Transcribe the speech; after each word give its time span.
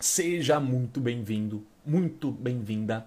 Seja 0.00 0.60
muito 0.60 1.00
bem-vindo, 1.00 1.66
muito 1.84 2.30
bem-vinda. 2.30 3.04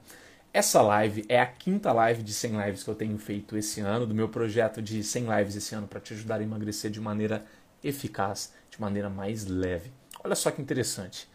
Essa 0.53 0.81
live 0.81 1.23
é 1.29 1.39
a 1.39 1.45
quinta 1.45 1.93
live 1.93 2.21
de 2.21 2.33
100 2.33 2.65
lives 2.65 2.83
que 2.83 2.89
eu 2.89 2.95
tenho 2.95 3.17
feito 3.17 3.55
esse 3.55 3.79
ano, 3.79 4.05
do 4.05 4.13
meu 4.13 4.27
projeto 4.27 4.81
de 4.81 5.01
100 5.01 5.37
lives 5.37 5.55
esse 5.55 5.73
ano, 5.73 5.87
para 5.87 6.01
te 6.01 6.13
ajudar 6.13 6.41
a 6.41 6.43
emagrecer 6.43 6.91
de 6.91 6.99
maneira 6.99 7.45
eficaz, 7.81 8.51
de 8.69 8.81
maneira 8.81 9.09
mais 9.09 9.45
leve. 9.45 9.89
Olha 10.21 10.35
só 10.35 10.51
que 10.51 10.61
interessante. 10.61 11.29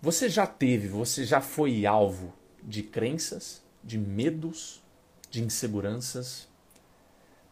Você 0.00 0.28
já 0.28 0.46
teve, 0.46 0.86
você 0.86 1.24
já 1.24 1.40
foi 1.40 1.84
alvo 1.84 2.32
de 2.62 2.84
crenças, 2.84 3.64
de 3.82 3.98
medos, 3.98 4.80
de 5.28 5.42
inseguranças. 5.42 6.46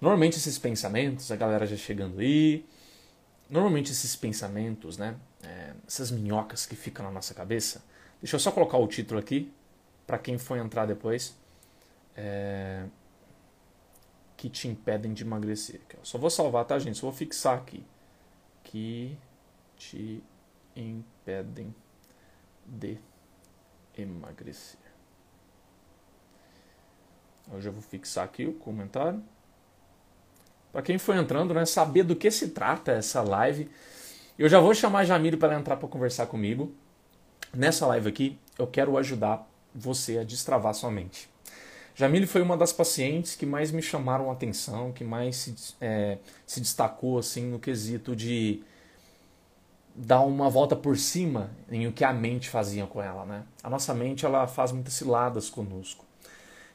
Normalmente 0.00 0.36
esses 0.36 0.58
pensamentos, 0.58 1.32
a 1.32 1.36
galera 1.36 1.66
já 1.66 1.76
chegando 1.76 2.20
aí, 2.20 2.64
normalmente 3.48 3.90
esses 3.90 4.14
pensamentos, 4.14 4.96
né, 4.96 5.16
é, 5.42 5.72
essas 5.86 6.10
minhocas 6.10 6.66
que 6.66 6.76
ficam 6.76 7.04
na 7.04 7.10
nossa 7.10 7.34
cabeça. 7.34 7.82
Deixa 8.20 8.36
eu 8.36 8.40
só 8.40 8.50
colocar 8.52 8.78
o 8.78 8.86
título 8.86 9.18
aqui 9.18 9.52
para 10.06 10.18
quem 10.18 10.38
for 10.38 10.58
entrar 10.58 10.86
depois. 10.86 11.34
É, 12.16 12.84
que 14.36 14.48
te 14.48 14.66
impedem 14.68 15.12
de 15.12 15.22
emagrecer. 15.22 15.82
Eu 15.92 16.02
só 16.02 16.16
vou 16.16 16.30
salvar, 16.30 16.64
tá, 16.64 16.78
gente? 16.78 16.96
Só 16.96 17.08
vou 17.08 17.12
fixar 17.14 17.58
aqui. 17.58 17.84
Que 18.64 19.18
te 19.76 20.24
impedem 20.74 21.74
de 22.66 22.98
emagrecer. 23.98 24.80
Eu 27.52 27.60
já 27.60 27.70
vou 27.70 27.82
fixar 27.82 28.24
aqui 28.24 28.46
o 28.46 28.54
comentário. 28.54 29.22
Para 30.72 30.80
quem 30.82 30.96
for 30.96 31.16
entrando, 31.16 31.52
né, 31.52 31.66
saber 31.66 32.04
do 32.04 32.16
que 32.16 32.30
se 32.30 32.48
trata 32.48 32.92
essa 32.92 33.20
live. 33.20 33.70
Eu 34.40 34.48
já 34.48 34.58
vou 34.58 34.74
chamar 34.74 35.00
a 35.00 35.04
Jamile 35.04 35.36
para 35.36 35.54
entrar 35.54 35.76
para 35.76 35.86
conversar 35.86 36.24
comigo. 36.24 36.72
Nessa 37.52 37.86
live 37.88 38.08
aqui, 38.08 38.38
eu 38.58 38.66
quero 38.66 38.96
ajudar 38.96 39.46
você 39.74 40.16
a 40.16 40.24
destravar 40.24 40.72
sua 40.72 40.90
mente. 40.90 41.28
Jamile 41.94 42.26
foi 42.26 42.40
uma 42.40 42.56
das 42.56 42.72
pacientes 42.72 43.36
que 43.36 43.44
mais 43.44 43.70
me 43.70 43.82
chamaram 43.82 44.30
a 44.30 44.32
atenção, 44.32 44.92
que 44.92 45.04
mais 45.04 45.36
se, 45.36 45.74
é, 45.78 46.16
se 46.46 46.58
destacou 46.58 47.18
assim 47.18 47.50
no 47.50 47.58
quesito 47.58 48.16
de 48.16 48.62
dar 49.94 50.22
uma 50.22 50.48
volta 50.48 50.74
por 50.74 50.96
cima 50.96 51.50
em 51.70 51.86
o 51.86 51.92
que 51.92 52.02
a 52.02 52.10
mente 52.10 52.48
fazia 52.48 52.86
com 52.86 53.02
ela, 53.02 53.26
né? 53.26 53.42
A 53.62 53.68
nossa 53.68 53.92
mente 53.92 54.24
ela 54.24 54.46
faz 54.46 54.72
muitas 54.72 54.94
ciladas 54.94 55.50
conosco. 55.50 56.06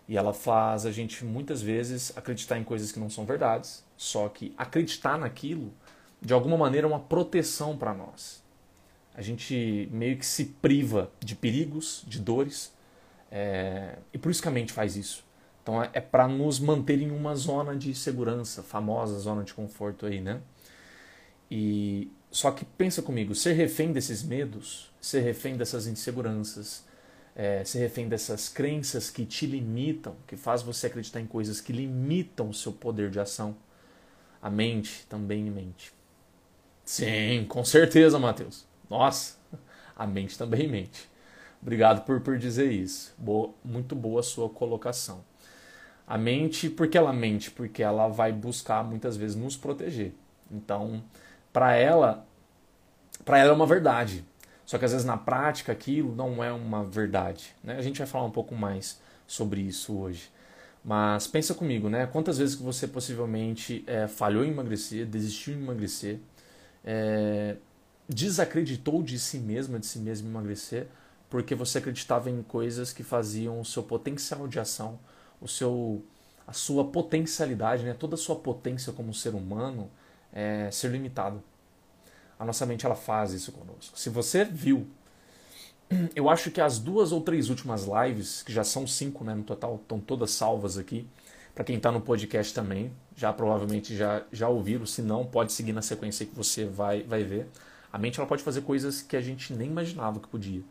E 0.08 0.16
ela 0.16 0.36
faz 0.36 0.86
a 0.86 0.92
gente 0.92 1.26
muitas 1.26 1.64
vezes 1.64 2.16
acreditar 2.16 2.60
em 2.60 2.64
coisas 2.64 2.92
que 2.92 3.00
não 3.00 3.10
são 3.10 3.26
verdades, 3.26 3.84
só 3.98 4.30
que 4.30 4.54
acreditar 4.56 5.18
naquilo 5.18 5.74
de 6.26 6.34
alguma 6.34 6.58
maneira 6.58 6.88
uma 6.88 7.00
proteção 7.00 7.78
para 7.78 7.94
nós. 7.94 8.44
A 9.14 9.22
gente 9.22 9.88
meio 9.92 10.18
que 10.18 10.26
se 10.26 10.46
priva 10.46 11.12
de 11.20 11.36
perigos, 11.36 12.04
de 12.08 12.20
dores, 12.20 12.74
é... 13.32 13.98
e 14.14 14.18
por 14.18 14.32
isso 14.32 14.42
que 14.42 14.48
a 14.48 14.52
mente 14.52 14.74
faz 14.74 14.96
isso. 14.96 15.24
Então 15.62 15.82
é, 15.82 15.90
é 15.94 16.02
para 16.02 16.28
nos 16.28 16.60
manter 16.60 17.02
em 17.02 17.12
uma 17.12 17.36
zona 17.36 17.76
de 17.76 17.94
segurança, 17.96 18.62
famosa 18.62 19.18
zona 19.20 19.44
de 19.44 19.54
conforto 19.54 20.06
aí, 20.06 20.20
né? 20.20 20.42
E 21.50 22.12
só 22.32 22.52
que 22.52 22.66
pensa 22.66 23.02
comigo, 23.02 23.34
ser 23.34 23.54
refém 23.54 23.94
desses 23.94 24.22
medos, 24.22 24.92
ser 25.00 25.22
refém 25.22 25.56
dessas 25.56 25.88
inseguranças, 25.88 26.86
é, 27.36 27.64
ser 27.64 27.80
refém 27.80 28.10
dessas 28.10 28.50
crenças 28.50 29.10
que 29.10 29.26
te 29.26 29.46
limitam, 29.46 30.16
que 30.28 30.36
faz 30.36 30.62
você 30.62 30.88
acreditar 30.88 31.22
em 31.22 31.28
coisas 31.28 31.62
que 31.62 31.72
limitam 31.72 32.50
o 32.50 32.54
seu 32.54 32.74
poder 32.74 33.10
de 33.10 33.20
ação. 33.20 33.56
A 34.42 34.50
mente 34.50 35.06
também 35.08 35.44
mente. 35.50 35.94
Sim, 36.86 37.46
com 37.50 37.66
certeza, 37.66 38.20
Matheus. 38.20 38.66
Nossa, 38.90 39.36
a 39.96 40.06
mente 40.06 40.38
também 40.38 40.68
mente. 40.68 41.10
Obrigado 41.62 42.06
por, 42.06 42.22
por 42.22 42.38
dizer 42.38 42.72
isso. 42.72 43.14
Boa, 43.18 43.54
muito 43.64 43.96
boa 43.96 44.20
a 44.20 44.24
sua 44.24 44.48
colocação. 44.48 45.24
A 46.08 46.16
mente, 46.16 46.70
por 46.70 46.88
que 46.88 46.96
ela 46.96 47.12
mente? 47.12 47.50
Porque 47.50 47.82
ela 47.82 48.08
vai 48.08 48.32
buscar 48.32 48.84
muitas 48.84 49.18
vezes 49.18 49.36
nos 49.36 49.58
proteger. 49.58 50.14
Então, 50.52 51.04
para 51.52 51.74
ela, 51.74 52.28
para 53.26 53.40
ela 53.40 53.50
é 53.50 53.54
uma 53.54 53.66
verdade. 53.66 54.24
Só 54.64 54.78
que 54.78 54.86
às 54.86 54.92
vezes 54.92 55.06
na 55.06 55.18
prática 55.18 55.72
aquilo 55.72 56.16
não 56.16 56.44
é 56.44 56.52
uma 56.52 56.84
verdade. 56.84 57.56
Né? 57.64 57.76
A 57.78 57.82
gente 57.82 57.98
vai 57.98 58.08
falar 58.08 58.26
um 58.26 58.32
pouco 58.32 58.54
mais 58.54 59.02
sobre 59.26 59.62
isso 59.62 59.98
hoje. 59.98 60.30
Mas 60.84 61.26
pensa 61.26 61.56
comigo, 61.56 61.90
né? 61.90 62.06
Quantas 62.06 62.38
vezes 62.38 62.54
que 62.54 62.62
você 62.62 62.88
possivelmente 62.88 63.84
é, 63.88 64.08
falhou 64.08 64.46
em 64.46 64.50
emagrecer, 64.50 65.08
desistiu 65.08 65.56
de 65.56 65.64
emagrecer, 65.64 66.20
é, 66.86 67.56
desacreditou 68.08 69.02
de 69.02 69.18
si 69.18 69.40
mesma, 69.40 69.80
de 69.80 69.88
si 69.88 70.00
mesmo 70.00 70.30
emagrecer, 70.30 70.88
porque 71.30 71.56
você 71.56 71.80
acreditava 71.80 72.30
em 72.30 72.44
coisas 72.44 72.94
que 72.94 73.04
faziam 73.04 73.60
o 73.60 73.66
seu 73.66 73.84
potencial 73.84 74.48
de 74.48 74.60
ação, 74.60 75.00
o 75.42 75.48
seu, 75.48 76.04
a 76.48 76.54
sua 76.54 76.86
potencialidade, 76.86 77.84
né? 77.84 77.94
toda 77.94 78.14
a 78.14 78.18
sua 78.18 78.36
potência 78.36 78.94
como 78.94 79.14
ser 79.14 79.34
humano 79.34 79.90
é, 80.32 80.70
ser 80.72 80.92
limitado. 80.92 81.42
A 82.38 82.46
nossa 82.46 82.66
mente 82.66 82.86
ela 82.86 82.96
faz 82.96 83.32
isso 83.32 83.52
conosco. 83.52 83.98
Se 83.98 84.10
você 84.10 84.44
viu, 84.44 84.88
eu 86.16 86.30
acho 86.30 86.52
que 86.52 86.62
as 86.62 86.78
duas 86.78 87.12
ou 87.12 87.22
três 87.22 87.50
últimas 87.50 87.86
lives, 87.86 88.44
que 88.44 88.54
já 88.54 88.64
são 88.64 88.86
cinco 88.86 89.24
né, 89.24 89.34
no 89.34 89.44
total, 89.44 89.76
estão 89.82 90.00
todas 90.00 90.32
salvas 90.32 90.78
aqui. 90.78 91.08
Para 91.56 91.64
quem 91.64 91.78
está 91.78 91.92
no 91.92 92.02
podcast 92.02 92.54
também, 92.54 92.92
já 93.16 93.32
provavelmente 93.32 93.96
já, 93.96 94.24
já 94.32 94.50
ouviram. 94.50 94.86
Se 94.86 95.02
não, 95.02 95.26
pode 95.26 95.54
seguir 95.54 95.74
na 95.74 95.82
sequência 95.82 96.26
que 96.26 96.36
você 96.36 96.66
vai, 96.66 97.04
vai 97.04 97.24
ver. 97.24 97.48
A 97.92 97.98
mente 97.98 98.20
ela 98.20 98.28
pode 98.28 98.44
fazer 98.44 98.62
coisas 98.62 99.02
que 99.02 99.16
a 99.16 99.22
gente 99.22 99.54
nem 99.54 99.70
imaginava 99.70 100.20
que 100.20 100.28
podia. 100.28 100.62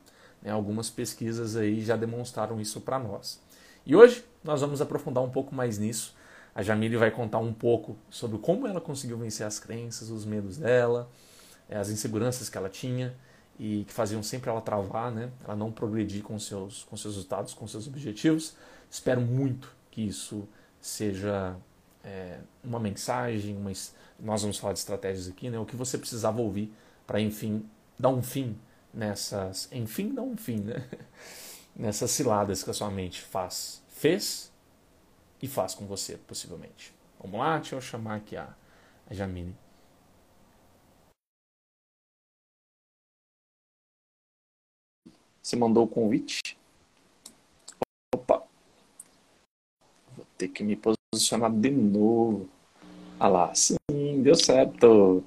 Né? 0.42 0.50
Algumas 0.50 0.90
pesquisas 0.90 1.56
aí 1.56 1.80
já 1.80 1.96
demonstraram 1.96 2.60
isso 2.60 2.80
para 2.80 2.98
nós. 2.98 3.40
E 3.86 3.96
hoje 3.96 4.24
nós 4.42 4.60
vamos 4.60 4.80
aprofundar 4.80 5.24
um 5.24 5.30
pouco 5.30 5.54
mais 5.54 5.78
nisso. 5.78 6.14
A 6.54 6.62
Jamile 6.62 6.96
vai 6.96 7.10
contar 7.10 7.38
um 7.38 7.52
pouco 7.52 7.96
sobre 8.08 8.38
como 8.38 8.66
ela 8.66 8.80
conseguiu 8.80 9.18
vencer 9.18 9.46
as 9.46 9.58
crenças, 9.58 10.10
os 10.10 10.24
medos 10.24 10.56
dela, 10.56 11.10
é, 11.68 11.76
as 11.76 11.88
inseguranças 11.88 12.48
que 12.48 12.56
ela 12.56 12.68
tinha 12.68 13.14
e 13.58 13.84
que 13.86 13.92
faziam 13.92 14.22
sempre 14.22 14.50
ela 14.50 14.60
travar, 14.60 15.10
né? 15.10 15.30
Ela 15.44 15.56
não 15.56 15.72
progredir 15.72 16.22
com 16.22 16.38
seus 16.38 16.84
com 16.84 16.96
seus 16.96 17.14
resultados, 17.14 17.54
com 17.54 17.66
seus 17.66 17.86
objetivos. 17.86 18.54
Espero 18.90 19.20
muito 19.20 19.74
que 19.90 20.02
isso 20.02 20.46
seja 20.80 21.56
é, 22.04 22.38
uma 22.62 22.78
mensagem, 22.78 23.56
uma, 23.56 23.72
nós 24.20 24.42
vamos 24.42 24.58
falar 24.58 24.74
de 24.74 24.78
estratégias 24.80 25.28
aqui, 25.28 25.50
né? 25.50 25.58
O 25.58 25.64
que 25.64 25.76
você 25.76 25.98
precisava 25.98 26.40
ouvir 26.40 26.72
para 27.06 27.20
enfim 27.20 27.68
dar 27.98 28.10
um 28.10 28.22
fim 28.22 28.58
nessas, 28.92 29.68
enfim, 29.72 30.14
dar 30.14 30.22
um 30.22 30.36
fim, 30.36 30.60
né? 30.60 30.88
nessas 31.74 32.10
ciladas 32.10 32.62
que 32.62 32.70
a 32.70 32.74
sua 32.74 32.90
mente 32.90 33.20
faz, 33.22 33.82
fez 33.88 34.52
e 35.42 35.48
faz 35.48 35.74
com 35.74 35.86
você, 35.86 36.16
possivelmente. 36.16 36.94
Vamos 37.20 37.38
lá, 37.40 37.58
deixa 37.58 37.74
eu 37.74 37.80
chamar 37.80 38.16
aqui 38.16 38.36
a, 38.36 38.54
a 39.08 39.14
Jamine. 39.14 39.56
Você 45.42 45.56
mandou 45.56 45.84
o 45.84 45.88
convite? 45.88 46.56
Opa! 48.14 48.42
Vou 50.16 50.26
ter 50.44 50.48
que 50.48 50.62
me 50.62 50.76
posicionar 50.76 51.50
de 51.50 51.70
novo. 51.70 52.48
Ah 53.18 53.28
lá, 53.28 53.54
sim, 53.54 54.22
deu 54.22 54.34
certo. 54.34 55.24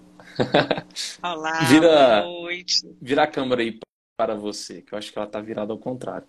Olá, 1.24 1.60
vira, 1.66 2.22
boa 2.22 2.42
noite. 2.42 2.98
Vira 3.02 3.24
a 3.24 3.28
câmera 3.28 3.62
aí 3.62 3.80
para 4.16 4.36
você, 4.36 4.82
que 4.82 4.94
eu 4.94 4.98
acho 4.98 5.12
que 5.12 5.18
ela 5.18 5.28
está 5.28 5.42
virada 5.42 5.74
ao 5.74 5.80
contrário. 5.80 6.28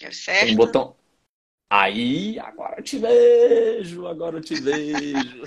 Deu 0.00 0.12
certo? 0.12 0.44
Tem 0.44 0.54
um 0.54 0.56
botão. 0.56 0.96
Aí, 1.70 2.38
agora 2.38 2.76
eu 2.78 2.82
te 2.82 2.98
vejo, 2.98 4.06
agora 4.06 4.36
eu 4.36 4.42
te 4.42 4.54
vejo. 4.54 5.42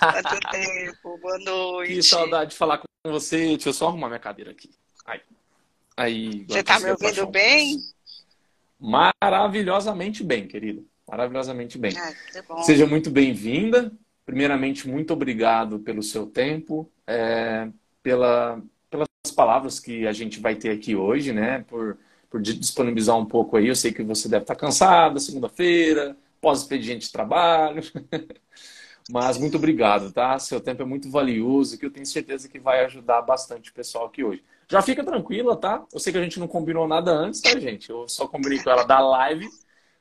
Quanto 0.00 0.50
tempo, 0.50 1.18
boa 1.18 1.38
noite. 1.44 1.94
Que 1.96 2.02
saudade 2.02 2.52
de 2.52 2.56
falar 2.56 2.78
com 2.78 2.86
você. 3.12 3.48
Deixa 3.48 3.68
eu 3.68 3.72
só 3.74 3.88
arrumar 3.88 4.08
minha 4.08 4.18
cadeira 4.18 4.52
aqui. 4.52 4.70
Aí. 5.04 5.20
Aí, 5.98 6.44
Você 6.44 6.62
tá 6.62 6.80
me 6.80 6.90
ouvindo 6.90 7.26
bem? 7.26 7.78
Maravilhosamente 8.78 10.24
bem, 10.24 10.48
querida. 10.48 10.82
Maravilhosamente 11.08 11.78
bem. 11.78 11.92
Bom. 12.48 12.62
Seja 12.62 12.86
muito 12.86 13.10
bem-vinda. 13.10 13.92
Primeiramente, 14.24 14.88
muito 14.88 15.12
obrigado 15.12 15.78
pelo 15.78 16.02
seu 16.02 16.26
tempo, 16.26 16.90
é, 17.06 17.68
pela, 18.02 18.60
pelas 18.90 19.08
palavras 19.34 19.78
que 19.78 20.04
a 20.04 20.12
gente 20.12 20.40
vai 20.40 20.56
ter 20.56 20.70
aqui 20.70 20.96
hoje, 20.96 21.32
né? 21.32 21.64
Por, 21.68 21.96
por 22.28 22.42
disponibilizar 22.42 23.16
um 23.16 23.24
pouco 23.24 23.56
aí. 23.56 23.68
Eu 23.68 23.76
sei 23.76 23.92
que 23.92 24.02
você 24.02 24.28
deve 24.28 24.42
estar 24.42 24.56
cansada, 24.56 25.20
segunda-feira, 25.20 26.16
pós-expediente 26.40 27.06
de 27.06 27.12
trabalho. 27.12 27.82
Mas 29.08 29.38
muito 29.38 29.56
obrigado, 29.56 30.10
tá? 30.10 30.36
Seu 30.40 30.60
tempo 30.60 30.82
é 30.82 30.84
muito 30.84 31.08
valioso, 31.08 31.78
que 31.78 31.86
eu 31.86 31.90
tenho 31.90 32.04
certeza 32.04 32.48
que 32.48 32.58
vai 32.58 32.84
ajudar 32.84 33.22
bastante 33.22 33.70
o 33.70 33.74
pessoal 33.74 34.06
aqui 34.06 34.24
hoje. 34.24 34.42
Já 34.68 34.82
fica 34.82 35.04
tranquila, 35.04 35.56
tá? 35.56 35.84
Eu 35.92 36.00
sei 36.00 36.12
que 36.12 36.18
a 36.18 36.22
gente 36.22 36.40
não 36.40 36.48
combinou 36.48 36.88
nada 36.88 37.12
antes, 37.12 37.40
tá, 37.40 37.56
gente? 37.60 37.88
Eu 37.88 38.08
só 38.08 38.26
combinei 38.26 38.58
com 38.58 38.68
ela 38.68 38.82
da 38.82 38.98
live. 38.98 39.48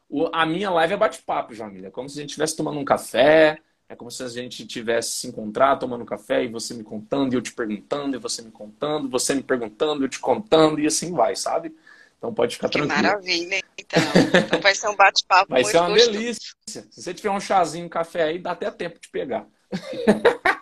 O, 0.09 0.27
a 0.33 0.45
minha 0.45 0.69
live 0.69 0.93
é 0.93 0.97
bate-papo, 0.97 1.53
Jamília. 1.53 1.91
Como 1.91 2.07
se 2.09 2.17
a 2.19 2.21
gente 2.21 2.29
estivesse 2.31 2.55
tomando 2.55 2.79
um 2.79 2.85
café, 2.85 3.59
É 3.89 3.95
como 3.95 4.09
se 4.11 4.23
a 4.23 4.27
gente 4.27 4.65
tivesse 4.65 5.11
se 5.11 5.27
encontrar 5.27 5.77
tomando 5.77 6.03
café 6.05 6.43
e 6.43 6.47
você 6.47 6.73
me 6.73 6.83
contando 6.83 7.33
e 7.33 7.35
eu 7.37 7.41
te 7.41 7.53
perguntando 7.53 8.15
e 8.15 8.19
você 8.19 8.41
me 8.41 8.51
contando, 8.51 9.07
você 9.09 9.35
me 9.35 9.43
perguntando, 9.43 10.03
eu 10.03 10.09
te 10.09 10.19
contando 10.19 10.79
e 10.79 10.87
assim 10.87 11.11
vai, 11.13 11.35
sabe? 11.35 11.75
Então 12.17 12.33
pode 12.33 12.55
ficar 12.55 12.69
Que 12.69 12.79
tranquilo. 12.79 12.83
maravilha, 12.83 13.59
então. 13.77 14.03
Então 14.45 14.61
vai 14.61 14.75
ser 14.75 14.87
um 14.89 14.95
bate-papo 14.95 15.49
Vai 15.49 15.63
muito 15.63 15.71
ser 15.71 15.77
uma 15.79 15.91
gostoso. 15.91 16.11
delícia. 16.11 16.55
Se 16.67 16.81
você 17.01 17.13
tiver 17.13 17.29
um 17.31 17.39
chazinho, 17.39 17.85
um 17.85 17.89
café 17.89 18.23
aí, 18.23 18.39
dá 18.39 18.51
até 18.51 18.69
tempo 18.71 18.99
de 18.99 19.09
pegar. 19.09 19.47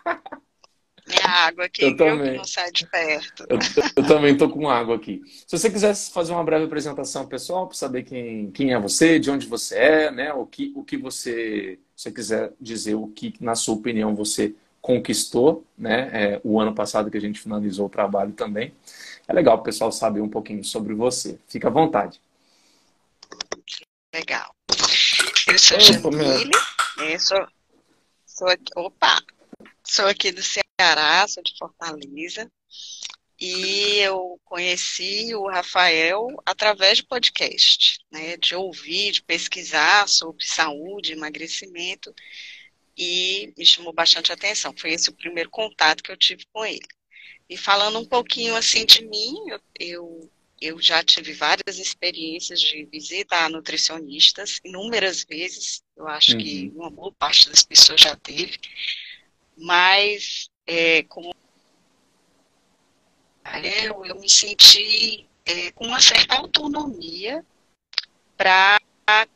Minha 1.14 1.28
água 1.28 1.64
aqui, 1.66 1.82
Eu 1.82 1.88
viu, 1.88 1.96
também. 1.96 2.32
que 2.32 2.36
não 2.38 2.44
sai 2.44 2.70
de 2.72 2.86
perto. 2.86 3.46
Eu, 3.48 3.58
eu 3.96 4.06
também 4.06 4.36
tô 4.36 4.48
com 4.48 4.68
água 4.68 4.96
aqui. 4.96 5.22
Se 5.46 5.56
você 5.56 5.70
quisesse 5.70 6.12
fazer 6.12 6.32
uma 6.32 6.42
breve 6.44 6.64
apresentação 6.64 7.26
pessoal 7.26 7.66
para 7.66 7.76
saber 7.76 8.02
quem, 8.02 8.50
quem 8.50 8.72
é 8.72 8.78
você, 8.80 9.18
de 9.18 9.30
onde 9.30 9.46
você 9.46 9.76
é, 9.76 10.10
né? 10.10 10.32
O 10.32 10.44
que, 10.46 10.72
o 10.74 10.82
que 10.82 10.96
você, 10.96 11.78
se 11.94 12.04
você 12.04 12.12
quiser 12.12 12.52
dizer 12.60 12.94
o 12.94 13.06
que, 13.08 13.34
na 13.40 13.54
sua 13.54 13.74
opinião, 13.74 14.14
você 14.14 14.54
conquistou, 14.80 15.64
né? 15.78 16.10
É, 16.12 16.40
o 16.44 16.60
ano 16.60 16.74
passado 16.74 17.10
que 17.10 17.16
a 17.16 17.20
gente 17.20 17.40
finalizou 17.40 17.86
o 17.86 17.90
trabalho 17.90 18.32
também. 18.32 18.72
É 19.26 19.32
legal 19.32 19.56
o 19.56 19.62
pessoal 19.62 19.90
saber 19.92 20.20
um 20.20 20.28
pouquinho 20.28 20.62
sobre 20.64 20.94
você. 20.94 21.38
Fica 21.48 21.68
à 21.68 21.70
vontade. 21.70 22.20
Legal. 24.14 24.54
Eu 25.46 25.58
sou 25.58 25.76
Opa, 25.76 25.86
Jamile, 25.86 26.50
né, 26.98 27.18
sou, 27.18 27.46
sou 28.24 28.48
aqui, 28.48 28.72
opa, 28.76 29.22
sou 29.86 30.06
aqui 30.06 30.32
do 30.32 30.42
Ceará, 30.42 31.26
sou 31.28 31.42
de 31.42 31.56
Fortaleza, 31.58 32.50
e 33.40 33.98
eu 33.98 34.40
conheci 34.44 35.34
o 35.34 35.48
Rafael 35.48 36.28
através 36.46 36.98
de 36.98 37.06
podcast, 37.06 37.98
né, 38.10 38.36
de 38.36 38.54
ouvir, 38.54 39.12
de 39.12 39.22
pesquisar 39.22 40.08
sobre 40.08 40.44
saúde, 40.44 41.12
emagrecimento, 41.12 42.14
e 42.96 43.52
me 43.58 43.66
chamou 43.66 43.92
bastante 43.92 44.32
atenção. 44.32 44.72
Foi 44.76 44.92
esse 44.92 45.10
o 45.10 45.14
primeiro 45.14 45.50
contato 45.50 46.02
que 46.02 46.12
eu 46.12 46.16
tive 46.16 46.44
com 46.52 46.64
ele. 46.64 46.86
E 47.48 47.56
falando 47.56 47.98
um 47.98 48.06
pouquinho 48.06 48.56
assim 48.56 48.86
de 48.86 49.04
mim, 49.04 49.34
eu, 49.48 49.60
eu 49.78 50.30
eu 50.60 50.80
já 50.80 51.02
tive 51.02 51.34
várias 51.34 51.78
experiências 51.78 52.58
de 52.58 52.86
visita 52.86 53.36
a 53.36 53.50
nutricionistas, 53.50 54.60
inúmeras 54.64 55.22
vezes. 55.24 55.82
Eu 55.94 56.08
acho 56.08 56.38
que 56.38 56.72
uma 56.74 56.90
boa 56.90 57.12
parte 57.12 57.50
das 57.50 57.62
pessoas 57.62 58.00
já 58.00 58.16
teve. 58.16 58.58
Mas, 59.56 60.48
é, 60.66 61.02
como 61.04 61.34
eu, 63.62 64.04
eu 64.04 64.20
me 64.20 64.28
senti 64.28 65.28
é, 65.44 65.70
com 65.72 65.86
uma 65.86 66.00
certa 66.00 66.36
autonomia 66.36 67.44
para 68.36 68.78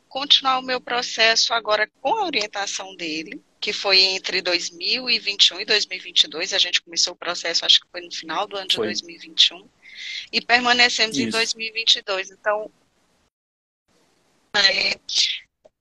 continuar 0.07 0.59
o 0.59 0.63
meu 0.63 0.81
processo 0.81 1.53
agora 1.53 1.89
com 2.01 2.15
a 2.15 2.25
orientação 2.25 2.95
dele, 2.95 3.41
que 3.59 3.71
foi 3.71 3.99
entre 3.99 4.41
2021 4.41 5.61
e 5.61 5.65
2022. 5.65 6.53
A 6.53 6.57
gente 6.57 6.81
começou 6.81 7.13
o 7.13 7.17
processo, 7.17 7.65
acho 7.65 7.81
que 7.81 7.87
foi 7.91 8.01
no 8.01 8.11
final 8.11 8.47
do 8.47 8.57
ano 8.57 8.67
de 8.67 8.75
Foi. 8.75 8.87
2021 8.87 9.67
e 10.31 10.41
permanecemos 10.41 11.17
em 11.17 11.23
Isso. 11.23 11.31
2022. 11.31 12.31
Então, 12.31 12.71
é, 14.55 14.99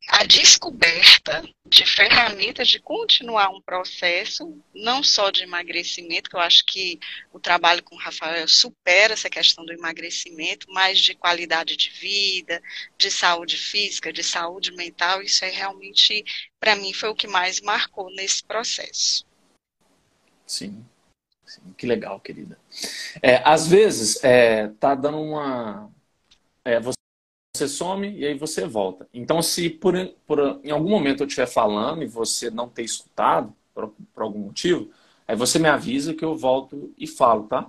a 0.09 0.25
descoberta 0.25 1.47
de 1.67 1.85
ferramentas 1.85 2.67
de 2.69 2.81
continuar 2.81 3.51
um 3.51 3.61
processo, 3.61 4.59
não 4.75 5.03
só 5.03 5.31
de 5.31 5.43
emagrecimento, 5.43 6.31
que 6.31 6.37
eu 6.37 6.41
acho 6.41 6.65
que 6.65 6.99
o 7.31 7.39
trabalho 7.39 7.83
com 7.83 7.95
o 7.95 7.99
Rafael 7.99 8.49
supera 8.49 9.13
essa 9.13 9.29
questão 9.29 9.65
do 9.67 9.73
emagrecimento, 9.73 10.67
mas 10.71 10.99
de 10.99 11.15
qualidade 11.15 11.77
de 11.77 11.91
vida, 11.91 12.63
de 12.97 13.11
saúde 13.11 13.59
física, 13.59 14.13
de 14.13 14.25
saúde 14.25 14.73
mental, 14.73 15.23
isso 15.23 15.45
é 15.45 15.51
realmente, 15.51 16.25
para 16.59 16.75
mim, 16.75 16.93
foi 16.95 17.11
o 17.11 17.15
que 17.15 17.27
mais 17.27 17.61
marcou 17.61 18.11
nesse 18.11 18.43
processo. 18.43 19.27
Sim. 20.47 20.85
Sim, 21.45 21.75
que 21.77 21.87
legal, 21.87 22.21
querida. 22.21 22.59
É, 23.23 23.43
às 23.45 23.67
vezes, 23.67 24.23
é, 24.23 24.69
tá 24.81 24.95
dando 24.95 25.19
uma. 25.19 25.91
é, 26.63 26.79
você 26.79 26.98
você 27.59 27.69
some 27.69 28.09
e 28.19 28.27
aí 28.27 28.35
você 28.39 28.67
volta. 28.67 29.09
Então, 29.13 29.43
se 29.43 29.71
por, 29.71 29.95
por 30.27 30.61
em 30.65 30.71
algum 30.71 30.91
momento 30.91 31.23
eu 31.23 31.27
estiver 31.27 31.47
falando 31.47 32.03
e 32.03 32.07
você 32.07 32.51
não 32.51 32.69
ter 32.69 32.83
escutado, 32.83 33.53
por, 33.75 33.93
por 34.15 34.23
algum 34.23 34.41
motivo, 34.41 34.91
aí 35.27 35.37
você 35.37 35.59
me 35.59 35.69
avisa 35.69 36.15
que 36.15 36.25
eu 36.25 36.37
volto 36.37 36.93
e 36.99 37.07
falo, 37.07 37.45
tá? 37.49 37.67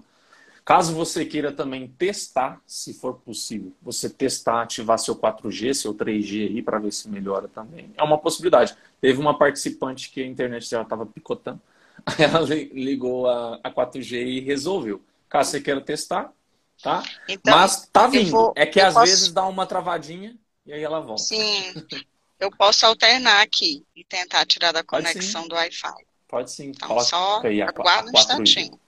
Caso 0.65 0.93
você 0.93 1.25
queira 1.25 1.51
também 1.51 1.87
testar, 1.87 2.61
se 2.65 2.93
for 2.93 3.15
possível, 3.15 3.73
você 3.81 4.07
testar, 4.09 4.61
ativar 4.61 4.99
seu 4.99 5.15
4G, 5.15 5.73
seu 5.73 5.93
3G 5.95 6.45
aí 6.47 6.61
para 6.61 6.77
ver 6.77 6.91
se 6.93 7.09
melhora 7.09 7.47
também. 7.47 7.91
É 7.97 8.03
uma 8.03 8.19
possibilidade. 8.19 8.75
Teve 9.01 9.19
uma 9.19 9.37
participante 9.37 10.11
que 10.11 10.21
a 10.21 10.27
internet 10.27 10.69
dela 10.69 10.83
estava 10.83 11.05
picotando, 11.07 11.59
ela 12.19 12.41
li- 12.41 12.69
ligou 12.73 13.27
a, 13.27 13.59
a 13.63 13.71
4G 13.71 14.23
e 14.23 14.39
resolveu. 14.41 15.01
Caso 15.27 15.51
você 15.51 15.61
queira 15.61 15.81
testar, 15.81 16.31
tá? 16.81 17.03
Então, 17.27 17.55
Mas 17.55 17.87
tá 17.91 18.07
vindo. 18.07 18.31
vou- 18.31 18.53
é 18.55 18.65
que 18.65 18.79
às 18.79 18.93
posso- 18.93 19.05
vezes 19.05 19.31
dá 19.31 19.45
uma 19.47 19.65
travadinha 19.65 20.35
e 20.65 20.73
aí 20.73 20.81
ela 20.83 20.99
volta. 20.99 21.21
sim, 21.23 21.73
eu 22.39 22.49
posso 22.51 22.85
alternar 22.85 23.41
aqui 23.41 23.85
e 23.95 24.03
tentar 24.03 24.45
tirar 24.45 24.71
da 24.71 24.83
Pode 24.83 25.07
sim. 25.07 25.13
conexão 25.13 25.47
do 25.47 25.55
Wi-Fi. 25.55 25.93
Pode 26.27 26.51
sim. 26.51 26.69
Então, 26.69 26.87
Coloca 26.87 27.05
só 27.05 27.41
aí 27.41 27.61
a, 27.61 27.65
a 27.65 27.69
aguarda 27.69 28.09
um 28.09 28.13
4G. 28.13 28.19
instantinho. 28.19 28.79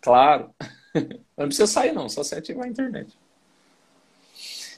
Claro. 0.00 0.50
Não 1.36 1.46
precisa 1.46 1.66
sair, 1.68 1.92
não, 1.92 2.08
só 2.08 2.24
você 2.24 2.34
ativar 2.36 2.64
a 2.66 2.68
internet. 2.68 3.16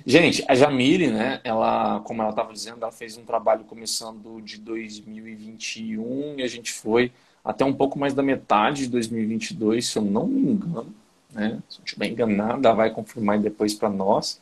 Gente, 0.05 0.45
a 0.49 0.55
Jamile, 0.55 1.11
né, 1.11 1.41
ela, 1.45 2.01
como 2.01 2.21
ela 2.23 2.31
estava 2.31 2.53
dizendo, 2.53 2.83
ela 2.83 2.93
fez 2.93 3.17
um 3.19 3.25
trabalho 3.25 3.65
começando 3.65 4.41
de 4.43 4.59
2021 4.59 6.37
e 6.39 6.43
a 6.43 6.49
gente 6.49 6.73
foi 6.73 7.13
até 7.45 7.65
um 7.65 7.73
pouco 7.73 7.99
mais 7.99 8.13
da 8.15 8.23
metade 8.23 8.83
de 8.85 8.89
2022, 8.89 9.87
se 9.87 9.99
eu 9.99 10.03
não 10.03 10.27
me 10.27 10.53
engano, 10.53 10.95
né? 11.33 11.61
Se 11.69 11.79
eu 11.79 11.85
estiver 11.85 12.07
enganado, 12.07 12.67
ela 12.67 12.77
vai 12.77 12.91
confirmar 12.91 13.39
depois 13.39 13.75
para 13.75 13.89
nós. 13.89 14.41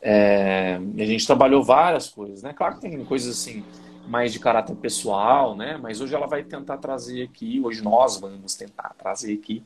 É, 0.00 0.78
a 0.96 1.04
gente 1.04 1.26
trabalhou 1.26 1.62
várias 1.62 2.08
coisas, 2.08 2.42
né? 2.42 2.52
Claro 2.52 2.76
que 2.76 2.82
tem 2.82 3.04
coisas 3.04 3.38
assim 3.38 3.64
mais 4.06 4.32
de 4.32 4.40
caráter 4.40 4.74
pessoal, 4.76 5.54
né? 5.56 5.78
Mas 5.80 6.00
hoje 6.00 6.14
ela 6.14 6.26
vai 6.26 6.42
tentar 6.42 6.78
trazer 6.78 7.22
aqui, 7.22 7.60
hoje 7.62 7.82
nós 7.82 8.18
vamos 8.18 8.54
tentar 8.54 8.94
trazer 8.96 9.34
aqui 9.34 9.62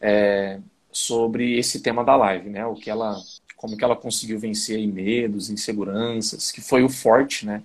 é, 0.00 0.60
sobre 0.92 1.58
esse 1.58 1.80
tema 1.80 2.04
da 2.04 2.14
live, 2.16 2.50
né? 2.50 2.66
O 2.66 2.74
que 2.74 2.90
ela, 2.90 3.16
como 3.56 3.76
que 3.76 3.84
ela 3.84 3.96
conseguiu 3.96 4.38
vencer 4.38 4.86
medos, 4.86 5.48
inseguranças, 5.48 6.50
que 6.52 6.60
foi 6.60 6.82
o 6.82 6.88
forte, 6.88 7.46
né? 7.46 7.62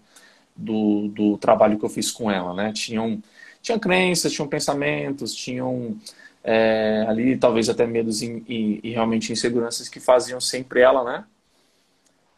Do, 0.55 1.07
do 1.09 1.37
trabalho 1.37 1.79
que 1.79 1.85
eu 1.85 1.89
fiz 1.89 2.11
com 2.11 2.29
ela, 2.31 2.53
né? 2.53 2.71
Tinham, 2.71 3.21
tinham 3.61 3.79
crenças, 3.79 4.31
tinham 4.31 4.47
pensamentos, 4.47 5.33
tinham 5.33 5.97
é, 6.43 7.05
ali 7.07 7.37
talvez 7.37 7.69
até 7.69 7.85
medos 7.87 8.21
e, 8.21 8.43
e, 8.47 8.79
e 8.83 8.91
realmente 8.91 9.31
inseguranças 9.31 9.87
que 9.89 9.99
faziam 9.99 10.41
sempre 10.41 10.81
ela, 10.81 11.03
né? 11.03 11.25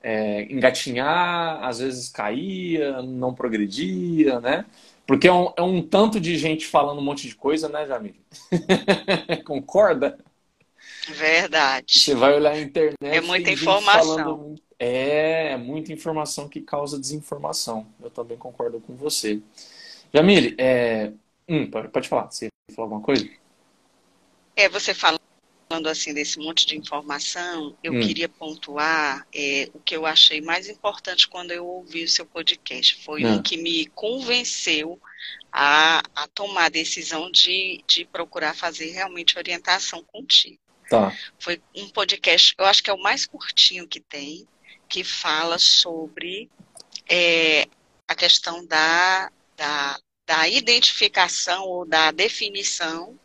É, 0.04 0.44
engatinhar, 0.54 1.64
às 1.64 1.80
vezes 1.80 2.10
caía, 2.10 3.02
não 3.02 3.34
progredia, 3.34 4.40
né? 4.40 4.66
Porque 5.08 5.28
é 5.28 5.34
um, 5.34 5.52
é 5.58 5.62
um 5.62 5.82
tanto 5.82 6.20
de 6.20 6.38
gente 6.38 6.68
falando 6.68 7.00
um 7.00 7.04
monte 7.04 7.28
de 7.28 7.36
coisa, 7.36 7.68
né, 7.70 7.88
Jamile? 7.88 8.20
Concorda? 9.46 10.18
Verdade. 11.08 12.00
Você 12.00 12.16
vai 12.16 12.34
olhar 12.36 12.52
a 12.54 12.60
internet. 12.60 12.96
É 13.02 13.22
muita 13.22 13.52
informação. 13.52 14.16
falando- 14.16 14.56
É, 14.80 15.52
é 15.54 15.58
muita 15.58 15.94
informação 15.94 16.50
que 16.50 16.62
causa 16.62 17.00
desinformação. 17.00 17.88
Eu 18.04 18.10
também 18.10 18.38
concordo 18.38 18.80
com 18.80 18.96
você. 18.96 19.40
Jamile, 20.14 20.56
é... 20.58 21.12
hum, 21.48 21.70
pode, 21.70 21.88
pode 21.90 22.08
falar. 22.10 22.32
Você 22.32 22.46
ia 22.46 22.76
falar 22.76 22.86
alguma 22.88 23.02
coisa? 23.02 23.28
É, 24.56 24.70
você 24.70 24.94
falando 24.94 25.20
assim 25.88 26.14
desse 26.14 26.40
monte 26.40 26.66
de 26.66 26.78
informação, 26.78 27.76
eu 27.84 27.94
Hum. 27.94 28.00
queria 28.00 28.30
pontuar 28.30 29.28
é, 29.34 29.70
o 29.74 29.80
que 29.80 29.96
eu 29.96 30.06
achei 30.06 30.40
mais 30.42 30.70
importante 30.70 31.28
quando 31.28 31.52
eu 31.52 31.66
ouvi 31.66 32.04
o 32.04 32.10
seu 32.10 32.26
podcast. 32.26 33.04
Foi 33.04 33.24
Ah. 33.24 33.36
o 33.36 33.44
que 33.44 33.58
me 33.58 33.86
convenceu 33.88 35.00
a, 35.52 36.02
a 36.16 36.28
tomar 36.28 36.66
a 36.66 36.70
decisão 36.70 37.30
de, 37.32 37.84
de 37.88 38.06
procurar 38.06 38.56
fazer 38.56 38.92
realmente 38.92 39.38
orientação 39.38 40.04
contigo. 40.04 40.60
Tá. 40.90 41.12
Foi 41.40 41.60
um 41.76 41.90
podcast, 41.90 42.54
eu 42.58 42.66
acho 42.66 42.84
que 42.84 42.90
é 42.90 42.94
o 42.94 43.02
mais 43.02 43.26
curtinho 43.26 43.88
que 43.88 44.00
tem, 44.00 44.48
que 44.88 45.04
fala 45.04 45.58
sobre 45.58 46.48
é, 47.10 47.68
a 48.08 48.14
questão 48.14 48.64
da, 48.68 49.32
da, 49.58 50.00
da 50.28 50.48
identificação 50.48 51.64
ou 51.66 51.86
da 51.88 52.12
definição 52.12 53.20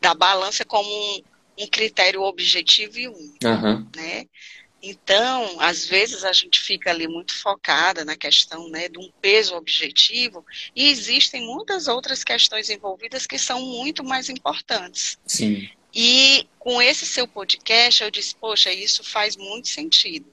da 0.00 0.14
balança 0.14 0.64
como 0.64 0.88
um, 0.88 1.22
um 1.60 1.66
critério 1.66 2.22
objetivo 2.22 2.98
e 2.98 3.08
único, 3.08 3.46
Aham. 3.46 3.86
né? 3.94 4.26
Então, 4.80 5.60
às 5.60 5.86
vezes 5.86 6.24
a 6.24 6.32
gente 6.32 6.60
fica 6.60 6.90
ali 6.90 7.08
muito 7.08 7.34
focada 7.34 8.04
na 8.04 8.16
questão 8.16 8.68
né, 8.68 8.88
de 8.88 8.98
um 8.98 9.10
peso 9.20 9.56
objetivo 9.56 10.44
e 10.74 10.88
existem 10.88 11.44
muitas 11.44 11.88
outras 11.88 12.22
questões 12.22 12.70
envolvidas 12.70 13.26
que 13.26 13.38
são 13.38 13.60
muito 13.60 14.04
mais 14.04 14.28
importantes. 14.28 15.18
Sim. 15.26 15.68
E 15.92 16.46
com 16.60 16.80
esse 16.80 17.06
seu 17.06 17.26
podcast, 17.26 18.04
eu 18.04 18.10
disse, 18.10 18.36
poxa, 18.36 18.72
isso 18.72 19.02
faz 19.02 19.36
muito 19.36 19.66
sentido. 19.68 20.32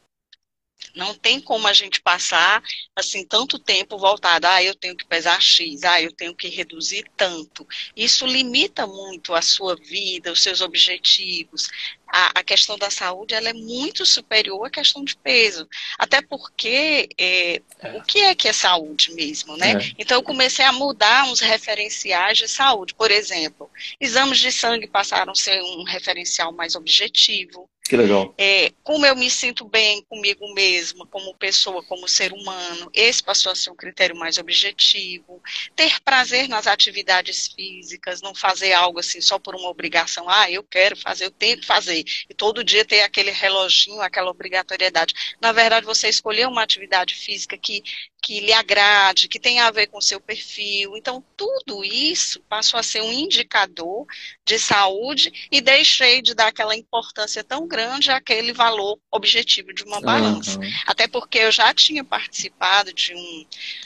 Não 0.95 1.13
tem 1.13 1.41
como 1.41 1.67
a 1.67 1.73
gente 1.73 2.01
passar 2.01 2.63
assim 2.95 3.25
tanto 3.25 3.59
tempo 3.59 3.97
voltado, 3.97 4.47
ah, 4.47 4.63
eu 4.63 4.73
tenho 4.73 4.95
que 4.95 5.05
pesar 5.05 5.41
X, 5.41 5.83
ah, 5.83 6.01
eu 6.01 6.11
tenho 6.11 6.33
que 6.33 6.47
reduzir 6.47 7.05
tanto. 7.17 7.67
Isso 7.95 8.25
limita 8.25 8.87
muito 8.87 9.33
a 9.33 9.41
sua 9.41 9.75
vida, 9.75 10.31
os 10.31 10.41
seus 10.41 10.61
objetivos. 10.61 11.69
A, 12.17 12.39
a 12.39 12.43
questão 12.43 12.77
da 12.77 12.89
saúde 12.89 13.33
ela 13.33 13.49
é 13.49 13.53
muito 13.53 14.05
superior 14.05 14.67
à 14.67 14.69
questão 14.69 15.03
de 15.03 15.17
peso. 15.17 15.67
Até 15.99 16.21
porque 16.21 17.09
é, 17.17 17.55
é. 17.55 17.97
o 17.97 18.03
que 18.03 18.19
é 18.19 18.33
que 18.33 18.47
é 18.47 18.53
saúde 18.53 19.13
mesmo, 19.13 19.57
né? 19.57 19.73
É. 19.73 19.91
Então 19.99 20.17
eu 20.17 20.23
comecei 20.23 20.63
a 20.63 20.71
mudar 20.71 21.25
uns 21.25 21.41
referenciais 21.41 22.37
de 22.37 22.47
saúde. 22.47 22.95
Por 22.95 23.11
exemplo, 23.11 23.69
exames 23.99 24.39
de 24.39 24.49
sangue 24.49 24.87
passaram 24.87 25.33
a 25.33 25.35
ser 25.35 25.61
um 25.61 25.83
referencial 25.83 26.53
mais 26.53 26.75
objetivo. 26.75 27.69
Que 27.87 27.95
legal. 27.95 28.33
É, 28.35 28.71
como 28.83 29.05
eu 29.05 29.15
me 29.15 29.29
sinto 29.29 29.63
bem 29.63 30.03
comigo 30.09 30.51
mesma, 30.55 31.05
como 31.05 31.35
pessoa, 31.35 31.83
como 31.83 32.07
ser 32.07 32.33
humano, 32.33 32.89
esse 32.91 33.21
passou 33.21 33.51
a 33.51 33.55
ser 33.55 33.69
um 33.69 33.75
critério 33.75 34.15
mais 34.15 34.39
objetivo. 34.39 35.39
Ter 35.75 36.01
prazer 36.01 36.49
nas 36.49 36.65
atividades 36.65 37.47
físicas, 37.47 38.23
não 38.23 38.33
fazer 38.33 38.73
algo 38.73 38.99
assim 38.99 39.21
só 39.21 39.37
por 39.37 39.53
uma 39.53 39.69
obrigação. 39.69 40.27
Ah, 40.27 40.49
eu 40.49 40.63
quero 40.63 40.97
fazer, 40.97 41.25
eu 41.25 41.31
tenho 41.31 41.59
que 41.59 41.65
fazer. 41.65 42.03
E 42.29 42.33
todo 42.33 42.63
dia 42.63 42.85
ter 42.85 43.01
aquele 43.01 43.31
reloginho, 43.31 44.01
aquela 44.01 44.31
obrigatoriedade. 44.31 45.13
Na 45.41 45.51
verdade, 45.51 45.85
você 45.85 46.09
escolher 46.09 46.47
uma 46.47 46.63
atividade 46.63 47.15
física 47.15 47.57
que 47.57 47.83
que 48.25 48.39
lhe 48.39 48.51
agrade, 48.51 49.27
que 49.27 49.39
tenha 49.39 49.67
a 49.67 49.71
ver 49.71 49.85
com 49.85 49.99
o 49.99 50.01
seu 50.01 50.19
perfil. 50.19 50.97
Então, 50.97 51.23
tudo 51.37 51.85
isso 51.85 52.39
passou 52.49 52.79
a 52.79 52.81
ser 52.81 53.03
um 53.03 53.13
indicador 53.13 54.07
de 54.43 54.57
saúde 54.57 55.47
e 55.51 55.61
deixei 55.61 56.23
de 56.23 56.33
dar 56.33 56.47
aquela 56.47 56.75
importância 56.75 57.43
tão 57.43 57.67
grande 57.67 58.09
àquele 58.09 58.51
valor 58.51 58.97
objetivo 59.11 59.71
de 59.71 59.83
uma 59.83 60.01
balança. 60.01 60.57
Uhum. 60.57 60.71
Até 60.87 61.07
porque 61.07 61.37
eu 61.37 61.51
já 61.51 61.71
tinha 61.71 62.03
participado 62.03 62.91
de 62.91 63.13
um, 63.13 63.45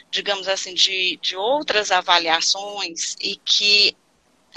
digamos 0.09 0.47
assim, 0.47 0.73
de, 0.73 1.19
de 1.21 1.35
outras 1.35 1.91
avaliações 1.91 3.17
e 3.19 3.35
que 3.35 3.93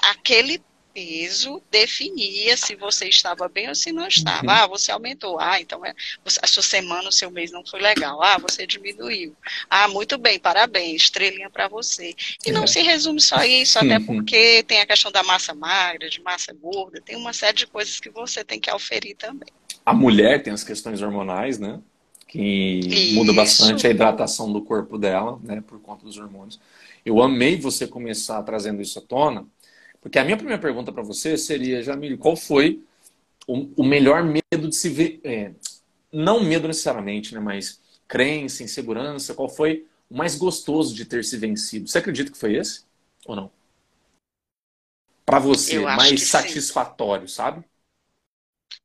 aquele 0.00 0.62
peso 0.93 1.63
definia 1.71 2.57
se 2.57 2.75
você 2.75 3.09
estava 3.09 3.49
bem 3.49 3.69
ou 3.69 3.75
se 3.75 3.93
não 3.93 4.07
estava. 4.07 4.45
Uhum. 4.45 4.51
Ah, 4.51 4.67
você 4.67 4.93
aumentou. 4.93 5.39
Ah, 5.41 5.61
então 5.61 5.85
é, 5.85 5.95
a 6.43 6.47
sua 6.47 6.63
semana, 6.63 7.09
o 7.09 7.13
seu 7.13 7.31
mês 7.31 7.51
não 7.51 7.65
foi 7.65 7.81
legal. 7.81 8.23
Ah, 8.23 8.39
você 8.39 8.67
diminuiu. 8.67 9.35
Ah, 9.69 9.89
muito 9.89 10.19
bem, 10.19 10.39
parabéns, 10.39 11.03
estrelinha 11.03 11.51
para 11.51 11.69
você. 11.69 12.15
E 12.47 12.53
não 12.53 12.65
é. 12.65 12.67
se 12.67 12.83
resume 12.83 13.21
só 13.21 13.43
isso, 13.45 13.79
até 13.79 13.99
uhum. 13.99 14.07
porque 14.07 14.63
tem 14.65 14.81
a 14.81 14.87
questão 14.87 15.11
da 15.11 15.23
massa 15.23 15.55
magra, 15.55 16.09
de 16.09 16.21
massa 16.23 16.53
gorda, 16.53 17.01
tem 17.01 17.17
uma 17.17 17.33
série 17.33 17.57
de 17.57 17.67
coisas 17.67 17.99
que 17.99 18.11
você 18.11 18.45
tem 18.45 18.61
que 18.61 18.71
auferir 18.71 19.17
também. 19.17 19.49
A 19.85 19.93
mulher 19.93 20.43
tem 20.43 20.53
as 20.53 20.63
questões 20.63 21.03
hormonais, 21.03 21.59
né? 21.59 21.81
Que 22.29 22.41
isso. 22.41 23.15
muda 23.15 23.33
bastante 23.33 23.87
a 23.87 23.91
hidratação 23.91 24.51
do 24.51 24.63
corpo 24.63 24.97
dela, 24.97 25.39
né? 25.43 25.63
Por 25.67 25.81
conta 25.81 26.05
dos 26.05 26.17
hormônios. 26.17 26.59
Eu 27.05 27.21
amei 27.21 27.59
você 27.59 27.87
começar 27.87 28.43
trazendo 28.43 28.81
isso 28.81 28.99
à 28.99 29.03
tona, 29.03 29.47
porque 30.02 30.18
a 30.18 30.25
minha 30.25 30.37
primeira 30.37 30.61
pergunta 30.61 30.92
para 30.92 31.02
você 31.02 31.38
seria, 31.38 31.82
Jamil, 31.82 32.18
qual 32.18 32.37
foi 32.37 32.85
o, 33.47 33.68
o 33.76 33.85
melhor 33.85 34.25
medo 34.25 34.68
de 34.68 34.75
se 34.75 34.88
ver? 34.88 35.21
É, 35.25 35.52
não 36.12 36.42
medo 36.42 36.66
necessariamente, 36.66 37.32
né? 37.32 37.40
Mas 37.40 37.80
crença, 38.09 38.64
insegurança, 38.64 39.32
qual 39.32 39.49
foi 39.49 39.87
o 40.11 40.16
mais 40.16 40.35
gostoso 40.35 40.94
de 40.94 41.04
ter 41.04 41.25
se 41.25 41.37
vencido? 41.38 41.88
Você 41.88 41.99
acredita 41.99 42.32
que 42.32 42.38
foi 42.38 42.56
esse? 42.56 42.85
Ou 43.25 43.37
não? 43.37 43.50
Para 45.25 45.38
você, 45.38 45.78
mais 45.78 46.28
satisfatório, 46.28 47.28
sim. 47.28 47.35
sabe? 47.37 47.64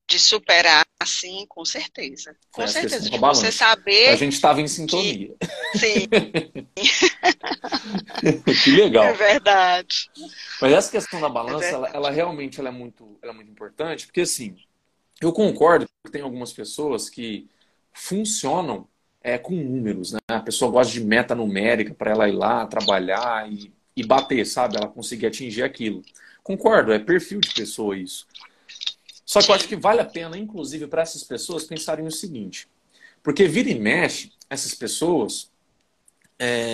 De 0.10 0.18
superar, 0.18 0.87
sim, 1.08 1.46
com 1.48 1.66
certeza. 1.66 2.36
Com 2.52 2.62
Foi 2.62 2.68
certeza. 2.68 3.10
De 3.10 3.18
você 3.18 3.52
saber. 3.52 4.10
A 4.10 4.16
gente 4.16 4.34
estava 4.34 4.62
em 4.62 4.68
sintonia. 4.68 5.34
Que... 5.72 5.80
Sim. 5.80 6.08
que 8.64 8.72
legal. 8.72 9.06
É 9.06 9.14
verdade. 9.14 10.12
Mas 10.62 10.74
essa 10.74 10.92
questão 10.92 11.20
da 11.20 11.30
balança, 11.30 11.66
é 11.66 11.72
ela, 11.72 11.90
ela, 11.90 12.12
realmente 12.12 12.60
ela 12.60 12.70
é, 12.70 12.72
muito, 12.72 13.18
ela 13.22 13.32
é 13.32 13.36
muito 13.36 13.50
importante, 13.50 14.06
porque 14.06 14.22
assim, 14.22 14.56
eu 15.20 15.34
concordo 15.34 15.88
que 16.06 16.12
tem 16.12 16.22
algumas 16.22 16.54
pessoas 16.54 17.10
que 17.10 17.50
funcionam 17.94 18.88
é, 19.22 19.38
com 19.38 19.56
números, 19.56 20.14
né? 20.14 20.20
A 20.28 20.40
pessoa 20.40 20.72
gosta 20.72 20.94
de 20.94 21.02
meta 21.02 21.34
numérica 21.34 21.94
para 21.94 22.12
ela 22.12 22.30
ir 22.30 22.34
lá 22.34 22.66
trabalhar 22.68 23.52
e, 23.52 23.74
e 23.96 24.06
bater, 24.06 24.46
sabe? 24.46 24.78
Ela 24.78 24.88
conseguir 24.88 25.26
atingir 25.26 25.64
aquilo. 25.64 26.04
Concordo, 26.44 26.94
é 26.94 27.00
perfil 27.00 27.42
de 27.42 27.54
pessoa 27.54 27.98
isso. 27.98 28.28
Só 29.28 29.42
que 29.42 29.52
eu 29.52 29.56
acho 29.56 29.68
que 29.68 29.76
vale 29.76 30.00
a 30.00 30.06
pena, 30.06 30.38
inclusive, 30.38 30.88
para 30.88 31.02
essas 31.02 31.22
pessoas 31.22 31.66
pensarem 31.66 32.08
o 32.08 32.12
seguinte. 32.12 32.66
Porque 33.22 33.46
vira 33.46 33.70
e 33.70 33.78
mexe, 33.78 34.32
essas 34.50 34.74
pessoas, 34.74 35.52
é, 36.40 36.72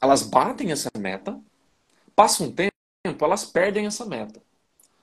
elas 0.00 0.22
batem 0.22 0.72
essa 0.72 0.88
meta, 0.98 1.38
passa 2.16 2.42
um 2.42 2.50
tempo, 2.50 2.72
elas 3.20 3.44
perdem 3.44 3.84
essa 3.84 4.06
meta. 4.06 4.42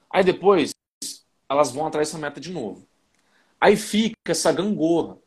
Aí 0.10 0.24
depois, 0.24 0.72
elas 1.48 1.72
vão 1.72 1.86
atrás 1.86 2.08
dessa 2.08 2.18
meta 2.18 2.42
de 2.42 2.52
novo. 2.52 2.88
Aí 3.62 3.78
fica 3.78 4.16
essa 4.32 4.52
gangorra. 4.52 5.20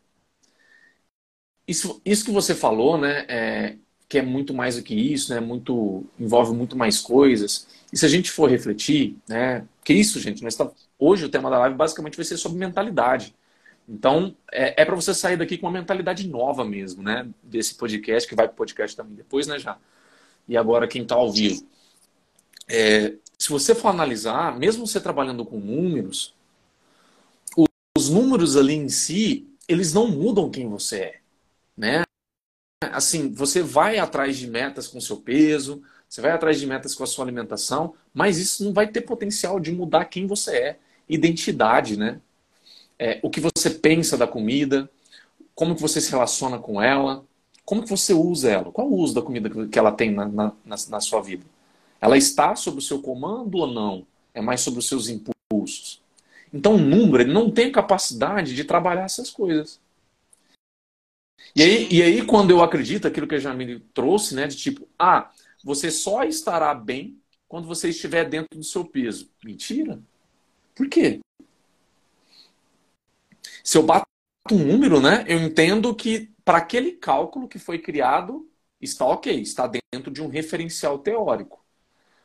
Isso, 1.68 2.02
isso 2.04 2.24
que 2.24 2.32
você 2.32 2.52
falou, 2.52 2.98
né, 2.98 3.24
é, 3.28 3.78
que 4.12 4.18
é 4.18 4.22
muito 4.22 4.52
mais 4.52 4.76
do 4.76 4.82
que 4.82 4.94
isso, 4.94 5.32
né, 5.32 5.40
muito, 5.40 6.04
envolve 6.20 6.54
muito 6.54 6.76
mais 6.76 7.00
coisas. 7.00 7.66
E 7.90 7.96
se 7.96 8.04
a 8.04 8.08
gente 8.10 8.30
for 8.30 8.50
refletir, 8.50 9.16
né, 9.26 9.66
que 9.82 9.94
isso, 9.94 10.20
gente, 10.20 10.42
nós 10.42 10.54
tá, 10.54 10.70
hoje 10.98 11.24
o 11.24 11.30
tema 11.30 11.48
da 11.48 11.58
live 11.60 11.74
basicamente 11.74 12.14
vai 12.14 12.24
ser 12.26 12.36
sobre 12.36 12.58
mentalidade. 12.58 13.34
Então, 13.88 14.36
é, 14.52 14.82
é 14.82 14.84
para 14.84 14.94
você 14.94 15.14
sair 15.14 15.38
daqui 15.38 15.56
com 15.56 15.66
uma 15.66 15.72
mentalidade 15.72 16.28
nova 16.28 16.62
mesmo, 16.62 17.02
né? 17.02 17.26
Desse 17.42 17.74
podcast, 17.74 18.28
que 18.28 18.34
vai 18.34 18.46
para 18.46 18.52
o 18.52 18.56
podcast 18.56 18.94
também 18.94 19.14
depois, 19.14 19.46
né, 19.46 19.58
já? 19.58 19.78
E 20.46 20.58
agora 20.58 20.86
quem 20.86 21.04
está 21.04 21.14
ao 21.14 21.32
vivo. 21.32 21.66
É, 22.68 23.14
se 23.38 23.48
você 23.48 23.74
for 23.74 23.88
analisar, 23.88 24.58
mesmo 24.58 24.86
você 24.86 25.00
trabalhando 25.00 25.42
com 25.46 25.58
números, 25.58 26.34
os 27.96 28.10
números 28.10 28.58
ali 28.58 28.74
em 28.74 28.90
si, 28.90 29.48
eles 29.66 29.94
não 29.94 30.06
mudam 30.06 30.50
quem 30.50 30.68
você 30.68 30.98
é, 30.98 31.20
né? 31.74 32.02
Assim, 32.92 33.32
você 33.32 33.62
vai 33.62 33.98
atrás 33.98 34.36
de 34.36 34.46
metas 34.46 34.88
com 34.88 35.00
seu 35.00 35.16
peso, 35.16 35.82
você 36.08 36.20
vai 36.20 36.30
atrás 36.30 36.60
de 36.60 36.66
metas 36.66 36.94
com 36.94 37.04
a 37.04 37.06
sua 37.06 37.24
alimentação, 37.24 37.94
mas 38.12 38.38
isso 38.38 38.64
não 38.64 38.72
vai 38.72 38.86
ter 38.86 39.02
potencial 39.02 39.58
de 39.58 39.72
mudar 39.72 40.04
quem 40.06 40.26
você 40.26 40.56
é. 40.56 40.78
Identidade, 41.08 41.96
né? 41.96 42.20
É, 42.98 43.18
o 43.22 43.30
que 43.30 43.40
você 43.40 43.70
pensa 43.70 44.16
da 44.16 44.26
comida, 44.26 44.90
como 45.54 45.74
que 45.74 45.80
você 45.82 46.00
se 46.00 46.10
relaciona 46.10 46.58
com 46.58 46.80
ela, 46.82 47.24
como 47.64 47.82
que 47.82 47.88
você 47.88 48.12
usa 48.12 48.50
ela, 48.50 48.72
qual 48.72 48.88
o 48.88 48.96
uso 48.96 49.14
da 49.14 49.22
comida 49.22 49.50
que 49.66 49.78
ela 49.78 49.92
tem 49.92 50.10
na, 50.10 50.26
na, 50.26 50.52
na 50.64 51.00
sua 51.00 51.20
vida. 51.20 51.44
Ela 52.00 52.16
está 52.16 52.54
sob 52.56 52.78
o 52.78 52.82
seu 52.82 53.00
comando 53.00 53.58
ou 53.58 53.66
não? 53.66 54.06
É 54.34 54.40
mais 54.40 54.60
sobre 54.60 54.80
os 54.80 54.88
seus 54.88 55.08
impulsos. 55.08 56.00
Então 56.52 56.74
o 56.74 56.78
número 56.78 57.22
ele 57.22 57.32
não 57.32 57.50
tem 57.50 57.72
capacidade 57.72 58.54
de 58.54 58.64
trabalhar 58.64 59.04
essas 59.04 59.30
coisas. 59.30 59.80
E 61.54 61.62
aí, 61.62 61.88
e 61.90 62.02
aí 62.02 62.26
quando 62.26 62.50
eu 62.50 62.62
acredito 62.62 63.06
aquilo 63.06 63.26
que 63.26 63.34
a 63.34 63.38
Jamile 63.38 63.80
trouxe, 63.92 64.34
né, 64.34 64.46
de 64.46 64.56
tipo, 64.56 64.88
ah, 64.98 65.30
você 65.64 65.90
só 65.90 66.24
estará 66.24 66.74
bem 66.74 67.20
quando 67.48 67.66
você 67.66 67.90
estiver 67.90 68.28
dentro 68.28 68.58
do 68.58 68.64
seu 68.64 68.84
peso. 68.84 69.30
Mentira. 69.44 70.02
Por 70.74 70.88
quê? 70.88 71.20
Se 73.62 73.76
eu 73.78 73.82
bato 73.82 74.06
um 74.50 74.58
número, 74.58 75.00
né, 75.00 75.24
eu 75.28 75.38
entendo 75.38 75.94
que 75.94 76.30
para 76.44 76.58
aquele 76.58 76.92
cálculo 76.92 77.48
que 77.48 77.58
foi 77.58 77.78
criado, 77.78 78.48
está 78.80 79.06
ok, 79.06 79.40
está 79.40 79.70
dentro 79.92 80.10
de 80.10 80.22
um 80.22 80.28
referencial 80.28 80.98
teórico. 80.98 81.64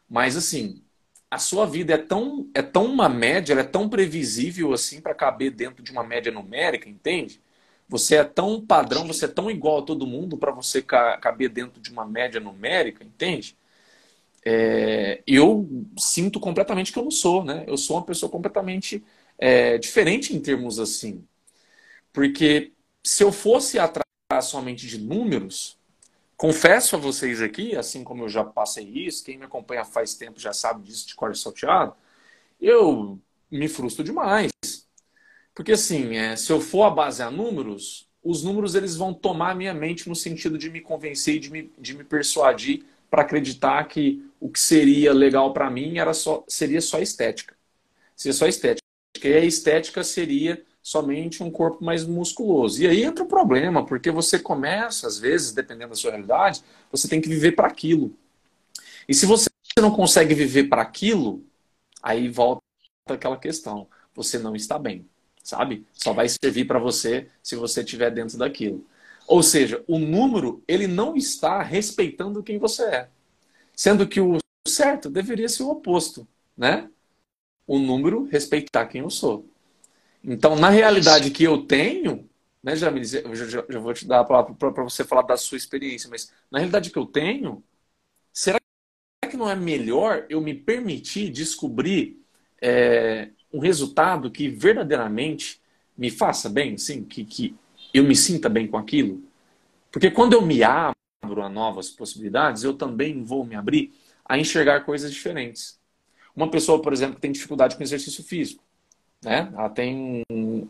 Mas 0.10 0.36
assim, 0.38 0.84
a 1.30 1.38
sua 1.38 1.66
vida 1.66 1.94
é 1.94 1.98
tão 1.98 2.50
é 2.54 2.62
tão 2.62 2.86
uma 2.86 3.10
média, 3.10 3.54
ela 3.54 3.62
é 3.62 3.66
tão 3.66 3.90
previsível 3.90 4.74
assim 4.74 5.02
para 5.02 5.14
caber 5.14 5.52
dentro 5.52 5.84
de 5.84 5.92
uma 5.92 6.04
média 6.04 6.32
numérica, 6.32 6.90
entende? 6.90 7.42
Você 7.90 8.16
é 8.18 8.24
tão 8.24 8.66
padrão, 8.66 9.08
você 9.08 9.26
é 9.26 9.28
tão 9.30 9.50
igual 9.50 9.80
a 9.80 9.82
todo 9.84 10.08
mundo 10.08 10.38
para 10.38 10.52
você 10.52 10.82
caber 10.82 11.50
dentro 11.50 11.82
de 11.82 11.92
uma 11.92 12.06
média 12.06 12.40
numérica, 12.40 13.04
entende? 13.04 13.58
É, 14.46 15.22
eu 15.28 15.68
sinto 15.98 16.40
completamente 16.40 16.92
que 16.94 17.00
eu 17.00 17.04
não 17.04 17.12
sou, 17.12 17.44
né? 17.44 17.64
Eu 17.68 17.78
sou 17.78 17.98
uma 17.98 18.06
pessoa 18.06 18.30
completamente 18.32 19.04
é, 19.38 19.78
diferente 19.78 20.36
em 20.36 20.40
termos 20.42 20.80
assim. 20.80 21.26
Porque 22.14 22.74
se 23.06 23.24
eu 23.24 23.32
fosse 23.32 23.80
atrás 23.80 24.06
somente 24.44 24.88
de 24.88 24.98
números, 25.00 25.78
confesso 26.38 26.96
a 26.96 27.00
vocês 27.00 27.42
aqui, 27.42 27.76
assim 27.76 28.04
como 28.04 28.24
eu 28.26 28.30
já 28.30 28.44
passei 28.46 28.86
isso, 28.86 29.24
quem 29.26 29.38
me 29.38 29.46
acompanha 29.46 29.86
faz 29.86 30.16
tempo 30.16 30.40
já 30.40 30.54
sabe 30.54 30.84
disso 30.84 31.08
de 31.08 31.16
cor 31.16 31.36
salteado, 31.36 31.96
eu 32.62 33.20
me 33.52 33.68
frustro 33.70 34.04
demais. 34.04 34.52
Porque 35.58 35.72
assim, 35.72 36.16
é, 36.16 36.36
se 36.36 36.52
eu 36.52 36.62
for 36.62 36.84
a 36.84 36.90
base 36.92 37.24
a 37.24 37.32
números, 37.32 38.08
os 38.24 38.44
números 38.44 38.76
eles 38.76 38.96
vão 38.96 39.12
tomar 39.12 39.56
minha 39.56 39.74
mente 39.74 40.08
no 40.08 40.16
sentido 40.16 40.56
de 40.56 40.70
me 40.70 40.82
convencer 40.82 41.38
e 41.38 41.40
de 41.40 41.52
me, 41.52 41.74
de 41.80 41.96
me 41.96 42.04
persuadir 42.04 42.86
para 43.10 43.24
acreditar 43.24 43.84
que 43.88 44.24
o 44.40 44.50
que 44.50 44.60
seria 44.60 45.12
legal 45.12 45.54
para 45.54 45.68
mim 45.72 45.98
era 45.98 46.14
só, 46.14 46.44
seria 46.48 46.80
só 46.80 47.00
estética. 47.00 47.56
Seria 48.16 48.36
só 48.36 48.46
estética. 48.46 48.84
E 49.24 49.34
a 49.34 49.44
estética 49.44 50.04
seria 50.04 50.64
somente 50.80 51.42
um 51.42 51.50
corpo 51.50 51.84
mais 51.84 52.06
musculoso. 52.06 52.84
E 52.84 52.88
aí 52.88 53.04
entra 53.04 53.24
o 53.24 53.28
problema, 53.28 53.84
porque 53.84 54.12
você 54.12 54.38
começa, 54.38 55.08
às 55.08 55.18
vezes, 55.18 55.54
dependendo 55.54 55.90
da 55.90 55.96
sua 55.96 56.12
realidade, 56.12 56.64
você 56.92 57.08
tem 57.08 57.20
que 57.20 57.30
viver 57.30 57.54
para 57.54 57.68
aquilo. 57.68 58.16
E 59.10 59.14
se 59.16 59.26
você 59.26 59.50
não 59.80 59.90
consegue 59.90 60.36
viver 60.36 60.66
para 60.66 60.84
aquilo, 60.84 61.44
aí 62.04 62.30
volta 62.30 62.62
aquela 63.10 63.38
questão. 63.38 63.88
Você 64.14 64.38
não 64.38 64.56
está 64.56 64.78
bem, 64.78 65.08
sabe? 65.48 65.86
Só 65.94 66.12
vai 66.12 66.28
servir 66.28 66.66
para 66.66 66.78
você 66.78 67.30
se 67.42 67.56
você 67.56 67.80
estiver 67.80 68.12
dentro 68.12 68.38
daquilo. 68.38 68.86
Ou 69.26 69.42
seja, 69.42 69.82
o 69.88 69.98
número, 69.98 70.62
ele 70.68 70.88
não 70.88 71.16
está 71.16 71.62
respeitando 71.62 72.44
quem 72.44 72.58
você 72.58 72.84
é. 72.84 73.10
Sendo 73.74 74.06
que 74.06 74.20
o 74.20 74.38
certo 74.68 75.10
deveria 75.10 75.48
ser 75.48 75.64
o 75.64 75.70
oposto, 75.70 76.28
né? 76.56 76.90
O 77.66 77.80
número 77.80 78.26
respeitar 78.26 78.88
quem 78.88 79.02
eu 79.02 79.10
sou. 79.10 79.48
Então, 80.22 80.54
na 80.58 80.70
realidade 80.70 81.32
que 81.32 81.46
eu 81.46 81.66
tenho, 81.66 82.30
né, 82.62 82.74
eu 82.74 83.36
já, 83.36 83.66
já 83.70 83.80
vou 83.80 83.94
te 83.94 84.06
dar 84.06 84.20
a 84.20 84.26
palavra 84.26 84.54
para 84.54 84.84
você 84.84 85.06
falar 85.06 85.22
da 85.22 85.38
sua 85.38 85.58
experiência, 85.58 86.10
mas 86.10 86.30
na 86.52 86.60
realidade 86.60 86.90
que 86.90 87.00
eu 87.00 87.06
tenho, 87.06 87.64
será 88.34 88.60
que 89.30 89.38
não 89.38 89.50
é 89.50 89.56
melhor 89.56 90.26
eu 90.30 90.42
me 90.42 90.54
permitir 90.54 91.30
descobrir 91.30 92.22
é, 92.62 93.30
um 93.52 93.60
resultado 93.60 94.30
que 94.30 94.50
verdadeiramente 94.50 95.60
me 95.98 96.10
faça 96.10 96.50
bem, 96.50 96.78
sim, 96.78 97.04
que, 97.04 97.24
que 97.24 97.56
eu 97.94 98.04
me 98.04 98.16
sinta 98.16 98.50
bem 98.50 98.68
com 98.68 98.78
aquilo? 98.78 99.24
Porque 99.92 100.12
quando 100.12 100.34
eu 100.34 100.42
me 100.42 100.64
abro 100.64 101.42
a 101.42 101.50
novas 101.50 101.90
possibilidades, 101.90 102.64
eu 102.64 102.74
também 102.74 103.24
vou 103.24 103.46
me 103.46 103.56
abrir 103.56 103.94
a 104.26 104.38
enxergar 104.38 104.82
coisas 104.82 105.12
diferentes. 105.12 105.80
Uma 106.36 106.52
pessoa, 106.52 106.82
por 106.82 106.94
exemplo, 106.94 107.16
que 107.16 107.22
tem 107.22 107.32
dificuldade 107.32 107.76
com 107.76 107.84
exercício 107.84 108.24
físico, 108.24 108.64
né? 109.24 109.52
Ela 109.52 109.70
tem, 109.70 110.24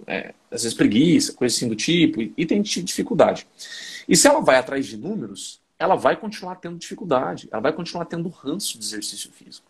é, 0.05 0.33
às 0.49 0.63
vezes, 0.63 0.73
preguiça, 0.73 1.33
coisa 1.33 1.53
assim 1.53 1.67
do 1.67 1.75
tipo, 1.75 2.21
e, 2.21 2.33
e 2.37 2.45
tem 2.45 2.61
dificuldade. 2.61 3.45
E 4.07 4.15
se 4.15 4.27
ela 4.27 4.39
vai 4.39 4.57
atrás 4.57 4.85
de 4.85 4.95
números, 4.95 5.61
ela 5.77 5.95
vai 5.95 6.15
continuar 6.15 6.55
tendo 6.55 6.77
dificuldade, 6.77 7.49
ela 7.51 7.61
vai 7.61 7.73
continuar 7.73 8.05
tendo 8.05 8.29
ranço 8.29 8.79
de 8.79 8.85
exercício 8.85 9.31
físico. 9.31 9.69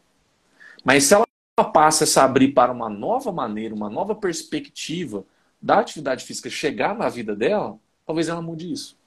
Mas 0.86 1.06
se 1.06 1.14
ela 1.14 1.27
passa 1.64 2.04
a 2.04 2.08
se 2.08 2.20
abrir 2.20 2.50
para 2.50 2.72
uma 2.72 2.90
nova 2.90 3.32
maneira, 3.32 3.74
uma 3.74 3.90
nova 3.90 4.16
perspectiva 4.16 5.26
da 5.62 5.80
atividade 5.80 6.24
física 6.24 6.50
chegar 6.50 6.96
na 6.96 7.10
vida 7.10 7.36
dela, 7.36 7.78
talvez 8.06 8.30
ela 8.30 8.42
mude 8.42 8.72
isso. 8.72 8.98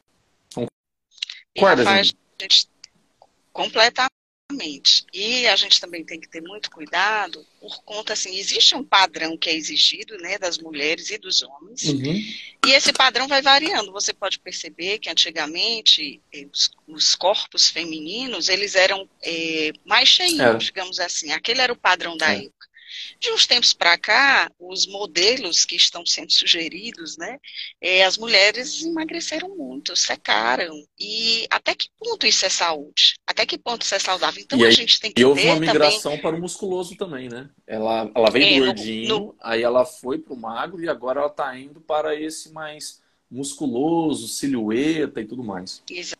Concorda, 1.57 1.85
gente? 1.85 2.17
gente? 2.41 2.69
Completamente. 3.53 4.20
E 5.13 5.47
a 5.47 5.57
gente 5.57 5.81
também 5.81 6.05
tem 6.05 6.21
que 6.21 6.29
ter 6.29 6.43
muito 6.43 6.71
cuidado 6.71 7.45
por 7.61 7.83
conta, 7.85 8.15
assim, 8.15 8.39
existe 8.39 8.75
um 8.75 8.83
padrão 8.83 9.37
que 9.37 9.51
é 9.51 9.55
exigido, 9.55 10.17
né, 10.19 10.39
das 10.39 10.57
mulheres 10.57 11.11
e 11.11 11.19
dos 11.19 11.43
homens, 11.43 11.85
uhum. 11.85 12.15
e 12.67 12.71
esse 12.71 12.91
padrão 12.91 13.29
vai 13.29 13.43
variando. 13.43 13.93
Você 13.93 14.15
pode 14.15 14.39
perceber 14.39 14.99
que 14.99 15.11
antigamente 15.11 16.21
eh, 16.33 16.47
os, 16.51 16.71
os 16.89 17.15
corpos 17.15 17.69
femininos, 17.69 18.49
eles 18.49 18.75
eram 18.75 19.07
é, 19.23 19.73
mais 19.85 20.09
cheios, 20.09 20.41
é. 20.41 20.55
digamos 20.57 20.99
assim. 20.99 21.33
Aquele 21.33 21.61
era 21.61 21.73
o 21.73 21.77
padrão 21.77 22.17
da 22.17 22.33
é. 22.33 22.39
época. 22.39 22.60
De 23.19 23.31
uns 23.31 23.47
tempos 23.47 23.73
para 23.73 23.97
cá, 23.99 24.51
os 24.59 24.87
modelos 24.87 25.65
que 25.65 25.77
estão 25.77 26.05
sendo 26.05 26.33
sugeridos, 26.33 27.17
né, 27.17 27.39
é, 27.81 28.05
as 28.05 28.17
mulheres 28.17 28.83
emagreceram 28.83 29.49
muito, 29.57 29.97
secaram. 29.97 30.75
E 30.99 31.47
até 31.51 31.75
que 31.75 31.89
ponto 31.99 32.27
isso 32.27 32.45
é 32.47 32.49
saúde? 32.49 33.15
Até 33.27 33.47
que 33.47 33.59
ponto 33.59 33.83
isso 33.83 33.95
é 33.95 33.99
saudável? 33.99 34.43
Então 34.43 34.59
e 34.59 34.65
a 34.65 34.71
gente 34.71 35.01
tem 35.01 35.13
que 35.13 35.21
e 35.21 35.25
houve 35.25 35.45
uma 35.47 35.57
migração 35.57 36.13
também... 36.13 36.23
para 36.23 36.37
o 36.37 36.41
musculoso 36.41 36.97
também, 36.97 37.29
né? 37.29 37.49
Ela, 37.67 38.11
ela 38.15 38.31
veio 38.31 38.65
é, 38.65 38.67
gordinho, 38.67 39.09
no, 39.09 39.19
no... 39.27 39.37
aí 39.41 39.63
ela 39.63 39.85
foi 39.85 40.19
para 40.19 40.35
o 40.35 40.37
magro 40.37 40.83
e 40.83 40.89
agora 40.89 41.21
ela 41.21 41.31
está 41.31 41.59
indo 41.59 41.81
para 41.81 42.15
esse 42.15 42.53
mais 42.53 43.01
musculoso, 43.31 44.27
silhueta 44.27 45.21
e 45.21 45.25
tudo 45.25 45.45
mais. 45.45 45.83
Exato. 45.89 46.20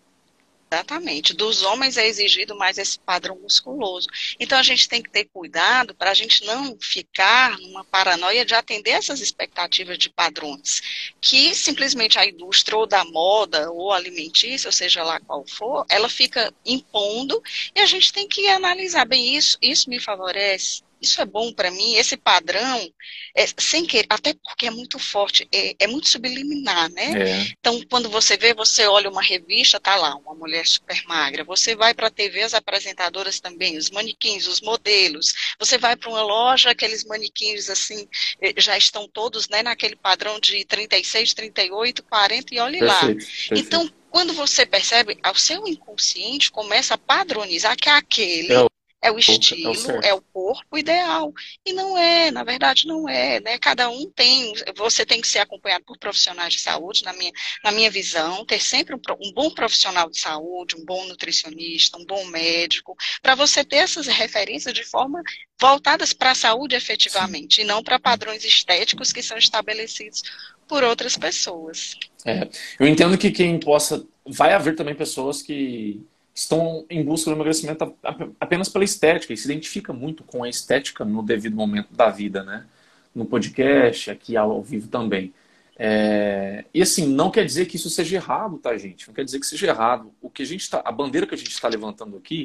Exatamente. 0.73 1.35
Dos 1.35 1.63
homens 1.63 1.97
é 1.97 2.07
exigido 2.07 2.57
mais 2.57 2.79
esse 2.79 2.97
padrão 3.01 3.37
musculoso. 3.41 4.07
Então 4.39 4.57
a 4.57 4.63
gente 4.63 4.89
tem 4.89 5.03
que 5.03 5.11
ter 5.11 5.25
cuidado 5.25 5.93
para 5.97 6.13
a 6.13 6.15
gente 6.15 6.45
não 6.45 6.79
ficar 6.81 7.59
numa 7.59 7.85
paranoia 7.85 8.45
de 8.45 8.55
atender 8.55 8.93
essas 8.93 9.21
expectativas 9.21 9.99
de 9.99 10.09
padrões, 10.09 10.81
que 11.21 11.57
simplesmente 11.57 12.21
a 12.21 12.25
indústria 12.27 12.79
ou 12.79 12.87
da 12.87 13.05
moda 13.05 13.69
ou 13.73 13.93
alimentícia, 13.93 14.69
ou 14.69 14.73
seja 14.73 15.03
lá 15.03 15.19
qual 15.19 15.45
for, 15.45 15.85
ela 15.89 16.09
fica 16.09 16.55
impondo 16.65 17.43
e 17.75 17.81
a 17.81 17.87
gente 17.87 18.13
tem 18.13 18.29
que 18.29 18.47
analisar 18.47 19.05
bem 19.05 19.37
isso. 19.37 19.59
Isso 19.61 19.91
me 19.91 19.99
favorece? 19.99 20.85
Isso 21.01 21.21
é 21.21 21.25
bom 21.25 21.53
para 21.53 21.71
mim, 21.71 21.95
esse 21.95 22.17
padrão, 22.17 22.93
é, 23.35 23.47
sem 23.59 23.87
querer, 23.87 24.07
até 24.11 24.35
porque 24.35 24.67
é 24.67 24.71
muito 24.71 24.99
forte, 24.99 25.49
é, 25.53 25.75
é 25.79 25.87
muito 25.87 26.09
subliminar, 26.09 26.91
né? 26.91 27.31
É. 27.31 27.55
Então, 27.59 27.81
quando 27.89 28.11
você 28.11 28.37
vê, 28.37 28.53
você 28.53 28.87
olha 28.87 29.11
uma 29.11 29.23
revista, 29.23 29.81
tá 29.81 29.97
lá, 29.97 30.15
uma 30.17 30.35
mulher 30.35 30.67
super 30.67 31.03
magra, 31.07 31.45
você 31.45 31.75
vai 31.75 31.95
para 31.95 32.09
a 32.09 32.11
TV, 32.11 32.43
as 32.43 32.55
apresentadoras 32.55 33.41
também, 33.41 33.79
os 33.79 33.91
manequins, 33.91 34.47
os 34.47 34.61
modelos, 34.61 35.33
você 35.59 35.79
vai 35.79 35.97
para 35.97 36.11
uma 36.11 36.23
loja, 36.23 36.71
aqueles 36.71 37.05
manequins, 37.05 37.71
assim, 37.71 38.07
é, 38.41 38.53
já 38.59 38.77
estão 38.77 39.09
todos, 39.09 39.49
né, 39.49 39.63
naquele 39.63 39.97
padrão 39.97 40.39
de 40.39 40.65
36, 40.65 41.35
38, 41.35 42.03
40, 42.03 42.55
e 42.55 42.59
olhe 42.59 42.79
perfeito, 42.79 43.01
lá. 43.01 43.15
Perfeito. 43.15 43.55
Então, 43.55 43.93
quando 44.11 44.33
você 44.33 44.67
percebe, 44.67 45.19
o 45.25 45.39
seu 45.39 45.67
inconsciente 45.67 46.51
começa 46.51 46.95
a 46.95 46.99
padronizar 46.99 47.77
que 47.77 47.89
aquele 47.89 48.49
é 49.03 49.09
é 49.09 49.13
o 49.13 49.19
estilo, 49.19 49.73
é 50.03 50.15
o 50.15 50.21
corpo 50.21 50.77
ideal. 50.77 51.33
E 51.65 51.73
não 51.73 51.97
é, 51.97 52.31
na 52.31 52.45
verdade 52.45 52.87
não 52.87 53.09
é, 53.09 53.41
né? 53.41 53.59
Cada 53.59 53.89
um 53.89 54.11
tem, 54.11 54.53
você 54.77 55.07
tem 55.07 55.21
que 55.21 55.29
ser 55.29 55.39
acompanhado 55.39 55.85
por 55.85 55.99
profissionais 55.99 56.55
de 56.55 56.61
saúde, 56.61 57.03
na 57.05 57.13
minha, 57.15 57.33
na 57.65 57.73
minha 57.73 57.91
visão, 57.91 58.45
ter 58.45 58.61
sempre 58.61 58.95
um, 58.95 59.01
um 59.21 59.33
bom 59.33 59.51
profissional 59.51 60.11
de 60.11 60.21
saúde, 60.21 60.77
um 60.77 60.85
bom 60.85 61.07
nutricionista, 61.07 61.99
um 61.99 62.05
bom 62.05 62.25
médico, 62.27 62.97
para 63.23 63.35
você 63.35 63.65
ter 63.65 63.77
essas 63.77 64.07
referências 64.07 64.75
de 64.75 64.85
forma 64.85 65.23
voltadas 65.61 66.13
para 66.13 66.31
a 66.31 66.35
saúde 66.35 66.77
efetivamente, 66.77 67.57
Sim. 67.57 67.63
e 67.63 67.65
não 67.65 67.83
para 67.83 67.99
padrões 67.99 68.45
estéticos 68.45 69.13
que 69.13 69.23
são 69.23 69.37
estabelecidos 69.37 70.23
por 70.69 70.85
outras 70.85 71.17
pessoas. 71.17 71.97
É, 72.25 72.49
eu 72.79 72.87
entendo 72.87 73.19
que 73.19 73.31
quem 73.31 73.59
possa, 73.59 74.07
vai 74.27 74.53
haver 74.53 74.77
também 74.77 74.95
pessoas 74.95 75.43
que 75.43 76.07
estão 76.35 76.87
em 76.89 77.05
busca 77.05 77.31
do 77.31 77.37
emagrecimento 77.37 77.95
apenas 78.39 78.69
pela 78.69 78.85
estética 78.85 79.33
e 79.33 79.37
se 79.37 79.47
identifica 79.47 79.93
muito 79.93 80.25
com 80.25 80.45
a 80.45 80.49
estética 80.49 81.05
no 81.05 81.23
devido 81.23 81.57
momento 81.57 81.93
da 81.95 82.11
vida, 82.11 82.43
né? 82.45 82.67
No 83.15 83.25
podcast, 83.27 84.11
aqui 84.11 84.37
ao 84.37 84.63
vivo 84.63 84.89
também. 84.89 85.35
É... 85.79 86.65
E 86.75 86.83
assim, 86.83 87.07
não 87.09 87.31
quer 87.31 87.45
dizer 87.45 87.67
que 87.67 87.77
isso 87.77 87.91
seja 87.91 88.17
errado, 88.17 88.59
tá, 88.59 88.77
gente? 88.77 89.09
Não 89.09 89.15
quer 89.15 89.25
dizer 89.25 89.41
que 89.41 89.47
seja 89.47 89.67
errado. 89.67 90.13
O 90.21 90.31
que 90.31 90.43
a 90.43 90.47
gente 90.47 90.69
tá, 90.71 90.83
a 90.85 90.93
bandeira 90.93 91.27
que 91.27 91.35
a 91.35 91.39
gente 91.39 91.51
está 91.51 91.69
levantando 91.69 92.17
aqui 92.17 92.45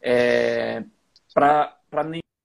é 0.00 0.84
para 1.34 1.76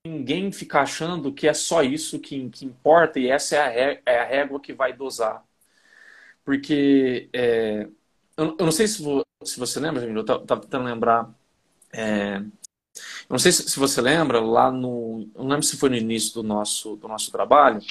ninguém 0.06 0.52
ficar 0.52 0.82
achando 0.82 1.34
que 1.34 1.48
é 1.48 1.54
só 1.54 1.84
isso 1.84 2.20
que, 2.20 2.50
que 2.50 2.66
importa 2.66 3.20
e 3.20 3.30
essa 3.30 3.56
é 3.56 3.60
a, 3.60 3.70
régua, 3.70 4.02
é 4.06 4.20
a 4.20 4.26
régua 4.26 4.60
que 4.60 4.74
vai 4.74 4.94
dosar. 4.94 5.44
Porque 6.44 7.30
é, 7.34 7.88
eu, 8.38 8.56
eu, 8.58 8.66
não 8.66 8.72
sei 8.72 8.88
se, 8.88 9.02
vo, 9.04 9.24
se 9.44 9.60
você 9.60 9.80
lembra, 9.80 10.04
eu 10.06 10.22
estava 10.22 10.62
tentando 10.62 10.86
lembrar. 10.86 11.34
É, 11.94 12.38
eu 12.38 12.48
não 13.30 13.40
sei 13.40 13.52
se, 13.52 13.80
você 13.80 14.02
lembra, 14.02 14.40
lá 14.42 14.72
no. 14.72 15.30
Eu 15.36 15.44
não 15.44 15.50
lembro 15.52 15.64
se 15.66 15.78
foi 15.78 15.90
no 15.90 15.96
início 15.98 16.34
do 16.36 16.44
nosso, 16.44 16.96
do 16.98 17.08
nosso 17.08 17.32
trabalho, 17.32 17.82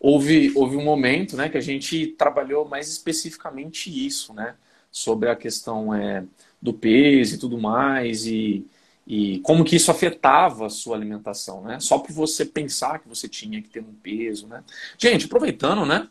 houve, 0.00 0.52
houve 0.56 0.76
um 0.76 0.84
momento 0.84 1.36
né, 1.36 1.48
que 1.48 1.58
a 1.58 1.60
gente 1.60 2.08
trabalhou 2.18 2.66
mais 2.68 2.88
especificamente 2.88 3.90
isso, 4.06 4.34
né? 4.34 4.56
Sobre 4.90 5.28
a 5.30 5.36
questão 5.36 5.94
é, 5.94 6.24
do 6.62 6.72
peso 6.74 7.36
e 7.36 7.38
tudo 7.38 7.58
mais, 7.58 8.26
e, 8.26 8.66
e 9.06 9.40
como 9.40 9.64
que 9.64 9.76
isso 9.76 9.90
afetava 9.90 10.66
a 10.66 10.70
sua 10.70 10.96
alimentação, 10.96 11.62
né? 11.64 11.80
Só 11.80 11.98
por 11.98 12.12
você 12.12 12.44
pensar 12.46 13.00
que 13.00 13.08
você 13.08 13.28
tinha 13.28 13.60
que 13.62 13.68
ter 13.68 13.80
um 13.80 13.94
peso, 13.94 14.46
né? 14.48 14.64
Gente, 14.98 15.26
aproveitando, 15.26 15.84
né? 15.86 16.08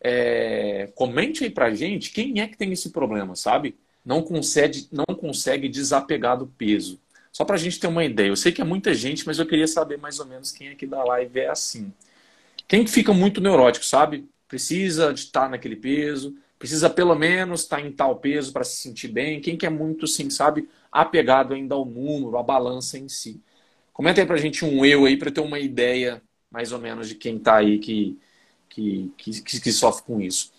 É, 0.00 0.92
comente 0.94 1.44
aí 1.44 1.50
pra 1.50 1.74
gente 1.74 2.10
quem 2.12 2.40
é 2.40 2.46
que 2.48 2.56
tem 2.56 2.72
esse 2.72 2.90
problema, 2.90 3.34
sabe? 3.34 3.76
Não 4.06 4.22
consegue, 4.22 4.88
não 4.92 5.16
consegue 5.16 5.68
desapegar 5.68 6.38
do 6.38 6.46
peso. 6.46 7.00
Só 7.32 7.44
pra 7.44 7.58
gente 7.58 7.80
ter 7.80 7.88
uma 7.88 8.04
ideia. 8.04 8.28
Eu 8.28 8.36
sei 8.36 8.52
que 8.52 8.62
é 8.62 8.64
muita 8.64 8.94
gente, 8.94 9.26
mas 9.26 9.38
eu 9.40 9.46
queria 9.46 9.68
saber 9.68 9.98
mais 9.98 10.20
ou 10.20 10.26
menos 10.26 10.52
quem 10.52 10.68
aqui 10.70 10.86
da 10.86 11.04
live 11.04 11.40
é 11.40 11.48
assim. 11.50 11.92
Quem 12.68 12.84
que 12.84 12.90
fica 12.90 13.12
muito 13.12 13.40
neurótico, 13.40 13.84
sabe? 13.84 14.28
Precisa 14.48 15.12
de 15.12 15.20
estar 15.20 15.50
naquele 15.50 15.76
peso, 15.76 16.36
precisa 16.58 16.88
pelo 16.88 17.14
menos 17.14 17.62
estar 17.62 17.80
em 17.80 17.92
tal 17.92 18.16
peso 18.18 18.52
para 18.52 18.64
se 18.64 18.76
sentir 18.78 19.08
bem. 19.08 19.40
Quem 19.40 19.56
que 19.56 19.66
é 19.66 19.70
muito, 19.70 20.06
sim, 20.06 20.30
sabe, 20.30 20.68
apegado 20.90 21.54
ainda 21.54 21.74
ao 21.74 21.84
número, 21.84 22.38
à 22.38 22.42
balança 22.42 22.98
em 22.98 23.08
si. 23.08 23.42
Comenta 23.92 24.20
aí 24.20 24.26
pra 24.26 24.36
gente 24.36 24.64
um 24.64 24.84
eu 24.84 25.04
aí 25.06 25.16
para 25.16 25.30
ter 25.30 25.40
uma 25.40 25.58
ideia 25.60 26.22
mais 26.50 26.72
ou 26.72 26.78
menos 26.78 27.08
de 27.08 27.16
quem 27.16 27.38
tá 27.38 27.56
aí 27.56 27.78
que 27.78 28.18
que, 28.68 29.10
que, 29.16 29.60
que 29.60 29.72
sofre 29.72 30.04
com 30.04 30.20
isso. 30.20 30.52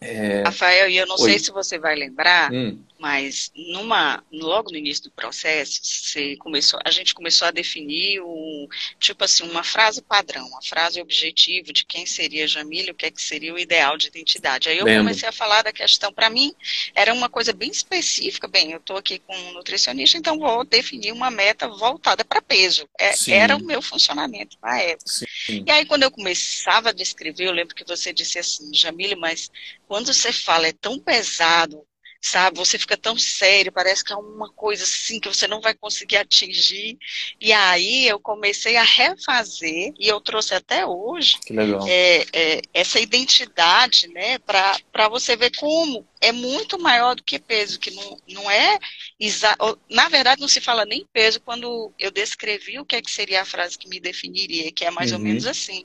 É... 0.00 0.42
Rafael, 0.42 0.90
e 0.90 0.96
eu 0.96 1.06
não 1.06 1.16
sei 1.16 1.38
se 1.38 1.50
você 1.50 1.78
vai 1.78 1.94
lembrar, 1.94 2.52
hum. 2.52 2.78
Mas 2.98 3.52
numa, 3.54 4.24
logo 4.32 4.70
no 4.70 4.76
início 4.76 5.04
do 5.04 5.10
processo, 5.10 5.80
você 5.82 6.36
começou, 6.36 6.80
a 6.84 6.90
gente 6.90 7.14
começou 7.14 7.48
a 7.48 7.50
definir 7.50 8.20
o, 8.20 8.68
tipo 8.98 9.24
assim, 9.24 9.44
uma 9.44 9.62
frase 9.62 10.02
padrão, 10.02 10.46
uma 10.46 10.62
frase 10.62 11.00
objetivo 11.00 11.72
de 11.72 11.84
quem 11.84 12.06
seria 12.06 12.48
Jamília, 12.48 12.92
o 12.92 12.94
que 12.94 13.06
é 13.06 13.10
que 13.10 13.20
seria 13.20 13.52
o 13.52 13.58
ideal 13.58 13.96
de 13.96 14.08
identidade. 14.08 14.68
Aí 14.68 14.78
eu 14.78 14.86
comecei 14.86 15.28
a 15.28 15.32
falar 15.32 15.62
da 15.62 15.72
questão, 15.72 16.12
para 16.12 16.30
mim, 16.30 16.54
era 16.94 17.12
uma 17.12 17.28
coisa 17.28 17.52
bem 17.52 17.70
específica, 17.70 18.48
bem, 18.48 18.72
eu 18.72 18.78
estou 18.78 18.96
aqui 18.96 19.18
com 19.18 19.36
um 19.36 19.52
nutricionista, 19.52 20.16
então 20.16 20.38
vou 20.38 20.64
definir 20.64 21.12
uma 21.12 21.30
meta 21.30 21.68
voltada 21.68 22.24
para 22.24 22.40
peso. 22.40 22.88
É, 22.98 23.14
era 23.30 23.56
o 23.56 23.64
meu 23.64 23.82
funcionamento 23.82 24.56
na 24.62 24.80
época. 24.80 25.10
Sim. 25.10 25.64
E 25.66 25.70
aí, 25.70 25.84
quando 25.84 26.04
eu 26.04 26.10
começava 26.10 26.90
a 26.90 26.92
descrever, 26.92 27.46
eu 27.46 27.52
lembro 27.52 27.74
que 27.74 27.84
você 27.84 28.12
disse 28.12 28.38
assim, 28.38 28.72
Jamília, 28.72 29.16
mas 29.16 29.50
quando 29.86 30.12
você 30.12 30.32
fala 30.32 30.66
é 30.66 30.72
tão 30.72 30.98
pesado, 30.98 31.86
sabe? 32.26 32.58
Você 32.58 32.78
fica 32.78 32.96
tão 32.96 33.16
sério, 33.16 33.70
parece 33.70 34.04
que 34.04 34.12
é 34.12 34.16
uma 34.16 34.50
coisa 34.50 34.82
assim 34.82 35.20
que 35.20 35.28
você 35.28 35.46
não 35.46 35.60
vai 35.60 35.74
conseguir 35.74 36.16
atingir. 36.16 36.98
E 37.40 37.52
aí 37.52 38.08
eu 38.08 38.18
comecei 38.18 38.76
a 38.76 38.82
refazer, 38.82 39.92
e 39.98 40.08
eu 40.08 40.20
trouxe 40.20 40.54
até 40.54 40.84
hoje 40.84 41.38
é, 41.86 42.26
é, 42.32 42.62
essa 42.74 42.98
identidade, 42.98 44.08
né, 44.08 44.38
para 44.38 45.08
você 45.08 45.36
ver 45.36 45.54
como 45.56 46.06
é 46.20 46.32
muito 46.32 46.78
maior 46.78 47.14
do 47.14 47.22
que 47.22 47.38
peso, 47.38 47.78
que 47.78 47.90
não, 47.92 48.18
não 48.28 48.50
é. 48.50 48.78
Na 49.88 50.08
verdade, 50.08 50.40
não 50.40 50.48
se 50.48 50.60
fala 50.60 50.84
nem 50.84 51.06
peso 51.12 51.40
quando 51.40 51.92
eu 51.98 52.10
descrevi 52.10 52.80
o 52.80 52.84
que, 52.84 52.96
é 52.96 53.02
que 53.02 53.10
seria 53.10 53.42
a 53.42 53.46
frase 53.46 53.78
que 53.78 53.88
me 53.88 54.00
definiria, 54.00 54.72
que 54.72 54.84
é 54.84 54.90
mais 54.90 55.12
uhum. 55.12 55.18
ou 55.18 55.24
menos 55.24 55.46
assim: 55.46 55.84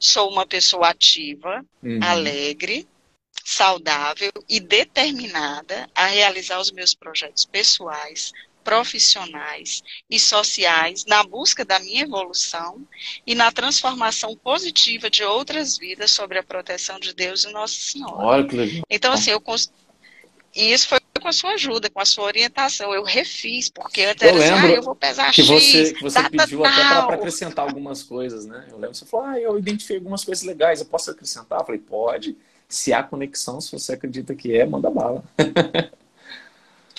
sou 0.00 0.30
uma 0.30 0.46
pessoa 0.46 0.88
ativa, 0.88 1.64
uhum. 1.82 2.00
alegre 2.02 2.88
saudável 3.44 4.32
e 4.48 4.60
determinada 4.60 5.88
a 5.94 6.06
realizar 6.06 6.60
os 6.60 6.70
meus 6.70 6.94
projetos 6.94 7.44
pessoais, 7.44 8.32
profissionais 8.66 9.84
e 10.10 10.18
sociais 10.18 11.04
na 11.04 11.22
busca 11.22 11.64
da 11.64 11.78
minha 11.78 12.02
evolução 12.02 12.84
e 13.24 13.32
na 13.32 13.52
transformação 13.52 14.36
positiva 14.36 15.08
de 15.08 15.22
outras 15.22 15.78
vidas 15.78 16.10
sobre 16.10 16.38
a 16.38 16.42
proteção 16.42 16.98
de 16.98 17.14
Deus 17.14 17.44
e 17.44 17.52
Nossa 17.52 17.78
Senhora. 17.78 18.26
Olha 18.26 18.48
que 18.48 18.56
legal. 18.56 18.82
Então, 18.90 19.12
assim, 19.12 19.30
eu 19.30 19.40
cons... 19.40 19.70
e 20.52 20.72
isso 20.72 20.88
foi 20.88 20.98
com 21.20 21.28
a 21.28 21.32
sua 21.32 21.52
ajuda, 21.52 21.88
com 21.88 22.00
a 22.00 22.04
sua 22.04 22.24
orientação. 22.24 22.92
Eu 22.92 23.04
refiz, 23.04 23.68
porque 23.68 24.02
antes 24.02 24.22
eu 24.22 24.28
era 24.28 24.38
assim, 24.38 24.66
ah, 24.66 24.70
eu 24.70 24.82
vou 24.82 24.96
pesar 24.96 25.30
que 25.30 25.42
X, 25.42 25.48
você, 25.48 25.92
que 25.92 26.02
você 26.02 26.28
pediu 26.28 26.62
tal. 26.62 26.72
até 26.72 27.06
para 27.06 27.14
acrescentar 27.14 27.68
algumas 27.68 28.02
coisas, 28.02 28.46
né? 28.46 28.66
Eu 28.68 28.78
lembro 28.78 28.96
você 28.96 29.06
falou, 29.06 29.26
ah, 29.26 29.38
eu 29.38 29.56
identifiquei 29.58 29.98
algumas 29.98 30.24
coisas 30.24 30.44
legais, 30.44 30.80
eu 30.80 30.86
posso 30.86 31.10
acrescentar? 31.10 31.60
Eu 31.60 31.66
falei, 31.66 31.80
pode. 31.80 32.36
Se 32.68 32.92
há 32.92 33.02
conexão, 33.02 33.60
se 33.60 33.72
você 33.72 33.94
acredita 33.94 34.34
que 34.34 34.56
é, 34.56 34.66
manda 34.66 34.90
bala. 34.90 35.24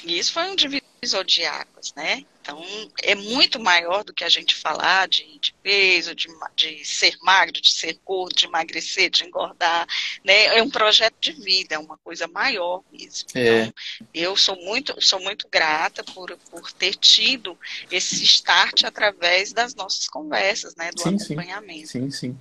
E 0.08 0.18
isso 0.18 0.32
foi 0.32 0.44
um 0.44 0.56
divisor 0.56 1.24
de 1.26 1.44
águas, 1.44 1.94
né? 1.96 2.24
Então, 2.42 2.64
é 3.04 3.14
muito 3.14 3.60
maior 3.60 4.06
do 4.06 4.14
que 4.14 4.24
a 4.24 4.30
gente 4.30 4.56
falar 4.56 5.06
de, 5.08 5.38
de 5.38 5.54
peso, 5.62 6.16
de, 6.16 6.30
de, 6.56 6.86
ser 6.86 7.18
magro, 7.22 7.60
de 7.60 7.74
ser 7.74 8.00
gordo, 8.06 8.34
de 8.34 8.46
emagrecer, 8.46 9.10
de 9.10 9.26
engordar, 9.26 9.86
né? 10.24 10.58
É 10.58 10.64
um 10.64 10.70
projeto 10.70 11.16
de 11.20 11.34
vida, 11.34 11.76
é 11.76 11.78
uma 11.78 11.98
coisa 11.98 12.26
maior 12.28 12.82
mesmo. 12.92 13.28
É. 13.36 13.64
Então, 13.64 13.74
eu 14.14 14.36
sou 14.38 14.56
muito, 14.64 14.96
sou 15.02 15.20
muito 15.20 15.48
grata 15.52 16.04
por, 16.04 16.38
por 16.50 16.72
ter 16.72 16.96
tido 16.96 17.58
esse 17.92 18.24
start 18.24 18.86
através 18.86 19.52
das 19.52 19.76
nossas 19.76 20.08
conversas, 20.08 20.74
né? 20.76 20.92
Do 20.92 21.02
sim, 21.02 21.16
acompanhamento. 21.16 21.88
Sim, 21.88 22.10
sim. 22.10 22.12
sim 22.12 22.40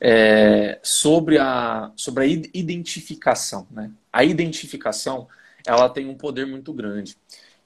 é, 0.00 0.80
sobre, 0.82 1.38
a, 1.38 1.92
sobre 1.94 2.24
a 2.24 2.26
identificação. 2.54 3.66
Né? 3.70 3.90
A 4.12 4.24
identificação 4.24 5.28
ela 5.66 5.88
tem 5.88 6.08
um 6.08 6.16
poder 6.16 6.46
muito 6.46 6.72
grande. 6.72 7.16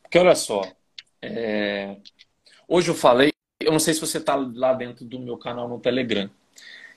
Porque 0.02 0.18
olha 0.18 0.34
só, 0.34 0.62
é, 1.22 1.96
hoje 2.66 2.90
eu 2.90 2.94
falei, 2.94 3.32
eu 3.60 3.72
não 3.72 3.78
sei 3.78 3.94
se 3.94 4.00
você 4.00 4.18
está 4.18 4.34
lá 4.34 4.74
dentro 4.74 5.04
do 5.04 5.18
meu 5.18 5.36
canal 5.36 5.68
no 5.68 5.78
Telegram. 5.78 6.28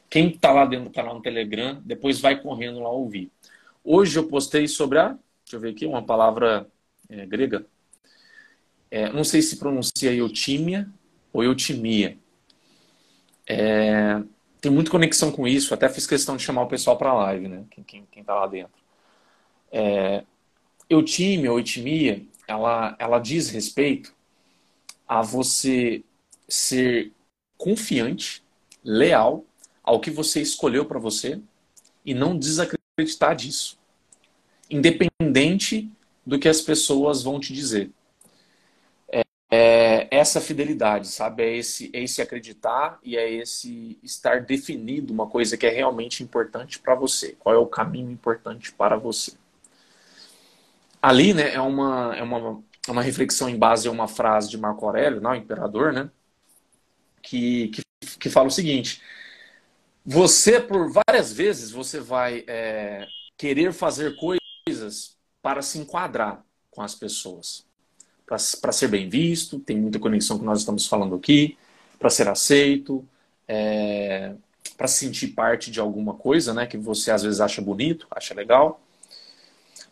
Quem 0.09 0.29
está 0.29 0.51
lá 0.51 0.65
dentro 0.65 0.85
do 0.85 0.91
canal 0.91 1.15
no 1.15 1.21
Telegram, 1.21 1.81
depois 1.85 2.19
vai 2.19 2.41
correndo 2.41 2.79
lá 2.79 2.89
ouvir. 2.89 3.31
Hoje 3.83 4.17
eu 4.17 4.27
postei 4.27 4.67
sobre 4.67 4.99
a, 4.99 5.09
deixa 5.09 5.55
eu 5.55 5.59
ver 5.59 5.69
aqui, 5.69 5.85
uma 5.85 6.03
palavra 6.03 6.67
é, 7.09 7.25
grega. 7.25 7.65
É, 8.89 9.11
não 9.11 9.23
sei 9.23 9.41
se 9.41 9.57
pronuncia 9.57 10.13
eutímia 10.13 10.89
ou 11.31 11.43
eutimia. 11.43 12.17
É, 13.45 14.21
tem 14.67 14.73
muita 14.73 14.91
conexão 14.91 15.31
com 15.31 15.47
isso. 15.47 15.73
Até 15.73 15.87
fiz 15.87 16.05
questão 16.05 16.35
de 16.35 16.43
chamar 16.43 16.63
o 16.63 16.67
pessoal 16.67 16.97
para 16.97 17.09
a 17.09 17.13
live, 17.13 17.47
né? 17.47 17.63
Quem, 17.71 17.83
quem, 17.85 18.07
quem 18.11 18.21
tá 18.21 18.35
lá 18.35 18.47
dentro. 18.47 18.73
É, 19.71 20.25
eutimia 20.89 21.51
ou 21.53 21.57
etimia, 21.57 22.21
ela, 22.45 22.93
ela 22.99 23.17
diz 23.17 23.49
respeito 23.49 24.13
a 25.07 25.21
você 25.21 26.03
ser 26.49 27.13
confiante, 27.57 28.43
leal 28.83 29.45
ao 29.81 30.01
que 30.01 30.11
você 30.11 30.41
escolheu 30.41 30.85
para 30.85 30.99
você 30.99 31.39
e 32.05 32.13
não 32.13 32.37
desacreditar 32.37 33.33
disso. 33.37 33.79
Independente 34.69 35.89
do 36.25 36.37
que 36.37 36.49
as 36.49 36.59
pessoas 36.59 37.23
vão 37.23 37.39
te 37.39 37.53
dizer 37.53 37.89
essa 40.17 40.41
fidelidade, 40.41 41.07
sabe? 41.07 41.43
É 41.43 41.55
esse, 41.57 41.89
é 41.93 42.01
esse 42.03 42.21
acreditar 42.21 42.99
e 43.03 43.17
é 43.17 43.29
esse 43.31 43.99
estar 44.01 44.41
definido 44.41 45.13
uma 45.13 45.27
coisa 45.27 45.57
que 45.57 45.65
é 45.65 45.69
realmente 45.69 46.23
importante 46.23 46.79
para 46.79 46.95
você. 46.95 47.35
Qual 47.39 47.53
é 47.53 47.57
o 47.57 47.67
caminho 47.67 48.11
importante 48.11 48.71
para 48.71 48.97
você? 48.97 49.33
Ali, 51.01 51.33
né, 51.33 51.53
é 51.53 51.61
uma, 51.61 52.15
é 52.15 52.23
uma, 52.23 52.63
é 52.87 52.91
uma 52.91 53.01
reflexão 53.01 53.47
em 53.47 53.57
base 53.57 53.87
a 53.87 53.91
uma 53.91 54.07
frase 54.07 54.49
de 54.49 54.57
Marco 54.57 54.85
Aurélio, 54.85 55.21
não, 55.21 55.31
o 55.31 55.35
imperador, 55.35 55.93
né? 55.93 56.09
Que, 57.21 57.69
que, 57.69 57.81
que 58.19 58.29
fala 58.29 58.47
o 58.47 58.51
seguinte: 58.51 59.01
você, 60.05 60.59
por 60.59 60.91
várias 60.91 61.31
vezes, 61.31 61.69
você 61.69 61.99
vai 61.99 62.43
é, 62.47 63.05
querer 63.37 63.73
fazer 63.73 64.15
coisas 64.15 65.17
para 65.41 65.61
se 65.61 65.77
enquadrar 65.77 66.43
com 66.71 66.81
as 66.81 66.95
pessoas 66.95 67.66
para 68.27 68.73
ser 68.73 68.89
bem 68.89 69.07
visto, 69.07 69.57
tem 69.57 69.77
muita 69.77 69.99
conexão 69.99 70.35
com 70.35 70.41
o 70.41 70.43
que 70.43 70.49
nós 70.49 70.59
estamos 70.59 70.85
falando 70.85 71.15
aqui, 71.15 71.57
para 71.97 72.09
ser 72.09 72.27
aceito, 72.27 73.07
é, 73.47 74.35
para 74.75 74.87
sentir 74.87 75.29
parte 75.29 75.71
de 75.71 75.79
alguma 75.79 76.13
coisa, 76.13 76.53
né, 76.53 76.67
que 76.67 76.77
você 76.77 77.09
às 77.09 77.23
vezes 77.23 77.39
acha 77.39 77.61
bonito, 77.61 78.05
acha 78.11 78.33
legal. 78.33 78.81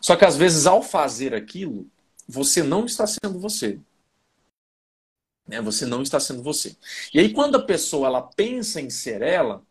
Só 0.00 0.14
que 0.16 0.24
às 0.24 0.36
vezes 0.36 0.66
ao 0.66 0.82
fazer 0.82 1.34
aquilo, 1.34 1.86
você 2.28 2.62
não 2.62 2.84
está 2.84 3.06
sendo 3.06 3.40
você. 3.40 3.80
Né? 5.48 5.62
Você 5.62 5.86
não 5.86 6.02
está 6.02 6.20
sendo 6.20 6.42
você. 6.42 6.76
E 7.14 7.18
aí 7.18 7.32
quando 7.32 7.56
a 7.56 7.62
pessoa 7.64 8.06
ela 8.06 8.22
pensa 8.22 8.80
em 8.82 8.90
ser 8.90 9.22
ela, 9.22 9.62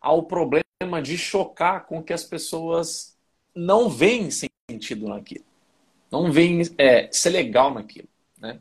há 0.00 0.12
o 0.12 0.22
problema 0.22 1.02
de 1.02 1.18
chocar 1.18 1.86
com 1.86 2.02
que 2.02 2.12
as 2.12 2.22
pessoas 2.22 3.16
não 3.52 3.90
veem 3.90 4.30
sentido 4.30 5.08
naquilo 5.08 5.45
não 6.22 6.32
vem 6.32 6.62
é, 6.78 7.08
ser 7.12 7.30
legal 7.30 7.72
naquilo. 7.72 8.08
Né? 8.38 8.58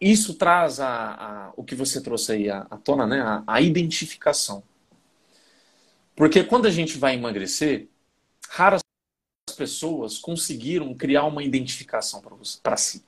Isso 0.00 0.34
traz 0.34 0.80
a, 0.80 0.88
a, 0.88 1.52
o 1.56 1.64
que 1.64 1.74
você 1.74 2.00
trouxe 2.00 2.32
aí 2.32 2.50
à, 2.50 2.64
tona, 2.82 3.06
né? 3.06 3.20
A, 3.20 3.44
a, 3.46 3.60
identificação. 3.60 4.62
Porque 6.16 6.42
quando 6.44 6.66
a 6.66 6.70
gente 6.70 6.98
vai 6.98 7.14
emagrecer, 7.14 7.88
raras 8.48 8.82
pessoas 9.56 10.18
conseguiram 10.18 10.94
criar 10.94 11.24
uma 11.24 11.42
identificação 11.42 12.22
para 12.62 12.76
si. 12.76 13.04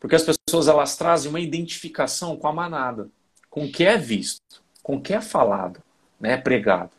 Porque 0.00 0.16
as 0.16 0.22
pessoas 0.22 0.68
elas 0.68 0.96
trazem 0.96 1.30
uma 1.30 1.40
identificação 1.40 2.36
com 2.36 2.48
a 2.48 2.52
manada, 2.52 3.08
com 3.48 3.64
o 3.64 3.72
que 3.72 3.84
é 3.84 3.96
visto, 3.96 4.62
com 4.82 4.96
o 4.96 5.00
que 5.00 5.14
é 5.14 5.20
falado, 5.20 5.82
né, 6.20 6.36
pregado. 6.36 6.90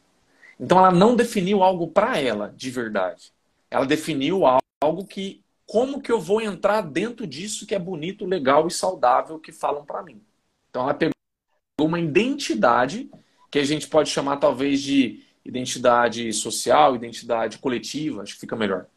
Então 0.60 0.80
ela 0.80 0.92
não 0.92 1.16
definiu 1.16 1.62
algo 1.62 1.88
para 1.88 2.20
ela 2.20 2.54
de 2.56 2.72
verdade. 2.72 3.32
Ela 3.70 3.86
definiu 3.86 4.46
algo 4.86 5.06
que 5.06 5.44
como 5.66 6.02
que 6.02 6.12
eu 6.12 6.20
vou 6.20 6.42
entrar 6.42 6.82
dentro 6.82 7.26
disso 7.26 7.66
que 7.66 7.74
é 7.74 7.80
bonito, 7.80 8.26
legal 8.26 8.68
e 8.68 8.72
saudável 8.72 9.40
que 9.40 9.52
falam 9.52 9.84
para 9.84 10.04
mim. 10.04 10.22
Então 10.70 10.84
ela 10.84 10.94
pegou 10.94 11.14
uma 11.80 12.00
identidade 12.00 13.10
que 13.50 13.60
a 13.60 13.64
gente 13.64 13.88
pode 13.88 14.10
chamar 14.10 14.38
talvez 14.38 14.82
de 14.82 15.24
identidade 15.44 16.32
social, 16.34 16.96
identidade 16.96 17.58
coletiva, 17.58 18.22
acho 18.22 18.36
que 18.36 18.42
fica 18.42 18.56
melhor. 18.56 18.88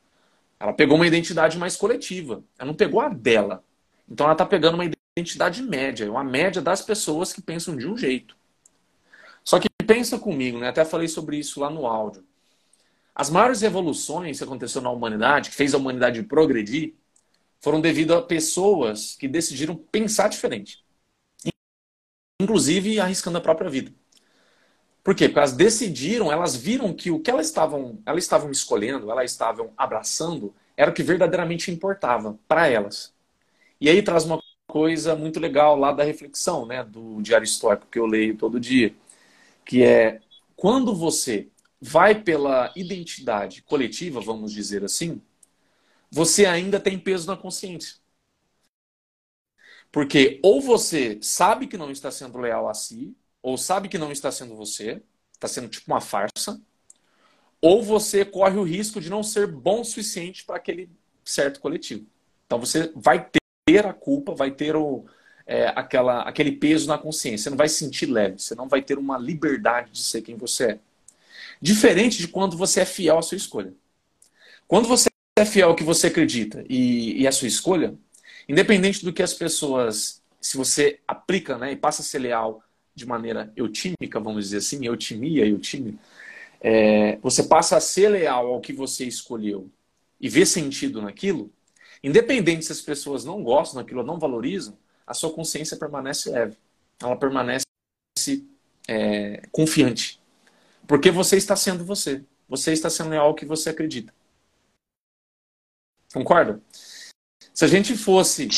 Ela 0.60 0.72
pegou 0.72 0.96
uma 0.96 1.06
identidade 1.06 1.56
mais 1.56 1.76
coletiva. 1.76 2.42
Ela 2.58 2.66
não 2.66 2.74
pegou 2.74 3.00
a 3.00 3.08
dela. 3.08 3.62
Então 4.08 4.24
ela 4.24 4.32
está 4.32 4.44
pegando 4.44 4.74
uma 4.74 4.90
identidade 5.16 5.62
média, 5.62 6.10
uma 6.10 6.24
média 6.24 6.60
das 6.60 6.82
pessoas 6.82 7.32
que 7.32 7.40
pensam 7.40 7.76
de 7.76 7.86
um 7.86 7.96
jeito. 7.96 8.36
Só 9.44 9.58
que 9.58 9.68
pensa 9.86 10.18
comigo, 10.18 10.58
né? 10.58 10.68
Até 10.68 10.84
falei 10.84 11.08
sobre 11.08 11.38
isso 11.38 11.60
lá 11.60 11.70
no 11.70 11.86
áudio. 11.86 12.24
As 13.18 13.30
maiores 13.30 13.60
revoluções 13.62 14.38
que 14.38 14.44
aconteceram 14.44 14.84
na 14.84 14.90
humanidade, 14.92 15.50
que 15.50 15.56
fez 15.56 15.74
a 15.74 15.76
humanidade 15.76 16.22
progredir, 16.22 16.94
foram 17.60 17.80
devido 17.80 18.14
a 18.14 18.22
pessoas 18.22 19.16
que 19.16 19.26
decidiram 19.26 19.74
pensar 19.74 20.28
diferente. 20.28 20.84
Inclusive 22.40 23.00
arriscando 23.00 23.38
a 23.38 23.40
própria 23.40 23.68
vida. 23.68 23.92
Por 25.02 25.16
quê? 25.16 25.28
Porque 25.28 25.38
elas 25.40 25.52
decidiram, 25.52 26.30
elas 26.30 26.54
viram 26.54 26.94
que 26.94 27.10
o 27.10 27.18
que 27.18 27.28
elas 27.28 27.46
estavam, 27.46 28.00
elas 28.06 28.22
estavam 28.22 28.52
escolhendo, 28.52 29.10
elas 29.10 29.32
estavam 29.32 29.72
abraçando, 29.76 30.54
era 30.76 30.92
o 30.92 30.94
que 30.94 31.02
verdadeiramente 31.02 31.72
importava 31.72 32.38
para 32.46 32.68
elas. 32.68 33.12
E 33.80 33.90
aí 33.90 34.00
traz 34.00 34.24
uma 34.24 34.40
coisa 34.68 35.16
muito 35.16 35.40
legal 35.40 35.76
lá 35.76 35.90
da 35.90 36.04
reflexão, 36.04 36.66
né, 36.66 36.84
do 36.84 37.20
Diário 37.20 37.44
Histórico 37.44 37.88
que 37.90 37.98
eu 37.98 38.06
leio 38.06 38.36
todo 38.36 38.60
dia, 38.60 38.94
que 39.64 39.82
é 39.82 40.20
quando 40.56 40.94
você 40.94 41.48
vai 41.80 42.22
pela 42.22 42.72
identidade 42.76 43.62
coletiva, 43.62 44.20
vamos 44.20 44.52
dizer 44.52 44.84
assim, 44.84 45.20
você 46.10 46.46
ainda 46.46 46.80
tem 46.80 46.98
peso 46.98 47.26
na 47.26 47.36
consciência. 47.36 47.96
Porque 49.90 50.38
ou 50.42 50.60
você 50.60 51.18
sabe 51.22 51.66
que 51.66 51.78
não 51.78 51.90
está 51.90 52.10
sendo 52.10 52.38
leal 52.38 52.68
a 52.68 52.74
si, 52.74 53.16
ou 53.42 53.56
sabe 53.56 53.88
que 53.88 53.98
não 53.98 54.12
está 54.12 54.30
sendo 54.30 54.54
você, 54.54 55.02
está 55.32 55.48
sendo 55.48 55.68
tipo 55.68 55.90
uma 55.90 56.00
farsa, 56.00 56.60
ou 57.60 57.82
você 57.82 58.24
corre 58.24 58.56
o 58.58 58.62
risco 58.62 59.00
de 59.00 59.10
não 59.10 59.22
ser 59.22 59.46
bom 59.46 59.80
o 59.80 59.84
suficiente 59.84 60.44
para 60.44 60.56
aquele 60.56 60.90
certo 61.24 61.60
coletivo. 61.60 62.06
Então 62.46 62.58
você 62.58 62.92
vai 62.94 63.28
ter 63.66 63.86
a 63.86 63.92
culpa, 63.92 64.34
vai 64.34 64.50
ter 64.50 64.76
o, 64.76 65.04
é, 65.46 65.68
aquela, 65.68 66.22
aquele 66.22 66.52
peso 66.52 66.86
na 66.88 66.98
consciência, 66.98 67.44
você 67.44 67.50
não 67.50 67.56
vai 67.56 67.68
se 67.68 67.76
sentir 67.76 68.06
leve, 68.06 68.38
você 68.38 68.54
não 68.54 68.68
vai 68.68 68.82
ter 68.82 68.98
uma 68.98 69.18
liberdade 69.18 69.92
de 69.92 70.02
ser 70.02 70.22
quem 70.22 70.36
você 70.36 70.72
é. 70.72 70.78
Diferente 71.60 72.18
de 72.18 72.28
quando 72.28 72.56
você 72.56 72.80
é 72.80 72.84
fiel 72.84 73.18
à 73.18 73.22
sua 73.22 73.36
escolha. 73.36 73.72
Quando 74.66 74.86
você 74.86 75.08
é 75.36 75.44
fiel 75.44 75.70
ao 75.70 75.76
que 75.76 75.84
você 75.84 76.08
acredita 76.08 76.64
e, 76.68 77.22
e 77.22 77.26
à 77.26 77.32
sua 77.32 77.48
escolha, 77.48 77.94
independente 78.48 79.04
do 79.04 79.12
que 79.12 79.22
as 79.22 79.34
pessoas, 79.34 80.22
se 80.40 80.56
você 80.56 81.00
aplica 81.06 81.58
né, 81.58 81.72
e 81.72 81.76
passa 81.76 82.02
a 82.02 82.04
ser 82.04 82.18
leal 82.18 82.62
de 82.94 83.06
maneira 83.06 83.52
eutímica, 83.56 84.20
vamos 84.20 84.44
dizer 84.44 84.58
assim, 84.58 84.84
eutimia, 84.84 85.46
eutime, 85.46 85.98
é, 86.60 87.16
você 87.18 87.44
passa 87.44 87.76
a 87.76 87.80
ser 87.80 88.08
leal 88.08 88.46
ao 88.48 88.60
que 88.60 88.72
você 88.72 89.04
escolheu 89.04 89.70
e 90.20 90.28
ver 90.28 90.46
sentido 90.46 91.00
naquilo, 91.00 91.52
independente 92.02 92.64
se 92.64 92.72
as 92.72 92.80
pessoas 92.80 93.24
não 93.24 93.42
gostam 93.42 93.80
daquilo 93.80 94.00
ou 94.00 94.06
não 94.06 94.18
valorizam, 94.18 94.76
a 95.06 95.14
sua 95.14 95.32
consciência 95.32 95.76
permanece 95.76 96.30
leve. 96.30 96.56
Ela 97.00 97.16
permanece 97.16 97.64
é, 98.86 99.42
confiante. 99.52 100.17
Porque 100.88 101.10
você 101.10 101.36
está 101.36 101.54
sendo 101.54 101.84
você. 101.84 102.24
Você 102.48 102.72
está 102.72 102.88
sendo 102.88 103.10
leal 103.10 103.26
ao 103.26 103.34
que 103.34 103.44
você 103.44 103.68
acredita. 103.68 104.12
Concorda? 106.14 106.62
Se 107.52 107.64
a 107.64 107.68
gente 107.68 107.94
fosse 107.94 108.48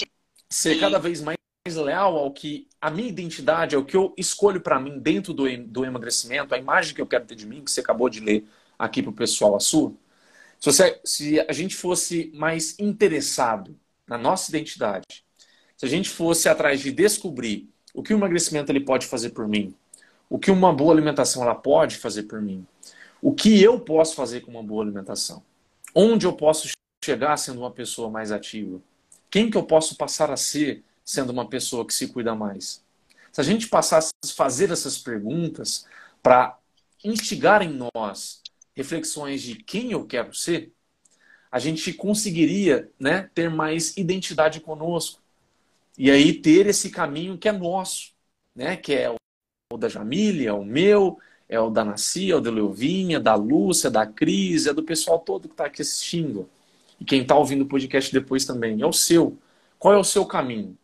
ser 0.49 0.79
cada 0.79 1.01
vez 1.01 1.21
mais 1.21 1.37
leal 1.67 2.17
ao 2.17 2.33
que 2.33 2.69
a 2.81 2.89
minha 2.89 3.09
identidade, 3.09 3.75
ao 3.75 3.85
que 3.85 3.97
eu 3.97 4.15
escolho 4.17 4.61
para 4.61 4.79
mim 4.79 5.01
dentro 5.01 5.35
do, 5.35 5.45
do 5.67 5.85
emagrecimento, 5.85 6.55
a 6.55 6.59
imagem 6.59 6.95
que 6.95 7.01
eu 7.01 7.07
quero 7.07 7.27
ter 7.27 7.35
de 7.35 7.47
mim, 7.47 7.65
que 7.65 7.71
você 7.71 7.81
acabou 7.81 8.09
de 8.09 8.21
ler 8.21 8.47
aqui 8.79 9.03
para 9.03 9.11
o 9.11 9.15
pessoal, 9.15 9.57
a 9.57 9.61
sua. 9.61 9.93
Se, 10.61 10.67
você, 10.67 11.01
se 11.05 11.41
a 11.41 11.53
gente 11.53 11.75
fosse 11.75 12.31
mais 12.33 12.79
interessado 12.79 13.77
na 14.07 14.17
nossa 14.17 14.51
identidade, 14.51 15.25
se 15.77 15.85
a 15.85 15.89
gente 15.89 16.09
fosse 16.09 16.49
atrás 16.49 16.81
de 16.81 16.93
descobrir 16.93 17.69
o 17.93 18.05
que 18.05 18.15
o 18.15 18.17
emagrecimento 18.17 18.71
ele 18.71 18.85
pode 18.85 19.07
fazer 19.07 19.31
por 19.31 19.49
mim, 19.49 19.75
o 20.31 20.39
que 20.39 20.51
uma 20.51 20.73
boa 20.73 20.93
alimentação 20.93 21.43
ela 21.43 21.57
pode 21.57 21.97
fazer 21.97 22.23
por 22.23 22.41
mim, 22.41 22.65
o 23.21 23.35
que 23.35 23.61
eu 23.61 23.81
posso 23.81 24.15
fazer 24.15 24.41
com 24.41 24.53
uma 24.53 24.63
boa 24.63 24.85
alimentação, 24.85 25.43
onde 25.95 26.25
eu 26.25 26.33
posso 26.33 26.69
chegar 27.05 27.37
sendo 27.37 27.59
uma 27.59 27.71
pessoa 27.71 28.09
mais 28.09 28.31
ativa, 28.31 28.81
quem 29.29 29.51
que 29.51 29.57
eu 29.57 29.65
posso 29.65 29.97
passar 29.97 30.31
a 30.31 30.37
ser 30.37 30.85
sendo 31.05 31.31
uma 31.31 31.49
pessoa 31.49 31.85
que 31.85 31.93
se 31.93 32.07
cuida 32.07 32.35
mais. 32.35 32.85
Se 33.33 33.41
a 33.41 33.45
gente 33.45 33.69
passasse 33.69 34.11
a 34.25 34.29
fazer 34.29 34.71
essas 34.71 34.97
perguntas 34.97 35.85
para 36.23 36.57
instigar 37.03 37.63
em 37.63 37.81
nós 37.95 38.41
reflexões 38.77 39.43
de 39.43 39.57
quem 39.57 39.91
eu 39.91 40.07
quero 40.07 40.33
ser, 40.33 40.73
a 41.51 41.59
gente 41.59 41.93
conseguiria 41.93 42.91
né, 42.99 43.29
ter 43.35 43.51
mais 43.51 43.97
identidade 43.97 44.61
conosco. 44.61 45.21
E 45.99 46.11
aí 46.11 46.33
ter 46.33 46.67
esse 46.67 46.91
caminho 46.91 47.37
que 47.37 47.49
é 47.49 47.53
nosso, 47.53 48.13
né, 48.55 48.77
que 48.77 48.95
é 48.95 49.15
o 49.73 49.79
da 49.79 49.89
Jamília, 49.89 50.51
é 50.51 50.53
o 50.53 50.65
meu, 50.65 51.19
é 51.49 51.61
o 51.61 51.71
da 51.71 51.85
Nascia, 51.85 52.35
é 52.35 52.37
o 52.37 52.41
da 52.41 52.51
Leuvinha, 52.51 53.21
da 53.21 53.37
Lúcia, 53.37 53.89
da 53.89 54.05
Cris, 54.05 54.67
é 54.67 54.75
do 54.75 54.83
pessoal 54.83 55.21
todo 55.21 55.47
que 55.47 55.55
está 55.55 55.67
aqui 55.67 55.81
assistindo. 55.81 56.49
E 56.99 57.05
quem 57.05 57.23
está 57.23 57.37
ouvindo 57.37 57.63
o 57.63 57.69
podcast 57.69 58.13
depois 58.13 58.45
também. 58.45 58.83
É 58.83 58.87
o 58.87 58.93
seu. 58.93 59.39
Qual 59.79 59.95
é 59.95 59.97
o 59.97 60.05
seu 60.05 60.27
caminho? 60.27 60.77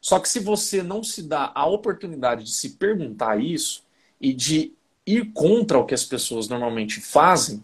Só 0.00 0.20
que 0.20 0.28
se 0.28 0.38
você 0.38 0.84
não 0.84 1.02
se 1.02 1.22
dá 1.22 1.50
a 1.52 1.66
oportunidade 1.66 2.44
de 2.44 2.52
se 2.52 2.70
perguntar 2.70 3.42
isso 3.42 3.82
e 4.20 4.32
de 4.32 4.72
ir 5.04 5.32
contra 5.32 5.76
o 5.76 5.84
que 5.84 5.94
as 5.94 6.04
pessoas 6.04 6.48
normalmente 6.48 7.00
fazem, 7.00 7.62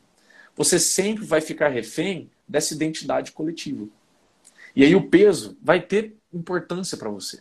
você 0.56 0.80
sempre 0.80 1.24
vai 1.24 1.40
ficar 1.40 1.68
refém 1.68 2.28
dessa 2.48 2.74
identidade 2.74 3.30
coletiva. 3.30 3.86
E 4.74 4.82
aí 4.82 4.96
o 4.96 5.08
peso 5.08 5.56
vai 5.62 5.80
ter 5.80 6.16
importância 6.32 6.98
para 6.98 7.08
você. 7.08 7.40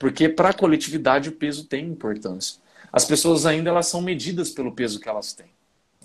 Porque 0.00 0.30
para 0.30 0.48
a 0.48 0.54
coletividade 0.54 1.28
o 1.28 1.32
peso 1.32 1.66
tem 1.66 1.84
importância. 1.84 2.58
As 2.90 3.04
pessoas 3.04 3.44
ainda 3.44 3.68
elas 3.68 3.86
são 3.86 4.00
medidas 4.00 4.50
pelo 4.50 4.72
peso 4.72 4.98
que 4.98 5.06
elas 5.06 5.34
têm. 5.34 5.50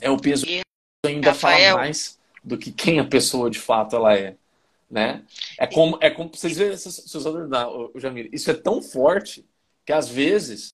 É 0.01 0.10
o 0.10 0.19
peso 0.19 0.45
que 0.45 0.62
ainda 1.05 1.29
Rafael... 1.29 1.71
fala 1.71 1.86
mais 1.86 2.19
do 2.43 2.58
que 2.58 2.73
quem 2.73 2.99
a 2.99 3.05
pessoa 3.05 3.49
de 3.49 3.58
fato 3.58 3.95
ela 3.95 4.13
é. 4.13 4.36
Né? 4.91 5.23
É 5.58 5.65
como, 5.65 5.97
é 6.01 6.10
como 6.10 6.29
vocês 6.29 6.58
veem, 6.58 6.75
seus 6.75 7.25
o 7.25 7.91
Jamir, 7.95 8.29
isso 8.34 8.51
é 8.51 8.53
tão 8.53 8.81
forte 8.81 9.45
que 9.86 9.93
às 9.93 10.10
vezes, 10.10 10.73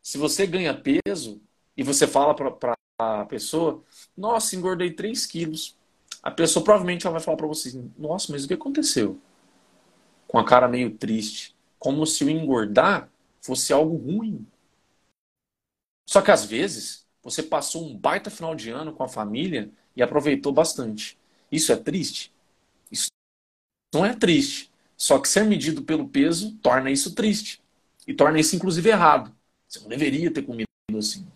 se 0.00 0.16
você 0.16 0.46
ganha 0.46 0.72
peso 0.72 1.42
e 1.76 1.82
você 1.82 2.06
fala 2.06 2.34
para 2.34 2.76
a 3.00 3.24
pessoa, 3.24 3.82
nossa, 4.16 4.54
engordei 4.54 4.92
3 4.92 5.26
quilos, 5.26 5.76
a 6.22 6.30
pessoa 6.30 6.64
provavelmente 6.64 7.04
ela 7.04 7.14
vai 7.14 7.20
falar 7.20 7.36
para 7.36 7.48
você, 7.48 7.82
nossa, 7.98 8.30
mas 8.30 8.44
o 8.44 8.48
que 8.48 8.54
aconteceu? 8.54 9.18
Com 10.28 10.38
a 10.38 10.44
cara 10.44 10.68
meio 10.68 10.92
triste 10.92 11.58
como 11.80 12.06
se 12.06 12.22
o 12.22 12.30
engordar 12.30 13.10
fosse 13.40 13.72
algo 13.72 13.96
ruim. 13.96 14.46
Só 16.06 16.20
que 16.20 16.30
às 16.30 16.44
vezes 16.44 17.06
você 17.22 17.42
passou 17.42 17.84
um 17.84 17.96
baita 17.96 18.30
final 18.30 18.54
de 18.54 18.70
ano 18.70 18.92
com 18.92 19.02
a 19.02 19.08
família 19.08 19.72
e 19.96 20.02
aproveitou 20.02 20.52
bastante. 20.52 21.18
Isso 21.50 21.72
é 21.72 21.76
triste? 21.76 22.32
Isso 22.92 23.08
não 23.92 24.04
é 24.04 24.14
triste. 24.14 24.70
Só 24.96 25.18
que 25.18 25.28
ser 25.28 25.44
medido 25.44 25.82
pelo 25.82 26.06
peso 26.06 26.54
torna 26.62 26.90
isso 26.90 27.14
triste. 27.14 27.62
E 28.06 28.12
torna 28.12 28.38
isso, 28.38 28.54
inclusive, 28.54 28.90
errado. 28.90 29.34
Você 29.66 29.80
não 29.80 29.88
deveria 29.88 30.30
ter 30.30 30.42
comido 30.42 30.68
assim. 30.98 31.26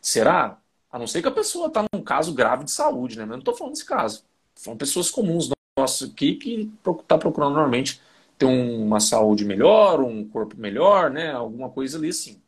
Será? 0.00 0.60
A 0.90 0.98
não 0.98 1.06
ser 1.06 1.22
que 1.22 1.28
a 1.28 1.32
pessoa 1.32 1.68
está 1.68 1.84
num 1.94 2.02
caso 2.02 2.34
grave 2.34 2.64
de 2.64 2.72
saúde, 2.72 3.16
né? 3.16 3.24
Mas 3.24 3.30
eu 3.30 3.36
não 3.36 3.38
estou 3.40 3.54
falando 3.54 3.74
desse 3.74 3.84
caso. 3.84 4.24
São 4.54 4.76
pessoas 4.76 5.10
comuns 5.10 5.48
nossos 5.78 6.10
aqui 6.10 6.34
que 6.34 6.72
está 7.00 7.16
procurando 7.16 7.54
normalmente 7.54 8.00
ter 8.42 8.46
uma 8.46 8.98
saúde 8.98 9.44
melhor, 9.44 10.00
um 10.00 10.28
corpo 10.28 10.56
melhor, 10.56 11.10
né? 11.10 11.30
Alguma 11.30 11.70
coisa 11.70 11.96
ali 11.96 12.08
assim, 12.08 12.42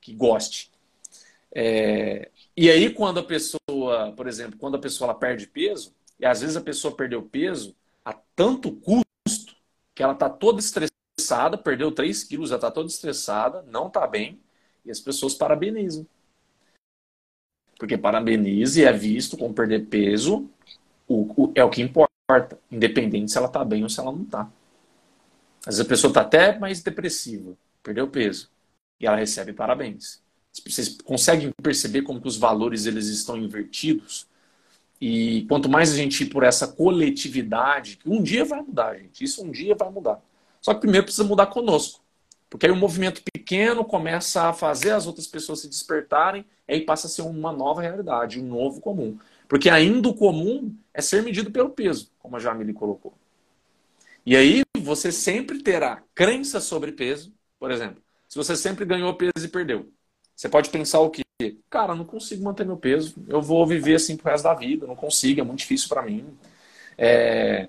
que 0.00 0.12
goste. 0.12 0.70
É... 1.54 2.30
E 2.54 2.70
aí, 2.70 2.92
quando 2.92 3.20
a 3.20 3.22
pessoa, 3.22 4.12
por 4.14 4.26
exemplo, 4.26 4.58
quando 4.58 4.76
a 4.76 4.80
pessoa 4.80 5.10
ela 5.10 5.18
perde 5.18 5.46
peso, 5.46 5.94
e 6.20 6.26
às 6.26 6.42
vezes 6.42 6.56
a 6.56 6.60
pessoa 6.60 6.94
perdeu 6.94 7.22
peso 7.22 7.74
a 8.04 8.12
tanto 8.12 8.72
custo 8.72 9.56
que 9.94 10.02
ela 10.02 10.12
está 10.12 10.28
toda 10.28 10.60
estressada, 10.60 11.56
perdeu 11.56 11.90
3 11.92 12.24
quilos, 12.24 12.50
já 12.50 12.56
está 12.56 12.70
toda 12.70 12.88
estressada, 12.88 13.64
não 13.70 13.86
está 13.86 14.06
bem, 14.06 14.38
e 14.84 14.90
as 14.90 15.00
pessoas 15.00 15.34
parabenizam. 15.34 16.06
Porque 17.78 17.96
parabenize 17.96 18.84
é 18.84 18.92
visto 18.92 19.36
como 19.38 19.54
perder 19.54 19.86
peso, 19.86 20.50
o, 21.06 21.44
o, 21.44 21.52
é 21.54 21.64
o 21.64 21.70
que 21.70 21.80
importa, 21.80 22.58
independente 22.70 23.30
se 23.30 23.38
ela 23.38 23.46
está 23.46 23.64
bem 23.64 23.82
ou 23.82 23.88
se 23.88 24.00
ela 24.00 24.12
não 24.12 24.22
está. 24.22 24.50
Às 25.68 25.74
vezes 25.74 25.80
a 25.80 25.88
pessoa 25.88 26.10
está 26.10 26.22
até 26.22 26.58
mais 26.58 26.82
depressiva, 26.82 27.54
perdeu 27.82 28.08
peso, 28.08 28.48
e 28.98 29.06
ela 29.06 29.18
recebe 29.18 29.52
parabéns. 29.52 30.22
Vocês 30.66 30.96
conseguem 31.04 31.52
perceber 31.62 32.00
como 32.00 32.22
que 32.22 32.26
os 32.26 32.38
valores 32.38 32.86
eles 32.86 33.08
estão 33.08 33.36
invertidos? 33.36 34.26
E 34.98 35.44
quanto 35.46 35.68
mais 35.68 35.92
a 35.92 35.96
gente 35.96 36.24
ir 36.24 36.30
por 36.30 36.42
essa 36.42 36.66
coletividade, 36.66 37.98
um 38.06 38.22
dia 38.22 38.46
vai 38.46 38.62
mudar, 38.62 38.96
gente. 38.96 39.22
Isso 39.22 39.44
um 39.44 39.50
dia 39.50 39.74
vai 39.74 39.90
mudar. 39.90 40.18
Só 40.62 40.72
que 40.72 40.80
primeiro 40.80 41.04
precisa 41.04 41.28
mudar 41.28 41.48
conosco. 41.48 42.00
Porque 42.48 42.64
aí 42.64 42.72
o 42.72 42.74
um 42.74 42.78
movimento 42.78 43.22
pequeno 43.30 43.84
começa 43.84 44.48
a 44.48 44.54
fazer 44.54 44.92
as 44.92 45.06
outras 45.06 45.26
pessoas 45.26 45.60
se 45.60 45.68
despertarem, 45.68 46.46
e 46.66 46.72
aí 46.72 46.80
passa 46.80 47.08
a 47.08 47.10
ser 47.10 47.20
uma 47.20 47.52
nova 47.52 47.82
realidade, 47.82 48.40
um 48.40 48.46
novo 48.48 48.80
comum. 48.80 49.18
Porque 49.46 49.68
ainda 49.68 50.08
o 50.08 50.14
comum 50.14 50.74
é 50.94 51.02
ser 51.02 51.22
medido 51.22 51.50
pelo 51.50 51.68
peso, 51.68 52.10
como 52.18 52.36
a 52.36 52.40
Jamile 52.40 52.72
colocou. 52.72 53.12
E 54.24 54.34
aí 54.34 54.62
você 54.88 55.12
sempre 55.12 55.62
terá 55.62 56.02
crença 56.14 56.60
sobre 56.60 56.92
peso. 56.92 57.32
Por 57.58 57.70
exemplo, 57.70 58.02
se 58.28 58.36
você 58.36 58.56
sempre 58.56 58.84
ganhou 58.84 59.14
peso 59.14 59.44
e 59.44 59.48
perdeu, 59.48 59.92
você 60.34 60.48
pode 60.48 60.70
pensar 60.70 61.00
o 61.00 61.10
quê? 61.10 61.22
Cara, 61.68 61.94
não 61.94 62.04
consigo 62.04 62.42
manter 62.42 62.64
meu 62.64 62.76
peso. 62.76 63.14
Eu 63.28 63.42
vou 63.42 63.66
viver 63.66 63.96
assim 63.96 64.16
pro 64.16 64.30
resto 64.30 64.44
da 64.44 64.54
vida. 64.54 64.86
Não 64.86 64.96
consigo, 64.96 65.40
é 65.40 65.44
muito 65.44 65.60
difícil 65.60 65.88
para 65.88 66.02
mim. 66.02 66.36
É... 66.96 67.68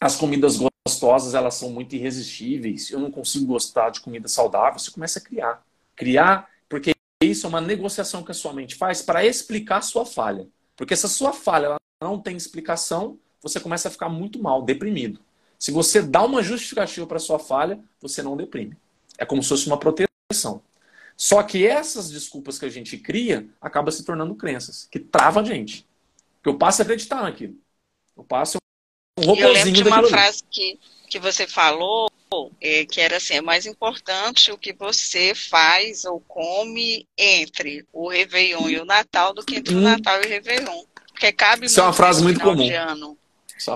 As 0.00 0.16
comidas 0.16 0.58
gostosas, 0.86 1.34
elas 1.34 1.54
são 1.54 1.70
muito 1.70 1.94
irresistíveis. 1.96 2.90
Eu 2.90 3.00
não 3.00 3.10
consigo 3.10 3.46
gostar 3.46 3.90
de 3.90 4.00
comida 4.00 4.28
saudável. 4.28 4.78
Você 4.78 4.90
começa 4.90 5.18
a 5.18 5.22
criar. 5.22 5.62
Criar, 5.94 6.48
porque 6.68 6.94
isso 7.22 7.46
é 7.46 7.48
uma 7.48 7.60
negociação 7.60 8.22
que 8.22 8.30
a 8.30 8.34
sua 8.34 8.52
mente 8.52 8.74
faz 8.76 9.02
para 9.02 9.24
explicar 9.24 9.78
a 9.78 9.82
sua 9.82 10.06
falha. 10.06 10.46
Porque 10.76 10.94
se 10.94 11.06
a 11.06 11.08
sua 11.08 11.32
falha 11.32 11.76
não 12.00 12.20
tem 12.20 12.36
explicação, 12.36 13.18
você 13.42 13.58
começa 13.58 13.88
a 13.88 13.90
ficar 13.90 14.08
muito 14.08 14.40
mal, 14.42 14.62
deprimido. 14.62 15.20
Se 15.58 15.70
você 15.70 16.02
dá 16.02 16.24
uma 16.24 16.42
justificativa 16.42 17.06
para 17.06 17.18
sua 17.18 17.38
falha, 17.38 17.78
você 18.00 18.22
não 18.22 18.36
deprime. 18.36 18.76
É 19.18 19.24
como 19.24 19.42
se 19.42 19.48
fosse 19.48 19.66
uma 19.66 19.78
proteção. 19.78 20.62
Só 21.16 21.42
que 21.42 21.66
essas 21.66 22.10
desculpas 22.10 22.58
que 22.58 22.66
a 22.66 22.70
gente 22.70 22.98
cria 22.98 23.48
acabam 23.60 23.90
se 23.90 24.04
tornando 24.04 24.34
crenças, 24.34 24.86
que 24.90 24.98
trava 25.00 25.40
a 25.40 25.44
gente. 25.44 25.86
Que 26.42 26.48
eu 26.48 26.58
passo 26.58 26.82
a 26.82 26.84
acreditar 26.84 27.22
naquilo. 27.22 27.56
Eu 28.16 28.22
passo 28.22 28.58
um 29.18 29.24
robozinho 29.24 29.48
Eu 29.48 29.52
lembro 29.52 29.72
de 29.72 29.82
uma 29.82 30.08
frase 30.08 30.42
que, 30.50 30.78
que 31.08 31.18
você 31.18 31.46
falou, 31.46 32.10
é, 32.60 32.84
que 32.84 33.00
era 33.00 33.16
assim, 33.16 33.34
é 33.34 33.40
mais 33.40 33.64
importante 33.64 34.52
o 34.52 34.58
que 34.58 34.74
você 34.74 35.34
faz 35.34 36.04
ou 36.04 36.20
come 36.20 37.08
entre 37.16 37.86
o 37.92 38.08
Réveillon 38.08 38.68
e 38.68 38.78
o 38.78 38.84
Natal 38.84 39.32
do 39.32 39.42
que 39.42 39.56
entre 39.56 39.74
hum. 39.74 39.78
o 39.78 39.82
Natal 39.82 40.22
e 40.22 40.26
o 40.26 40.28
Réveillon. 40.28 40.84
Porque 41.12 41.32
cabe 41.32 41.64
Isso 41.64 41.80
é 41.80 41.82
uma 41.82 41.94
frase 41.94 42.22
muito 42.22 42.40
comum. 42.40 42.68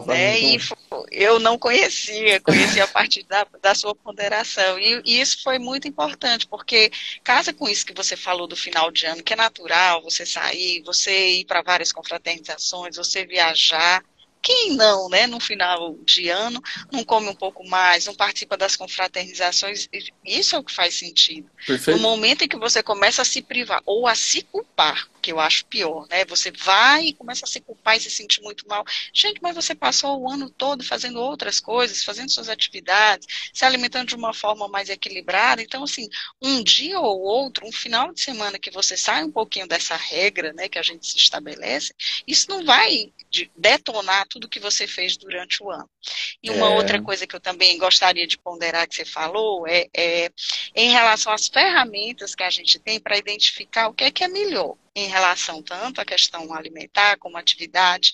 Né? 0.07 0.40
E 0.40 0.59
eu 1.11 1.38
não 1.38 1.59
conhecia, 1.59 2.40
conhecia 2.40 2.85
a 2.85 2.88
partir 2.88 3.23
da, 3.25 3.47
da 3.62 3.75
sua 3.75 3.95
ponderação. 3.95 4.79
E, 4.79 5.03
e, 5.05 5.21
isso 5.21 5.43
foi 5.43 5.59
muito 5.59 5.88
importante, 5.88 6.47
porque 6.47 6.90
casa 7.25 7.53
com 7.53 7.69
isso 7.69 7.87
que 7.87 7.95
você 7.95 8.16
falou 8.16 8.47
do 8.47 8.57
final 8.57 8.90
de 8.90 9.07
ano, 9.07 9.23
que 9.23 9.33
é 9.33 9.37
natural 9.37 10.03
você 10.03 10.27
sair, 10.27 10.83
você 10.83 11.40
ir 11.40 11.45
para 11.47 11.62
várias 11.62 11.93
confraternizações, 11.93 12.97
você 12.97 13.25
viajar. 13.25 14.05
Quem 14.42 14.76
não, 14.76 15.09
né, 15.09 15.26
no 15.26 15.38
final 15.38 15.96
de 16.05 16.29
ano, 16.29 16.62
não 16.90 17.05
come 17.05 17.29
um 17.29 17.35
pouco 17.35 17.66
mais, 17.68 18.07
não 18.07 18.14
participa 18.14 18.57
das 18.57 18.76
confraternizações, 18.76 19.88
isso 20.24 20.57
é 20.57 20.59
o 20.59 20.64
que 20.64 20.72
faz 20.72 20.94
sentido. 20.94 21.50
Perfeito. 21.66 21.96
No 21.96 22.03
momento 22.03 22.42
em 22.42 22.48
que 22.48 22.57
você 22.57 22.83
começa 22.83 23.22
a 23.22 23.24
se 23.24 23.42
privar 23.42 23.83
ou 23.85 24.07
a 24.07 24.14
se 24.14 24.42
culpar 24.42 25.09
que 25.20 25.31
eu 25.31 25.38
acho 25.38 25.66
pior, 25.66 26.07
né? 26.09 26.24
Você 26.24 26.50
vai 26.50 27.07
e 27.07 27.12
começa 27.12 27.44
a 27.44 27.48
se 27.48 27.61
culpar 27.61 27.96
e 27.96 28.00
se 28.00 28.11
sentir 28.11 28.40
muito 28.40 28.66
mal. 28.66 28.85
Gente, 29.12 29.40
mas 29.42 29.55
você 29.55 29.74
passou 29.74 30.20
o 30.20 30.31
ano 30.31 30.50
todo 30.50 30.83
fazendo 30.83 31.20
outras 31.20 31.61
coisas, 31.61 32.03
fazendo 32.03 32.31
suas 32.31 32.48
atividades, 32.48 33.26
se 33.53 33.64
alimentando 33.64 34.09
de 34.09 34.16
uma 34.16 34.33
forma 34.33 34.66
mais 34.66 34.88
equilibrada. 34.88 35.62
Então, 35.62 35.85
assim, 35.85 36.09
um 36.40 36.62
dia 36.62 36.98
ou 36.98 37.20
outro, 37.20 37.66
um 37.66 37.72
final 37.72 38.12
de 38.12 38.20
semana 38.20 38.59
que 38.59 38.70
você 38.70 38.96
sai 38.96 39.22
um 39.22 39.31
pouquinho 39.31 39.68
dessa 39.68 39.94
regra, 39.94 40.53
né, 40.53 40.68
que 40.68 40.79
a 40.79 40.83
gente 40.83 41.07
se 41.07 41.18
estabelece, 41.18 41.94
isso 42.26 42.46
não 42.48 42.64
vai 42.64 43.12
detonar 43.57 44.26
tudo 44.31 44.49
que 44.49 44.61
você 44.61 44.87
fez 44.87 45.16
durante 45.16 45.62
o 45.62 45.71
ano. 45.71 45.90
E 46.43 46.51
uma 46.51 46.66
é... 46.66 46.77
outra 46.77 47.03
coisa 47.03 47.27
que 47.27 47.35
eu 47.35 47.40
também 47.40 47.77
gostaria 47.77 48.27
de 48.27 48.38
ponderar 48.38 48.88
que 48.88 48.95
você 48.95 49.05
falou 49.05 49.66
é, 49.66 49.88
é 49.95 50.31
em 50.75 50.90
relação 50.90 51.33
às 51.33 51.49
ferramentas 51.49 52.35
que 52.35 52.45
a 52.45 52.51
gente 52.51 52.79
tem 52.79 53.01
para 53.01 53.19
identificar 53.19 53.88
o 53.88 53.95
que 53.95 54.05
é 54.05 54.11
que 54.11 54.25
é 54.25 54.29
melhor 54.29 54.77
em 54.95 55.09
relação 55.09 55.62
tanto 55.62 56.01
à 56.01 56.05
questão 56.05 56.55
alimentar 56.55 57.19
como 57.19 57.37
atividade. 57.37 58.12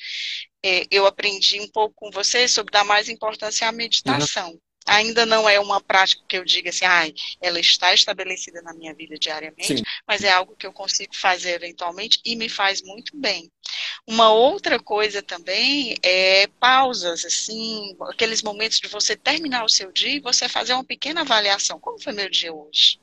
É, 0.65 0.87
eu 0.91 1.07
aprendi 1.07 1.61
um 1.61 1.69
pouco 1.69 1.95
com 1.95 2.11
você 2.11 2.49
sobre 2.49 2.73
dar 2.73 2.85
mais 2.85 3.09
importância 3.09 3.69
à 3.69 3.73
meditação. 3.73 4.51
Uhum. 4.51 4.61
Ainda 4.87 5.27
não 5.27 5.49
é 5.49 5.59
uma 5.59 5.81
prática 5.81 6.23
que 6.29 6.37
eu 6.37 6.45
diga 6.45 6.71
assim, 6.71 6.85
ai, 6.85 7.13
ela 7.41 7.59
está 7.59 7.93
estabelecida 7.93 8.63
na 8.63 8.73
minha 8.73 8.95
vida 8.95 9.19
diariamente, 9.19 9.79
Sim. 9.79 9.83
mas 10.07 10.23
é 10.23 10.31
algo 10.31 10.55
que 10.57 10.67
eu 10.67 10.73
consigo 10.73 11.15
fazer 11.15 11.55
eventualmente 11.55 12.21
e 12.25 12.37
me 12.37 12.49
faz 12.49 12.83
muito 12.83 13.17
bem. 13.17 13.51
Uma 14.07 14.33
outra 14.33 14.79
coisa 14.79 15.21
também 15.21 15.97
é 16.03 16.47
pausas, 16.61 17.25
assim, 17.25 17.97
aqueles 18.03 18.43
momentos 18.43 18.79
de 18.79 18.87
você 18.87 19.17
terminar 19.17 19.65
o 19.65 19.69
seu 19.69 19.91
dia 19.91 20.17
e 20.17 20.21
você 20.21 20.49
fazer 20.49 20.75
uma 20.75 20.85
pequena 20.85 21.23
avaliação. 21.23 21.81
Como 21.81 22.01
foi 22.01 22.13
meu 22.13 22.31
dia 22.31 22.53
hoje? 22.53 23.01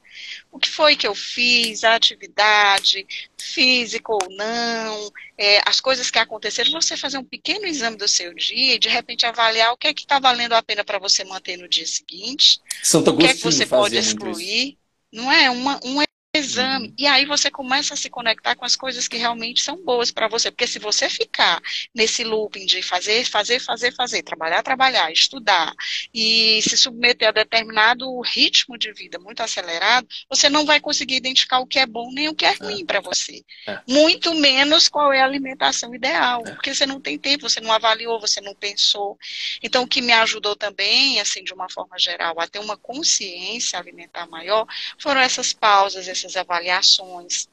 O 0.51 0.59
que 0.59 0.69
foi 0.69 0.95
que 0.95 1.07
eu 1.07 1.15
fiz, 1.15 1.83
a 1.83 1.95
atividade, 1.95 3.05
física 3.37 4.11
ou 4.11 4.27
não, 4.31 5.11
é, 5.37 5.61
as 5.67 5.79
coisas 5.79 6.09
que 6.09 6.19
aconteceram, 6.19 6.71
você 6.71 6.95
fazer 6.95 7.17
um 7.17 7.23
pequeno 7.23 7.65
exame 7.65 7.97
do 7.97 8.07
seu 8.07 8.33
dia 8.33 8.75
e 8.75 8.79
de 8.79 8.89
repente 8.89 9.25
avaliar 9.25 9.71
o 9.73 9.77
que 9.77 9.87
é 9.87 9.93
que 9.93 10.01
está 10.01 10.19
valendo 10.19 10.53
a 10.53 10.63
pena 10.63 10.83
para 10.83 10.99
você 10.99 11.23
manter 11.23 11.57
no 11.57 11.67
dia 11.67 11.85
seguinte, 11.85 12.59
Santo 12.81 13.11
o 13.11 13.17
que 13.17 13.25
é 13.25 13.33
que 13.33 13.41
você 13.41 13.65
pode 13.65 13.97
excluir. 13.97 14.77
Não 15.11 15.31
é? 15.31 15.47
Uma, 15.51 15.79
um 15.83 16.01
exame. 16.35 16.87
Uhum. 16.87 16.93
E 16.97 17.05
aí 17.05 17.25
você 17.25 17.51
começa 17.51 17.93
a 17.93 17.97
se 17.97 18.09
conectar 18.09 18.55
com 18.55 18.65
as 18.65 18.75
coisas 18.75 19.07
que 19.07 19.17
realmente 19.17 19.61
são 19.61 19.77
boas 19.77 20.09
para 20.09 20.27
você. 20.27 20.49
Porque 20.49 20.65
se 20.65 20.79
você 20.79 21.07
ficar 21.07 21.61
nesse 21.93 22.23
looping 22.23 22.65
de 22.65 22.81
fazer, 22.81 23.23
fazer, 23.25 23.59
fazer, 23.59 23.93
fazer, 23.93 24.23
trabalhar, 24.23 24.63
trabalhar, 24.63 25.11
estudar 25.11 25.71
e 26.13 26.59
se 26.63 26.75
submeter 26.75 27.29
a 27.29 27.31
determinado 27.31 28.19
ritmo 28.21 28.77
de 28.77 28.91
vida 28.93 29.19
muito 29.19 29.43
acelerado, 29.43 30.07
você 30.27 30.49
não 30.49 30.65
vai 30.65 30.79
conseguir 30.79 31.15
identificar 31.15 31.59
o 31.59 31.67
que 31.67 31.77
é 31.77 31.85
bom 31.85 32.11
nem 32.11 32.29
o 32.29 32.35
que 32.35 32.45
é 32.45 32.53
ruim 32.53 32.81
é. 32.81 32.85
para 32.85 32.99
você. 32.99 33.43
É. 33.67 33.79
Muito 33.87 34.33
menos 34.33 34.89
qual 34.89 35.13
é 35.13 35.21
a 35.21 35.25
alimentação 35.25 35.93
ideal. 35.93 36.43
É. 36.47 36.51
Porque 36.51 36.73
você 36.73 36.87
não 36.87 36.99
tem 36.99 37.19
tempo, 37.19 37.47
você 37.47 37.61
não 37.61 37.71
avaliou, 37.71 38.19
você 38.19 38.41
não 38.41 38.55
pensou. 38.55 39.17
Então, 39.61 39.83
o 39.83 39.87
que 39.87 40.01
me 40.01 40.13
ajudou 40.13 40.55
também, 40.55 41.19
assim, 41.19 41.43
de 41.43 41.53
uma 41.53 41.69
forma 41.69 41.99
geral, 41.99 42.39
a 42.39 42.47
ter 42.47 42.59
uma 42.59 42.75
consciência 42.75 43.77
alimentar 43.77 44.27
maior, 44.27 44.65
foram 44.97 45.21
essas 45.21 45.53
pausas, 45.53 46.07
essas 46.07 46.22
essas 46.23 46.37
avaliações. 46.37 47.47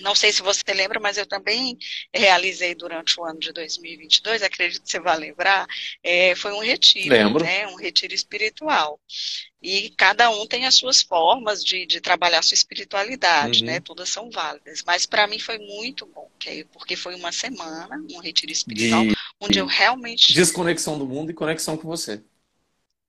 Não 0.00 0.14
sei 0.14 0.32
se 0.32 0.40
você 0.40 0.62
lembra, 0.72 1.00
mas 1.00 1.18
eu 1.18 1.26
também 1.26 1.76
realizei 2.14 2.74
durante 2.74 3.18
o 3.18 3.24
ano 3.24 3.40
de 3.40 3.52
2022, 3.52 4.42
acredito 4.42 4.82
que 4.82 4.90
você 4.90 5.00
vai 5.00 5.18
lembrar, 5.18 5.66
é, 6.02 6.34
foi 6.36 6.52
um 6.52 6.60
retiro, 6.60 7.10
Lembro. 7.10 7.44
né, 7.44 7.66
um 7.66 7.74
retiro 7.74 8.14
espiritual. 8.14 9.00
E 9.62 9.90
cada 9.90 10.30
um 10.30 10.46
tem 10.46 10.64
as 10.64 10.76
suas 10.76 11.02
formas 11.02 11.62
de, 11.62 11.84
de 11.86 12.00
trabalhar 12.00 12.42
sua 12.42 12.54
espiritualidade, 12.54 13.60
uhum. 13.60 13.66
né? 13.66 13.80
Todas 13.80 14.08
são 14.08 14.30
válidas. 14.30 14.82
Mas 14.86 15.04
para 15.04 15.26
mim 15.26 15.38
foi 15.38 15.58
muito 15.58 16.06
bom, 16.06 16.30
porque 16.72 16.96
foi 16.96 17.14
uma 17.14 17.30
semana, 17.30 18.02
um 18.10 18.20
retiro 18.20 18.50
espiritual, 18.50 19.04
de... 19.04 19.14
onde 19.38 19.58
eu 19.58 19.66
realmente. 19.66 20.32
Desconexão 20.32 20.98
do 20.98 21.04
mundo 21.04 21.30
e 21.30 21.34
conexão 21.34 21.76
com 21.76 21.86
você. 21.86 22.22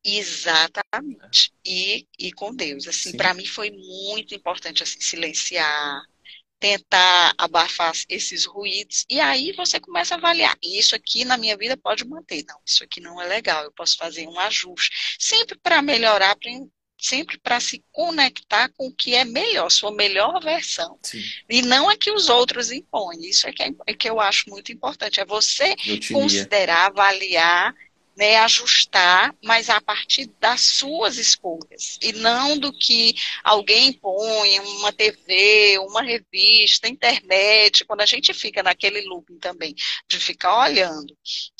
Exatamente. 0.04 1.54
E, 1.66 2.08
e 2.18 2.32
com 2.32 2.54
Deus. 2.54 2.88
Assim, 2.88 3.16
para 3.16 3.34
mim 3.34 3.46
foi 3.46 3.72
muito 3.72 4.34
importante 4.34 4.82
assim, 4.84 5.00
silenciar, 5.00 6.04
tentar 6.60 7.34
abafar 7.38 7.92
esses 8.08 8.46
ruídos. 8.46 9.06
E 9.10 9.20
aí 9.20 9.52
você 9.52 9.80
começa 9.80 10.16
a 10.16 10.18
avaliar. 10.18 10.56
Isso 10.62 10.96
aqui 10.96 11.26
na 11.26 11.38
minha 11.38 11.58
vida 11.58 11.76
pode 11.78 12.06
manter. 12.06 12.44
Não, 12.48 12.60
isso 12.66 12.84
aqui 12.84 13.00
não 13.00 13.22
é 13.22 13.28
legal. 13.28 13.64
Eu 13.64 13.72
posso 13.72 13.98
fazer 13.98 14.28
um 14.28 14.40
ajuste. 14.40 15.18
Sempre 15.20 15.58
para 15.58 15.82
melhorar, 15.82 16.36
sempre 17.00 17.40
para 17.40 17.60
se 17.60 17.84
conectar 17.92 18.70
com 18.70 18.88
o 18.88 18.94
que 18.94 19.16
é 19.16 19.26
melhor, 19.26 19.70
sua 19.72 19.92
melhor 19.92 20.40
versão. 20.40 21.00
Sim. 21.04 21.24
E 21.50 21.62
não 21.64 21.90
é 21.90 21.98
que 21.98 22.12
os 22.12 22.30
outros 22.30 22.72
impõem. 22.72 23.22
Isso 23.22 23.48
é 23.48 23.52
que, 23.52 23.64
é, 23.64 23.72
é 23.88 23.94
que 23.94 24.10
eu 24.10 24.20
acho 24.20 24.50
muito 24.50 24.72
importante. 24.72 25.20
É 25.20 25.26
você 25.26 25.76
considerar, 26.12 26.88
avaliar 26.88 27.76
né, 28.16 28.38
ajustar, 28.38 29.34
mas 29.44 29.70
a 29.70 29.80
partir 29.80 30.30
das 30.40 30.62
suas 30.62 31.18
escolhas, 31.18 31.98
e 32.02 32.14
não 32.14 32.58
do 32.58 32.72
que 32.72 33.16
alguém 33.44 33.94
põe, 33.94 34.60
uma 34.60 34.92
TV, 34.92 35.78
uma 35.80 36.02
revista, 36.02 36.88
internet, 36.88 37.86
quando 37.86 38.02
a 38.02 38.06
gente 38.06 38.34
fica 38.34 38.62
naquele 38.62 39.02
looping 39.02 39.40
também, 39.40 39.74
de 40.08 40.20
ficar 40.20 40.60
olhando 40.60 41.16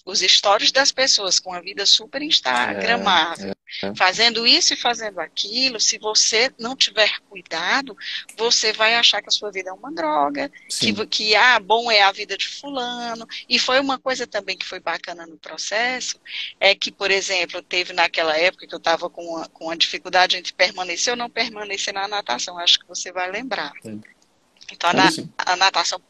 os 0.06 0.20
stories 0.20 0.72
das 0.72 0.92
pessoas 0.92 1.40
com 1.40 1.54
a 1.54 1.62
vida 1.62 1.86
super 1.86 2.22
instagramável, 2.22 3.50
é, 3.50 3.52
é, 3.52 3.61
é. 3.82 3.96
fazendo 3.96 4.46
isso 4.46 4.74
e 4.74 4.78
fazendo 4.78 5.20
aquilo, 5.20 5.80
se 5.80 5.98
você 5.98 6.52
não 6.60 6.76
tiver 6.76 7.20
cuidado, 7.30 7.96
você 8.38 8.74
vai 8.74 8.96
achar 8.96 9.22
que 9.22 9.30
a 9.30 9.32
sua 9.32 9.52
vida 9.52 9.70
é 9.70 9.74
uma 9.74 9.92
droga, 9.92 10.52
que, 10.68 11.06
que, 11.08 11.36
ah, 11.36 11.60
bom 11.60 11.92
é 11.92 12.02
a 12.02 12.12
vida 12.12 12.38
de 12.38 12.48
fulano, 12.48 13.28
e 13.48 13.58
foi 13.58 13.80
uma 13.80 13.98
coisa 13.98 14.28
também 14.28 14.58
que 14.58 14.66
foi 14.66 14.80
bacana 14.80 15.26
no 15.26 15.38
processo, 15.38 16.20
é 16.60 16.76
que, 16.76 16.92
por 16.92 17.12
exemplo, 17.12 17.62
teve 17.62 17.94
naquela 17.94 18.38
época 18.38 18.68
que 18.68 18.74
eu 18.74 18.80
estava 18.80 19.10
com, 19.10 19.38
a, 19.38 19.48
com 19.50 19.70
a 19.70 19.76
dificuldade 19.76 20.38
entre 20.38 20.54
permanecer 20.54 21.14
ou 21.14 21.18
não 21.18 21.30
permanecer 21.30 21.94
na 21.94 22.08
natação, 22.08 22.58
acho 22.58 22.80
que 22.80 22.88
você 22.88 23.12
vai 23.12 23.32
lembrar. 23.32 23.72
Sim. 23.82 24.02
Então, 24.72 24.90
a, 24.90 24.94
na, 24.94 25.10
a 25.38 25.56
natação 25.56 26.02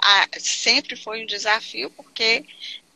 ah, 0.00 0.26
sempre 0.38 0.96
foi 0.96 1.22
um 1.22 1.26
desafio, 1.26 1.90
porque 1.90 2.44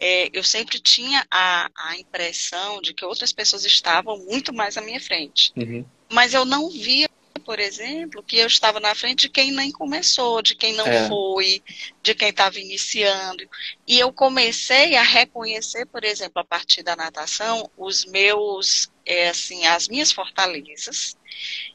é, 0.04 0.28
eu 0.32 0.42
sempre 0.42 0.80
tinha 0.80 1.24
a, 1.30 1.70
a 1.76 1.96
impressão 1.96 2.82
de 2.82 2.92
que 2.92 3.04
outras 3.04 3.32
pessoas 3.32 3.64
estavam 3.64 4.18
muito 4.18 4.52
mais 4.52 4.76
à 4.76 4.80
minha 4.80 5.00
frente. 5.00 5.52
Uhum. 5.56 5.84
Mas 6.10 6.34
eu 6.34 6.44
não 6.44 6.68
via, 6.68 7.08
por 7.44 7.60
exemplo, 7.60 8.20
que 8.20 8.36
eu 8.36 8.48
estava 8.48 8.80
na 8.80 8.96
frente 8.96 9.20
de 9.20 9.28
quem 9.28 9.52
nem 9.52 9.70
começou, 9.70 10.42
de 10.42 10.56
quem 10.56 10.72
não 10.72 10.88
é. 10.88 11.06
foi, 11.06 11.62
de 12.02 12.16
quem 12.16 12.30
estava 12.30 12.58
iniciando. 12.58 13.48
E 13.86 13.96
eu 13.96 14.12
comecei 14.12 14.96
a 14.96 15.04
reconhecer, 15.04 15.86
por 15.86 16.02
exemplo, 16.02 16.42
a 16.42 16.44
partir 16.44 16.82
da 16.82 16.96
natação, 16.96 17.70
os 17.78 18.04
meus, 18.04 18.90
é, 19.06 19.28
assim, 19.28 19.64
as 19.66 19.86
minhas 19.86 20.10
fortalezas 20.10 21.16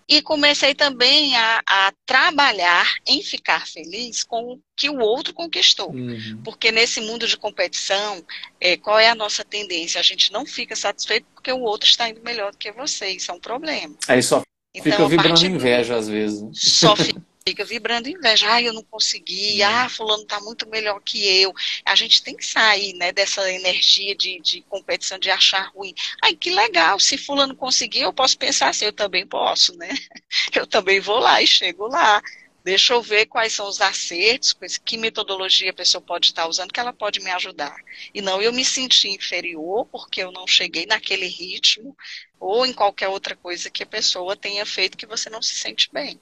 e 0.07 0.21
comecei 0.21 0.73
também 0.73 1.35
a, 1.35 1.61
a, 1.67 1.93
trabalhar 2.05 2.87
em 3.05 3.21
ficar 3.21 3.67
feliz 3.67 4.23
com 4.23 4.53
o 4.53 4.59
que 4.75 4.89
o 4.89 4.99
outro 4.99 5.33
conquistou. 5.33 5.91
Uhum. 5.91 6.39
Porque 6.43 6.71
nesse 6.71 7.01
mundo 7.01 7.27
de 7.27 7.35
competição, 7.35 8.23
é, 8.59 8.77
qual 8.77 8.97
é 8.97 9.09
a 9.09 9.15
nossa 9.15 9.43
tendência? 9.43 9.99
A 9.99 10.03
gente 10.03 10.31
não 10.31 10.45
fica 10.45 10.75
satisfeito 10.75 11.25
porque 11.33 11.51
o 11.51 11.61
outro 11.61 11.89
está 11.89 12.09
indo 12.09 12.21
melhor 12.23 12.51
do 12.51 12.57
que 12.57 12.71
você. 12.71 13.09
Isso 13.09 13.31
é 13.31 13.33
um 13.33 13.39
problema. 13.39 13.95
Aí 14.07 14.23
só 14.23 14.41
então, 14.73 14.91
fica 14.91 15.07
vibrando 15.07 15.45
inveja 15.45 15.95
às 15.95 16.07
vezes. 16.07 16.41
Só 16.53 16.95
fica 16.95 17.21
fica 17.47 17.63
vibrando 17.63 18.09
inveja. 18.09 18.51
Ah, 18.51 18.61
eu 18.61 18.73
não 18.73 18.83
consegui. 18.83 19.61
Uhum. 19.61 19.67
Ah, 19.67 19.89
fulano 19.89 20.23
está 20.23 20.39
muito 20.41 20.67
melhor 20.69 20.99
que 21.01 21.25
eu. 21.41 21.53
A 21.85 21.95
gente 21.95 22.21
tem 22.21 22.35
que 22.35 22.45
sair, 22.45 22.93
né, 22.93 23.11
dessa 23.13 23.49
energia 23.51 24.13
de, 24.15 24.39
de 24.41 24.61
competição, 24.63 25.17
de 25.17 25.31
achar 25.31 25.71
ruim. 25.73 25.93
Ai, 26.21 26.35
que 26.35 26.49
legal. 26.49 26.99
Se 26.99 27.17
fulano 27.17 27.55
conseguir, 27.55 28.01
eu 28.01 28.11
posso 28.13 28.37
pensar 28.37 28.69
assim, 28.69 28.85
eu 28.85 28.93
também 28.93 29.25
posso, 29.25 29.75
né? 29.77 29.89
Eu 30.53 30.67
também 30.67 30.99
vou 30.99 31.19
lá 31.19 31.41
e 31.41 31.47
chego 31.47 31.87
lá. 31.87 32.21
Deixa 32.63 32.93
eu 32.93 33.01
ver 33.01 33.27
quais 33.27 33.53
são 33.53 33.67
os 33.67 33.79
acertos, 33.79 34.53
que 34.85 34.97
metodologia 34.97 35.69
a 35.71 35.73
pessoa 35.73 36.01
pode 36.01 36.27
estar 36.27 36.47
usando 36.47 36.71
que 36.73 36.79
ela 36.79 36.91
pode 36.93 37.19
me 37.21 37.31
ajudar. 37.31 37.75
E 38.13 38.21
não 38.21 38.41
eu 38.41 38.51
me 38.51 38.65
sentir 38.65 39.09
inferior 39.09 39.85
porque 39.87 40.21
eu 40.21 40.31
não 40.31 40.45
cheguei 40.47 40.85
naquele 40.85 41.27
ritmo 41.27 41.95
ou 42.39 42.65
em 42.65 42.73
qualquer 42.73 43.07
outra 43.07 43.35
coisa 43.37 43.69
que 43.69 43.83
a 43.83 43.87
pessoa 43.87 44.35
tenha 44.35 44.65
feito 44.65 44.97
que 44.97 45.05
você 45.05 45.29
não 45.29 45.41
se 45.41 45.55
sente 45.55 45.89
bem. 45.93 46.19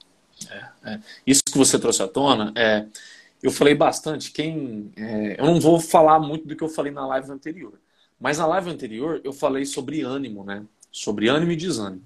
É, 0.51 0.93
é. 0.93 0.99
Isso 1.25 1.43
que 1.43 1.57
você 1.57 1.79
trouxe 1.79 2.01
à 2.01 2.07
tona, 2.07 2.53
é, 2.55 2.85
eu 3.41 3.51
falei 3.51 3.75
bastante. 3.75 4.31
Quem, 4.31 4.91
é, 4.95 5.39
eu 5.39 5.45
não 5.45 5.59
vou 5.59 5.79
falar 5.79 6.19
muito 6.19 6.47
do 6.47 6.55
que 6.55 6.63
eu 6.63 6.69
falei 6.69 6.91
na 6.91 7.05
live 7.07 7.31
anterior, 7.31 7.79
mas 8.19 8.37
na 8.37 8.45
live 8.47 8.69
anterior 8.69 9.21
eu 9.23 9.33
falei 9.33 9.65
sobre 9.65 10.01
ânimo, 10.01 10.43
né? 10.43 10.65
Sobre 10.91 11.27
ânimo 11.27 11.51
e 11.51 11.55
desânimo. 11.55 12.03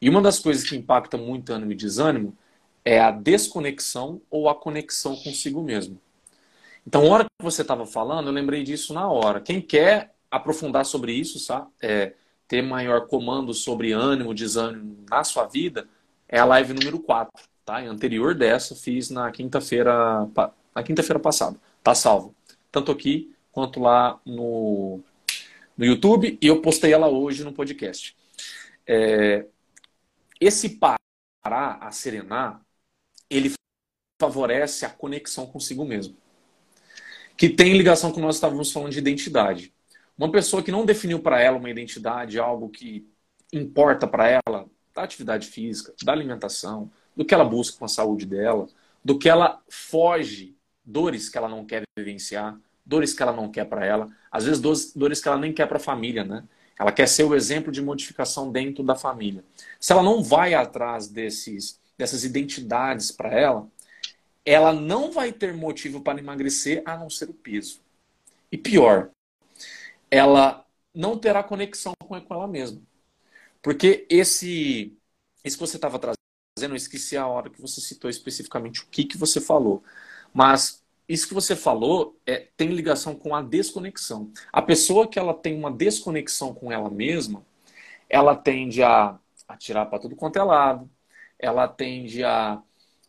E 0.00 0.08
uma 0.08 0.20
das 0.20 0.38
coisas 0.38 0.68
que 0.68 0.76
impacta 0.76 1.16
muito 1.16 1.52
ânimo 1.52 1.72
e 1.72 1.76
desânimo 1.76 2.36
é 2.84 3.00
a 3.00 3.10
desconexão 3.10 4.20
ou 4.30 4.48
a 4.48 4.54
conexão 4.54 5.16
consigo 5.16 5.62
mesmo. 5.62 6.00
Então, 6.86 7.02
a 7.02 7.08
hora 7.08 7.24
que 7.24 7.30
você 7.42 7.62
estava 7.62 7.84
falando, 7.84 8.28
eu 8.28 8.32
lembrei 8.32 8.62
disso 8.62 8.94
na 8.94 9.08
hora. 9.08 9.40
Quem 9.40 9.60
quer 9.60 10.14
aprofundar 10.30 10.84
sobre 10.84 11.12
isso, 11.12 11.38
sabe? 11.40 11.66
É, 11.82 12.14
ter 12.46 12.62
maior 12.62 13.08
comando 13.08 13.52
sobre 13.52 13.92
ânimo, 13.92 14.34
desânimo 14.34 15.04
na 15.10 15.24
sua 15.24 15.46
vida, 15.46 15.88
é 16.28 16.38
a 16.38 16.44
live 16.44 16.74
número 16.74 17.00
4, 17.00 17.32
tá? 17.66 17.82
É 17.82 17.86
anterior 17.86 18.34
dessa, 18.34 18.74
fiz 18.74 19.10
na 19.10 19.30
quinta-feira 19.30 20.26
na 20.74 20.82
quinta-feira 20.82 21.18
passada. 21.18 21.58
Tá 21.82 21.94
salvo. 21.94 22.34
Tanto 22.70 22.92
aqui 22.92 23.34
quanto 23.50 23.80
lá 23.80 24.20
no, 24.24 25.00
no 25.76 25.84
YouTube 25.84 26.38
e 26.40 26.46
eu 26.46 26.62
postei 26.62 26.92
ela 26.92 27.08
hoje 27.08 27.44
no 27.44 27.52
podcast. 27.52 28.16
É, 28.86 29.46
esse 30.40 30.78
parar 30.78 31.78
a 31.80 31.90
serenar 31.90 32.62
ele 33.28 33.52
favorece 34.20 34.86
a 34.86 34.90
conexão 34.90 35.46
consigo 35.46 35.84
mesmo. 35.84 36.16
Que 37.36 37.48
tem 37.48 37.76
ligação 37.76 38.12
com 38.12 38.20
nós 38.20 38.36
estávamos 38.36 38.72
falando 38.72 38.92
de 38.92 38.98
identidade. 38.98 39.74
Uma 40.16 40.30
pessoa 40.30 40.62
que 40.62 40.70
não 40.70 40.86
definiu 40.86 41.20
para 41.20 41.40
ela 41.40 41.58
uma 41.58 41.68
identidade, 41.68 42.38
algo 42.38 42.70
que 42.70 43.06
importa 43.52 44.06
para 44.06 44.28
ela, 44.28 44.66
da 44.94 45.02
atividade 45.02 45.48
física, 45.48 45.94
da 46.02 46.12
alimentação, 46.12 46.90
do 47.16 47.24
que 47.24 47.34
ela 47.34 47.44
busca 47.44 47.78
com 47.78 47.84
a 47.84 47.88
saúde 47.88 48.26
dela, 48.26 48.68
do 49.04 49.18
que 49.18 49.28
ela 49.28 49.62
foge, 49.68 50.54
dores 50.84 51.28
que 51.28 51.38
ela 51.38 51.48
não 51.48 51.64
quer 51.64 51.82
vivenciar, 51.96 52.58
dores 52.84 53.14
que 53.14 53.22
ela 53.22 53.32
não 53.32 53.50
quer 53.50 53.64
para 53.64 53.84
ela, 53.84 54.08
às 54.30 54.44
vezes 54.44 54.60
dores 54.94 55.20
que 55.20 55.28
ela 55.28 55.38
nem 55.38 55.52
quer 55.52 55.66
para 55.66 55.78
a 55.78 55.80
família, 55.80 56.24
né? 56.24 56.44
Ela 56.78 56.92
quer 56.92 57.08
ser 57.08 57.24
o 57.24 57.34
exemplo 57.34 57.72
de 57.72 57.80
modificação 57.80 58.52
dentro 58.52 58.84
da 58.84 58.94
família. 58.94 59.42
Se 59.80 59.92
ela 59.92 60.02
não 60.02 60.22
vai 60.22 60.52
atrás 60.52 61.08
desses 61.08 61.80
dessas 61.96 62.24
identidades 62.24 63.10
para 63.10 63.30
ela, 63.30 63.66
ela 64.44 64.72
não 64.72 65.10
vai 65.10 65.32
ter 65.32 65.54
motivo 65.54 66.00
para 66.00 66.18
emagrecer 66.18 66.82
a 66.84 66.96
não 66.96 67.08
ser 67.08 67.30
o 67.30 67.34
peso. 67.34 67.80
E 68.52 68.58
pior, 68.58 69.10
ela 70.10 70.64
não 70.94 71.18
terá 71.18 71.42
conexão 71.42 71.92
com 71.98 72.16
ela 72.16 72.46
mesma. 72.46 72.80
Porque 73.62 74.06
esse, 74.08 74.96
esse 75.42 75.56
que 75.56 75.60
você 75.60 75.76
estava 75.76 75.98
trazendo, 75.98 76.16
eu 76.64 76.74
esqueci 76.74 77.16
a 77.16 77.26
hora 77.26 77.50
que 77.50 77.60
você 77.60 77.80
citou 77.80 78.08
especificamente 78.08 78.80
o 78.80 78.86
que, 78.90 79.04
que 79.04 79.18
você 79.18 79.40
falou. 79.40 79.82
Mas 80.32 80.82
isso 81.08 81.28
que 81.28 81.34
você 81.34 81.54
falou 81.54 82.18
é, 82.26 82.48
tem 82.56 82.68
ligação 82.68 83.14
com 83.14 83.34
a 83.34 83.42
desconexão. 83.42 84.32
A 84.52 84.62
pessoa 84.62 85.06
que 85.06 85.18
ela 85.18 85.34
tem 85.34 85.54
uma 85.54 85.70
desconexão 85.70 86.54
com 86.54 86.72
ela 86.72 86.90
mesma, 86.90 87.44
ela 88.08 88.34
tende 88.34 88.82
a 88.82 89.18
atirar 89.46 89.86
para 89.86 89.98
tudo 89.98 90.16
quanto 90.16 90.38
é 90.38 90.42
lado, 90.42 90.88
ela 91.38 91.68
tende 91.68 92.24
a 92.24 92.62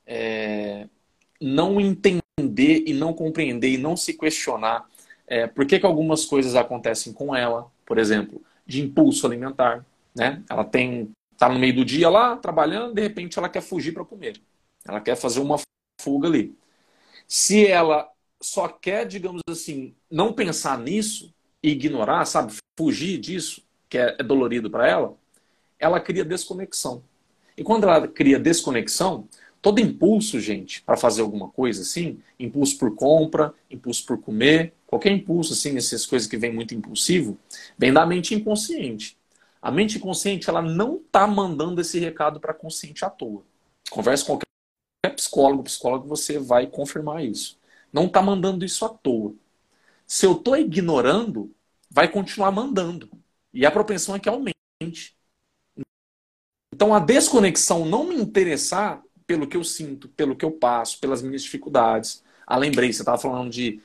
é, 0.05 0.87
não 1.39 1.79
entender 1.79 2.83
e 2.85 2.93
não 2.93 3.13
compreender 3.13 3.69
e 3.69 3.77
não 3.77 3.95
se 3.95 4.13
questionar 4.13 4.85
é, 5.25 5.47
por 5.47 5.65
que, 5.65 5.79
que 5.79 5.85
algumas 5.85 6.25
coisas 6.25 6.55
acontecem 6.55 7.13
com 7.13 7.35
ela, 7.35 7.71
por 7.85 7.97
exemplo, 7.97 8.41
de 8.65 8.81
impulso 8.81 9.25
alimentar. 9.25 9.85
Né? 10.15 10.43
Ela 10.49 10.63
tem 10.63 11.11
tá 11.37 11.49
no 11.49 11.59
meio 11.59 11.75
do 11.75 11.85
dia 11.85 12.09
lá 12.09 12.35
trabalhando, 12.35 12.93
de 12.93 13.01
repente 13.01 13.37
ela 13.37 13.49
quer 13.49 13.61
fugir 13.61 13.93
para 13.93 14.05
comer. 14.05 14.41
Ela 14.85 15.01
quer 15.01 15.15
fazer 15.15 15.39
uma 15.39 15.59
fuga 16.01 16.27
ali. 16.27 16.57
Se 17.27 17.67
ela 17.67 18.09
só 18.41 18.67
quer, 18.67 19.05
digamos 19.05 19.41
assim, 19.49 19.95
não 20.09 20.33
pensar 20.33 20.77
nisso 20.79 21.33
ignorar, 21.61 22.25
sabe, 22.25 22.53
fugir 22.77 23.17
disso, 23.17 23.63
que 23.89 23.97
é, 23.97 24.15
é 24.19 24.23
dolorido 24.23 24.69
para 24.69 24.87
ela, 24.87 25.17
ela 25.79 25.99
cria 25.99 26.23
desconexão. 26.23 27.03
E 27.57 27.63
quando 27.63 27.83
ela 27.83 28.07
cria 28.07 28.39
desconexão, 28.39 29.27
todo 29.61 29.79
impulso, 29.79 30.39
gente, 30.39 30.81
para 30.83 30.95
fazer 30.95 31.21
alguma 31.21 31.49
coisa 31.49 31.81
assim, 31.81 32.19
impulso 32.39 32.77
por 32.77 32.95
compra, 32.95 33.53
impulso 33.69 34.05
por 34.05 34.19
comer, 34.19 34.73
qualquer 34.85 35.11
impulso 35.11 35.53
assim, 35.53 35.75
essas 35.75 36.05
coisas 36.05 36.27
que 36.27 36.37
vem 36.37 36.53
muito 36.53 36.73
impulsivo, 36.73 37.37
vem 37.77 37.91
da 37.91 38.05
mente 38.05 38.35
inconsciente. 38.35 39.16
A 39.67 39.71
mente 39.71 39.97
inconsciente, 39.97 40.49
ela 40.49 40.61
não 40.61 40.95
está 40.95 41.27
mandando 41.27 41.81
esse 41.81 41.99
recado 41.99 42.39
para 42.39 42.53
consciente 42.53 43.03
à 43.03 43.09
toa. 43.09 43.43
Converse 43.89 44.23
com 44.23 44.39
qualquer 44.39 45.13
psicólogo, 45.13 45.63
psicólogo, 45.63 46.07
você 46.07 46.39
vai 46.39 46.67
confirmar 46.67 47.25
isso. 47.25 47.59
Não 47.91 48.05
está 48.05 48.21
mandando 48.21 48.63
isso 48.63 48.85
à 48.85 48.89
toa. 48.89 49.35
Se 50.05 50.25
eu 50.25 50.37
estou 50.37 50.55
ignorando, 50.55 51.53
vai 51.91 52.09
continuar 52.09 52.49
mandando. 52.49 53.09
E 53.53 53.65
a 53.65 53.71
propensão 53.71 54.15
é 54.15 54.21
que 54.21 54.29
aumente. 54.29 55.13
Então 56.73 56.93
a 56.93 56.99
desconexão 56.99 57.83
não 57.83 58.05
me 58.05 58.15
interessar 58.15 59.03
pelo 59.25 59.45
que 59.45 59.57
eu 59.57 59.65
sinto, 59.65 60.07
pelo 60.07 60.37
que 60.37 60.45
eu 60.45 60.51
passo, 60.51 60.97
pelas 60.97 61.21
minhas 61.21 61.43
dificuldades. 61.43 62.23
Ah, 62.45 62.55
lembrei, 62.55 62.93
você 62.93 63.01
estava 63.01 63.17
falando 63.17 63.49
de 63.49 63.81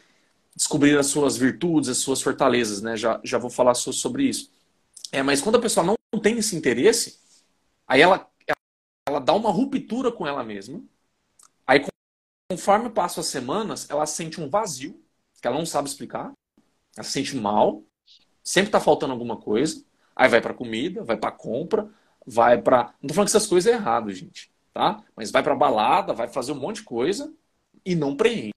descobrir 0.54 0.96
as 0.96 1.08
suas 1.08 1.36
virtudes, 1.36 1.88
as 1.88 1.98
suas 1.98 2.22
fortalezas, 2.22 2.80
né? 2.80 2.96
Já, 2.96 3.20
já 3.24 3.36
vou 3.36 3.50
falar 3.50 3.74
sobre 3.74 4.28
isso. 4.28 4.51
É, 5.12 5.22
mas 5.22 5.40
quando 5.42 5.56
a 5.58 5.60
pessoa 5.60 5.84
não 5.86 6.20
tem 6.20 6.38
esse 6.38 6.56
interesse, 6.56 7.20
aí 7.86 8.00
ela, 8.00 8.28
ela 9.08 9.20
dá 9.20 9.34
uma 9.34 9.50
ruptura 9.50 10.12
com 10.12 10.26
ela 10.26 10.44
mesma. 10.44 10.82
Aí, 11.66 11.84
conforme 12.50 12.90
passam 12.90 13.22
as 13.22 13.28
semanas, 13.28 13.88
ela 13.90 14.06
sente 14.06 14.40
um 14.40 14.50
vazio, 14.50 15.02
que 15.40 15.48
ela 15.48 15.58
não 15.58 15.66
sabe 15.66 15.88
explicar. 15.88 16.32
Ela 16.96 17.04
se 17.04 17.12
sente 17.12 17.36
mal, 17.36 17.84
sempre 18.44 18.68
está 18.68 18.80
faltando 18.80 19.12
alguma 19.12 19.38
coisa. 19.38 19.84
Aí 20.16 20.28
vai 20.28 20.40
para 20.40 20.54
comida, 20.54 21.04
vai 21.04 21.16
para 21.16 21.32
compra, 21.32 21.90
vai 22.26 22.60
para. 22.60 22.94
Não 23.02 23.08
tô 23.08 23.14
falando 23.14 23.30
que 23.30 23.36
essas 23.36 23.48
coisas 23.48 23.72
é 23.72 23.76
errado, 23.76 24.12
gente, 24.12 24.52
tá? 24.74 25.04
Mas 25.16 25.30
vai 25.30 25.42
para 25.42 25.54
balada, 25.56 26.14
vai 26.14 26.28
fazer 26.28 26.52
um 26.52 26.60
monte 26.60 26.76
de 26.76 26.84
coisa 26.84 27.34
e 27.84 27.94
não 27.94 28.16
preenche. 28.16 28.52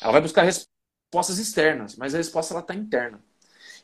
Ela 0.00 0.12
vai 0.12 0.20
buscar 0.20 0.42
respostas 0.42 1.38
externas, 1.38 1.96
mas 1.96 2.14
a 2.14 2.18
resposta 2.18 2.54
ela 2.54 2.62
tá 2.62 2.74
interna. 2.74 3.22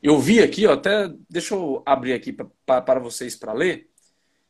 Eu 0.02 0.18
vi 0.18 0.40
aqui, 0.40 0.66
ó, 0.66 0.72
até 0.72 1.12
deixa 1.28 1.54
eu 1.54 1.82
abrir 1.84 2.14
aqui 2.14 2.32
para 2.64 2.98
vocês 2.98 3.36
para 3.36 3.52
ler, 3.52 3.90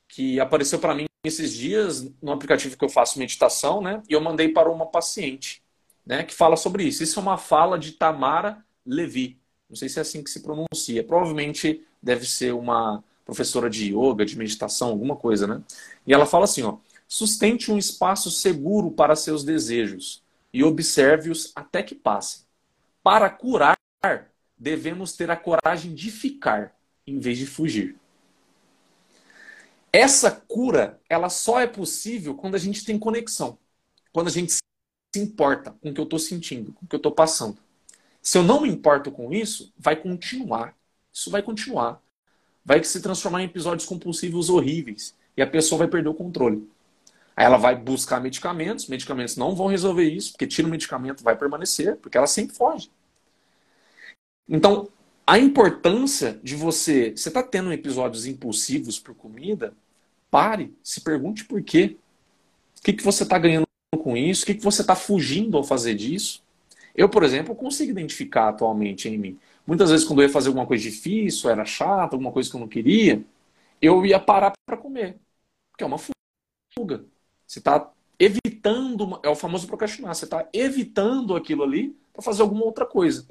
que 0.09 0.39
apareceu 0.39 0.79
para 0.79 0.95
mim 0.95 1.07
esses 1.25 1.53
dias 1.53 2.09
no 2.23 2.33
aplicativo 2.33 2.77
que 2.77 2.85
eu 2.85 2.89
faço 2.89 3.19
meditação, 3.19 3.81
né? 3.81 4.03
E 4.09 4.13
eu 4.13 4.21
mandei 4.21 4.49
para 4.49 4.71
uma 4.71 4.87
paciente, 4.87 5.63
né, 6.07 6.23
que 6.23 6.35
fala 6.35 6.57
sobre 6.57 6.85
isso. 6.85 7.03
Isso 7.03 7.19
é 7.19 7.23
uma 7.23 7.37
fala 7.37 7.79
de 7.79 7.93
Tamara 7.93 8.65
Levi. 8.87 9.39
Não 9.69 9.77
sei 9.77 9.89
se 9.89 9.99
é 9.99 10.03
assim 10.03 10.23
que 10.23 10.31
se 10.31 10.41
pronuncia. 10.41 11.05
Provavelmente 11.05 11.85
deve 12.03 12.27
ser 12.27 12.55
uma 12.55 13.05
professora 13.25 13.69
de 13.69 13.95
yoga, 13.95 14.25
de 14.25 14.37
meditação, 14.37 14.89
alguma 14.89 15.15
coisa, 15.15 15.47
né? 15.47 15.63
E 16.07 16.13
ela 16.13 16.27
fala 16.27 16.45
assim, 16.45 16.63
ó, 16.63 16.79
sustente 17.07 17.71
um 17.71 17.79
espaço 17.79 18.31
seguro 18.31 18.91
para 18.91 19.15
seus 19.15 19.45
desejos 19.45 20.23
e 20.53 20.65
observe-os 20.65 21.53
até 21.55 21.83
que 21.83 21.95
passem. 21.95 22.43
Para 23.03 23.29
curar, 23.31 23.77
devemos 24.61 25.15
ter 25.15 25.31
a 25.31 25.37
coragem 25.37 25.95
de 25.95 26.11
ficar 26.11 26.77
em 27.07 27.19
vez 27.19 27.39
de 27.39 27.47
fugir. 27.47 27.97
Essa 29.93 30.31
cura, 30.31 31.01
ela 31.09 31.29
só 31.29 31.59
é 31.59 31.67
possível 31.67 32.35
quando 32.35 32.55
a 32.55 32.59
gente 32.59 32.85
tem 32.85 32.99
conexão, 32.99 33.59
quando 34.13 34.29
a 34.29 34.31
gente 34.31 34.53
se 34.53 34.61
importa 35.17 35.73
com 35.73 35.91
o 35.91 35.95
que 35.95 36.01
eu 36.01 36.05
estou 36.05 36.19
sentindo, 36.19 36.73
com 36.73 36.85
o 36.85 36.89
que 36.89 36.95
eu 36.95 36.99
estou 36.99 37.11
passando. 37.11 37.59
Se 38.23 38.39
eu 38.39 38.43
não 38.45 38.61
me 38.61 38.69
importo 38.69 39.11
com 39.11 39.33
isso, 39.33 39.73
vai 39.77 39.97
continuar. 39.97 40.77
Isso 41.13 41.31
vai 41.31 41.43
continuar 41.43 42.01
vai 42.65 42.83
se 42.85 43.01
transformar 43.01 43.43
em 43.43 43.47
episódios 43.47 43.87
compulsivos 43.87 44.51
horríveis 44.51 45.15
e 45.37 45.43
a 45.43 45.47
pessoa 45.47 45.81
vai 45.81 45.89
perder 45.89 46.09
o 46.09 46.15
controle. 46.15 46.69
Aí 47.37 47.45
ela 47.45 47.57
vai 47.57 47.75
buscar 47.75 48.21
medicamentos, 48.21 48.87
medicamentos 48.87 49.37
não 49.37 49.55
vão 49.55 49.67
resolver 49.67 50.05
isso, 50.05 50.33
porque 50.33 50.47
tira 50.47 50.69
o 50.69 50.71
medicamento 50.71 51.25
vai 51.25 51.37
permanecer, 51.37 51.97
porque 51.97 52.19
ela 52.19 52.27
sempre 52.27 52.55
foge. 52.55 52.91
Então, 54.51 54.89
a 55.25 55.39
importância 55.39 56.41
de 56.43 56.57
você, 56.57 57.13
você 57.13 57.29
está 57.29 57.41
tendo 57.41 57.73
episódios 57.73 58.27
impulsivos 58.27 58.99
por 58.99 59.15
comida, 59.15 59.73
pare, 60.29 60.75
se 60.83 61.01
pergunte 61.03 61.45
por 61.45 61.63
quê. 61.63 61.97
O 62.77 62.83
que, 62.83 62.93
que 62.93 63.05
você 63.05 63.23
está 63.23 63.39
ganhando 63.39 63.67
com 64.03 64.17
isso? 64.17 64.43
O 64.43 64.47
que, 64.47 64.55
que 64.55 64.65
você 64.65 64.81
está 64.81 64.97
fugindo 64.97 65.57
ao 65.57 65.63
fazer 65.63 65.95
disso? 65.95 66.43
Eu, 66.97 67.09
por 67.09 67.23
exemplo, 67.23 67.55
consigo 67.55 67.93
identificar 67.93 68.49
atualmente 68.49 69.09
em 69.09 69.17
mim. 69.17 69.39
Muitas 69.65 69.91
vezes, 69.91 70.05
quando 70.05 70.21
eu 70.21 70.27
ia 70.27 70.33
fazer 70.33 70.49
alguma 70.49 70.67
coisa 70.67 70.83
difícil, 70.83 71.49
era 71.49 71.65
chato, 71.65 72.15
alguma 72.15 72.33
coisa 72.33 72.51
que 72.51 72.57
eu 72.57 72.61
não 72.61 72.69
queria, 72.69 73.25
eu 73.81 74.05
ia 74.05 74.19
parar 74.19 74.53
para 74.67 74.77
comer. 74.77 75.17
Que 75.79 75.85
é 75.85 75.87
uma 75.87 75.99
fuga. 75.99 77.05
Você 77.47 77.61
está 77.61 77.93
evitando, 78.19 79.21
é 79.23 79.29
o 79.29 79.37
famoso 79.37 79.67
procrastinar, 79.67 80.15
você 80.15 80.25
está 80.25 80.49
evitando 80.53 81.37
aquilo 81.37 81.63
ali 81.63 81.97
para 82.13 82.23
fazer 82.23 82.43
alguma 82.43 82.65
outra 82.65 82.85
coisa. 82.85 83.27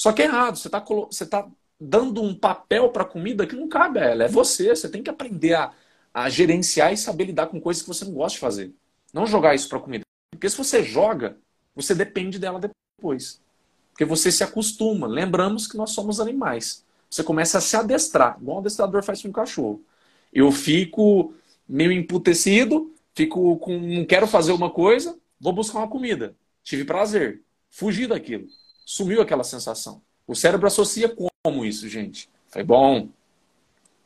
Só 0.00 0.14
que 0.14 0.22
é 0.22 0.24
errado, 0.24 0.56
você 0.56 0.68
está 0.68 1.42
tá 1.42 1.50
dando 1.78 2.22
um 2.22 2.34
papel 2.34 2.88
para 2.88 3.02
a 3.02 3.06
comida 3.06 3.46
que 3.46 3.54
não 3.54 3.68
cabe 3.68 3.98
a 3.98 4.04
ela, 4.04 4.24
é 4.24 4.28
você. 4.28 4.74
Você 4.74 4.88
tem 4.88 5.02
que 5.02 5.10
aprender 5.10 5.52
a, 5.52 5.74
a 6.14 6.30
gerenciar 6.30 6.90
e 6.90 6.96
saber 6.96 7.24
lidar 7.24 7.48
com 7.48 7.60
coisas 7.60 7.82
que 7.82 7.88
você 7.88 8.06
não 8.06 8.14
gosta 8.14 8.36
de 8.36 8.40
fazer. 8.40 8.74
Não 9.12 9.26
jogar 9.26 9.54
isso 9.54 9.68
para 9.68 9.76
a 9.76 9.82
comida. 9.82 10.02
Porque 10.30 10.48
se 10.48 10.56
você 10.56 10.82
joga, 10.82 11.36
você 11.74 11.94
depende 11.94 12.38
dela 12.38 12.58
depois. 12.58 13.42
Porque 13.90 14.06
você 14.06 14.32
se 14.32 14.42
acostuma. 14.42 15.06
Lembramos 15.06 15.66
que 15.66 15.76
nós 15.76 15.90
somos 15.90 16.18
animais. 16.18 16.82
Você 17.10 17.22
começa 17.22 17.58
a 17.58 17.60
se 17.60 17.76
adestrar, 17.76 18.38
igual 18.40 18.56
o 18.56 18.60
adestrador 18.60 19.02
faz 19.02 19.20
com 19.20 19.28
o 19.28 19.32
cachorro. 19.32 19.84
Eu 20.32 20.50
fico 20.50 21.34
meio 21.68 21.92
emputecido, 21.92 22.90
fico 23.14 23.58
com. 23.58 23.78
não 23.78 24.06
quero 24.06 24.26
fazer 24.26 24.52
uma 24.52 24.70
coisa, 24.70 25.18
vou 25.38 25.52
buscar 25.52 25.80
uma 25.80 25.88
comida. 25.88 26.34
Tive 26.62 26.86
prazer. 26.86 27.42
Fugi 27.68 28.06
daquilo. 28.06 28.48
Sumiu 28.90 29.22
aquela 29.22 29.44
sensação. 29.44 30.02
O 30.26 30.34
cérebro 30.34 30.66
associa 30.66 31.08
como 31.44 31.64
isso, 31.64 31.88
gente? 31.88 32.28
Foi 32.48 32.64
bom. 32.64 33.08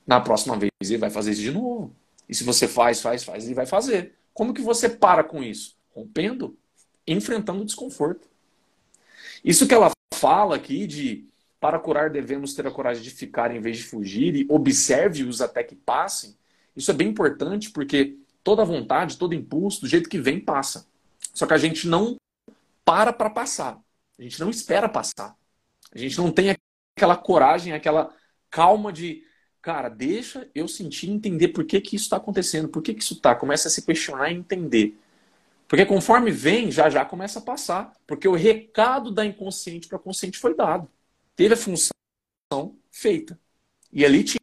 Na 0.07 0.21
próxima 0.21 0.59
vez 0.59 0.71
ele 0.83 0.99
vai 0.99 1.09
fazer 1.09 1.31
isso 1.31 1.41
de 1.41 1.51
novo. 1.51 1.97
E 2.29 2.35
se 2.35 2.45
você 2.45 2.69
faz, 2.69 3.01
faz, 3.01 3.25
faz, 3.25 3.47
ele 3.47 3.55
vai 3.55 3.65
fazer. 3.65 4.15
Como 4.35 4.53
que 4.53 4.61
você 4.61 4.87
para 4.87 5.25
com 5.25 5.43
isso? 5.43 5.75
Rompendo, 5.97 6.55
enfrentando 7.07 7.63
o 7.63 7.65
desconforto. 7.65 8.29
Isso 9.43 9.67
que 9.67 9.73
ela 9.73 9.91
fala 10.13 10.57
aqui 10.57 10.87
de 10.87 11.25
para 11.59 11.79
curar 11.79 12.11
devemos 12.11 12.53
ter 12.53 12.67
a 12.67 12.71
coragem 12.71 13.03
de 13.03 13.09
ficar 13.09 13.57
em 13.57 13.63
vez 13.63 13.79
de 13.79 13.85
fugir 13.85 14.37
e 14.37 14.47
observe-os 14.51 15.41
até 15.41 15.65
que 15.65 15.75
passem. 15.75 16.37
Isso 16.77 16.91
é 16.91 16.95
bem 16.95 17.09
importante 17.09 17.71
porque 17.71 18.19
toda 18.43 18.67
vontade, 18.67 19.17
todo 19.17 19.33
impulso, 19.33 19.81
do 19.81 19.89
jeito 19.89 20.11
que 20.11 20.21
vem, 20.21 20.39
passa. 20.39 20.87
Só 21.33 21.47
que 21.47 21.55
a 21.55 21.59
gente 21.59 21.89
não 21.89 22.17
para 22.85 23.15
para 23.15 23.31
passar. 23.31 23.83
A 24.19 24.23
gente 24.23 24.41
não 24.41 24.51
espera 24.51 24.89
passar. 24.89 25.37
A 25.93 25.99
gente 25.99 26.17
não 26.19 26.31
tem 26.31 26.57
aquela 26.97 27.17
coragem, 27.17 27.73
aquela 27.73 28.15
calma 28.51 28.93
de, 28.93 29.25
cara, 29.61 29.89
deixa 29.89 30.49
eu 30.55 30.69
sentir 30.69 31.11
entender 31.11 31.49
por 31.49 31.65
que, 31.65 31.81
que 31.81 31.97
isso 31.97 32.05
está 32.05 32.17
acontecendo, 32.17 32.69
por 32.69 32.83
que, 32.83 32.95
que 32.95 33.03
isso 33.03 33.15
está. 33.15 33.35
Começa 33.35 33.69
a 33.69 33.71
se 33.71 33.85
questionar 33.85 34.31
e 34.31 34.35
entender. 34.35 34.99
Porque 35.67 35.87
conforme 35.87 36.31
vem, 36.31 36.71
já 36.71 36.89
já 36.91 37.05
começa 37.05 37.39
a 37.39 37.43
passar. 37.43 37.93
Porque 38.07 38.29
o 38.29 38.35
recado 38.35 39.11
da 39.11 39.25
inconsciente 39.25 39.89
para 39.89 39.99
consciente 39.99 40.39
foi 40.39 40.55
dado. 40.55 40.89
Teve 41.35 41.55
a 41.55 41.57
função 41.57 42.77
feita. 42.91 43.39
E 43.93 44.05
ali 44.05 44.23
te 44.23 44.37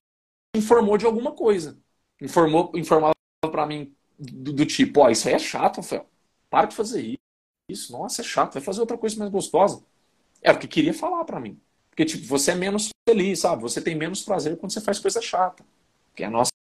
informou 0.56 0.98
de 0.98 1.06
alguma 1.06 1.32
coisa. 1.32 1.80
Informou, 2.20 2.72
informava 2.76 3.14
para 3.42 3.66
mim 3.66 3.96
do, 4.18 4.54
do, 4.54 4.66
tipo, 4.66 5.02
ó, 5.02 5.10
isso 5.10 5.28
aí 5.28 5.34
é 5.34 5.40
chato, 5.40 5.78
Rafael. 5.78 6.08
Para 6.50 6.68
de 6.68 6.76
fazer 6.76 7.02
isso. 7.72 7.92
Nossa, 7.92 8.22
é 8.22 8.26
chato. 8.26 8.54
Vai 8.54 8.62
fazer 8.62 8.82
outra 8.82 8.98
coisa 8.98 9.18
mais 9.18 9.32
gostosa. 9.32 9.84
Era 10.42 10.58
o 10.58 10.60
que 10.60 10.68
queria 10.68 10.94
falar 10.94 11.24
para 11.26 11.40
mim. 11.40 11.60
Porque, 11.90 12.06
tipo, 12.06 12.26
você 12.26 12.52
é 12.52 12.56
menos 12.56 12.90
feliz, 13.08 13.40
sabe? 13.40 13.62
Você 13.62 13.82
tem 13.82 13.96
menos 13.96 14.24
prazer 14.24 14.58
quando 14.58 14.72
você 14.72 14.82
faz 14.82 15.00
coisa 15.00 15.22
chata. 15.22 15.64
Porque 16.10 16.24
a 16.24 16.30
nossa 16.30 16.52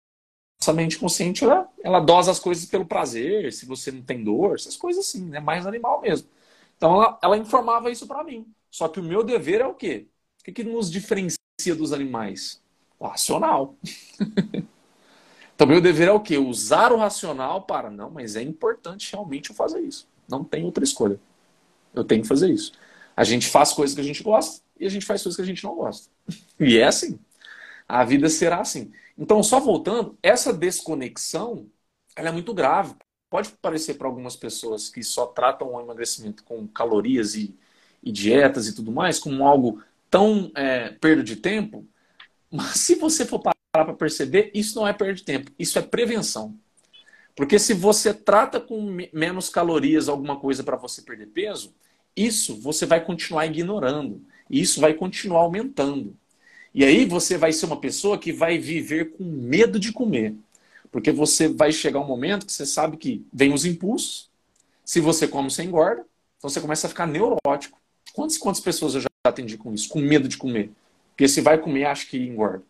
nossa 0.61 0.75
mente 0.75 0.99
consciente, 0.99 1.43
ela, 1.43 1.69
ela 1.83 2.01
dosa 2.01 2.31
as 2.31 2.39
coisas 2.39 2.67
pelo 2.67 2.85
prazer, 2.85 3.51
se 3.51 3.65
você 3.65 3.91
não 3.91 4.03
tem 4.03 4.23
dor, 4.23 4.57
essas 4.57 4.77
coisas 4.77 5.07
assim, 5.07 5.25
né? 5.25 5.41
Mais 5.41 5.67
animal 5.67 6.03
mesmo. 6.03 6.29
Então 6.77 6.95
ela, 6.95 7.19
ela 7.23 7.37
informava 7.39 7.91
isso 7.91 8.07
para 8.07 8.23
mim. 8.23 8.47
Só 8.71 8.87
que 8.87 9.01
o 9.01 9.03
meu 9.03 9.25
dever 9.25 9.63
é 9.63 9.67
o 9.67 9.75
quê? 9.75 10.07
O 10.41 10.45
que, 10.45 10.53
que 10.53 10.65
nos 10.65 10.91
diferencia 10.91 11.39
dos 11.77 11.93
animais? 11.93 12.63
O 12.99 13.07
racional. 13.07 13.75
então 15.55 15.67
meu 15.67 15.81
dever 15.81 16.09
é 16.09 16.13
o 16.13 16.21
quê? 16.21 16.37
Usar 16.37 16.93
o 16.93 16.99
racional 16.99 17.63
para, 17.63 17.91
não, 17.91 18.11
mas 18.11 18.37
é 18.37 18.43
importante 18.43 19.13
realmente 19.13 19.51
eu 19.51 19.57
fazer 19.57 19.81
isso. 19.81 20.07
Não 20.31 20.45
tem 20.45 20.65
outra 20.65 20.85
escolha. 20.85 21.21
Eu 21.95 22.05
tenho 22.05 22.23
que 22.23 22.29
fazer 22.29 22.51
isso. 22.51 22.73
A 23.17 23.25
gente 23.25 23.49
faz 23.49 23.73
coisas 23.73 23.95
que 23.95 24.01
a 24.01 24.05
gente 24.05 24.23
gosta 24.23 24.63
e 24.79 24.87
a 24.87 24.89
gente 24.91 25.07
faz 25.07 25.23
coisas 25.23 25.37
que 25.37 25.43
a 25.43 25.47
gente 25.47 25.65
não 25.65 25.75
gosta. 25.77 26.11
E 26.61 26.79
é 26.79 26.85
assim. 26.85 27.19
A 27.89 28.05
vida 28.05 28.29
será 28.29 28.61
assim. 28.61 28.93
Então, 29.19 29.43
só 29.43 29.61
voltando, 29.61 30.17
essa 30.23 30.53
desconexão 30.53 31.67
ela 32.17 32.29
é 32.29 32.33
muito 32.33 32.55
grave. 32.55 32.95
Pode 33.29 33.51
parecer 33.63 33.95
para 33.95 34.07
algumas 34.09 34.37
pessoas 34.37 34.89
que 34.89 35.03
só 35.03 35.27
tratam 35.27 35.75
o 35.75 35.81
emagrecimento 35.81 36.45
com 36.45 36.67
calorias 36.69 37.35
e, 37.35 37.57
e 38.03 38.13
dietas 38.13 38.67
e 38.69 38.75
tudo 38.75 38.93
mais 38.93 39.19
como 39.19 39.47
algo 39.47 39.83
tão 40.11 40.51
é, 40.57 40.91
perda 40.91 41.23
de 41.23 41.37
tempo, 41.37 41.87
mas 42.51 42.81
se 42.81 42.97
você 42.97 43.25
for 43.27 43.41
parar 43.41 43.57
para 43.73 43.95
perceber, 43.95 44.51
isso 44.55 44.77
não 44.77 44.87
é 44.87 44.93
perda 44.93 45.15
de 45.15 45.25
tempo, 45.25 45.53
isso 45.59 45.79
é 45.79 45.83
prevenção. 45.83 46.59
Porque 47.41 47.59
se 47.59 47.73
você 47.73 48.13
trata 48.13 48.61
com 48.61 48.99
menos 49.15 49.49
calorias 49.49 50.11
alguma 50.11 50.39
coisa 50.39 50.63
para 50.63 50.77
você 50.77 51.01
perder 51.01 51.29
peso, 51.29 51.73
isso 52.15 52.55
você 52.61 52.85
vai 52.85 53.03
continuar 53.03 53.47
ignorando. 53.47 54.23
E 54.51 54.61
isso 54.61 54.79
vai 54.79 54.93
continuar 54.93 55.41
aumentando. 55.41 56.15
E 56.75 56.85
aí 56.85 57.07
você 57.07 57.39
vai 57.39 57.51
ser 57.51 57.65
uma 57.65 57.81
pessoa 57.81 58.19
que 58.19 58.31
vai 58.31 58.59
viver 58.59 59.13
com 59.13 59.25
medo 59.25 59.81
de 59.81 59.91
comer. 59.91 60.35
Porque 60.93 61.11
você 61.11 61.49
vai 61.49 61.73
chegar 61.73 62.01
um 62.01 62.07
momento 62.07 62.45
que 62.45 62.53
você 62.53 62.67
sabe 62.67 62.99
que 62.99 63.25
vem 63.33 63.55
os 63.55 63.65
impulsos. 63.65 64.29
Se 64.85 65.01
você 65.01 65.27
come, 65.27 65.51
você 65.51 65.63
engorda. 65.63 66.05
Então 66.37 66.51
você 66.51 66.61
começa 66.61 66.89
a 66.89 66.91
ficar 66.91 67.07
neurótico. 67.07 67.81
Quantas, 68.13 68.37
quantas 68.37 68.61
pessoas 68.61 68.95
eu 68.95 69.01
já 69.01 69.09
atendi 69.25 69.57
com 69.57 69.73
isso? 69.73 69.89
Com 69.89 70.01
medo 70.01 70.29
de 70.29 70.37
comer. 70.37 70.71
Porque 71.13 71.27
se 71.27 71.41
vai 71.41 71.57
comer, 71.57 71.87
acha 71.87 72.07
que 72.07 72.19
engorda. 72.19 72.63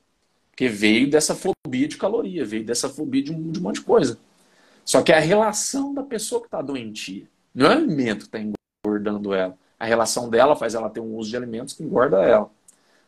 Porque 0.53 0.69
veio 0.69 1.11
dessa 1.11 1.35
fobia 1.35 1.89
de 1.89 1.97
caloria, 1.97 2.45
veio 2.45 2.63
dessa 2.63 2.89
fobia 2.89 3.25
de 3.25 3.33
um, 3.33 3.51
de 3.51 3.59
um 3.59 3.63
monte 3.65 3.81
de 3.81 3.83
coisa. 3.83 4.17
Só 4.85 5.03
que 5.03 5.13
é 5.13 5.17
a 5.17 5.21
relação 5.21 5.95
da 5.95 6.03
pessoa 6.03 6.41
que 6.41 6.47
está 6.47 6.61
doentia. 6.63 7.27
Não 7.55 7.67
é 7.67 7.69
o 7.71 7.79
alimento 7.79 8.29
que 8.29 8.37
está 8.37 8.39
engordando 8.85 9.35
ela. 9.35 9.57
A 9.79 9.87
relação 9.87 10.29
dela 10.29 10.57
faz 10.57 10.75
ela 10.75 10.91
ter 10.91 11.01
um 11.01 11.17
uso 11.17 11.31
de 11.31 11.37
alimentos 11.37 11.75
que 11.75 11.83
engorda 11.83 12.23
ela. 12.23 12.51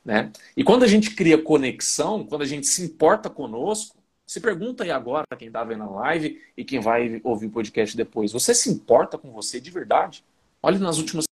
Né? 0.05 0.33
E 0.57 0.64
quando 0.64 0.83
a 0.83 0.87
gente 0.87 1.14
cria 1.14 1.41
conexão, 1.41 2.25
quando 2.25 2.43
a 2.43 2.47
gente 2.47 2.66
se 2.66 2.83
importa 2.83 3.31
conosco, 3.31 3.97
se 4.27 4.41
pergunta 4.41 4.83
aí 4.83 4.91
agora, 4.91 5.27
quem 5.39 5.49
está 5.49 5.62
vendo 5.62 5.83
a 5.83 5.91
live 5.91 6.41
e 6.57 6.64
quem 6.64 6.81
vai 6.81 7.20
ouvir 7.23 7.47
o 7.47 7.51
podcast 7.51 7.97
depois, 7.97 8.33
você 8.33 8.55
se 8.55 8.70
importa 8.70 9.18
com 9.18 9.31
você 9.31 9.61
de 9.61 9.70
verdade? 9.70 10.25
Olhe 10.62 10.79
nas 10.79 10.99
últimas 10.99 11.25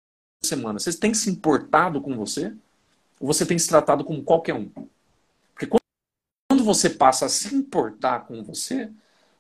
semanas, 0.45 0.83
você 0.83 0.99
tem 0.99 1.15
se 1.15 1.31
importado 1.31 2.01
com 2.01 2.17
você? 2.17 2.53
Ou 3.21 3.27
você 3.27 3.47
tem 3.47 3.59
se 3.59 3.69
tratado 3.69 4.05
como 4.05 4.23
qualquer 4.23 4.55
um? 4.55 4.69
Porque 5.55 5.67
quando 5.67 6.65
você 6.65 6.91
passa 6.91 7.27
a 7.27 7.29
se 7.29 7.55
importar 7.55 8.27
com 8.27 8.43
você, 8.43 8.91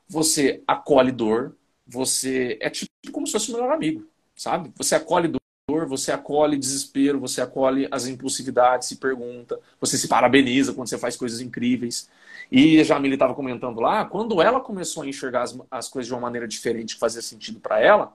você 0.08 0.62
acolhe 0.66 1.12
dor, 1.12 1.56
você 1.86 2.58
é 2.60 2.70
tipo 2.70 2.90
como 3.12 3.26
se 3.26 3.32
fosse 3.32 3.50
o 3.50 3.54
melhor 3.54 3.72
amigo, 3.72 4.06
sabe? 4.36 4.72
Você 4.76 4.94
acolhe 4.94 5.28
dor 5.28 5.38
você 5.86 6.10
acolhe 6.12 6.56
desespero, 6.56 7.20
você 7.20 7.42
acolhe 7.42 7.86
as 7.90 8.06
impulsividades, 8.06 8.88
se 8.88 8.96
pergunta, 8.96 9.60
você 9.80 9.98
se 9.98 10.08
parabeniza 10.08 10.72
quando 10.72 10.88
você 10.88 10.96
faz 10.96 11.16
coisas 11.16 11.40
incríveis. 11.40 12.08
E 12.50 12.80
a 12.80 12.84
Jamile 12.84 13.14
estava 13.14 13.34
comentando 13.34 13.80
lá, 13.80 14.04
quando 14.06 14.40
ela 14.40 14.60
começou 14.60 15.02
a 15.02 15.06
enxergar 15.06 15.42
as, 15.42 15.58
as 15.70 15.88
coisas 15.88 16.06
de 16.06 16.14
uma 16.14 16.20
maneira 16.20 16.48
diferente 16.48 16.94
que 16.94 17.00
fazia 17.00 17.20
sentido 17.20 17.60
para 17.60 17.80
ela, 17.80 18.14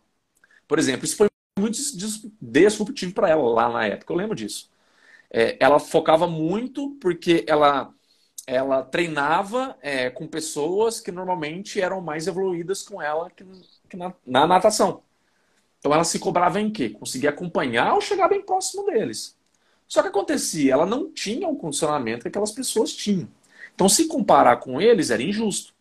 por 0.67 0.79
exemplo, 0.79 1.05
isso 1.05 1.17
foi 1.17 1.27
muito 1.59 1.77
disruptivo 2.41 3.13
para 3.13 3.29
ela 3.29 3.43
lá 3.43 3.69
na 3.69 3.85
época, 3.87 4.13
eu 4.13 4.17
lembro 4.17 4.35
disso. 4.35 4.69
É, 5.31 5.57
ela 5.59 5.79
focava 5.79 6.27
muito 6.27 6.91
porque 7.01 7.45
ela, 7.47 7.93
ela 8.45 8.83
treinava 8.83 9.77
é, 9.81 10.09
com 10.09 10.27
pessoas 10.27 10.99
que 10.99 11.11
normalmente 11.11 11.79
eram 11.79 12.01
mais 12.01 12.27
evoluídas 12.27 12.83
com 12.83 13.01
ela 13.01 13.29
que, 13.29 13.45
que 13.89 13.95
na, 13.95 14.13
na 14.25 14.45
natação. 14.45 15.01
Então 15.79 15.93
ela 15.93 16.03
se 16.03 16.19
cobrava 16.19 16.59
em 16.59 16.71
quê? 16.71 16.89
Conseguir 16.89 17.27
acompanhar 17.27 17.93
ou 17.93 18.01
chegar 18.01 18.27
bem 18.27 18.41
próximo 18.41 18.85
deles. 18.85 19.35
Só 19.87 20.01
que 20.01 20.07
acontecia, 20.07 20.73
ela 20.73 20.85
não 20.85 21.11
tinha 21.11 21.47
o 21.47 21.55
condicionamento 21.55 22.23
que 22.23 22.27
aquelas 22.27 22.51
pessoas 22.51 22.93
tinham. 22.93 23.27
Então 23.75 23.87
se 23.87 24.07
comparar 24.07 24.57
com 24.57 24.81
eles 24.81 25.09
era 25.09 25.21
injusto. 25.21 25.73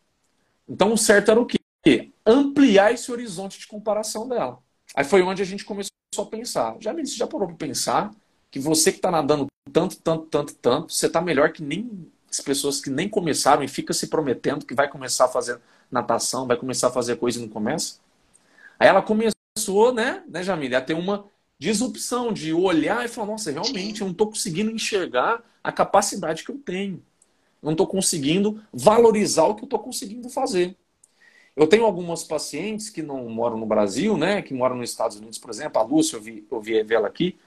Então 0.68 0.92
o 0.92 0.98
certo 0.98 1.30
era 1.30 1.40
o 1.40 1.46
quê? 1.46 2.12
Ampliar 2.24 2.92
esse 2.92 3.10
horizonte 3.10 3.58
de 3.58 3.66
comparação 3.66 4.28
dela. 4.28 4.58
Aí 4.94 5.04
foi 5.04 5.22
onde 5.22 5.42
a 5.42 5.44
gente 5.44 5.64
começou 5.64 5.90
a 6.18 6.26
pensar. 6.26 6.76
Já, 6.78 6.92
você 6.92 7.16
já 7.16 7.26
parou 7.26 7.48
para 7.48 7.56
pensar 7.56 8.10
que 8.50 8.58
você 8.58 8.92
que 8.92 8.98
está 8.98 9.10
nadando 9.10 9.46
tanto, 9.72 9.96
tanto, 10.00 10.26
tanto, 10.26 10.54
tanto, 10.54 10.92
você 10.92 11.06
está 11.06 11.20
melhor 11.20 11.52
que 11.52 11.62
nem 11.62 12.10
as 12.32 12.40
pessoas 12.40 12.80
que 12.80 12.88
nem 12.88 13.08
começaram 13.08 13.62
e 13.62 13.68
fica 13.68 13.92
se 13.92 14.06
prometendo 14.06 14.64
que 14.64 14.74
vai 14.74 14.88
começar 14.88 15.26
a 15.26 15.28
fazer 15.28 15.60
natação, 15.90 16.46
vai 16.46 16.56
começar 16.56 16.88
a 16.88 16.92
fazer 16.92 17.16
coisa 17.16 17.38
e 17.38 17.42
não 17.42 17.48
começa? 17.48 17.96
Aí 18.78 18.88
ela 18.88 19.02
começou 19.02 19.92
né, 19.94 20.24
né, 20.26 20.42
Jamília, 20.42 20.78
a 20.78 20.82
ter 20.82 20.94
uma 20.94 21.26
disrupção 21.58 22.32
de 22.32 22.52
olhar 22.52 23.04
e 23.04 23.08
falar, 23.08 23.28
nossa, 23.28 23.50
realmente 23.52 24.00
eu 24.00 24.06
não 24.06 24.12
estou 24.12 24.28
conseguindo 24.28 24.70
enxergar 24.70 25.42
a 25.62 25.70
capacidade 25.70 26.42
que 26.42 26.50
eu 26.50 26.58
tenho. 26.58 27.04
Eu 27.62 27.66
não 27.66 27.72
estou 27.72 27.86
conseguindo 27.86 28.60
valorizar 28.72 29.44
o 29.44 29.54
que 29.54 29.62
eu 29.62 29.66
estou 29.66 29.78
conseguindo 29.78 30.28
fazer. 30.28 30.76
Eu 31.54 31.66
tenho 31.66 31.84
algumas 31.84 32.24
pacientes 32.24 32.88
que 32.88 33.02
não 33.02 33.28
moram 33.28 33.58
no 33.58 33.66
Brasil, 33.66 34.16
né? 34.16 34.40
Que 34.42 34.54
moram 34.54 34.76
nos 34.76 34.90
Estados 34.90 35.18
Unidos, 35.18 35.38
por 35.38 35.50
exemplo. 35.50 35.80
A 35.80 35.84
Lúcia, 35.84 36.16
eu 36.16 36.20
vi, 36.22 36.46
eu 36.50 36.60
vi 36.60 36.94
ela 36.94 37.06
aqui. 37.06 37.38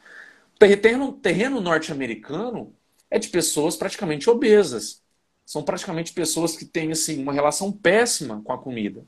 Terreno, 0.59 1.11
terreno 1.13 1.59
norte-americano 1.59 2.73
é 3.10 3.20
de 3.20 3.30
pessoas 3.30 3.76
praticamente 3.76 4.30
obesas. 4.30 5.03
São 5.45 5.64
praticamente 5.64 6.14
pessoas 6.14 6.56
que 6.58 6.66
têm 6.66 6.91
assim, 6.91 7.22
uma 7.22 7.34
relação 7.34 7.72
péssima 7.72 8.41
com 8.43 8.51
a 8.53 8.58
comida. 8.58 9.06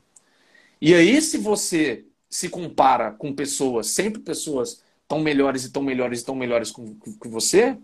E 0.80 0.94
aí, 0.94 1.20
se 1.20 1.38
você 1.38 2.04
se 2.30 2.48
compara 2.48 3.12
com 3.12 3.34
pessoas, 3.34 3.88
sempre 3.88 4.20
pessoas 4.20 4.82
tão 5.08 5.20
melhores 5.20 5.64
e 5.64 5.72
tão 5.72 5.82
melhores 5.82 6.20
e 6.20 6.24
tão 6.24 6.34
melhores 6.34 6.70
que 6.70 7.28
você, 7.28 7.78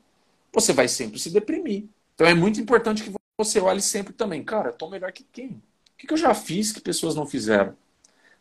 você 0.53 0.73
vai 0.73 0.89
sempre 0.89 1.19
se 1.19 1.31
deprimir. 1.31 1.87
Então 2.15 2.27
é 2.27 2.35
muito 2.35 2.61
importante 2.61 3.03
que 3.03 3.12
você 3.39 3.61
olhe 3.61 3.81
sempre 3.83 4.12
também, 4.12 4.45
cara, 4.45 4.71
eu 4.71 4.75
tô 4.75 4.89
melhor 4.91 5.12
que 5.12 5.25
quem? 5.25 5.51
O 5.95 6.07
que, 6.07 6.12
eu 6.12 6.17
já 6.17 6.35
fiz 6.35 6.73
que 6.73 6.81
pessoas 6.81 7.15
não 7.15 7.27
fizeram? 7.27 7.77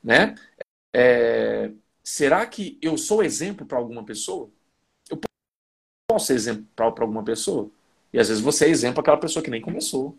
Né? 0.03 0.35
É, 0.93 1.71
será 2.03 2.45
que 2.45 2.77
eu 2.81 2.97
sou 2.97 3.23
exemplo 3.23 3.65
para 3.65 3.77
alguma 3.77 4.05
pessoa? 4.05 4.49
Posso 6.13 6.27
ser 6.27 6.35
exemplo 6.35 6.67
para 6.75 6.85
alguma 6.85 7.23
pessoa? 7.23 7.71
E 8.13 8.19
às 8.19 8.27
vezes 8.27 8.43
você 8.43 8.65
é 8.65 8.69
exemplo 8.69 8.93
para 8.93 9.01
aquela 9.01 9.17
pessoa 9.17 9.41
que 9.41 9.49
nem 9.49 9.59
começou. 9.59 10.15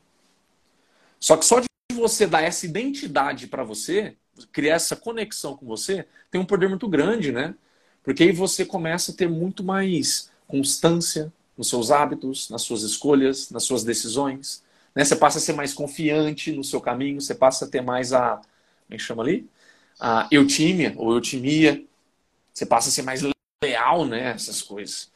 Só 1.20 1.36
que 1.36 1.44
só 1.44 1.60
de 1.60 1.68
você 1.94 2.26
dar 2.26 2.42
essa 2.42 2.66
identidade 2.66 3.46
para 3.46 3.62
você, 3.62 4.16
criar 4.50 4.74
essa 4.74 4.96
conexão 4.96 5.56
com 5.56 5.64
você, 5.64 6.04
tem 6.32 6.40
um 6.40 6.44
poder 6.44 6.68
muito 6.68 6.88
grande, 6.88 7.30
né? 7.30 7.54
Porque 8.02 8.24
aí 8.24 8.32
você 8.32 8.64
começa 8.64 9.12
a 9.12 9.14
ter 9.14 9.28
muito 9.28 9.62
mais 9.62 10.32
constância 10.48 11.32
nos 11.56 11.68
seus 11.68 11.92
hábitos, 11.92 12.50
nas 12.50 12.62
suas 12.62 12.82
escolhas, 12.82 13.50
nas 13.50 13.62
suas 13.62 13.84
decisões. 13.84 14.64
Né? 14.96 15.04
Você 15.04 15.14
passa 15.14 15.38
a 15.38 15.40
ser 15.40 15.52
mais 15.52 15.72
confiante 15.72 16.50
no 16.50 16.64
seu 16.64 16.80
caminho, 16.80 17.20
você 17.20 17.36
passa 17.36 17.66
a 17.66 17.68
ter 17.68 17.82
mais 17.82 18.12
a. 18.12 18.38
Como 18.38 18.46
é 18.90 18.96
que 18.96 18.98
chama 18.98 19.22
ali? 19.22 19.48
A 20.00 20.26
eutímia 20.32 20.92
ou 20.96 21.12
eutimia. 21.12 21.84
Você 22.52 22.66
passa 22.66 22.88
a 22.88 22.92
ser 22.92 23.02
mais 23.02 23.22
leal, 23.62 24.04
né? 24.04 24.32
Essas 24.32 24.60
coisas. 24.60 25.13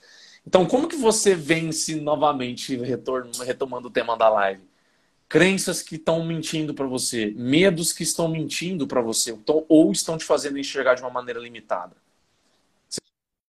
Então, 0.49 0.65
como 0.65 0.89
que 0.89 0.97
você 0.97 1.35
vence 1.35 1.97
novamente, 1.97 2.75
retorno, 2.75 3.31
retomando 3.45 3.89
o 3.89 3.91
tema 3.91 4.17
da 4.17 4.31
live? 4.31 4.63
Crenças 5.29 5.83
que 5.83 5.97
estão 5.97 6.25
mentindo 6.25 6.73
para 6.73 6.87
você, 6.87 7.35
medos 7.37 7.93
que 7.93 8.03
estão 8.03 8.29
mentindo 8.29 8.87
para 8.87 9.03
você, 9.03 9.39
ou 9.69 9.93
estão 9.93 10.17
te 10.17 10.25
fazendo 10.25 10.59
enxergar 10.59 10.95
de 10.95 11.03
uma 11.03 11.11
maneira 11.11 11.39
limitada. 11.39 11.95
Se 12.89 12.99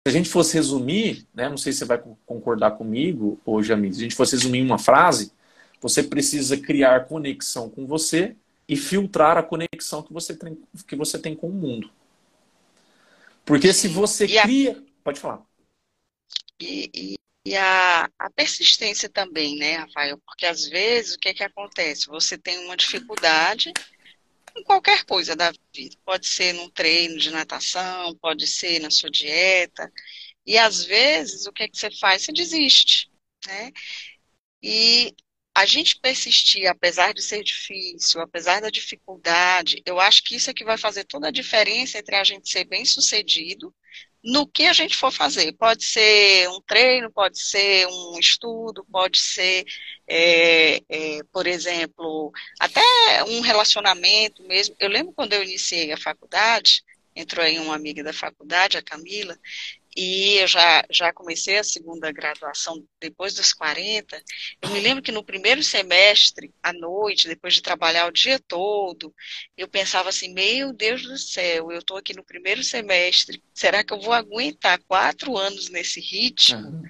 a 0.06 0.10
gente 0.10 0.30
fosse 0.30 0.54
resumir, 0.54 1.26
né, 1.34 1.50
não 1.50 1.58
sei 1.58 1.70
se 1.70 1.80
você 1.80 1.84
vai 1.84 2.02
concordar 2.24 2.70
comigo 2.70 3.38
hoje, 3.44 3.74
amigo, 3.74 3.92
se 3.92 4.00
a 4.00 4.04
gente 4.04 4.16
fosse 4.16 4.34
resumir 4.34 4.60
em 4.60 4.64
uma 4.64 4.78
frase, 4.78 5.32
você 5.82 6.02
precisa 6.02 6.56
criar 6.56 7.04
conexão 7.04 7.68
com 7.68 7.86
você 7.86 8.34
e 8.66 8.74
filtrar 8.74 9.36
a 9.36 9.42
conexão 9.42 10.02
que 10.02 10.14
você 10.14 10.34
tem, 10.34 10.58
que 10.88 10.96
você 10.96 11.18
tem 11.18 11.36
com 11.36 11.50
o 11.50 11.52
mundo. 11.52 11.90
Porque 13.44 13.70
se 13.74 13.86
você 13.86 14.26
cria. 14.26 14.82
Pode 15.04 15.20
falar. 15.20 15.44
E, 16.60 16.90
e, 16.94 17.14
e 17.46 17.56
a, 17.56 18.08
a, 18.18 18.30
persistência 18.30 19.08
também, 19.08 19.56
né, 19.56 19.76
Rafael? 19.76 20.18
Porque 20.18 20.46
às 20.46 20.66
vezes 20.66 21.14
o 21.14 21.18
que, 21.18 21.28
é 21.28 21.34
que 21.34 21.44
acontece? 21.44 22.06
Você 22.06 22.38
tem 22.38 22.58
uma 22.64 22.76
dificuldade 22.76 23.72
em 24.56 24.62
qualquer 24.64 25.04
coisa 25.04 25.36
da 25.36 25.52
vida. 25.74 25.96
Pode 26.04 26.26
ser 26.26 26.54
num 26.54 26.70
treino 26.70 27.18
de 27.18 27.30
natação, 27.30 28.16
pode 28.16 28.46
ser 28.46 28.80
na 28.80 28.90
sua 28.90 29.10
dieta. 29.10 29.92
E 30.46 30.56
às 30.58 30.84
vezes 30.84 31.46
o 31.46 31.52
que, 31.52 31.64
é 31.64 31.68
que 31.68 31.76
você 31.78 31.90
faz? 31.90 32.22
Você 32.22 32.32
desiste. 32.32 33.10
Né? 33.46 33.72
E 34.62 35.14
a 35.54 35.64
gente 35.64 35.98
persistir, 36.00 36.66
apesar 36.66 37.14
de 37.14 37.22
ser 37.22 37.42
difícil, 37.42 38.20
apesar 38.20 38.60
da 38.60 38.70
dificuldade, 38.70 39.82
eu 39.86 39.98
acho 40.00 40.22
que 40.22 40.36
isso 40.36 40.50
é 40.50 40.54
que 40.54 40.64
vai 40.64 40.76
fazer 40.76 41.04
toda 41.04 41.28
a 41.28 41.30
diferença 41.32 41.98
entre 41.98 42.14
a 42.14 42.24
gente 42.24 42.50
ser 42.50 42.64
bem 42.64 42.84
sucedido 42.84 43.74
no 44.26 44.44
que 44.44 44.64
a 44.66 44.72
gente 44.72 44.96
for 44.96 45.12
fazer. 45.12 45.52
Pode 45.52 45.84
ser 45.84 46.48
um 46.50 46.60
treino, 46.60 47.10
pode 47.12 47.40
ser 47.40 47.86
um 47.86 48.18
estudo, 48.18 48.84
pode 48.90 49.18
ser, 49.20 49.64
é, 50.06 50.80
é, 50.88 51.20
por 51.32 51.46
exemplo, 51.46 52.32
até 52.58 52.82
um 53.28 53.40
relacionamento 53.40 54.42
mesmo. 54.42 54.74
Eu 54.80 54.88
lembro 54.88 55.12
quando 55.12 55.32
eu 55.32 55.44
iniciei 55.44 55.92
a 55.92 55.96
faculdade, 55.96 56.82
entrou 57.14 57.44
aí 57.44 57.56
uma 57.60 57.76
amiga 57.76 58.02
da 58.02 58.12
faculdade, 58.12 58.76
a 58.76 58.82
Camila, 58.82 59.38
e 59.96 60.38
eu 60.38 60.46
já, 60.46 60.84
já 60.90 61.12
comecei 61.12 61.58
a 61.58 61.64
segunda 61.64 62.12
graduação 62.12 62.84
depois 63.00 63.34
dos 63.34 63.54
40. 63.54 64.22
Eu 64.60 64.70
me 64.70 64.80
lembro 64.80 65.02
que 65.02 65.10
no 65.10 65.24
primeiro 65.24 65.62
semestre, 65.62 66.52
à 66.62 66.72
noite, 66.72 67.28
depois 67.28 67.54
de 67.54 67.62
trabalhar 67.62 68.06
o 68.06 68.12
dia 68.12 68.38
todo, 68.38 69.14
eu 69.56 69.66
pensava 69.66 70.10
assim: 70.10 70.34
meu 70.34 70.72
Deus 70.72 71.02
do 71.02 71.16
céu, 71.16 71.72
eu 71.72 71.78
estou 71.78 71.96
aqui 71.96 72.14
no 72.14 72.24
primeiro 72.24 72.62
semestre, 72.62 73.42
será 73.54 73.82
que 73.82 73.92
eu 73.92 74.00
vou 74.00 74.12
aguentar 74.12 74.78
quatro 74.86 75.36
anos 75.36 75.70
nesse 75.70 75.98
ritmo? 76.00 76.60
Uhum. 76.60 76.82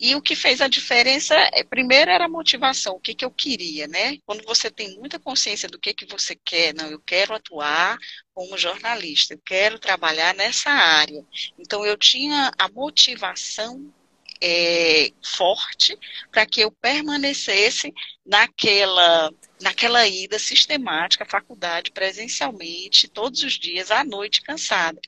E 0.00 0.14
o 0.14 0.22
que 0.22 0.36
fez 0.36 0.60
a 0.60 0.68
diferença, 0.68 1.34
é, 1.52 1.64
primeiro, 1.64 2.10
era 2.10 2.26
a 2.26 2.28
motivação, 2.28 2.94
o 2.94 3.00
que, 3.00 3.14
que 3.14 3.24
eu 3.24 3.30
queria, 3.30 3.88
né? 3.88 4.16
Quando 4.24 4.44
você 4.44 4.70
tem 4.70 4.96
muita 4.96 5.18
consciência 5.18 5.68
do 5.68 5.78
que, 5.78 5.92
que 5.92 6.06
você 6.06 6.36
quer, 6.36 6.72
não, 6.72 6.88
eu 6.88 7.00
quero 7.00 7.34
atuar 7.34 7.98
como 8.32 8.56
jornalista, 8.56 9.34
eu 9.34 9.40
quero 9.44 9.78
trabalhar 9.78 10.34
nessa 10.34 10.70
área. 10.70 11.24
Então, 11.58 11.84
eu 11.84 11.96
tinha 11.96 12.52
a 12.56 12.68
motivação 12.68 13.92
é, 14.40 15.10
forte 15.22 15.98
para 16.30 16.46
que 16.46 16.60
eu 16.60 16.70
permanecesse 16.70 17.92
naquela 18.24 19.32
naquela 19.60 20.06
ida 20.06 20.38
sistemática 20.38 21.24
à 21.24 21.26
faculdade 21.26 21.90
presencialmente 21.90 23.08
todos 23.08 23.42
os 23.42 23.54
dias 23.54 23.90
à 23.90 24.04
noite 24.04 24.40
cansada. 24.40 25.00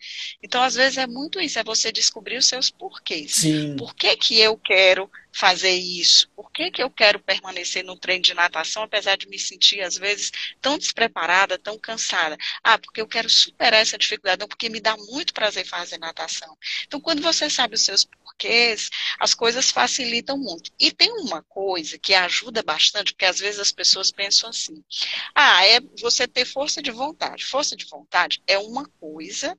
Então 0.43 0.61
às 0.63 0.75
vezes 0.75 0.99
é 0.99 1.07
muito 1.07 1.41
isso, 1.41 1.59
é 1.59 1.63
você 1.63 1.93
descobrir 1.93 2.37
os 2.37 2.47
seus 2.47 2.71
porquês. 2.71 3.35
Sim. 3.37 3.77
Por 3.77 3.95
que 3.95 4.17
que 4.17 4.41
eu 4.41 4.57
quero 4.57 5.09
fazer 5.33 5.73
isso? 5.73 6.29
Por 6.35 6.51
que, 6.51 6.71
que 6.71 6.83
eu 6.83 6.91
quero 6.91 7.21
permanecer 7.21 7.85
no 7.85 7.97
treino 7.97 8.23
de 8.23 8.35
natação, 8.35 8.83
apesar 8.83 9.17
de 9.17 9.29
me 9.29 9.39
sentir, 9.39 9.81
às 9.81 9.97
vezes, 9.97 10.31
tão 10.61 10.77
despreparada, 10.77 11.59
tão 11.59 11.79
cansada? 11.79 12.37
Ah, 12.63 12.79
porque 12.79 13.01
eu 13.01 13.07
quero 13.07 13.29
superar 13.29 13.81
essa 13.81 13.99
dificuldade, 13.99 14.41
não, 14.41 14.49
porque 14.49 14.69
me 14.69 14.81
dá 14.81 14.97
muito 14.97 15.33
prazer 15.33 15.65
fazer 15.65 15.99
natação. 15.99 16.57
Então, 16.87 17.01
quando 17.01 17.23
você 17.23 17.49
sabe 17.49 17.75
os 17.75 17.83
seus 17.83 18.05
porquês, 18.41 18.89
as 19.19 19.35
coisas 19.35 19.71
facilitam 19.71 20.39
muito. 20.39 20.71
E 20.81 20.91
tem 20.91 21.13
uma 21.13 21.43
coisa 21.43 21.99
que 21.99 22.15
ajuda 22.15 22.63
bastante, 22.63 23.13
porque 23.13 23.27
às 23.27 23.39
vezes 23.39 23.61
as 23.61 23.71
pessoas 23.71 24.11
pensam 24.11 24.49
assim: 24.49 24.83
ah, 25.35 25.67
é 25.67 25.81
você 26.01 26.27
ter 26.27 26.47
força 26.47 26.81
de 26.81 26.91
vontade. 26.91 27.45
Força 27.45 27.77
de 27.77 27.85
vontade 27.85 28.43
é 28.47 28.59
uma 28.59 28.87
coisa, 28.99 29.57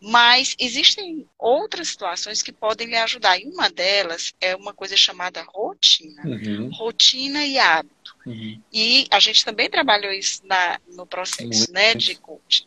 mas 0.00 0.54
existem 0.58 1.26
outras 1.38 1.88
situações 1.88 2.42
que 2.42 2.52
podem 2.52 2.88
lhe 2.88 2.96
ajudar. 2.96 3.38
E 3.38 3.46
uma 3.46 3.70
delas 3.70 4.34
é 4.40 4.54
uma 4.54 4.74
coisa 4.74 4.96
chamada 4.96 5.42
rotina. 5.42 6.22
Uhum. 6.24 6.70
Rotina 6.70 7.44
e 7.46 7.58
hábito. 7.58 8.16
Uhum. 8.26 8.60
E 8.72 9.06
a 9.10 9.18
gente 9.18 9.44
também 9.44 9.70
trabalhou 9.70 10.12
isso 10.12 10.42
na, 10.44 10.78
no 10.88 11.06
processo 11.06 11.46
Muito. 11.46 11.72
né, 11.72 11.94
de 11.94 12.14
coaching. 12.16 12.66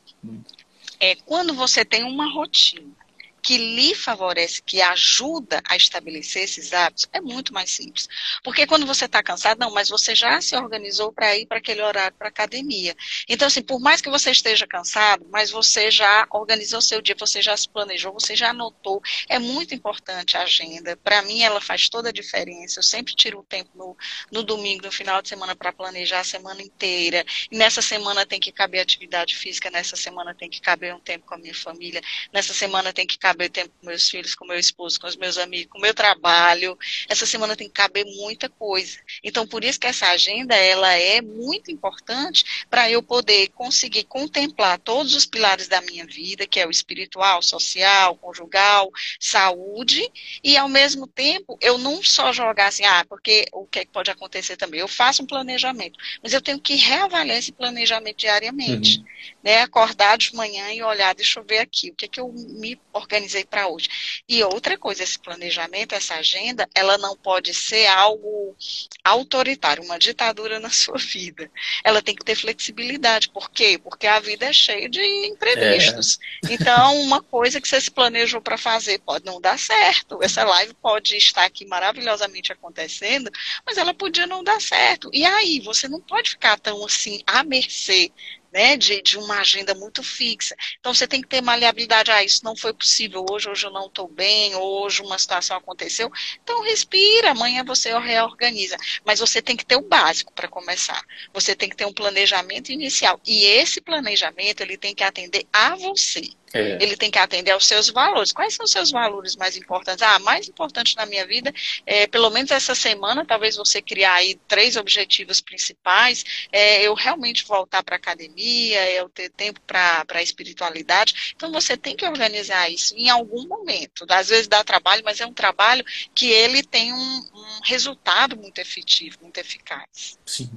É, 0.99 1.15
quando 1.15 1.53
você 1.53 1.83
tem 1.83 2.03
uma 2.03 2.31
rotina 2.31 3.02
que 3.43 3.57
lhe 3.57 3.93
favorece, 3.93 4.61
que 4.63 4.81
ajuda 4.81 5.61
a 5.67 5.75
estabelecer 5.75 6.43
esses 6.43 6.71
hábitos, 6.71 7.07
é 7.11 7.19
muito 7.19 7.53
mais 7.53 7.69
simples. 7.69 8.07
Porque 8.41 8.65
quando 8.65 8.85
você 8.85 9.03
está 9.03 9.21
cansado, 9.21 9.59
não, 9.59 9.73
mas 9.73 9.89
você 9.89 10.15
já 10.15 10.39
se 10.39 10.55
organizou 10.55 11.11
para 11.11 11.37
ir 11.37 11.45
para 11.45 11.57
aquele 11.57 11.81
horário 11.81 12.15
para 12.17 12.29
academia. 12.29 12.95
Então, 13.27 13.47
assim, 13.47 13.61
por 13.61 13.81
mais 13.81 13.99
que 13.99 14.09
você 14.09 14.31
esteja 14.31 14.65
cansado, 14.65 15.27
mas 15.29 15.51
você 15.51 15.91
já 15.91 16.25
organizou 16.31 16.81
seu 16.81 17.01
dia, 17.01 17.15
você 17.19 17.41
já 17.41 17.55
se 17.57 17.67
planejou, 17.67 18.13
você 18.13 18.33
já 18.33 18.51
anotou. 18.51 19.01
É 19.27 19.37
muito 19.37 19.75
importante 19.75 20.37
a 20.37 20.43
agenda. 20.43 20.95
Para 20.95 21.21
mim, 21.23 21.41
ela 21.41 21.59
faz 21.59 21.89
toda 21.89 22.09
a 22.09 22.13
diferença. 22.13 22.79
Eu 22.79 22.83
sempre 22.83 23.13
tiro 23.13 23.39
o 23.39 23.43
tempo 23.43 23.71
no, 23.75 23.97
no 24.31 24.41
domingo, 24.41 24.85
no 24.85 24.91
final 24.91 25.21
de 25.21 25.27
semana, 25.27 25.53
para 25.53 25.73
planejar 25.73 26.21
a 26.21 26.23
semana 26.23 26.61
inteira. 26.61 27.25
E 27.51 27.57
nessa 27.57 27.81
semana 27.81 28.25
tem 28.25 28.39
que 28.39 28.53
caber 28.53 28.79
atividade 28.79 29.35
física, 29.35 29.69
nessa 29.69 29.97
semana 29.97 30.33
tem 30.33 30.49
que 30.49 30.61
caber 30.61 30.95
um 30.95 30.99
tempo 30.99 31.25
com 31.25 31.33
a 31.33 31.37
minha 31.37 31.53
família, 31.53 32.01
nessa 32.31 32.53
semana 32.53 32.93
tem 32.93 33.05
que 33.05 33.17
caber 33.17 33.32
caber 33.33 33.49
tempo 33.49 33.71
com 33.79 33.87
meus 33.87 34.07
filhos, 34.07 34.35
com 34.35 34.45
meu 34.45 34.57
esposo, 34.57 34.99
com 34.99 35.07
os 35.07 35.15
meus 35.15 35.37
amigos, 35.37 35.71
com 35.71 35.79
o 35.79 35.81
meu 35.81 35.93
trabalho. 35.93 36.77
Essa 37.09 37.25
semana 37.25 37.55
tem 37.55 37.67
que 37.67 37.73
caber 37.73 38.05
muita 38.05 38.47
coisa. 38.47 38.99
Então, 39.23 39.47
por 39.47 39.63
isso 39.63 39.79
que 39.79 39.87
essa 39.87 40.07
agenda, 40.07 40.55
ela 40.55 40.93
é 40.93 41.21
muito 41.21 41.71
importante 41.71 42.65
para 42.69 42.89
eu 42.89 43.01
poder 43.01 43.49
conseguir 43.49 44.03
contemplar 44.03 44.79
todos 44.79 45.15
os 45.15 45.25
pilares 45.25 45.67
da 45.67 45.81
minha 45.81 46.05
vida, 46.05 46.45
que 46.45 46.59
é 46.59 46.67
o 46.67 46.71
espiritual, 46.71 47.41
social, 47.41 48.15
conjugal, 48.15 48.91
saúde, 49.19 50.09
e 50.43 50.55
ao 50.55 50.69
mesmo 50.69 51.07
tempo, 51.07 51.57
eu 51.59 51.77
não 51.77 52.03
só 52.03 52.31
jogar 52.31 52.67
assim, 52.67 52.85
ah, 52.85 53.05
porque 53.09 53.47
o 53.51 53.65
que, 53.65 53.79
é 53.79 53.85
que 53.85 53.91
pode 53.91 54.11
acontecer 54.11 54.55
também? 54.55 54.79
Eu 54.79 54.87
faço 54.87 55.23
um 55.23 55.27
planejamento, 55.27 55.97
mas 56.21 56.33
eu 56.33 56.41
tenho 56.41 56.59
que 56.59 56.75
reavaliar 56.75 57.37
esse 57.37 57.51
planejamento 57.51 58.17
diariamente. 58.17 58.99
Uhum. 58.99 59.05
Né? 59.43 59.61
Acordar 59.61 60.17
de 60.17 60.35
manhã 60.35 60.71
e 60.71 60.83
olhar, 60.83 61.15
deixa 61.15 61.39
eu 61.39 61.43
ver 61.43 61.59
aqui, 61.59 61.89
o 61.89 61.95
que 61.95 62.05
é 62.05 62.07
que 62.07 62.19
eu 62.19 62.31
me 62.31 62.79
organizo 62.91 63.22
organizei 63.23 63.45
para 63.45 63.67
hoje. 63.67 63.89
E 64.27 64.43
outra 64.43 64.77
coisa, 64.77 65.03
esse 65.03 65.17
planejamento, 65.17 65.95
essa 65.95 66.15
agenda, 66.15 66.67
ela 66.75 66.97
não 66.97 67.15
pode 67.15 67.53
ser 67.53 67.87
algo 67.87 68.55
autoritário, 69.03 69.83
uma 69.83 69.97
ditadura 69.97 70.59
na 70.59 70.69
sua 70.71 70.97
vida. 70.97 71.49
Ela 71.83 72.01
tem 72.01 72.15
que 72.15 72.25
ter 72.25 72.35
flexibilidade. 72.35 73.29
Por 73.29 73.49
quê? 73.49 73.79
Porque 73.81 74.07
a 74.07 74.19
vida 74.19 74.45
é 74.45 74.53
cheia 74.53 74.89
de 74.89 75.01
imprevistos. 75.27 76.19
É. 76.45 76.53
Então, 76.53 77.01
uma 77.01 77.21
coisa 77.21 77.61
que 77.61 77.67
você 77.67 77.79
se 77.79 77.91
planejou 77.91 78.41
para 78.41 78.57
fazer 78.57 78.99
pode 78.99 79.25
não 79.25 79.39
dar 79.39 79.57
certo. 79.57 80.21
Essa 80.21 80.43
live 80.43 80.73
pode 80.75 81.15
estar 81.15 81.45
aqui 81.45 81.65
maravilhosamente 81.65 82.51
acontecendo, 82.51 83.31
mas 83.65 83.77
ela 83.77 83.93
podia 83.93 84.27
não 84.27 84.43
dar 84.43 84.61
certo. 84.61 85.09
E 85.13 85.25
aí, 85.25 85.59
você 85.61 85.87
não 85.87 86.01
pode 86.01 86.31
ficar 86.31 86.59
tão 86.59 86.83
assim 86.85 87.21
à 87.25 87.43
mercê 87.43 88.11
né, 88.53 88.77
de, 88.77 89.01
de 89.01 89.17
uma 89.17 89.39
agenda 89.39 89.73
muito 89.73 90.03
fixa. 90.03 90.55
Então 90.79 90.93
você 90.93 91.07
tem 91.07 91.21
que 91.21 91.27
ter 91.27 91.41
maleabilidade. 91.41 92.11
Ah, 92.11 92.23
isso 92.23 92.45
não 92.45 92.55
foi 92.55 92.73
possível 92.73 93.25
hoje, 93.29 93.49
hoje 93.49 93.65
eu 93.65 93.71
não 93.71 93.87
estou 93.87 94.07
bem, 94.07 94.55
hoje 94.55 95.01
uma 95.01 95.17
situação 95.17 95.57
aconteceu. 95.57 96.11
Então 96.43 96.63
respira, 96.63 97.31
amanhã 97.31 97.63
você 97.63 97.97
reorganiza. 97.97 98.77
Mas 99.03 99.19
você 99.19 99.41
tem 99.41 99.57
que 99.57 99.65
ter 99.65 99.75
o 99.75 99.81
básico 99.81 100.31
para 100.33 100.47
começar. 100.47 101.03
Você 101.33 101.55
tem 101.55 101.69
que 101.69 101.75
ter 101.75 101.85
um 101.85 101.93
planejamento 101.93 102.71
inicial. 102.71 103.19
E 103.25 103.45
esse 103.45 103.81
planejamento 103.81 104.61
ele 104.61 104.77
tem 104.77 104.93
que 104.93 105.03
atender 105.03 105.45
a 105.51 105.75
você. 105.75 106.29
É. 106.53 106.77
Ele 106.79 106.95
tem 106.95 107.09
que 107.09 107.17
atender 107.17 107.49
aos 107.49 107.65
seus 107.65 107.89
valores. 107.89 108.31
Quais 108.31 108.53
são 108.53 108.63
os 108.63 108.71
seus 108.71 108.91
valores 108.91 109.35
mais 109.35 109.57
importantes? 109.57 110.03
Ah, 110.03 110.19
mais 110.19 110.47
importante 110.47 110.95
na 110.95 111.05
minha 111.07 111.25
vida, 111.25 111.51
é, 111.83 112.05
pelo 112.05 112.29
menos 112.29 112.51
essa 112.51 112.75
semana, 112.75 113.25
talvez 113.25 113.55
você 113.55 113.81
criar 113.81 114.13
aí 114.13 114.39
três 114.47 114.77
objetivos 114.77 115.41
principais. 115.41 116.23
É, 116.51 116.83
eu 116.83 116.93
realmente 116.93 117.43
voltar 117.43 117.81
para 117.83 117.95
a 117.95 117.97
academia, 117.97 118.87
eu 118.91 119.09
ter 119.09 119.29
tempo 119.29 119.59
para 119.65 120.05
a 120.07 120.21
espiritualidade. 120.21 121.33
Então 121.35 121.51
você 121.51 121.75
tem 121.75 121.95
que 121.95 122.05
organizar 122.05 122.69
isso 122.69 122.93
em 122.95 123.09
algum 123.09 123.47
momento. 123.47 124.05
Às 124.09 124.29
vezes 124.29 124.47
dá 124.47 124.63
trabalho, 124.63 125.01
mas 125.03 125.19
é 125.19 125.25
um 125.25 125.33
trabalho 125.33 125.83
que 126.13 126.27
ele 126.27 126.61
tem 126.61 126.93
um, 126.93 126.97
um 127.33 127.59
resultado 127.63 128.37
muito 128.37 128.59
efetivo, 128.59 129.17
muito 129.23 129.39
eficaz. 129.39 130.19
Sim, 130.23 130.51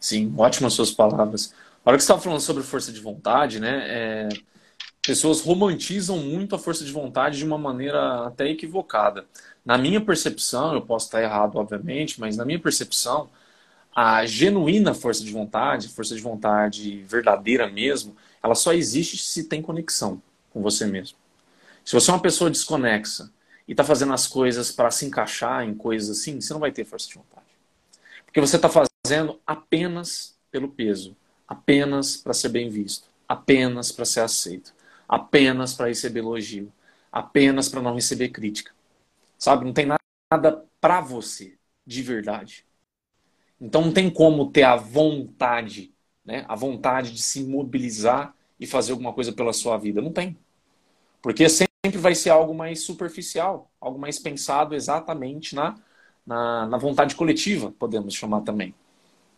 sim, 0.00 0.34
ótimas 0.38 0.72
suas 0.72 0.90
palavras. 0.90 1.52
A 1.84 1.90
hora 1.90 1.98
que 1.98 2.02
você 2.02 2.06
estava 2.06 2.22
falando 2.22 2.40
sobre 2.40 2.62
força 2.62 2.90
de 2.90 2.98
vontade, 2.98 3.60
né? 3.60 3.84
É 3.86 4.53
pessoas 5.06 5.42
romantizam 5.42 6.16
muito 6.18 6.54
a 6.54 6.58
força 6.58 6.84
de 6.84 6.90
vontade 6.90 7.36
de 7.36 7.44
uma 7.44 7.58
maneira 7.58 8.26
até 8.26 8.48
equivocada. 8.48 9.26
Na 9.64 9.76
minha 9.76 10.00
percepção, 10.00 10.72
eu 10.72 10.80
posso 10.80 11.06
estar 11.06 11.22
errado, 11.22 11.56
obviamente, 11.56 12.18
mas 12.18 12.36
na 12.36 12.44
minha 12.44 12.58
percepção, 12.58 13.28
a 13.94 14.24
genuína 14.24 14.94
força 14.94 15.22
de 15.22 15.30
vontade, 15.30 15.88
força 15.88 16.14
de 16.14 16.22
vontade 16.22 17.02
verdadeira 17.02 17.68
mesmo, 17.68 18.16
ela 18.42 18.54
só 18.54 18.72
existe 18.72 19.18
se 19.18 19.44
tem 19.44 19.60
conexão 19.60 20.22
com 20.50 20.62
você 20.62 20.86
mesmo. 20.86 21.18
Se 21.84 21.92
você 21.92 22.10
é 22.10 22.14
uma 22.14 22.20
pessoa 22.20 22.50
desconexa 22.50 23.30
e 23.68 23.72
está 23.72 23.84
fazendo 23.84 24.14
as 24.14 24.26
coisas 24.26 24.72
para 24.72 24.90
se 24.90 25.04
encaixar 25.04 25.64
em 25.64 25.74
coisas 25.74 26.18
assim, 26.18 26.40
você 26.40 26.52
não 26.52 26.60
vai 26.60 26.72
ter 26.72 26.84
força 26.84 27.08
de 27.08 27.14
vontade. 27.14 27.46
Porque 28.24 28.40
você 28.40 28.56
está 28.56 28.70
fazendo 28.70 29.38
apenas 29.46 30.34
pelo 30.50 30.68
peso, 30.68 31.14
apenas 31.46 32.16
para 32.16 32.32
ser 32.32 32.48
bem 32.48 32.70
visto, 32.70 33.06
apenas 33.28 33.92
para 33.92 34.06
ser 34.06 34.20
aceito 34.20 34.73
apenas 35.08 35.74
para 35.74 35.88
receber 35.88 36.20
elogio, 36.20 36.72
apenas 37.10 37.68
para 37.68 37.82
não 37.82 37.94
receber 37.94 38.30
crítica. 38.30 38.72
Sabe? 39.38 39.64
Não 39.64 39.72
tem 39.72 39.86
nada 39.86 40.64
para 40.80 41.00
você, 41.00 41.56
de 41.86 42.02
verdade. 42.02 42.66
Então 43.60 43.82
não 43.82 43.92
tem 43.92 44.10
como 44.10 44.50
ter 44.50 44.62
a 44.62 44.76
vontade, 44.76 45.92
né? 46.24 46.44
A 46.48 46.54
vontade 46.54 47.12
de 47.12 47.22
se 47.22 47.42
mobilizar 47.44 48.34
e 48.58 48.66
fazer 48.66 48.92
alguma 48.92 49.12
coisa 49.12 49.32
pela 49.32 49.52
sua 49.52 49.76
vida. 49.78 50.00
Não 50.02 50.12
tem. 50.12 50.36
Porque 51.22 51.48
sempre 51.48 51.98
vai 51.98 52.14
ser 52.14 52.30
algo 52.30 52.54
mais 52.54 52.80
superficial, 52.80 53.70
algo 53.80 53.98
mais 53.98 54.18
pensado 54.18 54.74
exatamente 54.74 55.54
na, 55.54 55.76
na, 56.26 56.66
na 56.66 56.76
vontade 56.76 57.14
coletiva, 57.14 57.72
podemos 57.78 58.14
chamar 58.14 58.42
também. 58.42 58.74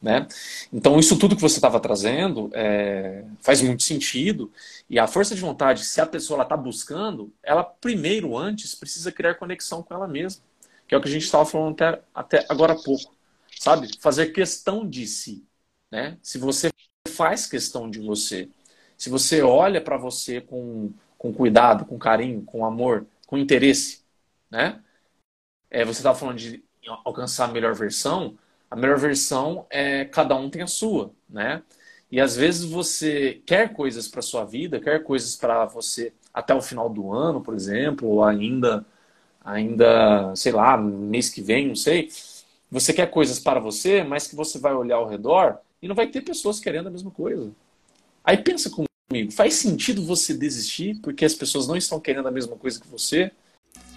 Né? 0.01 0.27
Então, 0.73 0.99
isso 0.99 1.19
tudo 1.19 1.35
que 1.35 1.43
você 1.43 1.57
estava 1.57 1.81
trazendo 1.81 2.51
é, 2.53 3.25
faz 3.41 3.63
muito 3.63 3.83
sentido. 3.83 4.53
E 4.89 4.99
a 4.99 5.07
força 5.07 5.35
de 5.35 5.41
vontade, 5.41 5.85
se 5.85 6.01
a 6.01 6.07
pessoa 6.07 6.43
está 6.43 6.57
buscando, 6.57 7.33
ela 7.43 7.65
primeiro, 7.65 8.37
antes, 8.37 8.75
precisa 8.75 9.11
criar 9.11 9.35
conexão 9.35 9.83
com 9.83 9.95
ela 9.95 10.07
mesma. 10.07 10.43
Que 10.87 10.95
é 10.95 10.99
o 10.99 11.01
que 11.01 11.09
a 11.09 11.11
gente 11.11 11.25
estava 11.25 11.45
falando 11.45 11.73
até, 11.73 12.03
até 12.15 12.47
agora 12.49 12.75
há 12.75 12.77
pouco. 12.77 13.15
Sabe? 13.59 13.89
Fazer 14.01 14.27
questão 14.27 14.89
de 14.89 15.07
si. 15.07 15.45
Né? 15.91 16.19
Se 16.23 16.39
você 16.39 16.71
faz 17.09 17.47
questão 17.47 17.89
de 17.91 17.99
você, 18.01 18.49
se 18.97 19.09
você 19.11 19.43
olha 19.43 19.81
para 19.81 19.97
você 19.97 20.41
com, 20.41 20.93
com 21.17 21.33
cuidado, 21.33 21.85
com 21.85 21.99
carinho, 21.99 22.43
com 22.43 22.65
amor, 22.65 23.07
com 23.27 23.39
interesse, 23.39 24.03
né? 24.51 24.83
É, 25.71 25.85
você 25.85 25.99
estava 26.01 26.19
falando 26.19 26.39
de 26.39 26.63
alcançar 27.05 27.47
a 27.47 27.53
melhor 27.53 27.75
versão 27.75 28.39
a 28.77 28.79
melhor 28.79 28.99
versão 28.99 29.66
é 29.70 30.05
cada 30.05 30.37
um 30.37 30.51
tem 30.51 30.61
a 30.61 30.66
sua, 30.66 31.11
né? 31.29 31.62
E 32.11 32.20
às 32.20 32.37
vezes 32.37 32.64
você 32.64 33.41
quer 33.47 33.72
coisas 33.72 34.07
para 34.07 34.20
sua 34.20 34.45
vida, 34.45 34.79
quer 34.79 35.03
coisas 35.03 35.35
para 35.35 35.64
você 35.64 36.12
até 36.33 36.55
o 36.55 36.61
final 36.61 36.91
do 36.91 37.11
ano, 37.12 37.41
por 37.41 37.55
exemplo, 37.55 38.07
ou 38.09 38.22
ainda 38.22 38.85
ainda, 39.43 40.35
sei 40.37 40.53
lá, 40.53 40.77
mês 40.77 41.31
que 41.31 41.41
vem, 41.41 41.68
não 41.68 41.77
sei. 41.77 42.11
Você 42.70 42.93
quer 42.93 43.11
coisas 43.11 43.39
para 43.39 43.61
você, 43.61 44.03
mas 44.05 44.27
que 44.27 44.37
você 44.37 44.59
vai 44.59 44.74
olhar 44.74 44.97
ao 44.97 45.09
redor 45.09 45.59
e 45.81 45.89
não 45.89 45.95
vai 45.95 46.09
ter 46.09 46.20
pessoas 46.22 46.61
querendo 46.61 46.89
a 46.89 46.91
mesma 46.91 47.11
coisa. 47.11 47.51
Aí 48.24 48.37
pensa 48.39 48.70
comigo, 48.70 49.33
faz 49.33 49.55
sentido 49.55 50.05
você 50.05 50.35
desistir 50.35 50.97
porque 51.03 51.24
as 51.24 51.35
pessoas 51.35 51.66
não 51.66 51.77
estão 51.77 51.99
querendo 52.01 52.29
a 52.29 52.33
mesma 52.33 52.57
coisa 52.57 52.81
que 52.81 52.89
você? 52.89 53.33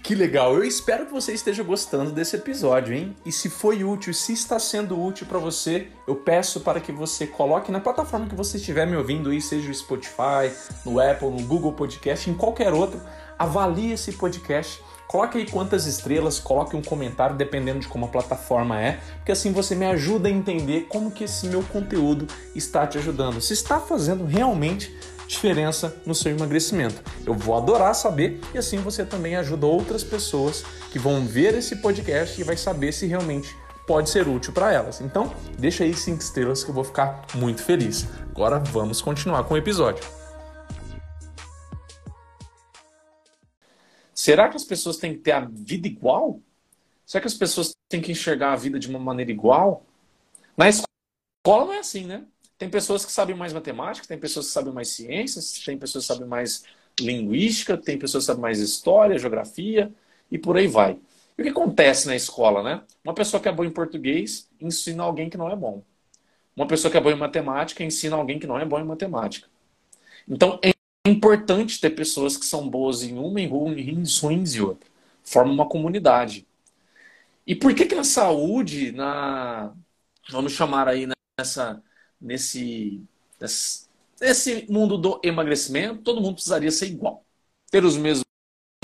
Que 0.03 0.15
legal! 0.15 0.55
Eu 0.55 0.63
espero 0.63 1.05
que 1.05 1.11
você 1.11 1.33
esteja 1.33 1.61
gostando 1.61 2.11
desse 2.11 2.35
episódio, 2.35 2.95
hein? 2.95 3.15
E 3.25 3.31
se 3.31 3.49
foi 3.49 3.83
útil, 3.83 4.13
se 4.13 4.33
está 4.33 4.57
sendo 4.57 4.99
útil 4.99 5.27
para 5.27 5.37
você, 5.37 5.89
eu 6.07 6.15
peço 6.15 6.61
para 6.61 6.79
que 6.79 6.91
você 6.91 7.27
coloque 7.27 7.71
na 7.71 7.79
plataforma 7.79 8.27
que 8.27 8.33
você 8.35 8.57
estiver 8.57 8.87
me 8.87 8.95
ouvindo 8.95 9.29
aí, 9.29 9.39
seja 9.39 9.69
o 9.69 9.73
Spotify, 9.73 10.51
no 10.83 10.99
Apple, 10.99 11.29
no 11.29 11.45
Google 11.45 11.73
Podcast, 11.73 12.29
em 12.29 12.33
qualquer 12.33 12.73
outro, 12.73 12.99
avalie 13.37 13.91
esse 13.91 14.13
podcast. 14.13 14.81
Coloque 15.07 15.39
aí 15.39 15.49
quantas 15.49 15.85
estrelas, 15.85 16.39
coloque 16.39 16.75
um 16.75 16.83
comentário 16.83 17.35
dependendo 17.35 17.79
de 17.79 17.87
como 17.87 18.05
a 18.05 18.09
plataforma 18.09 18.79
é, 18.79 18.99
porque 19.15 19.31
assim 19.31 19.51
você 19.51 19.73
me 19.73 19.85
ajuda 19.85 20.27
a 20.27 20.31
entender 20.31 20.85
como 20.87 21.09
que 21.09 21.23
esse 21.23 21.47
meu 21.47 21.63
conteúdo 21.63 22.27
está 22.55 22.85
te 22.85 22.99
ajudando. 22.99 23.41
Se 23.41 23.53
está 23.53 23.79
fazendo 23.79 24.23
realmente 24.23 24.95
diferença 25.29 25.95
no 26.07 26.15
seu 26.15 26.31
emagrecimento. 26.31 27.03
Eu 27.23 27.35
vou 27.35 27.55
adorar 27.55 27.93
saber 27.93 28.41
e 28.53 28.57
assim 28.57 28.79
você 28.79 29.05
também 29.05 29.35
ajuda 29.35 29.67
outras 29.67 30.03
pessoas 30.03 30.63
que 30.91 30.97
vão 30.97 31.25
ver 31.25 31.53
esse 31.53 31.75
podcast 31.75 32.41
e 32.41 32.43
vai 32.43 32.57
saber 32.57 32.91
se 32.91 33.05
realmente 33.05 33.55
pode 33.85 34.09
ser 34.09 34.27
útil 34.27 34.51
para 34.51 34.73
elas. 34.73 34.99
Então, 35.01 35.33
deixa 35.57 35.83
aí 35.83 35.93
cinco 35.93 36.21
estrelas 36.21 36.63
que 36.63 36.71
eu 36.71 36.73
vou 36.73 36.83
ficar 36.83 37.27
muito 37.35 37.61
feliz. 37.61 38.07
Agora 38.31 38.57
vamos 38.57 39.01
continuar 39.01 39.43
com 39.43 39.53
o 39.53 39.57
episódio. 39.57 40.03
Será 44.13 44.49
que 44.49 44.57
as 44.57 44.63
pessoas 44.63 44.97
têm 44.97 45.13
que 45.13 45.19
ter 45.19 45.31
a 45.31 45.41
vida 45.41 45.87
igual? 45.87 46.41
Será 47.05 47.21
que 47.21 47.27
as 47.27 47.35
pessoas 47.35 47.71
têm 47.87 48.01
que 48.01 48.11
enxergar 48.11 48.53
a 48.53 48.55
vida 48.55 48.79
de 48.79 48.89
uma 48.89 48.99
maneira 48.99 49.31
igual? 49.31 49.85
Na 50.57 50.67
escola 50.67 51.65
não 51.65 51.73
é 51.73 51.79
assim, 51.79 52.05
né? 52.05 52.25
Tem 52.59 52.69
pessoas 52.69 53.05
que 53.05 53.11
sabem 53.13 53.35
mais 53.35 53.53
matemática, 53.53 54.05
tem 54.05 54.19
pessoas 54.19 54.47
que 54.47 54.51
sabem 54.51 54.73
mais 54.73 54.89
ciências, 54.89 55.53
tem 55.65 55.77
pessoas 55.77 56.03
que 56.03 56.13
sabem 56.13 56.27
mais 56.27 56.65
linguística, 56.99 57.77
tem 57.77 57.97
pessoas 57.97 58.23
que 58.23 58.27
sabem 58.27 58.41
mais 58.41 58.59
história, 58.59 59.17
geografia 59.17 59.89
e 60.29 60.37
por 60.37 60.57
aí 60.57 60.67
vai. 60.67 60.99
E 61.37 61.41
o 61.41 61.45
que 61.45 61.51
acontece 61.51 62.05
na 62.05 62.17
escola, 62.17 62.61
né? 62.61 62.83
Uma 63.01 63.13
pessoa 63.13 63.41
que 63.41 63.47
é 63.47 63.51
boa 63.51 63.65
em 63.65 63.71
português 63.71 64.49
ensina 64.59 65.03
alguém 65.03 65.29
que 65.29 65.37
não 65.37 65.49
é 65.49 65.55
bom. 65.55 65.81
Uma 66.53 66.67
pessoa 66.67 66.91
que 66.91 66.97
é 66.97 67.01
boa 67.01 67.15
em 67.15 67.17
matemática 67.17 67.81
ensina 67.81 68.17
alguém 68.17 68.37
que 68.37 68.45
não 68.45 68.59
é 68.59 68.65
bom 68.65 68.77
em 68.77 68.83
matemática. 68.83 69.47
Então 70.27 70.59
é 70.61 70.73
importante 71.09 71.79
ter 71.79 71.91
pessoas 71.91 72.35
que 72.35 72.45
são 72.45 72.69
boas 72.69 73.03
em 73.03 73.17
uma 73.17 73.39
e 73.39 73.47
ruins, 73.47 74.19
ruins 74.19 74.55
em 74.55 74.59
outra. 74.59 74.89
Forma 75.23 75.53
uma 75.53 75.69
comunidade. 75.69 76.45
E 77.47 77.55
por 77.55 77.73
que 77.73 77.85
que 77.85 77.95
na 77.95 78.03
saúde, 78.03 78.91
na 78.91 79.73
vamos 80.29 80.51
chamar 80.51 80.89
aí 80.89 81.07
nessa 81.39 81.81
nesse, 82.19 83.01
nesse 84.19 84.65
mundo 84.69 84.97
do 84.97 85.19
emagrecimento, 85.23 86.01
todo 86.01 86.21
mundo 86.21 86.35
precisaria 86.35 86.71
ser 86.71 86.87
igual. 86.87 87.23
Ter 87.71 87.83
os 87.83 87.97
mesmos 87.97 88.23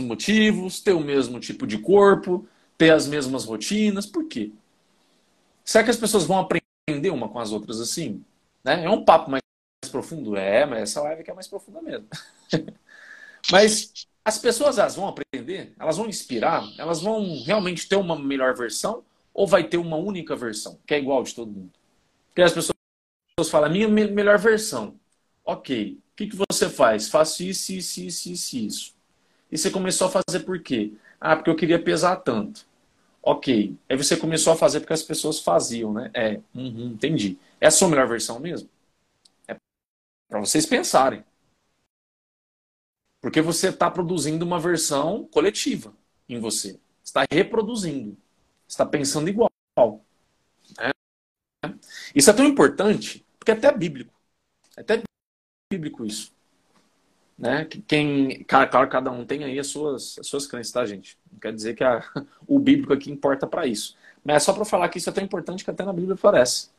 motivos, 0.01 0.81
ter 0.81 0.93
o 0.93 0.99
mesmo 0.99 1.39
tipo 1.39 1.65
de 1.65 1.77
corpo, 1.77 2.47
ter 2.77 2.91
as 2.91 3.07
mesmas 3.07 3.45
rotinas. 3.45 4.05
Por 4.05 4.27
quê? 4.27 4.51
Será 5.63 5.83
que 5.83 5.89
as 5.89 5.97
pessoas 5.97 6.25
vão 6.25 6.39
aprender 6.39 7.09
uma 7.09 7.27
com 7.27 7.39
as 7.39 7.51
outras 7.51 7.79
assim? 7.79 8.23
Né? 8.63 8.83
É 8.83 8.89
um 8.89 9.03
papo 9.03 9.31
mais 9.31 9.41
profundo? 9.91 10.35
É, 10.35 10.65
mas 10.65 10.83
essa 10.83 11.01
live 11.01 11.21
aqui 11.21 11.31
é 11.31 11.33
mais 11.33 11.47
profunda 11.47 11.81
mesmo. 11.81 12.07
mas 13.51 14.07
as 14.23 14.37
pessoas 14.37 14.77
elas 14.77 14.95
vão 14.95 15.07
aprender, 15.07 15.73
elas 15.79 15.97
vão 15.97 16.07
inspirar, 16.07 16.67
elas 16.77 17.01
vão 17.01 17.43
realmente 17.43 17.87
ter 17.87 17.95
uma 17.95 18.17
melhor 18.17 18.55
versão 18.55 19.03
ou 19.33 19.47
vai 19.47 19.63
ter 19.63 19.77
uma 19.77 19.97
única 19.97 20.35
versão, 20.35 20.79
que 20.85 20.93
é 20.93 20.99
igual 20.99 21.23
de 21.23 21.35
todo 21.35 21.51
mundo? 21.51 21.71
Porque 22.27 22.41
as 22.41 22.53
pessoas 22.53 22.74
pessoas 23.35 23.51
falam, 23.51 23.69
a 23.69 23.71
minha 23.71 23.87
melhor 23.87 24.37
versão. 24.39 24.97
Ok. 25.43 25.99
O 26.13 26.15
que, 26.15 26.27
que 26.27 26.35
você 26.49 26.69
faz? 26.69 27.09
Faço 27.09 27.43
isso, 27.43 27.73
isso, 27.73 28.01
isso, 28.01 28.29
isso, 28.29 28.57
isso. 28.57 28.95
E 29.51 29.57
você 29.57 29.69
começou 29.69 30.07
a 30.07 30.11
fazer 30.11 30.39
por 30.41 30.61
quê? 30.61 30.93
Ah, 31.19 31.35
porque 31.35 31.49
eu 31.49 31.55
queria 31.55 31.81
pesar 31.81 32.15
tanto. 32.17 32.65
Ok. 33.21 33.75
Aí 33.89 33.97
você 33.97 34.15
começou 34.15 34.53
a 34.53 34.55
fazer 34.55 34.79
porque 34.79 34.93
as 34.93 35.03
pessoas 35.03 35.39
faziam, 35.39 35.93
né? 35.93 36.09
É, 36.13 36.39
uhum, 36.53 36.93
entendi. 36.93 37.37
É 37.59 37.67
a 37.67 37.71
sua 37.71 37.89
melhor 37.89 38.07
versão 38.07 38.39
mesmo? 38.39 38.69
É 39.47 39.55
para 40.29 40.39
vocês 40.39 40.65
pensarem. 40.65 41.23
Porque 43.21 43.41
você 43.41 43.69
está 43.69 43.91
produzindo 43.91 44.45
uma 44.45 44.59
versão 44.59 45.27
coletiva 45.27 45.93
em 46.29 46.39
você. 46.39 46.79
Está 47.03 47.25
reproduzindo. 47.29 48.17
Está 48.67 48.85
pensando 48.85 49.29
igual. 49.29 49.51
Né? 50.77 50.91
Isso 52.13 52.29
é 52.29 52.33
tão 52.33 52.45
importante, 52.45 53.24
porque 53.45 53.51
é 53.51 53.53
até 53.53 53.71
bíblico. 53.77 54.11
É 54.75 54.81
até 54.81 55.03
bíblico 55.71 56.03
isso. 56.03 56.33
Né? 57.37 57.65
Quem, 57.87 58.43
claro, 58.45 58.89
cada 58.89 59.11
um 59.11 59.23
tem 59.23 59.43
aí 59.43 59.59
as 59.59 59.67
suas, 59.67 60.17
as 60.17 60.27
suas 60.27 60.47
crenças, 60.47 60.71
tá, 60.71 60.85
gente? 60.85 61.19
Não 61.31 61.39
quer 61.39 61.53
dizer 61.53 61.75
que 61.75 61.83
a, 61.83 62.03
o 62.47 62.57
bíblico 62.57 62.91
aqui 62.91 63.11
importa 63.11 63.45
para 63.45 63.67
isso. 63.67 63.95
Mas 64.23 64.37
é 64.37 64.39
só 64.39 64.53
para 64.53 64.65
falar 64.65 64.89
que 64.89 64.97
isso 64.97 65.09
é 65.09 65.13
tão 65.13 65.23
importante 65.23 65.63
que 65.63 65.69
até 65.69 65.85
na 65.85 65.93
Bíblia 65.93 66.15
aparece. 66.15 66.71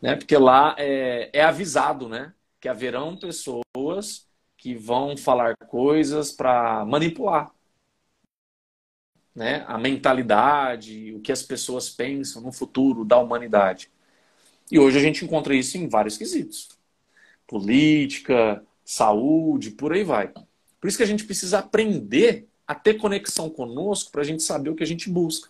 Né? 0.00 0.16
Porque 0.16 0.36
lá 0.36 0.74
é, 0.78 1.28
é 1.32 1.44
avisado 1.44 2.08
né? 2.08 2.32
que 2.58 2.68
haverão 2.68 3.18
pessoas 3.18 4.26
que 4.56 4.74
vão 4.74 5.16
falar 5.16 5.56
coisas 5.68 6.32
para 6.32 6.86
manipular 6.86 7.52
né? 9.34 9.64
a 9.66 9.76
mentalidade, 9.76 11.12
o 11.14 11.20
que 11.20 11.32
as 11.32 11.42
pessoas 11.42 11.90
pensam 11.90 12.42
no 12.42 12.52
futuro 12.52 13.04
da 13.04 13.18
humanidade. 13.18 13.90
E 14.74 14.78
hoje 14.80 14.98
a 14.98 15.00
gente 15.00 15.24
encontra 15.24 15.54
isso 15.54 15.78
em 15.78 15.86
vários 15.86 16.18
quesitos: 16.18 16.68
política, 17.46 18.60
saúde, 18.84 19.70
por 19.70 19.92
aí 19.92 20.02
vai. 20.02 20.34
Por 20.80 20.88
isso 20.88 20.96
que 20.96 21.04
a 21.04 21.06
gente 21.06 21.22
precisa 21.22 21.60
aprender 21.60 22.48
a 22.66 22.74
ter 22.74 22.94
conexão 22.94 23.48
conosco 23.48 24.10
para 24.10 24.22
a 24.22 24.24
gente 24.24 24.42
saber 24.42 24.70
o 24.70 24.74
que 24.74 24.82
a 24.82 24.86
gente 24.86 25.08
busca. 25.08 25.48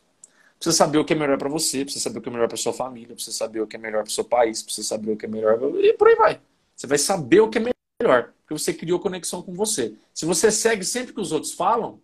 Precisa 0.58 0.76
saber 0.76 0.98
o 0.98 1.06
que 1.06 1.14
é 1.14 1.16
melhor 1.16 1.38
para 1.38 1.48
você, 1.48 1.84
precisa 1.84 2.04
saber 2.04 2.18
o 2.18 2.20
que 2.22 2.28
é 2.28 2.32
melhor 2.32 2.48
para 2.48 2.58
sua 2.58 2.74
família, 2.74 3.14
precisa 3.14 3.34
saber 3.34 3.62
o 3.62 3.66
que 3.66 3.76
é 3.76 3.78
melhor 3.78 4.02
para 4.02 4.10
o 4.10 4.12
seu 4.12 4.24
país, 4.24 4.62
precisa 4.62 4.86
saber 4.88 5.12
o 5.12 5.16
que 5.16 5.24
é 5.24 5.28
melhor 5.28 5.58
e 5.82 5.94
por 5.94 6.08
aí 6.08 6.16
vai. 6.16 6.40
Você 6.76 6.86
vai 6.86 6.98
saber 6.98 7.40
o 7.40 7.48
que 7.48 7.56
é 7.56 7.62
melhor, 8.02 8.34
porque 8.42 8.52
você 8.52 8.74
criou 8.74 9.00
conexão 9.00 9.40
com 9.42 9.54
você. 9.54 9.96
Se 10.12 10.26
você 10.26 10.52
segue 10.52 10.84
sempre 10.84 11.14
que 11.14 11.20
os 11.20 11.32
outros 11.32 11.54
falam, 11.54 11.98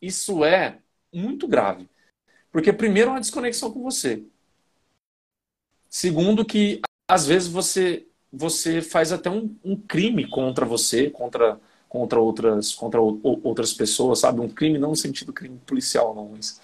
isso 0.00 0.44
é 0.44 0.78
muito 1.12 1.48
grave. 1.48 1.88
Porque 2.52 2.72
primeiro 2.72 3.10
é 3.10 3.14
uma 3.14 3.20
desconexão 3.20 3.72
com 3.72 3.82
você. 3.82 4.24
Segundo 5.92 6.46
que 6.46 6.80
às 7.08 7.26
vezes 7.26 7.48
você 7.48 8.08
você 8.32 8.80
faz 8.80 9.12
até 9.12 9.28
um, 9.30 9.54
um 9.62 9.76
crime 9.76 10.26
contra 10.30 10.64
você, 10.64 11.10
contra 11.10 11.60
contra 11.88 12.18
outras 12.20 12.74
contra 12.74 12.98
outras 13.02 13.74
pessoas, 13.74 14.20
sabe? 14.20 14.40
Um 14.40 14.48
crime 14.48 14.78
não 14.78 14.90
no 14.90 14.96
sentido 14.96 15.34
crime 15.34 15.58
policial, 15.66 16.14
não, 16.14 16.30
mas 16.30 16.60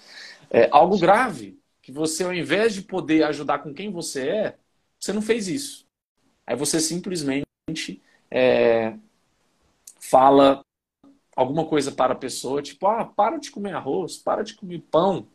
é 0.49 0.67
algo 0.71 0.97
grave 0.99 1.59
que 1.81 1.91
você 1.91 2.23
ao 2.23 2.33
invés 2.33 2.73
de 2.73 2.81
poder 2.83 3.23
ajudar 3.25 3.59
com 3.59 3.73
quem 3.73 3.91
você 3.91 4.29
é, 4.29 4.57
você 4.99 5.13
não 5.13 5.21
fez 5.21 5.47
isso. 5.47 5.85
Aí 6.47 6.55
você 6.55 6.79
simplesmente 6.79 7.45
é, 8.31 8.95
fala 9.99 10.63
alguma 11.35 11.65
coisa 11.67 11.91
para 11.91 12.13
a 12.13 12.17
pessoa, 12.17 12.61
tipo, 12.61 12.87
ah, 12.87 13.05
para 13.05 13.37
de 13.37 13.51
comer 13.51 13.73
arroz, 13.75 14.17
para 14.17 14.43
de 14.43 14.55
comer 14.55 14.81
pão, 14.91 15.27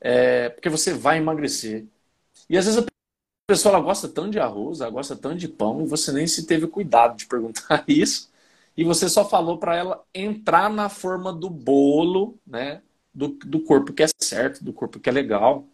é, 0.00 0.50
porque 0.50 0.68
você 0.68 0.94
vai 0.94 1.18
emagrecer. 1.18 1.86
E 2.50 2.58
às 2.58 2.66
vezes 2.66 2.80
a 2.82 2.86
pessoa 3.52 3.74
ela 3.74 3.84
gosta 3.84 4.08
tanto 4.08 4.30
de 4.30 4.38
arroz, 4.38 4.80
ela 4.80 4.90
gosta 4.90 5.14
tanto 5.14 5.36
de 5.36 5.46
pão, 5.46 5.82
e 5.82 5.86
você 5.86 6.10
nem 6.10 6.26
se 6.26 6.46
teve 6.46 6.66
cuidado 6.66 7.18
de 7.18 7.26
perguntar 7.26 7.84
isso, 7.86 8.30
e 8.74 8.82
você 8.82 9.10
só 9.10 9.28
falou 9.28 9.58
para 9.58 9.76
ela 9.76 10.02
entrar 10.14 10.70
na 10.70 10.88
forma 10.88 11.30
do 11.30 11.50
bolo, 11.50 12.38
né, 12.46 12.80
do, 13.12 13.28
do 13.28 13.60
corpo 13.60 13.92
que 13.92 14.02
é 14.02 14.06
certo, 14.22 14.64
do 14.64 14.72
corpo 14.72 14.98
que 14.98 15.10
é 15.10 15.12
legal. 15.12 15.66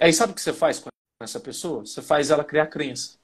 Aí 0.00 0.12
sabe 0.12 0.32
o 0.32 0.34
que 0.34 0.42
você 0.42 0.52
faz 0.52 0.80
com 0.80 0.88
essa 1.22 1.38
pessoa? 1.38 1.86
Você 1.86 2.02
faz 2.02 2.28
ela 2.28 2.42
criar 2.42 2.66
crença. 2.66 3.16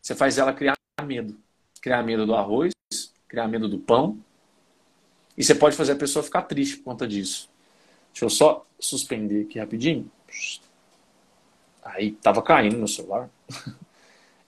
Você 0.00 0.14
faz 0.14 0.38
ela 0.38 0.54
criar 0.54 0.74
medo. 1.02 1.38
Criar 1.82 2.02
medo 2.02 2.24
do 2.24 2.34
arroz, 2.34 2.72
criar 3.28 3.48
medo 3.48 3.68
do 3.68 3.78
pão. 3.78 4.18
E 5.36 5.44
você 5.44 5.54
pode 5.54 5.76
fazer 5.76 5.92
a 5.92 5.96
pessoa 5.96 6.22
ficar 6.22 6.42
triste 6.42 6.78
por 6.78 6.84
conta 6.84 7.06
disso. 7.06 7.50
Deixa 8.12 8.24
eu 8.24 8.30
só 8.30 8.64
suspender 8.78 9.42
aqui 9.42 9.58
rapidinho. 9.58 10.10
Aí 11.82 12.12
tava 12.12 12.42
caindo 12.42 12.76
meu 12.78 12.88
celular. 12.88 13.30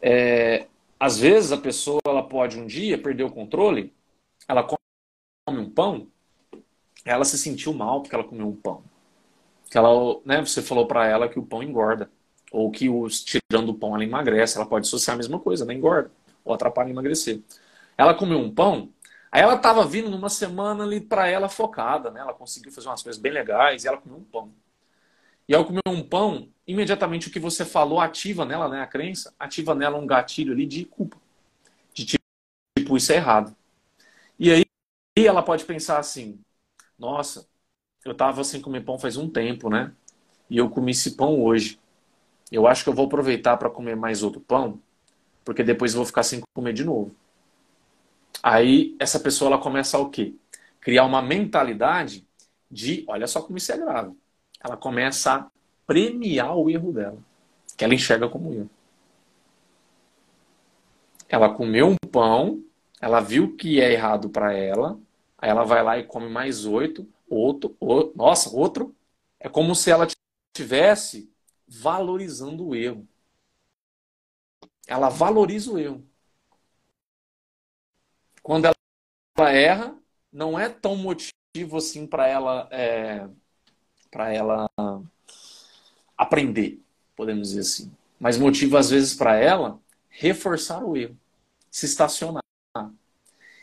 É, 0.04 0.66
às 0.98 1.16
vezes 1.16 1.52
a 1.52 1.56
pessoa 1.56 2.00
ela 2.04 2.22
pode 2.28 2.58
um 2.58 2.66
dia 2.66 3.00
perder 3.00 3.22
o 3.22 3.30
controle, 3.30 3.94
ela 4.48 4.64
come 4.64 5.60
um 5.60 5.70
pão, 5.70 6.08
ela 7.04 7.24
se 7.24 7.38
sentiu 7.38 7.72
mal 7.72 8.02
porque 8.02 8.14
ela 8.14 8.24
comeu 8.24 8.48
um 8.48 8.56
pão. 8.56 8.82
Que 9.70 9.78
ela, 9.78 10.20
né, 10.24 10.40
você 10.40 10.62
falou 10.62 10.86
para 10.86 11.06
ela 11.06 11.28
que 11.28 11.38
o 11.38 11.46
pão 11.46 11.62
engorda 11.62 12.10
ou 12.50 12.70
que 12.70 12.88
os 12.88 13.24
tirando 13.24 13.70
o 13.70 13.74
pão 13.74 13.94
ela 13.94 14.04
emagrece, 14.04 14.56
ela 14.56 14.66
pode 14.66 14.86
associar 14.86 15.14
a 15.14 15.18
mesma 15.18 15.38
coisa, 15.40 15.64
né? 15.64 15.74
Engorda 15.74 16.10
ou 16.44 16.54
atrapalha 16.54 16.90
emagrecer. 16.90 17.42
Ela 17.96 18.14
comeu 18.14 18.38
um 18.38 18.52
pão, 18.54 18.92
aí 19.30 19.42
ela 19.42 19.54
estava 19.56 19.84
vindo 19.86 20.10
numa 20.10 20.28
semana 20.28 20.84
ali 20.84 21.00
para 21.00 21.28
ela 21.28 21.48
focada, 21.48 22.10
né? 22.10 22.20
Ela 22.20 22.34
conseguiu 22.34 22.72
fazer 22.72 22.88
umas 22.88 23.02
coisas 23.02 23.20
bem 23.20 23.32
legais 23.32 23.84
e 23.84 23.88
ela 23.88 23.98
comeu 23.98 24.18
um 24.18 24.24
pão. 24.24 24.52
E 25.48 25.54
ao 25.54 25.64
comer 25.64 25.82
um 25.86 26.02
pão, 26.06 26.48
imediatamente 26.66 27.28
o 27.28 27.30
que 27.30 27.40
você 27.40 27.64
falou 27.64 28.00
ativa 28.00 28.44
nela, 28.44 28.68
né, 28.68 28.80
a 28.80 28.86
crença, 28.86 29.34
ativa 29.38 29.74
nela 29.74 29.98
um 29.98 30.06
gatilho 30.06 30.52
ali 30.52 30.66
de 30.66 30.84
culpa. 30.84 31.16
De 31.92 32.04
tipo, 32.04 32.96
isso 32.96 33.12
é 33.12 33.16
errado. 33.16 33.54
E 34.38 34.50
aí 34.50 34.64
ela 35.16 35.42
pode 35.42 35.64
pensar 35.64 35.98
assim: 35.98 36.40
nossa, 36.98 37.46
eu 38.04 38.12
estava 38.12 38.44
sem 38.44 38.60
comer 38.60 38.82
pão 38.84 38.98
faz 38.98 39.16
um 39.16 39.28
tempo, 39.28 39.70
né? 39.70 39.92
E 40.50 40.58
eu 40.58 40.70
comi 40.70 40.92
esse 40.92 41.16
pão 41.16 41.42
hoje. 41.42 41.78
Eu 42.50 42.66
acho 42.66 42.84
que 42.84 42.90
eu 42.90 42.94
vou 42.94 43.06
aproveitar 43.06 43.56
para 43.56 43.70
comer 43.70 43.96
mais 43.96 44.22
outro 44.22 44.40
pão, 44.40 44.80
porque 45.44 45.62
depois 45.62 45.92
eu 45.92 45.98
vou 45.98 46.06
ficar 46.06 46.22
sem 46.22 46.42
comer 46.54 46.72
de 46.72 46.84
novo. 46.84 47.14
Aí 48.42 48.96
essa 48.98 49.20
pessoa 49.20 49.48
ela 49.50 49.62
começa 49.62 49.96
a 49.96 50.00
o 50.00 50.10
quê? 50.10 50.34
Criar 50.80 51.04
uma 51.04 51.22
mentalidade 51.22 52.26
de, 52.70 53.04
olha 53.06 53.26
só 53.26 53.40
como 53.40 53.58
isso 53.58 53.72
é 53.72 53.78
grave. 53.78 54.16
Ela 54.60 54.76
começa 54.76 55.34
a 55.34 55.50
premiar 55.92 56.56
o 56.56 56.70
erro 56.70 56.90
dela, 56.90 57.18
que 57.76 57.84
ela 57.84 57.92
enxerga 57.94 58.26
como 58.26 58.54
erro. 58.54 58.70
Ela 61.28 61.52
comeu 61.54 61.88
um 61.88 61.96
pão, 62.10 62.64
ela 62.98 63.20
viu 63.20 63.54
que 63.56 63.78
é 63.78 63.92
errado 63.92 64.30
para 64.30 64.54
ela, 64.54 64.98
aí 65.36 65.50
ela 65.50 65.64
vai 65.64 65.82
lá 65.82 65.98
e 65.98 66.06
come 66.06 66.30
mais 66.30 66.64
oito, 66.64 67.06
outro, 67.28 67.76
outro, 67.78 68.16
nossa, 68.16 68.48
outro. 68.56 68.94
É 69.38 69.50
como 69.50 69.74
se 69.74 69.90
ela 69.90 70.06
tivesse 70.56 71.30
valorizando 71.68 72.66
o 72.66 72.74
erro. 72.74 73.06
Ela 74.86 75.10
valoriza 75.10 75.72
o 75.72 75.78
erro. 75.78 76.06
Quando 78.42 78.64
ela 78.64 79.50
erra, 79.50 79.98
não 80.32 80.58
é 80.58 80.70
tão 80.70 80.96
motivo 80.96 81.76
assim 81.76 82.06
para 82.06 82.26
ela 82.26 82.66
é, 82.70 83.28
para 84.10 84.32
ela 84.32 84.68
aprender, 86.22 86.80
podemos 87.16 87.48
dizer 87.48 87.60
assim. 87.60 87.92
Mas 88.18 88.38
motivo 88.38 88.76
às 88.76 88.90
vezes 88.90 89.14
para 89.14 89.36
ela 89.36 89.78
reforçar 90.08 90.84
o 90.84 90.96
erro, 90.96 91.16
se 91.70 91.86
estacionar. 91.86 92.42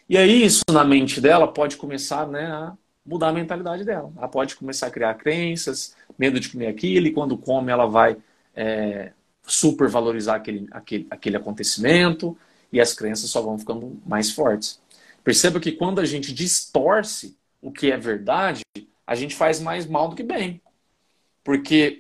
E 0.07 0.17
aí 0.17 0.43
isso 0.43 0.63
na 0.71 0.83
mente 0.83 1.21
dela 1.21 1.47
pode 1.47 1.77
começar, 1.77 2.27
né, 2.27 2.47
a 2.47 2.73
mudar 3.05 3.29
a 3.29 3.33
mentalidade 3.33 3.83
dela. 3.83 4.11
Ela 4.17 4.27
pode 4.27 4.55
começar 4.55 4.87
a 4.87 4.91
criar 4.91 5.13
crenças, 5.15 5.95
medo 6.17 6.39
de 6.39 6.49
comer 6.49 6.67
aquilo, 6.67 7.07
e 7.07 7.13
quando 7.13 7.37
come 7.37 7.71
ela 7.71 7.85
vai 7.85 8.17
é, 8.55 9.11
supervalorizar 9.45 10.35
aquele, 10.35 10.67
aquele, 10.71 11.07
aquele 11.09 11.37
acontecimento, 11.37 12.37
e 12.71 12.79
as 12.79 12.93
crenças 12.93 13.29
só 13.29 13.41
vão 13.41 13.57
ficando 13.57 13.99
mais 14.05 14.31
fortes. 14.31 14.79
Perceba 15.23 15.59
que 15.59 15.71
quando 15.71 15.99
a 15.99 16.05
gente 16.05 16.33
distorce 16.33 17.37
o 17.61 17.71
que 17.71 17.91
é 17.91 17.97
verdade, 17.97 18.61
a 19.05 19.15
gente 19.15 19.35
faz 19.35 19.59
mais 19.59 19.85
mal 19.85 20.09
do 20.09 20.15
que 20.15 20.23
bem. 20.23 20.61
Porque 21.43 21.99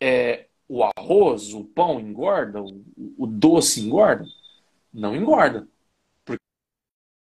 é, 0.00 0.46
o 0.68 0.82
arroz, 0.84 1.52
o 1.54 1.64
pão 1.64 2.00
engorda, 2.00 2.62
o, 2.62 2.84
o 3.16 3.26
doce 3.26 3.80
engorda? 3.80 4.24
Não 4.92 5.16
engorda. 5.16 5.66
Por 6.24 6.38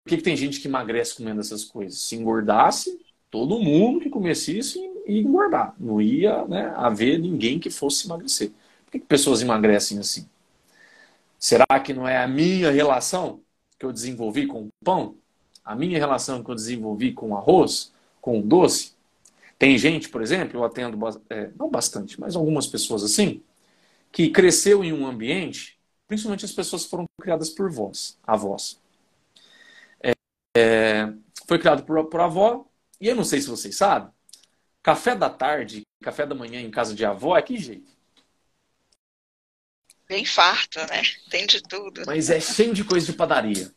que, 0.07 0.17
que 0.17 0.23
tem 0.23 0.37
gente 0.37 0.61
que 0.61 0.67
emagrece 0.67 1.15
comendo 1.15 1.41
essas 1.41 1.65
coisas? 1.65 1.99
Se 1.99 2.15
engordasse, 2.15 2.97
todo 3.29 3.59
mundo 3.59 3.99
que 3.99 4.09
comesse 4.09 4.57
isso 4.57 4.79
ia 5.05 5.19
engordar. 5.19 5.75
Não 5.77 6.01
ia 6.01 6.45
né, 6.47 6.73
haver 6.75 7.19
ninguém 7.19 7.59
que 7.59 7.69
fosse 7.69 8.07
emagrecer. 8.07 8.51
Por 8.85 8.91
que, 8.91 8.99
que 8.99 9.05
pessoas 9.05 9.41
emagrecem 9.41 9.99
assim? 9.99 10.27
Será 11.37 11.65
que 11.83 11.93
não 11.93 12.07
é 12.07 12.17
a 12.17 12.27
minha 12.27 12.71
relação 12.71 13.41
que 13.77 13.85
eu 13.85 13.91
desenvolvi 13.91 14.47
com 14.47 14.63
o 14.63 14.69
pão? 14.83 15.15
A 15.63 15.75
minha 15.75 15.99
relação 15.99 16.43
que 16.43 16.49
eu 16.49 16.55
desenvolvi 16.55 17.13
com 17.13 17.31
o 17.31 17.37
arroz? 17.37 17.91
Com 18.21 18.39
o 18.39 18.41
doce? 18.41 18.96
Tem 19.57 19.77
gente, 19.77 20.09
por 20.09 20.21
exemplo, 20.21 20.59
eu 20.59 20.63
atendo, 20.63 20.97
é, 21.29 21.51
não 21.57 21.69
bastante, 21.69 22.19
mas 22.19 22.35
algumas 22.35 22.67
pessoas 22.67 23.03
assim, 23.03 23.43
que 24.11 24.29
cresceu 24.29 24.83
em 24.83 24.93
um 24.93 25.05
ambiente, 25.07 25.79
principalmente 26.07 26.45
as 26.45 26.51
pessoas 26.51 26.83
que 26.83 26.89
foram 26.89 27.05
criadas 27.19 27.49
por 27.49 27.71
vós, 27.71 28.19
avós. 28.23 28.79
É, 30.01 30.13
é, 30.55 31.13
foi 31.47 31.57
criado 31.59 31.83
por, 31.83 32.05
por 32.05 32.19
avó. 32.19 32.65
E 32.99 33.07
eu 33.07 33.15
não 33.15 33.23
sei 33.23 33.41
se 33.41 33.47
vocês 33.47 33.75
sabem, 33.75 34.11
café 34.81 35.15
da 35.15 35.29
tarde, 35.29 35.83
café 36.01 36.25
da 36.25 36.33
manhã 36.33 36.61
em 36.61 36.71
casa 36.71 36.95
de 36.95 37.05
avó 37.05 37.37
é 37.37 37.41
que 37.41 37.57
jeito. 37.57 37.91
Bem 40.07 40.23
farto, 40.23 40.79
né? 40.79 41.01
Tem 41.29 41.45
de 41.45 41.61
tudo. 41.61 42.03
Mas 42.05 42.29
é 42.29 42.39
cheio 42.39 42.73
de 42.73 42.83
coisa 42.83 43.05
de 43.05 43.13
padaria. 43.13 43.71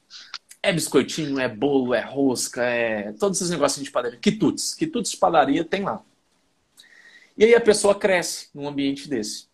É 0.63 0.73
biscoitinho, 0.73 1.39
é 1.39 1.49
bolo, 1.49 1.95
é 1.95 2.01
rosca, 2.01 2.63
é 2.63 3.13
todos 3.15 3.39
esses 3.39 3.51
negocinhos 3.51 3.87
de 3.87 3.93
padaria. 3.93 4.19
Quitutes. 4.19 4.75
Quitutes 4.75 5.13
de 5.13 5.17
padaria 5.17 5.65
tem 5.65 5.83
lá. 5.83 6.05
E 7.37 7.45
aí 7.45 7.55
a 7.55 7.61
pessoa 7.61 7.99
cresce 7.99 8.49
num 8.55 8.69
ambiente 8.69 9.09
desse. 9.09 9.49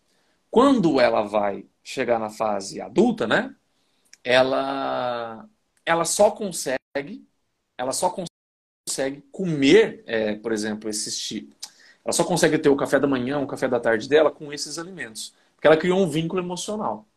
Quando 0.51 0.99
ela 1.01 1.23
vai 1.23 1.65
chegar 1.83 2.19
na 2.19 2.29
fase 2.29 2.81
adulta, 2.81 3.27
né? 3.27 3.55
Ela, 4.23 5.47
ela 5.85 6.05
só 6.05 6.31
consegue, 6.31 7.27
ela 7.77 7.93
só 7.93 8.15
consegue 8.87 9.21
comer, 9.31 10.03
é, 10.07 10.35
por 10.35 10.51
exemplo, 10.53 10.89
esses 10.89 11.19
tipos. 11.19 11.57
Ela 12.05 12.13
só 12.13 12.23
consegue 12.25 12.59
ter 12.59 12.69
o 12.69 12.77
café 12.77 12.99
da 12.99 13.07
manhã, 13.07 13.39
o 13.39 13.47
café 13.47 13.67
da 13.67 13.79
tarde 13.79 14.09
dela 14.09 14.31
com 14.31 14.53
esses 14.53 14.79
alimentos. 14.79 15.33
Porque 15.55 15.67
ela 15.67 15.77
criou 15.77 15.99
um 15.99 16.09
vínculo 16.09 16.41
emocional. 16.41 17.07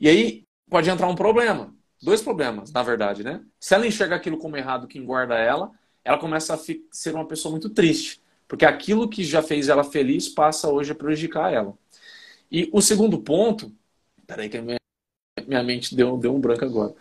E 0.00 0.08
aí 0.08 0.44
pode 0.70 0.90
entrar 0.90 1.08
um 1.08 1.16
problema. 1.16 1.74
Dois 2.06 2.22
problemas, 2.22 2.70
na 2.70 2.84
verdade, 2.84 3.24
né? 3.24 3.44
Se 3.58 3.74
ela 3.74 3.84
enxerga 3.84 4.14
aquilo 4.14 4.38
como 4.38 4.56
errado 4.56 4.86
que 4.86 4.96
engorda 4.96 5.34
ela, 5.34 5.72
ela 6.04 6.16
começa 6.16 6.54
a 6.54 6.58
ser 6.92 7.12
uma 7.12 7.26
pessoa 7.26 7.50
muito 7.50 7.68
triste. 7.68 8.22
Porque 8.46 8.64
aquilo 8.64 9.08
que 9.08 9.24
já 9.24 9.42
fez 9.42 9.68
ela 9.68 9.82
feliz 9.82 10.28
passa 10.28 10.70
hoje 10.70 10.92
a 10.92 10.94
prejudicar 10.94 11.52
ela. 11.52 11.76
E 12.48 12.70
o 12.72 12.80
segundo 12.80 13.18
ponto. 13.18 13.74
Peraí, 14.24 14.48
que 14.48 14.56
a 14.56 14.62
minha, 14.62 14.78
minha 15.48 15.64
mente 15.64 15.96
deu, 15.96 16.16
deu 16.16 16.32
um 16.32 16.40
branco 16.40 16.64
agora. 16.64 16.94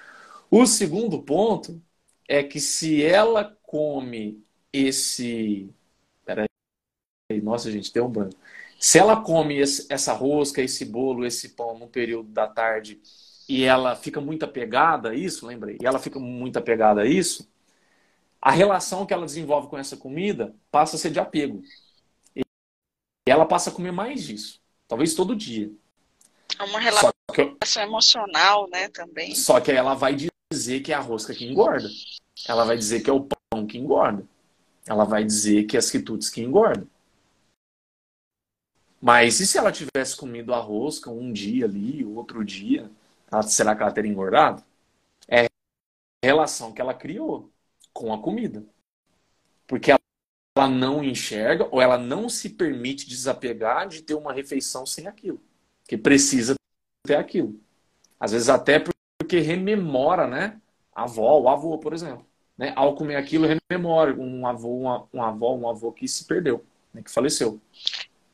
O 0.50 0.66
segundo 0.66 1.22
ponto 1.22 1.80
é 2.28 2.42
que 2.42 2.60
se 2.60 3.04
ela 3.04 3.56
come 3.62 4.44
esse. 4.74 5.70
Peraí, 6.26 6.48
nossa, 7.44 7.70
gente, 7.72 7.94
deu 7.94 8.08
um 8.08 8.12
branco. 8.12 8.36
Se 8.80 8.98
ela 8.98 9.22
come 9.22 9.60
esse, 9.60 9.86
essa 9.88 10.14
rosca, 10.14 10.64
esse 10.64 10.84
bolo, 10.84 11.28
esse 11.28 11.50
pão 11.50 11.78
no 11.78 11.88
período 11.88 12.30
da 12.30 12.48
tarde 12.48 13.00
e 13.48 13.64
ela 13.64 13.96
fica 13.96 14.20
muito 14.20 14.44
apegada 14.44 15.10
a 15.10 15.16
isso, 15.16 15.46
lembrei, 15.46 15.78
e 15.82 15.86
ela 15.86 16.00
fica 16.00 16.20
muito 16.20 16.58
apegada 16.58 17.02
a 17.02 17.06
isso, 17.06 17.50
a 18.42 18.52
relação 18.52 19.06
que 19.06 19.14
ela 19.14 19.26
desenvolve 19.26 19.68
com 19.68 19.78
essa 19.78 19.98
comida 19.98 20.56
passa 20.72 20.96
a 20.96 21.00
ser 21.00 21.12
de 21.12 21.20
apego. 21.20 21.64
E 22.36 22.44
ela 23.32 23.46
passa 23.46 23.70
a 23.70 23.74
comer 23.74 23.92
mais 23.92 24.24
disso, 24.24 24.62
talvez 24.88 25.16
todo 25.16 25.36
dia. 25.36 25.72
É 26.60 26.64
uma 26.64 26.80
relação 26.80 27.12
eu... 27.36 27.58
emocional, 27.82 28.70
né, 28.70 28.88
também. 28.90 29.34
Só 29.34 29.60
que 29.60 29.72
ela 29.72 29.96
vai 29.96 30.16
dizer 30.52 30.82
que 30.82 30.92
é 30.92 30.96
a 30.96 31.00
rosca 31.00 31.34
que 31.34 31.46
engorda. 31.46 31.90
Ela 32.48 32.66
vai 32.66 32.78
dizer 32.78 33.02
que 33.02 33.10
é 33.10 33.14
o 33.14 33.28
pão 33.28 33.66
que 33.66 33.78
engorda. 33.78 34.24
Ela 34.86 35.04
vai 35.04 35.24
dizer 35.24 35.64
que 35.64 35.76
é 35.76 35.80
as 35.80 35.90
quitutes 35.90 36.30
que 36.30 36.42
engordam. 36.42 36.88
Mas 39.02 39.40
e 39.40 39.48
se 39.48 39.58
ela 39.58 39.72
tivesse 39.72 40.16
comido 40.16 40.54
a 40.54 40.60
rosca 40.60 41.10
um 41.10 41.34
dia 41.34 41.66
ali, 41.66 42.06
outro 42.06 42.46
dia, 42.46 42.90
será 43.44 43.76
que 43.76 43.82
ela 43.82 43.92
teria 43.92 44.12
engordado? 44.12 44.64
É 45.28 45.46
a 45.46 45.48
relação 46.24 46.72
que 46.74 46.82
ela 46.82 46.94
criou 46.94 47.52
com 47.94 48.14
a 48.14 48.22
comida. 48.22 48.66
Porque 49.68 49.92
ela 49.92 50.68
não 50.70 51.04
enxerga 51.04 51.68
ou 51.72 51.82
ela 51.82 51.98
não 51.98 52.30
se 52.30 52.50
permite 52.50 53.08
desapegar 53.08 53.88
de 53.88 54.02
ter 54.02 54.14
uma 54.14 54.34
refeição 54.34 54.86
sem 54.86 55.08
aquilo. 55.08 55.42
Que 55.88 55.98
precisa 55.98 56.56
ter 57.06 57.16
aquilo. 57.16 57.60
Às 58.20 58.32
vezes 58.32 58.50
até 58.50 58.80
porque 58.80 59.40
rememora, 59.40 60.28
né? 60.28 60.60
A 60.94 61.04
avó, 61.04 61.40
o 61.40 61.50
avô, 61.50 61.78
por 61.78 61.94
exemplo. 61.94 62.26
Né? 62.58 62.74
Ao 62.76 62.96
comer 62.96 63.18
aquilo, 63.18 63.48
rememora 63.70 64.14
um 64.14 64.48
avô, 64.48 64.78
uma, 64.78 65.08
um 65.14 65.22
avó, 65.22 65.56
um 65.56 65.70
avô 65.70 65.92
que 65.92 66.08
se 66.08 66.26
perdeu, 66.26 66.66
né? 66.94 67.02
que 67.02 67.12
faleceu. 67.12 67.60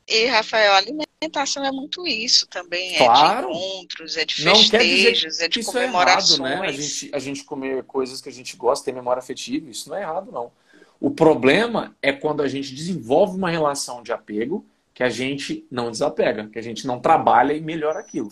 E, 0.07 0.25
Rafael, 0.27 0.73
a 0.73 0.81
alimentação 1.21 1.63
é 1.63 1.71
muito 1.71 2.07
isso 2.07 2.47
também. 2.47 2.97
Claro. 2.97 3.49
É 3.49 3.51
de 3.51 3.57
encontros, 3.57 4.17
é 4.17 4.25
de 4.25 4.35
festejos, 4.35 5.39
é 5.39 5.47
de 5.47 5.63
comemorações. 5.63 6.39
É 6.39 6.43
errado, 6.43 6.61
né? 6.61 6.67
a, 6.67 6.71
gente, 6.71 7.11
a 7.13 7.19
gente 7.19 7.43
comer 7.43 7.83
coisas 7.83 8.19
que 8.19 8.29
a 8.29 8.31
gente 8.31 8.57
gosta, 8.57 8.85
ter 8.85 8.91
memória 8.91 9.19
afetiva, 9.19 9.69
isso 9.69 9.89
não 9.89 9.97
é 9.97 10.01
errado, 10.01 10.31
não. 10.31 10.51
O 10.99 11.11
problema 11.11 11.95
é 12.01 12.11
quando 12.11 12.41
a 12.41 12.47
gente 12.47 12.73
desenvolve 12.73 13.37
uma 13.37 13.49
relação 13.49 14.01
de 14.01 14.11
apego 14.11 14.65
que 14.93 15.03
a 15.03 15.09
gente 15.09 15.65
não 15.69 15.91
desapega, 15.91 16.47
que 16.47 16.59
a 16.59 16.61
gente 16.61 16.85
não 16.85 16.99
trabalha 16.99 17.53
e 17.53 17.61
melhora 17.61 17.99
aquilo. 17.99 18.31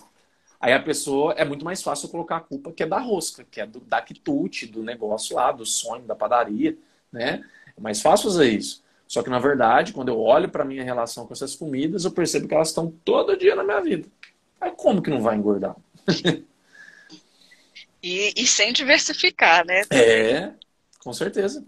Aí 0.59 0.73
a 0.73 0.81
pessoa 0.81 1.33
é 1.33 1.45
muito 1.45 1.63
mais 1.63 1.81
fácil 1.81 2.09
colocar 2.09 2.37
a 2.37 2.41
culpa 2.41 2.71
que 2.71 2.83
é 2.83 2.87
da 2.87 2.99
rosca, 2.99 3.45
que 3.49 3.61
é 3.61 3.65
do, 3.65 3.79
da 3.79 4.01
quitute, 4.01 4.65
do 4.65 4.83
negócio 4.83 5.35
lá, 5.35 5.51
do 5.51 5.65
sonho, 5.65 6.03
da 6.03 6.15
padaria, 6.15 6.77
né? 7.11 7.41
É 7.77 7.81
mais 7.81 8.01
fácil 8.01 8.29
fazer 8.29 8.49
isso. 8.49 8.83
Só 9.09 9.23
que, 9.23 9.29
na 9.31 9.39
verdade, 9.39 9.91
quando 9.91 10.09
eu 10.09 10.19
olho 10.19 10.47
para 10.47 10.61
a 10.61 10.65
minha 10.67 10.83
relação 10.83 11.25
com 11.25 11.33
essas 11.33 11.55
comidas, 11.55 12.05
eu 12.05 12.11
percebo 12.11 12.47
que 12.47 12.53
elas 12.53 12.67
estão 12.67 12.91
todo 13.03 13.35
dia 13.35 13.55
na 13.55 13.63
minha 13.63 13.81
vida. 13.81 14.07
Aí 14.61 14.69
como 14.69 15.01
que 15.01 15.09
não 15.09 15.19
vai 15.19 15.35
engordar? 15.35 15.75
e, 18.03 18.33
e, 18.37 18.45
sem 18.45 18.71
diversificar, 18.71 19.65
né? 19.65 19.81
É, 19.89 20.51
com 20.99 21.11
certeza. 21.11 21.65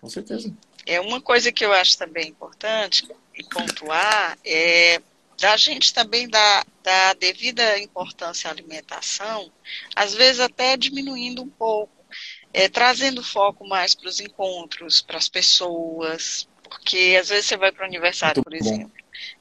Com 0.00 0.08
certeza. 0.08 0.52
É 0.84 1.00
uma 1.00 1.20
coisa 1.20 1.52
que 1.52 1.64
eu 1.64 1.72
acho 1.72 1.96
também 1.96 2.26
importante 2.26 3.08
e 3.36 3.44
pontuar 3.44 4.36
é 4.44 5.00
da 5.40 5.56
gente 5.56 5.94
também 5.94 6.28
dar, 6.28 6.66
dar 6.82 7.14
devida 7.14 7.78
importância 7.78 8.48
à 8.48 8.52
alimentação, 8.52 9.48
às 9.94 10.12
vezes 10.12 10.40
até 10.40 10.76
diminuindo 10.76 11.40
um 11.40 11.48
pouco 11.48 11.97
é, 12.52 12.68
trazendo 12.68 13.22
foco 13.22 13.66
mais 13.66 13.94
para 13.94 14.08
os 14.08 14.20
encontros, 14.20 15.02
para 15.02 15.18
as 15.18 15.28
pessoas, 15.28 16.48
porque 16.62 17.16
às 17.20 17.28
vezes 17.28 17.46
você 17.46 17.56
vai 17.56 17.72
para 17.72 17.82
o 17.84 17.86
aniversário, 17.86 18.42
Muito 18.44 18.44
por 18.44 18.52
bom. 18.52 18.56
exemplo, 18.58 18.92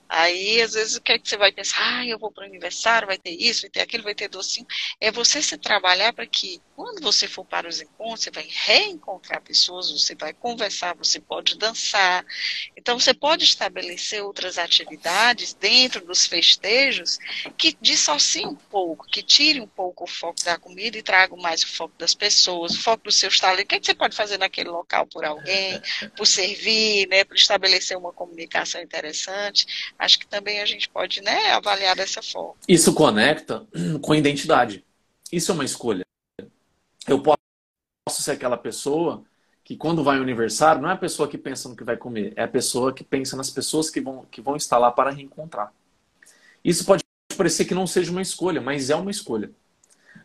Aí, 0.09 0.61
às 0.61 0.73
vezes, 0.73 0.95
o 0.95 1.01
que 1.01 1.11
é 1.11 1.19
que 1.19 1.27
você 1.27 1.35
vai 1.35 1.51
pensar? 1.51 1.77
Ah, 1.79 2.05
eu 2.05 2.17
vou 2.17 2.31
para 2.31 2.43
o 2.43 2.47
aniversário, 2.47 3.07
vai 3.07 3.17
ter 3.17 3.31
isso, 3.31 3.61
vai 3.61 3.69
ter 3.69 3.81
aquilo, 3.81 4.03
vai 4.03 4.15
ter 4.15 4.29
docinho. 4.29 4.65
É 5.01 5.11
você 5.11 5.41
se 5.41 5.57
trabalhar 5.57 6.13
para 6.13 6.25
que, 6.25 6.61
quando 6.75 7.01
você 7.01 7.27
for 7.27 7.45
para 7.45 7.67
os 7.67 7.81
encontros, 7.81 8.23
você 8.23 8.31
vai 8.31 8.47
reencontrar 8.49 9.41
pessoas, 9.41 9.91
você 9.91 10.15
vai 10.15 10.33
conversar, 10.33 10.95
você 10.95 11.19
pode 11.19 11.57
dançar. 11.57 12.25
Então, 12.77 12.97
você 12.97 13.13
pode 13.13 13.43
estabelecer 13.43 14.23
outras 14.23 14.57
atividades 14.57 15.53
dentro 15.53 16.05
dos 16.05 16.25
festejos 16.25 17.17
que 17.57 17.77
dissociem 17.81 18.47
um 18.47 18.55
pouco, 18.55 19.07
que 19.07 19.21
tire 19.21 19.59
um 19.59 19.67
pouco 19.67 20.05
o 20.05 20.07
foco 20.07 20.41
da 20.45 20.57
comida 20.57 20.97
e 20.97 21.03
tragam 21.03 21.37
mais 21.37 21.63
o 21.63 21.67
foco 21.67 21.95
das 21.97 22.13
pessoas, 22.13 22.75
o 22.75 22.81
foco 22.81 23.03
dos 23.03 23.15
seus 23.15 23.39
talentos. 23.39 23.65
O 23.65 23.67
que, 23.67 23.75
é 23.75 23.79
que 23.79 23.85
você 23.85 23.95
pode 23.95 24.15
fazer 24.15 24.37
naquele 24.37 24.69
local 24.69 25.05
por 25.07 25.25
alguém, 25.25 25.81
por 26.15 26.25
servir, 26.25 27.07
né, 27.09 27.25
por 27.25 27.35
estabelecer 27.35 27.97
uma 27.97 28.13
comunicação 28.13 28.81
interessante 28.81 29.65
acho 29.97 30.19
que 30.19 30.27
também 30.27 30.61
a 30.61 30.65
gente 30.65 30.89
pode 30.89 31.21
né, 31.21 31.51
avaliar 31.51 31.95
dessa 31.95 32.21
forma. 32.21 32.55
Isso 32.67 32.93
conecta 32.93 33.65
com 34.01 34.13
a 34.13 34.17
identidade. 34.17 34.85
Isso 35.31 35.51
é 35.51 35.53
uma 35.53 35.65
escolha. 35.65 36.05
Eu 37.07 37.21
posso 37.21 38.21
ser 38.23 38.31
aquela 38.31 38.57
pessoa 38.57 39.23
que 39.63 39.75
quando 39.75 40.03
vai 40.03 40.17
ao 40.17 40.23
aniversário, 40.23 40.81
não 40.81 40.89
é 40.89 40.93
a 40.93 40.97
pessoa 40.97 41.27
que 41.27 41.37
pensa 41.37 41.67
no 41.67 41.75
que 41.75 41.83
vai 41.83 41.97
comer, 41.97 42.31
é 42.37 42.43
a 42.43 42.47
pessoa 42.47 42.93
que 42.93 43.03
pensa 43.03 43.35
nas 43.35 43.49
pessoas 43.49 43.89
que 43.89 43.99
vão, 43.99 44.25
que 44.31 44.39
vão 44.39 44.55
estar 44.55 44.77
lá 44.77 44.89
para 44.89 45.11
reencontrar. 45.11 45.73
Isso 46.63 46.85
pode 46.85 47.03
parecer 47.35 47.65
que 47.65 47.75
não 47.75 47.85
seja 47.85 48.11
uma 48.11 48.21
escolha, 48.21 48.61
mas 48.61 48.89
é 48.89 48.95
uma 48.95 49.11
escolha. 49.11 49.51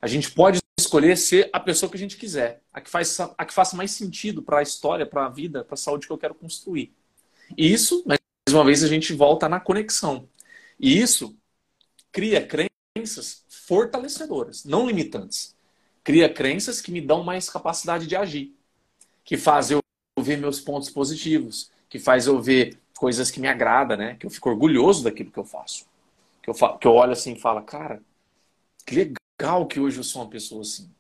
A 0.01 0.07
gente 0.07 0.31
pode 0.31 0.61
escolher 0.79 1.17
ser 1.17 1.51
a 1.53 1.59
pessoa 1.59 1.91
que 1.91 1.97
a 1.97 1.99
gente 1.99 2.17
quiser, 2.17 2.61
a 2.73 2.81
que, 2.81 2.89
faz, 2.89 3.19
a 3.21 3.45
que 3.45 3.53
faça 3.53 3.77
mais 3.77 3.91
sentido 3.91 4.43
para 4.43 4.59
a 4.59 4.63
história, 4.63 5.05
para 5.05 5.27
a 5.27 5.29
vida, 5.29 5.65
para 5.65 5.75
a 5.75 5.77
saúde 5.77 6.07
que 6.07 6.13
eu 6.13 6.19
quero 6.19 6.35
construir. 6.35 6.93
Isso, 7.57 8.05
mais 8.53 8.55
uma 8.55 8.65
vez 8.65 8.85
a 8.85 8.89
gente 8.89 9.15
volta 9.15 9.49
na 9.49 9.59
conexão. 9.59 10.29
E 10.79 10.99
isso 10.99 11.35
cria 12.11 12.47
crenças 12.47 13.45
fortalecedoras, 13.49 14.65
não 14.65 14.87
limitantes. 14.87 15.57
Cria 16.05 16.29
crenças 16.29 16.81
que 16.81 16.93
me 16.93 17.01
dão 17.01 17.25
mais 17.25 17.49
capacidade 17.49 18.07
de 18.07 18.15
agir, 18.15 18.55
que 19.25 19.37
faz 19.37 19.71
eu 19.71 19.81
ver 20.21 20.37
meus 20.37 20.61
pontos 20.61 20.91
positivos, 20.91 21.71
que 21.89 21.99
faz 21.99 22.27
eu 22.27 22.43
ver 22.43 22.79
coisas 22.99 23.31
que 23.31 23.41
me 23.41 23.49
agradam, 23.49 23.97
né? 23.97 24.17
Que 24.17 24.27
eu 24.27 24.31
fico 24.31 24.51
orgulhoso 24.51 25.05
daquilo 25.05 25.31
que 25.31 25.39
eu 25.39 25.45
faço. 25.45 25.87
Que 26.43 26.51
eu, 26.51 26.55
que 26.79 26.87
eu 26.87 26.93
olho 26.93 27.13
assim 27.13 27.33
e 27.33 27.41
falo, 27.41 27.63
cara, 27.63 28.03
que 28.85 28.95
legal 28.95 29.67
que 29.67 29.81
hoje 29.81 29.99
eu 29.99 30.05
sou 30.05 30.23
uma 30.23 30.31
pessoa 30.31 30.61
assim. 30.61 30.91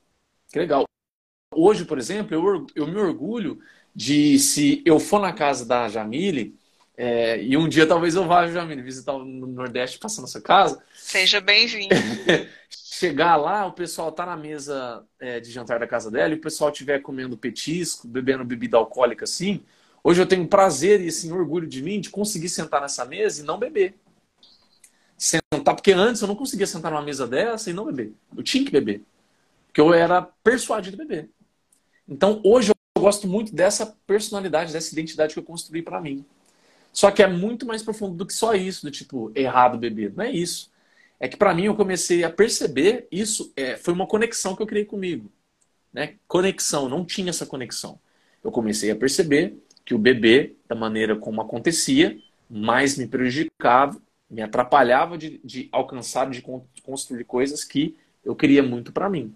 Que 0.51 0.59
legal. 0.59 0.85
Hoje, 1.55 1.85
por 1.85 1.99
exemplo, 1.99 2.35
eu, 2.35 2.67
eu 2.75 2.87
me 2.87 2.97
orgulho 2.97 3.61
de 3.95 4.39
se 4.39 4.83
eu 4.87 4.99
for 4.99 5.21
na 5.21 5.33
casa 5.35 5.67
da 5.67 5.89
Jamile 5.89 6.59
é, 6.97 7.43
e 7.43 7.57
um 7.57 7.69
dia 7.69 7.87
talvez 7.87 8.15
eu 8.15 8.27
vá, 8.27 8.47
Jamile, 8.47 8.83
visitar 8.83 9.15
o 9.15 9.25
Nordeste, 9.25 9.99
passar 9.99 10.21
na 10.21 10.29
sua 10.29 10.41
casa. 10.41 10.83
Seja 10.95 11.41
bem-vindo. 11.41 11.95
Chegar 12.69 13.37
lá, 13.37 13.67
o 13.67 13.73
pessoal 13.73 14.13
tá 14.13 14.27
na 14.27 14.37
mesa 14.37 15.05
é, 15.19 15.41
de 15.41 15.51
jantar 15.51 15.81
da 15.81 15.87
casa 15.87 16.11
dela 16.11 16.35
e 16.35 16.37
o 16.37 16.41
pessoal 16.41 16.71
estiver 16.71 17.01
comendo 17.01 17.37
petisco, 17.37 18.07
bebendo 18.07 18.45
bebida 18.45 18.77
alcoólica 18.77 19.25
assim. 19.25 19.63
Hoje 20.05 20.21
eu 20.21 20.27
tenho 20.27 20.47
prazer 20.47 21.01
e 21.01 21.09
assim, 21.09 21.33
orgulho 21.33 21.67
de 21.67 21.83
mim 21.83 22.01
de 22.01 22.11
conseguir 22.11 22.49
sentar 22.49 22.81
nessa 22.81 23.05
mesa 23.05 23.43
e 23.43 23.45
não 23.45 23.59
beber. 23.59 23.95
Sentar, 25.17 25.75
porque 25.75 25.93
antes 25.93 26.21
eu 26.21 26.29
não 26.29 26.37
conseguia 26.37 26.67
sentar 26.67 26.91
numa 26.91 27.03
mesa 27.03 27.27
dessa 27.27 27.71
e 27.71 27.73
não 27.73 27.87
beber. 27.87 28.13
Eu 28.37 28.43
tinha 28.43 28.65
que 28.65 28.71
beber. 28.71 29.03
Porque 29.67 29.81
eu 29.81 29.95
era 29.95 30.23
persuadido 30.45 30.97
a 30.97 31.05
beber. 31.05 31.31
Então 32.07 32.41
hoje 32.45 32.71
eu 32.71 33.03
gosto 33.03 33.27
muito 33.27 33.55
dessa 33.55 33.97
personalidade, 34.07 34.73
dessa 34.73 34.93
identidade 34.93 35.33
que 35.33 35.41
eu 35.41 35.45
construí 35.45 35.81
para 35.83 36.01
mim. 36.01 36.25
Só 36.93 37.11
que 37.11 37.23
é 37.23 37.27
muito 37.27 37.67
mais 37.67 37.83
profundo 37.83 38.15
do 38.17 38.27
que 38.27 38.35
só 38.35 38.55
isso, 38.55 38.85
do 38.85 38.91
tipo, 38.91 39.33
errado 39.35 39.79
beber. 39.79 40.13
Não 40.15 40.25
é 40.25 40.31
isso. 40.31 40.71
É 41.19 41.29
que 41.29 41.37
para 41.37 41.55
mim 41.55 41.65
eu 41.65 41.75
comecei 41.75 42.25
a 42.25 42.31
perceber 42.31 43.07
isso, 43.11 43.53
é, 43.57 43.77
foi 43.77 43.95
uma 43.95 44.07
conexão 44.07 44.55
que 44.55 44.63
eu 44.63 44.67
criei 44.67 44.85
comigo. 44.85 45.31
Né? 45.93 46.17
Conexão, 46.27 46.89
não 46.89 47.05
tinha 47.05 47.31
essa 47.31 47.47
conexão. 47.47 47.99
Eu 48.43 48.51
comecei 48.51 48.91
a 48.91 48.97
perceber 48.97 49.57
que 49.85 49.95
o 49.95 49.99
beber, 49.99 50.57
da 50.69 50.75
maneira 50.75 51.17
como 51.17 51.41
acontecia, 51.41 52.19
mais 52.51 52.99
me 52.99 53.07
prejudicava, 53.07 54.01
me 54.29 54.43
atrapalhava 54.43 55.17
de, 55.17 55.41
de 55.45 55.69
alcançar, 55.73 56.29
de 56.29 56.43
construir 56.83 57.25
coisas 57.25 57.65
que 57.65 57.97
eu 58.25 58.35
queria 58.35 58.63
muito 58.63 58.93
para 58.93 59.09
mim. 59.09 59.35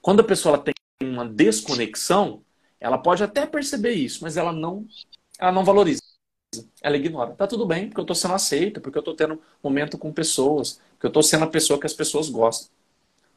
Quando 0.00 0.20
a 0.20 0.24
pessoa 0.24 0.58
tem 0.58 0.74
uma 1.02 1.26
desconexão, 1.26 2.42
ela 2.78 2.98
pode 2.98 3.22
até 3.22 3.46
perceber 3.46 3.92
isso, 3.92 4.22
mas 4.22 4.36
ela 4.36 4.52
não, 4.52 4.86
ela 5.38 5.52
não 5.52 5.64
valoriza. 5.64 6.05
Ela 6.82 6.96
ignora. 6.96 7.32
Tá 7.32 7.46
tudo 7.46 7.66
bem, 7.66 7.88
porque 7.88 8.00
eu 8.00 8.04
estou 8.04 8.14
sendo 8.14 8.34
aceita, 8.34 8.80
porque 8.80 8.98
eu 8.98 9.00
estou 9.00 9.14
tendo 9.14 9.40
momento 9.62 9.98
com 9.98 10.12
pessoas, 10.12 10.80
porque 10.92 11.06
eu 11.06 11.08
estou 11.08 11.22
sendo 11.22 11.44
a 11.44 11.48
pessoa 11.48 11.78
que 11.78 11.86
as 11.86 11.94
pessoas 11.94 12.28
gostam. 12.28 12.70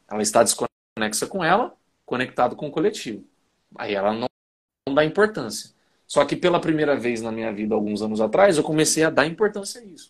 Ela 0.10 0.22
está 0.22 0.44
desconexa 0.44 1.28
com 1.28 1.44
ela, 1.44 1.74
conectado 2.06 2.56
com 2.56 2.68
o 2.68 2.72
coletivo. 2.72 3.24
Aí 3.76 3.94
ela 3.94 4.14
não, 4.14 4.28
não 4.88 4.96
dá 4.96 5.06
importância. 5.06 5.72
Só 6.08 6.26
que 6.26 6.36
pela 6.36 6.60
primeira 6.60 6.96
vez 6.98 7.22
na 7.22 7.32
minha 7.32 7.54
vida, 7.54 7.76
alguns 7.76 8.02
anos 8.02 8.20
atrás, 8.20 8.58
eu 8.58 8.64
comecei 8.64 9.04
a 9.04 9.10
dar 9.10 9.28
importância 9.28 9.80
a 9.80 9.84
isso. 9.84 10.10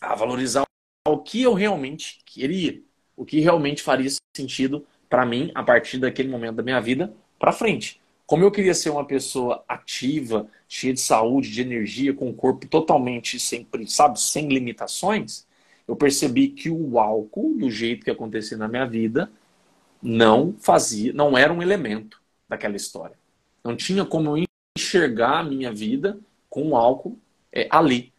A 0.00 0.14
valorizar 0.14 0.64
o 1.06 1.18
que 1.18 1.42
eu 1.42 1.52
realmente 1.52 2.20
queria. 2.24 2.80
O 3.14 3.24
que 3.24 3.40
realmente 3.40 3.82
faria 3.82 4.10
sentido 4.34 4.86
para 5.08 5.26
mim 5.26 5.52
a 5.54 5.62
partir 5.62 5.98
daquele 5.98 6.28
momento 6.28 6.56
da 6.56 6.62
minha 6.62 6.80
vida 6.80 7.14
para 7.38 7.52
frente. 7.52 8.00
Como 8.26 8.42
eu 8.42 8.50
queria 8.50 8.74
ser 8.74 8.90
uma 8.90 9.04
pessoa 9.04 9.62
ativa, 9.68 10.46
cheia 10.68 10.94
de 10.94 11.00
saúde, 11.00 11.50
de 11.50 11.60
energia, 11.60 12.14
com 12.14 12.30
o 12.30 12.34
corpo 12.34 12.66
totalmente 12.66 13.38
sempre, 13.38 13.86
sabe, 13.86 14.18
sem 14.20 14.48
limitações, 14.48 15.46
eu 15.86 15.94
percebi 15.94 16.48
que 16.48 16.70
o 16.70 16.98
álcool, 16.98 17.54
do 17.58 17.70
jeito 17.70 18.04
que 18.04 18.10
acontecia 18.10 18.56
na 18.56 18.66
minha 18.66 18.86
vida, 18.86 19.30
não 20.02 20.54
fazia, 20.58 21.12
não 21.12 21.36
era 21.36 21.52
um 21.52 21.62
elemento 21.62 22.20
daquela 22.48 22.76
história. 22.76 23.16
Não 23.62 23.76
tinha 23.76 24.04
como 24.04 24.36
eu 24.36 24.44
enxergar 24.76 25.40
a 25.40 25.44
minha 25.44 25.72
vida 25.72 26.18
com 26.48 26.70
o 26.70 26.76
álcool 26.76 27.18
é, 27.52 27.68
ali. 27.70 28.12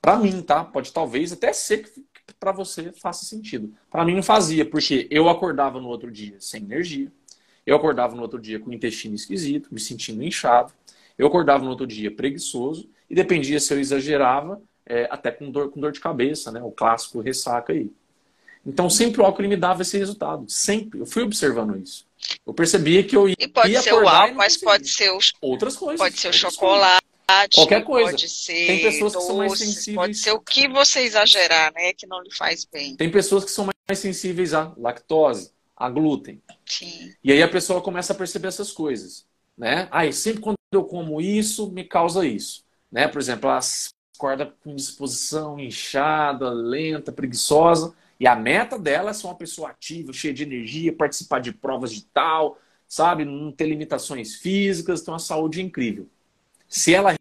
Para 0.00 0.18
mim, 0.18 0.42
tá? 0.42 0.64
Pode 0.64 0.92
talvez 0.92 1.32
até 1.32 1.52
ser 1.52 1.84
que 1.84 2.04
para 2.38 2.52
você 2.52 2.92
faça 2.92 3.24
sentido. 3.24 3.72
Para 3.90 4.04
mim 4.04 4.14
não 4.14 4.22
fazia, 4.22 4.64
porque 4.68 5.06
eu 5.10 5.28
acordava 5.28 5.80
no 5.80 5.88
outro 5.88 6.10
dia 6.10 6.36
sem 6.40 6.62
energia. 6.62 7.10
Eu 7.66 7.76
acordava 7.76 8.14
no 8.14 8.22
outro 8.22 8.40
dia 8.40 8.58
com 8.58 8.70
o 8.70 8.74
intestino 8.74 9.14
esquisito, 9.14 9.68
me 9.72 9.80
sentindo 9.80 10.22
inchado. 10.22 10.72
Eu 11.16 11.26
acordava 11.26 11.64
no 11.64 11.70
outro 11.70 11.86
dia 11.86 12.10
preguiçoso 12.10 12.88
e 13.08 13.14
dependia 13.14 13.58
se 13.60 13.72
eu 13.72 13.80
exagerava, 13.80 14.60
é, 14.86 15.08
até 15.10 15.30
com 15.30 15.50
dor, 15.50 15.70
com 15.70 15.80
dor 15.80 15.92
de 15.92 16.00
cabeça, 16.00 16.52
né? 16.52 16.62
O 16.62 16.70
clássico 16.70 17.20
ressaca 17.20 17.72
aí. 17.72 17.90
Então 18.66 18.88
sempre 18.88 19.20
o 19.20 19.24
álcool 19.24 19.42
me 19.42 19.56
dava 19.56 19.82
esse 19.82 19.96
resultado. 19.98 20.44
Sempre. 20.48 21.00
Eu 21.00 21.06
fui 21.06 21.22
observando 21.22 21.76
isso. 21.76 22.06
Eu 22.46 22.54
percebia 22.54 23.02
que 23.04 23.16
eu 23.16 23.28
ia. 23.28 23.36
E 23.38 23.48
pode 23.48 23.72
ia 23.72 23.82
ser 23.82 23.94
o 23.94 24.08
álcool, 24.08 24.34
mas 24.34 24.56
pode 24.56 24.88
ser 24.88 25.10
os, 25.12 25.32
outras 25.40 25.76
coisas. 25.76 25.98
Pode 25.98 26.18
ser 26.18 26.28
o 26.28 26.32
chocolate. 26.32 27.04
Coisas. 27.26 27.54
Qualquer 27.54 27.84
coisa. 27.84 28.10
Pode 28.10 28.28
ser 28.28 28.66
Tem 28.66 28.82
pessoas 28.82 29.12
doces, 29.12 29.26
que 29.26 29.26
são 29.26 29.36
mais 29.36 29.58
sensíveis. 29.58 29.96
Pode 29.96 30.14
ser 30.14 30.32
o 30.32 30.40
que 30.40 30.68
você 30.68 31.00
exagerar, 31.00 31.72
né? 31.74 31.92
Que 31.94 32.06
não 32.06 32.22
lhe 32.22 32.30
faz 32.30 32.64
bem. 32.64 32.96
Tem 32.96 33.10
pessoas 33.10 33.44
que 33.44 33.50
são 33.50 33.64
mais 33.64 33.98
sensíveis 33.98 34.52
à 34.52 34.72
lactose, 34.76 35.50
a 35.76 35.88
glúten. 35.88 36.40
Sim. 36.66 37.14
E 37.22 37.32
aí 37.32 37.42
a 37.42 37.48
pessoa 37.48 37.80
começa 37.80 38.12
a 38.12 38.16
perceber 38.16 38.48
essas 38.48 38.72
coisas. 38.72 39.26
Né? 39.56 39.88
Aí, 39.90 40.12
sempre 40.12 40.40
quando 40.40 40.56
eu 40.72 40.84
como 40.84 41.20
isso, 41.20 41.70
me 41.70 41.84
causa 41.84 42.26
isso. 42.26 42.64
Né? 42.90 43.08
Por 43.08 43.20
exemplo, 43.20 43.48
ela 43.48 43.60
acorda 44.16 44.46
com 44.62 44.74
disposição 44.74 45.58
inchada, 45.58 46.50
lenta, 46.50 47.12
preguiçosa. 47.12 47.94
E 48.18 48.26
a 48.26 48.36
meta 48.36 48.78
dela 48.78 49.10
é 49.10 49.12
ser 49.12 49.26
uma 49.26 49.34
pessoa 49.34 49.70
ativa, 49.70 50.12
cheia 50.12 50.32
de 50.32 50.44
energia, 50.44 50.92
participar 50.92 51.40
de 51.40 51.52
provas 51.52 51.92
de 51.92 52.04
tal, 52.06 52.58
sabe? 52.86 53.24
Não 53.24 53.50
ter 53.50 53.66
limitações 53.66 54.36
físicas, 54.36 55.02
ter 55.02 55.10
uma 55.10 55.18
saúde 55.18 55.60
incrível. 55.60 56.08
Se 56.68 56.94
ela 56.94 57.14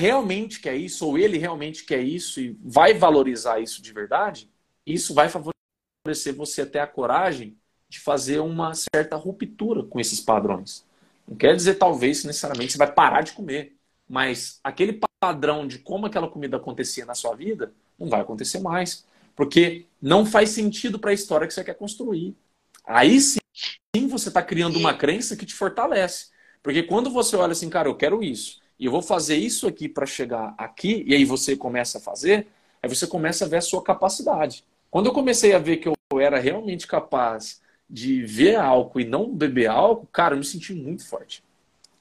realmente 0.00 0.60
quer 0.60 0.74
isso, 0.74 1.06
ou 1.06 1.16
ele 1.16 1.38
realmente 1.38 1.84
quer 1.84 2.02
isso 2.02 2.40
e 2.40 2.58
vai 2.60 2.92
valorizar 2.92 3.60
isso 3.60 3.80
de 3.80 3.92
verdade, 3.92 4.50
isso 4.84 5.14
vai 5.14 5.28
favorecer 5.28 6.34
você 6.34 6.66
ter 6.66 6.80
a 6.80 6.86
coragem 6.86 7.56
de 7.92 8.00
fazer 8.00 8.40
uma 8.40 8.72
certa 8.74 9.16
ruptura 9.16 9.82
com 9.82 10.00
esses 10.00 10.18
padrões. 10.18 10.82
Não 11.28 11.36
quer 11.36 11.54
dizer, 11.54 11.74
talvez, 11.74 12.24
necessariamente 12.24 12.72
você 12.72 12.78
vai 12.78 12.90
parar 12.90 13.20
de 13.20 13.32
comer, 13.32 13.76
mas 14.08 14.58
aquele 14.64 14.98
padrão 15.20 15.66
de 15.66 15.78
como 15.78 16.06
aquela 16.06 16.26
comida 16.26 16.56
acontecia 16.56 17.04
na 17.04 17.14
sua 17.14 17.36
vida 17.36 17.70
não 17.98 18.08
vai 18.08 18.22
acontecer 18.22 18.60
mais. 18.60 19.04
Porque 19.36 19.84
não 20.00 20.24
faz 20.24 20.48
sentido 20.48 20.98
para 20.98 21.10
a 21.10 21.14
história 21.14 21.46
que 21.46 21.52
você 21.52 21.62
quer 21.62 21.74
construir. 21.74 22.34
Aí 22.82 23.20
sim, 23.20 24.08
você 24.08 24.28
está 24.28 24.42
criando 24.42 24.78
uma 24.78 24.94
crença 24.94 25.36
que 25.36 25.44
te 25.44 25.54
fortalece. 25.54 26.28
Porque 26.62 26.82
quando 26.82 27.10
você 27.10 27.36
olha 27.36 27.52
assim, 27.52 27.68
cara, 27.68 27.88
eu 27.88 27.94
quero 27.94 28.22
isso, 28.22 28.58
e 28.78 28.86
eu 28.86 28.90
vou 28.90 29.02
fazer 29.02 29.36
isso 29.36 29.66
aqui 29.66 29.86
para 29.86 30.06
chegar 30.06 30.54
aqui, 30.56 31.04
e 31.06 31.14
aí 31.14 31.26
você 31.26 31.56
começa 31.56 31.98
a 31.98 32.00
fazer, 32.00 32.46
aí 32.82 32.88
você 32.88 33.06
começa 33.06 33.44
a 33.44 33.48
ver 33.48 33.58
a 33.58 33.60
sua 33.60 33.82
capacidade. 33.82 34.64
Quando 34.90 35.06
eu 35.06 35.12
comecei 35.12 35.52
a 35.52 35.58
ver 35.58 35.76
que 35.76 35.88
eu 35.88 36.20
era 36.20 36.38
realmente 36.38 36.86
capaz 36.86 37.61
de 37.92 38.24
ver 38.24 38.56
álcool 38.56 39.00
e 39.00 39.04
não 39.04 39.30
beber 39.30 39.68
álcool, 39.68 40.06
cara, 40.06 40.32
eu 40.34 40.38
me 40.38 40.44
senti 40.44 40.72
muito 40.72 41.06
forte. 41.06 41.44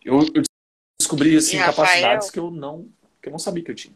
Eu, 0.04 0.22
eu 0.34 0.42
descobri 0.98 1.36
assim, 1.36 1.58
capacidades 1.58 2.32
que 2.32 2.40
eu 2.40 2.50
não 2.50 2.90
que 3.22 3.28
eu 3.28 3.32
não 3.32 3.38
sabia 3.38 3.64
que 3.64 3.70
eu 3.70 3.76
tinha. 3.76 3.94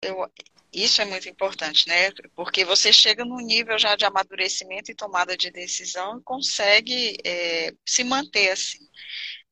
Eu, 0.00 0.28
isso 0.72 1.02
é 1.02 1.04
muito 1.04 1.28
importante, 1.28 1.86
né? 1.86 2.10
Porque 2.34 2.64
você 2.64 2.92
chega 2.92 3.24
num 3.24 3.36
nível 3.36 3.78
já 3.78 3.94
de 3.94 4.06
amadurecimento 4.06 4.90
e 4.90 4.96
tomada 4.96 5.36
de 5.36 5.50
decisão 5.50 6.18
e 6.18 6.22
consegue 6.22 7.18
é, 7.24 7.72
se 7.86 8.02
manter 8.02 8.50
assim. 8.50 8.80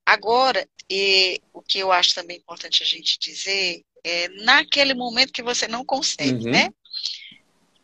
Agora, 0.05 0.66
e, 0.91 1.41
o 1.53 1.61
que 1.61 1.78
eu 1.78 1.93
acho 1.93 2.14
também 2.14 2.39
importante 2.39 2.83
a 2.83 2.87
gente 2.87 3.18
dizer 3.18 3.83
é 4.03 4.28
naquele 4.43 4.95
momento 4.95 5.33
que 5.33 5.43
você 5.43 5.68
não 5.68 5.85
consegue, 5.85 6.47
uhum. 6.47 6.51
né? 6.51 6.70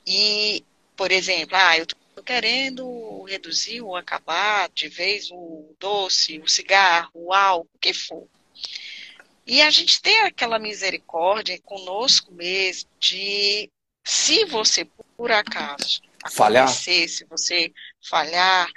E, 0.04 0.64
por 0.96 1.12
exemplo, 1.12 1.54
ah, 1.54 1.76
eu 1.76 1.86
querendo 2.26 3.22
reduzir 3.22 3.80
ou 3.80 3.94
acabar 3.94 4.68
de 4.70 4.88
vez 4.88 5.30
o 5.30 5.74
doce, 5.78 6.40
o 6.40 6.48
cigarro, 6.48 7.10
o 7.14 7.32
álcool, 7.32 7.70
o 7.72 7.78
que 7.78 7.94
for. 7.94 8.28
E 9.46 9.62
a 9.62 9.70
gente 9.70 10.02
tem 10.02 10.22
aquela 10.22 10.58
misericórdia 10.58 11.58
conosco 11.62 12.32
mesmo 12.34 12.90
de 12.98 13.70
se 14.04 14.44
você 14.44 14.84
por 15.16 15.30
acaso 15.30 16.02
falhar, 16.30 16.68
se 16.68 17.24
você 17.30 17.72
falhar, 18.02 18.68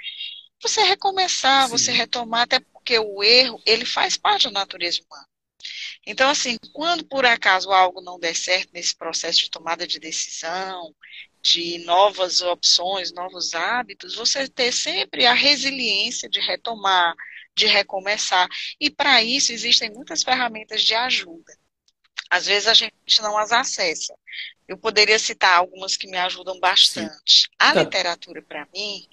você 0.62 0.82
recomeçar, 0.82 1.64
Sim. 1.64 1.70
você 1.70 1.92
retomar, 1.92 2.42
até 2.42 2.60
porque 2.60 2.98
o 2.98 3.22
erro, 3.22 3.60
ele 3.66 3.84
faz 3.84 4.16
parte 4.16 4.44
da 4.44 4.52
natureza 4.52 5.00
humana. 5.02 5.26
Então, 6.06 6.30
assim, 6.30 6.56
quando 6.72 7.04
por 7.04 7.26
acaso 7.26 7.70
algo 7.70 8.00
não 8.00 8.18
der 8.18 8.34
certo 8.34 8.70
nesse 8.72 8.96
processo 8.96 9.40
de 9.40 9.50
tomada 9.50 9.86
de 9.86 9.98
decisão, 9.98 10.94
de 11.42 11.78
novas 11.84 12.40
opções, 12.42 13.12
novos 13.12 13.54
hábitos, 13.54 14.14
você 14.14 14.46
ter 14.48 14.72
sempre 14.72 15.26
a 15.26 15.32
resiliência 15.32 16.28
de 16.28 16.40
retomar, 16.40 17.14
de 17.54 17.66
recomeçar. 17.66 18.48
E 18.78 18.90
para 18.90 19.22
isso 19.22 19.52
existem 19.52 19.90
muitas 19.90 20.22
ferramentas 20.22 20.82
de 20.82 20.94
ajuda. 20.94 21.56
Às 22.30 22.46
vezes 22.46 22.68
a 22.68 22.74
gente 22.74 22.94
não 23.20 23.36
as 23.36 23.52
acessa. 23.52 24.14
Eu 24.68 24.78
poderia 24.78 25.18
citar 25.18 25.56
algumas 25.56 25.96
que 25.96 26.06
me 26.06 26.16
ajudam 26.18 26.60
bastante. 26.60 27.42
Sim. 27.42 27.48
A 27.58 27.74
tá. 27.74 27.82
literatura, 27.82 28.40
para 28.40 28.68
mim, 28.72 29.04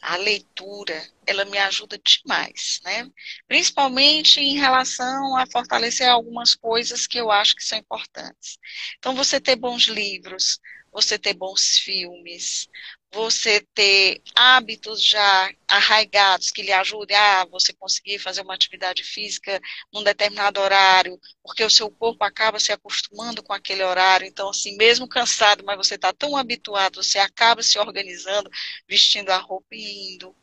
a 0.00 0.16
leitura, 0.16 1.00
ela 1.26 1.44
me 1.44 1.58
ajuda 1.58 1.98
demais, 1.98 2.80
né? 2.84 3.08
Principalmente 3.46 4.40
em 4.40 4.56
relação 4.56 5.36
a 5.36 5.46
fortalecer 5.46 6.08
algumas 6.08 6.54
coisas 6.54 7.06
que 7.06 7.18
eu 7.18 7.30
acho 7.30 7.54
que 7.54 7.64
são 7.64 7.78
importantes. 7.78 8.58
Então, 8.98 9.14
você 9.14 9.40
ter 9.40 9.56
bons 9.56 9.84
livros, 9.84 10.60
você 10.96 11.18
ter 11.18 11.34
bons 11.34 11.76
filmes, 11.78 12.66
você 13.12 13.60
ter 13.74 14.22
hábitos 14.34 15.02
já 15.02 15.52
arraigados 15.68 16.50
que 16.50 16.62
lhe 16.62 16.72
ajudem 16.72 17.14
a 17.14 17.44
você 17.44 17.74
conseguir 17.74 18.18
fazer 18.18 18.40
uma 18.40 18.54
atividade 18.54 19.04
física 19.04 19.60
num 19.92 20.02
determinado 20.02 20.58
horário, 20.58 21.20
porque 21.42 21.62
o 21.62 21.68
seu 21.68 21.90
corpo 21.90 22.24
acaba 22.24 22.58
se 22.58 22.72
acostumando 22.72 23.42
com 23.42 23.52
aquele 23.52 23.84
horário. 23.84 24.26
Então, 24.26 24.48
assim, 24.48 24.74
mesmo 24.78 25.06
cansado, 25.06 25.62
mas 25.66 25.76
você 25.76 25.96
está 25.96 26.14
tão 26.14 26.34
habituado, 26.34 27.02
você 27.02 27.18
acaba 27.18 27.62
se 27.62 27.78
organizando, 27.78 28.50
vestindo 28.88 29.28
a 29.28 29.36
roupa 29.36 29.66
e 29.72 30.14
indo. 30.14 30.34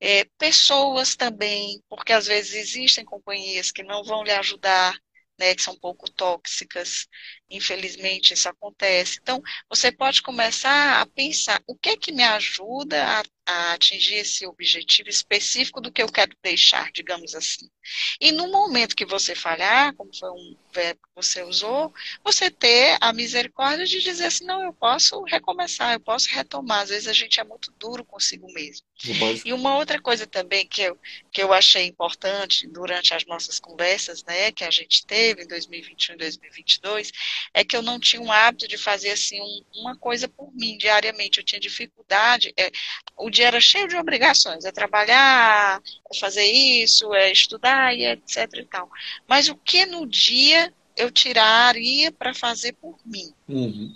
É, 0.00 0.24
pessoas 0.36 1.14
também, 1.14 1.80
porque 1.88 2.12
às 2.12 2.26
vezes 2.26 2.54
existem 2.54 3.04
companhias 3.04 3.70
que 3.70 3.84
não 3.84 4.02
vão 4.02 4.24
lhe 4.24 4.32
ajudar 4.32 4.98
né, 5.42 5.54
que 5.54 5.62
são 5.62 5.74
um 5.74 5.78
pouco 5.78 6.10
tóxicas. 6.10 7.08
Infelizmente, 7.52 8.34
isso 8.34 8.48
acontece. 8.48 9.18
Então, 9.22 9.42
você 9.68 9.92
pode 9.92 10.22
começar 10.22 11.00
a 11.00 11.06
pensar 11.06 11.62
o 11.66 11.76
que 11.76 11.90
é 11.90 11.96
que 11.96 12.10
me 12.10 12.22
ajuda 12.22 13.20
a 13.20 13.22
a 13.44 13.72
atingir 13.72 14.16
esse 14.16 14.46
objetivo 14.46 15.08
específico 15.08 15.80
do 15.80 15.90
que 15.90 16.02
eu 16.02 16.08
quero 16.08 16.36
deixar, 16.42 16.90
digamos 16.92 17.34
assim. 17.34 17.68
E 18.20 18.30
no 18.30 18.50
momento 18.50 18.94
que 18.94 19.04
você 19.04 19.34
falhar, 19.34 19.94
como 19.94 20.14
foi 20.16 20.30
um 20.30 20.56
verbo 20.72 21.00
que 21.02 21.14
você 21.14 21.42
usou, 21.42 21.92
você 22.24 22.50
ter 22.50 22.96
a 23.00 23.12
misericórdia 23.12 23.84
de 23.84 24.00
dizer 24.00 24.26
assim, 24.26 24.44
não, 24.44 24.62
eu 24.62 24.72
posso 24.72 25.22
recomeçar, 25.24 25.92
eu 25.92 26.00
posso 26.00 26.28
retomar. 26.30 26.82
Às 26.82 26.90
vezes 26.90 27.08
a 27.08 27.12
gente 27.12 27.40
é 27.40 27.44
muito 27.44 27.72
duro 27.78 28.04
consigo 28.04 28.46
mesmo. 28.52 28.86
E 29.44 29.52
uma 29.52 29.76
outra 29.76 30.00
coisa 30.00 30.26
também 30.26 30.66
que 30.66 30.82
eu, 30.82 30.98
que 31.32 31.42
eu 31.42 31.52
achei 31.52 31.86
importante 31.86 32.68
durante 32.68 33.12
as 33.12 33.26
nossas 33.26 33.58
conversas, 33.58 34.22
né, 34.22 34.52
que 34.52 34.64
a 34.64 34.70
gente 34.70 35.04
teve 35.04 35.42
em 35.42 35.48
2021 35.48 36.14
e 36.14 36.18
2022, 36.18 37.10
é 37.54 37.64
que 37.64 37.76
eu 37.76 37.82
não 37.82 37.98
tinha 37.98 38.20
um 38.20 38.30
hábito 38.30 38.68
de 38.68 38.76
fazer 38.76 39.10
assim 39.10 39.40
um, 39.40 39.80
uma 39.80 39.96
coisa 39.96 40.28
por 40.28 40.52
mim 40.54 40.76
diariamente. 40.76 41.38
Eu 41.38 41.44
tinha 41.44 41.60
dificuldade. 41.60 42.52
É, 42.56 42.70
o 43.16 43.30
dia 43.30 43.46
era 43.46 43.60
cheio 43.60 43.88
de 43.88 43.96
obrigações, 43.96 44.64
é 44.64 44.72
trabalhar, 44.72 45.80
é 46.10 46.18
fazer 46.18 46.44
isso, 46.44 47.12
é 47.14 47.30
estudar 47.30 47.94
e 47.94 48.06
etc 48.06 48.48
e 48.54 48.64
tal. 48.64 48.90
Mas 49.26 49.48
o 49.48 49.56
que 49.56 49.86
no 49.86 50.06
dia 50.06 50.72
eu 50.96 51.10
tiraria 51.10 52.12
para 52.12 52.34
fazer 52.34 52.72
por 52.74 52.98
mim? 53.04 53.32
Uhum. 53.48 53.94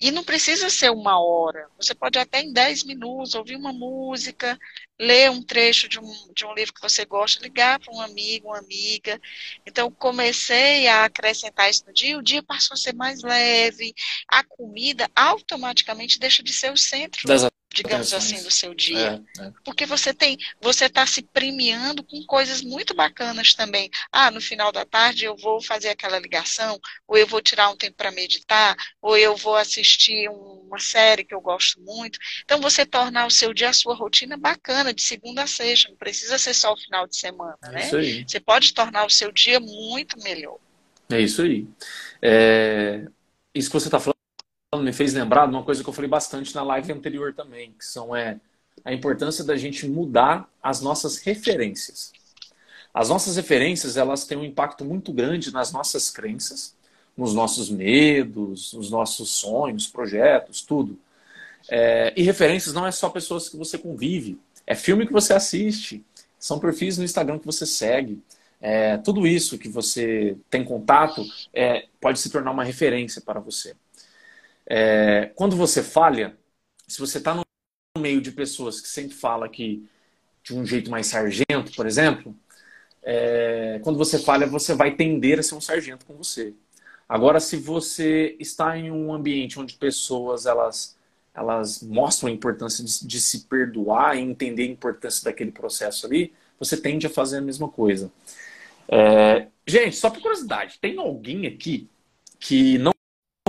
E 0.00 0.10
não 0.10 0.24
precisa 0.24 0.68
ser 0.68 0.90
uma 0.90 1.20
hora. 1.20 1.68
Você 1.78 1.94
pode 1.94 2.18
até 2.18 2.40
em 2.40 2.52
10 2.52 2.82
minutos 2.82 3.36
ouvir 3.36 3.54
uma 3.54 3.72
música, 3.72 4.58
ler 5.02 5.32
um 5.32 5.42
trecho 5.42 5.88
de 5.88 5.98
um, 5.98 6.32
de 6.32 6.46
um 6.46 6.54
livro 6.54 6.72
que 6.72 6.80
você 6.80 7.04
gosta, 7.04 7.42
ligar 7.42 7.80
para 7.80 7.92
um 7.92 8.00
amigo, 8.00 8.46
uma 8.46 8.58
amiga. 8.58 9.20
Então, 9.66 9.90
comecei 9.90 10.86
a 10.86 11.04
acrescentar 11.04 11.68
isso 11.68 11.84
no 11.86 11.92
dia, 11.92 12.16
o 12.16 12.22
dia 12.22 12.40
passou 12.40 12.74
a 12.74 12.76
ser 12.76 12.94
mais 12.94 13.20
leve, 13.20 13.92
a 14.28 14.44
comida 14.44 15.10
automaticamente 15.14 16.20
deixa 16.20 16.40
de 16.40 16.52
ser 16.52 16.72
o 16.72 16.76
centro 16.76 17.26
digamos 17.72 18.12
assim, 18.12 18.42
do 18.42 18.50
seu 18.50 18.74
dia. 18.74 19.22
É, 19.38 19.42
é. 19.42 19.52
Porque 19.64 19.86
você 19.86 20.12
tem, 20.12 20.38
você 20.60 20.86
está 20.86 21.06
se 21.06 21.22
premiando 21.22 22.02
com 22.02 22.24
coisas 22.26 22.62
muito 22.62 22.94
bacanas 22.94 23.54
também. 23.54 23.90
Ah, 24.10 24.30
no 24.30 24.40
final 24.40 24.70
da 24.70 24.84
tarde 24.84 25.24
eu 25.24 25.36
vou 25.36 25.60
fazer 25.62 25.88
aquela 25.88 26.18
ligação, 26.18 26.80
ou 27.06 27.16
eu 27.16 27.26
vou 27.26 27.40
tirar 27.40 27.70
um 27.70 27.76
tempo 27.76 27.96
para 27.96 28.10
meditar, 28.10 28.76
ou 29.00 29.16
eu 29.16 29.36
vou 29.36 29.56
assistir 29.56 30.28
uma 30.28 30.78
série 30.78 31.24
que 31.24 31.34
eu 31.34 31.40
gosto 31.40 31.80
muito. 31.80 32.18
Então 32.44 32.60
você 32.60 32.84
tornar 32.84 33.26
o 33.26 33.30
seu 33.30 33.52
dia, 33.52 33.70
a 33.70 33.74
sua 33.74 33.94
rotina 33.94 34.36
bacana, 34.36 34.92
de 34.92 35.02
segunda 35.02 35.42
a 35.42 35.46
sexta. 35.46 35.88
Não 35.88 35.96
precisa 35.96 36.38
ser 36.38 36.54
só 36.54 36.72
o 36.72 36.76
final 36.76 37.06
de 37.06 37.16
semana, 37.16 37.58
é 37.64 37.70
né? 37.70 38.24
Você 38.26 38.40
pode 38.40 38.72
tornar 38.72 39.04
o 39.06 39.10
seu 39.10 39.32
dia 39.32 39.60
muito 39.60 40.18
melhor. 40.22 40.58
É 41.10 41.20
isso 41.20 41.42
aí. 41.42 41.66
É... 42.20 43.04
Isso 43.54 43.68
que 43.68 43.74
você 43.74 43.88
está 43.88 44.00
falando 44.00 44.21
me 44.80 44.92
fez 44.92 45.12
lembrar 45.12 45.46
de 45.46 45.52
uma 45.52 45.62
coisa 45.62 45.82
que 45.82 45.88
eu 45.88 45.92
falei 45.92 46.08
bastante 46.08 46.54
na 46.54 46.62
live 46.62 46.92
anterior 46.92 47.34
também, 47.34 47.72
que 47.78 47.84
são 47.84 48.16
é 48.16 48.40
a 48.84 48.92
importância 48.92 49.44
da 49.44 49.56
gente 49.56 49.86
mudar 49.86 50.48
as 50.62 50.80
nossas 50.80 51.18
referências. 51.18 52.12
As 52.94 53.08
nossas 53.08 53.36
referências, 53.36 53.96
elas 53.96 54.24
têm 54.24 54.38
um 54.38 54.44
impacto 54.44 54.84
muito 54.84 55.12
grande 55.12 55.52
nas 55.52 55.72
nossas 55.72 56.10
crenças, 56.10 56.74
nos 57.16 57.34
nossos 57.34 57.68
medos, 57.68 58.72
nos 58.72 58.90
nossos 58.90 59.30
sonhos, 59.30 59.86
projetos, 59.86 60.62
tudo. 60.62 60.98
É, 61.70 62.12
e 62.16 62.22
referências 62.22 62.74
não 62.74 62.86
é 62.86 62.90
só 62.90 63.10
pessoas 63.10 63.48
que 63.48 63.56
você 63.56 63.76
convive, 63.76 64.40
é 64.66 64.74
filme 64.74 65.06
que 65.06 65.12
você 65.12 65.34
assiste, 65.34 66.04
são 66.38 66.58
perfis 66.58 66.96
no 66.96 67.04
Instagram 67.04 67.38
que 67.38 67.46
você 67.46 67.66
segue. 67.66 68.22
É, 68.60 68.96
tudo 68.98 69.26
isso 69.26 69.58
que 69.58 69.68
você 69.68 70.36
tem 70.48 70.64
contato 70.64 71.24
é, 71.52 71.86
pode 72.00 72.18
se 72.20 72.30
tornar 72.30 72.52
uma 72.52 72.64
referência 72.64 73.20
para 73.20 73.40
você. 73.40 73.74
É, 74.74 75.30
quando 75.34 75.54
você 75.54 75.82
falha, 75.82 76.34
se 76.88 76.98
você 76.98 77.18
está 77.18 77.34
no 77.34 77.42
meio 77.98 78.22
de 78.22 78.32
pessoas 78.32 78.80
que 78.80 78.88
sempre 78.88 79.14
fala 79.14 79.46
que 79.46 79.86
de 80.42 80.54
um 80.56 80.64
jeito 80.64 80.90
mais 80.90 81.08
sargento, 81.08 81.70
por 81.76 81.86
exemplo, 81.86 82.34
é, 83.02 83.80
quando 83.84 83.98
você 83.98 84.18
falha, 84.18 84.46
você 84.46 84.74
vai 84.74 84.96
tender 84.96 85.38
a 85.38 85.42
ser 85.42 85.56
um 85.56 85.60
sargento 85.60 86.06
com 86.06 86.16
você. 86.16 86.54
Agora, 87.06 87.38
se 87.38 87.58
você 87.58 88.34
está 88.40 88.74
em 88.78 88.90
um 88.90 89.12
ambiente 89.12 89.60
onde 89.60 89.74
pessoas 89.74 90.46
elas, 90.46 90.96
elas 91.34 91.82
mostram 91.82 92.30
a 92.30 92.32
importância 92.32 92.82
de, 92.82 93.06
de 93.06 93.20
se 93.20 93.40
perdoar 93.40 94.16
e 94.16 94.20
entender 94.22 94.62
a 94.62 94.66
importância 94.72 95.22
daquele 95.22 95.52
processo 95.52 96.06
ali, 96.06 96.32
você 96.58 96.78
tende 96.78 97.06
a 97.06 97.10
fazer 97.10 97.36
a 97.38 97.42
mesma 97.42 97.68
coisa. 97.68 98.10
É, 98.88 99.48
gente, 99.66 99.96
só 99.96 100.08
por 100.08 100.22
curiosidade, 100.22 100.78
tem 100.80 100.98
alguém 100.98 101.46
aqui 101.46 101.90
que 102.40 102.78
não 102.78 102.91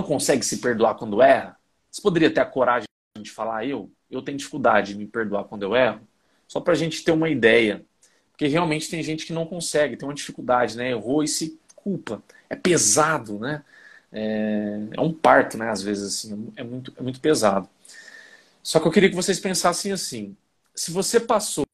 não 0.04 0.08
consegue 0.08 0.46
se 0.46 0.58
perdoar 0.58 0.96
quando 0.96 1.22
erra? 1.22 1.58
Você 1.90 2.02
poderia 2.02 2.30
ter 2.30 2.42
a 2.42 2.46
coragem 2.46 2.86
de 3.18 3.32
falar, 3.32 3.66
eu, 3.66 3.90
eu 4.12 4.22
tenho 4.22 4.38
dificuldade 4.38 4.94
de 4.94 5.00
me 5.00 5.08
perdoar 5.08 5.46
quando 5.46 5.64
eu 5.64 5.76
erro? 5.76 6.02
Só 6.48 6.60
para 6.60 6.74
a 6.74 6.76
gente 6.76 7.04
ter 7.04 7.12
uma 7.12 7.30
ideia. 7.30 7.84
Porque 8.32 8.48
realmente 8.48 8.90
tem 8.90 9.02
gente 9.02 9.26
que 9.26 9.34
não 9.34 9.46
consegue, 9.46 9.96
tem 9.96 10.08
uma 10.08 10.14
dificuldade, 10.14 10.76
né? 10.76 10.92
Errou 10.92 11.24
e 11.24 11.28
se 11.28 11.58
culpa. 11.76 12.22
É 12.50 12.56
pesado, 12.56 13.40
né? 13.40 13.64
É, 14.12 14.80
é 14.98 15.02
um 15.02 15.14
parto, 15.14 15.58
né? 15.58 15.70
Às 15.70 15.82
vezes, 15.82 16.04
assim, 16.04 16.52
é 16.56 16.64
muito, 16.64 16.94
é 16.98 17.02
muito 17.02 17.22
pesado. 17.22 17.70
Só 18.62 18.80
que 18.80 18.88
eu 18.88 18.92
queria 18.92 19.10
que 19.10 19.16
vocês 19.16 19.40
pensassem 19.40 19.92
assim: 19.92 20.36
se 20.76 20.92
você 20.92 21.20
passou, 21.20 21.66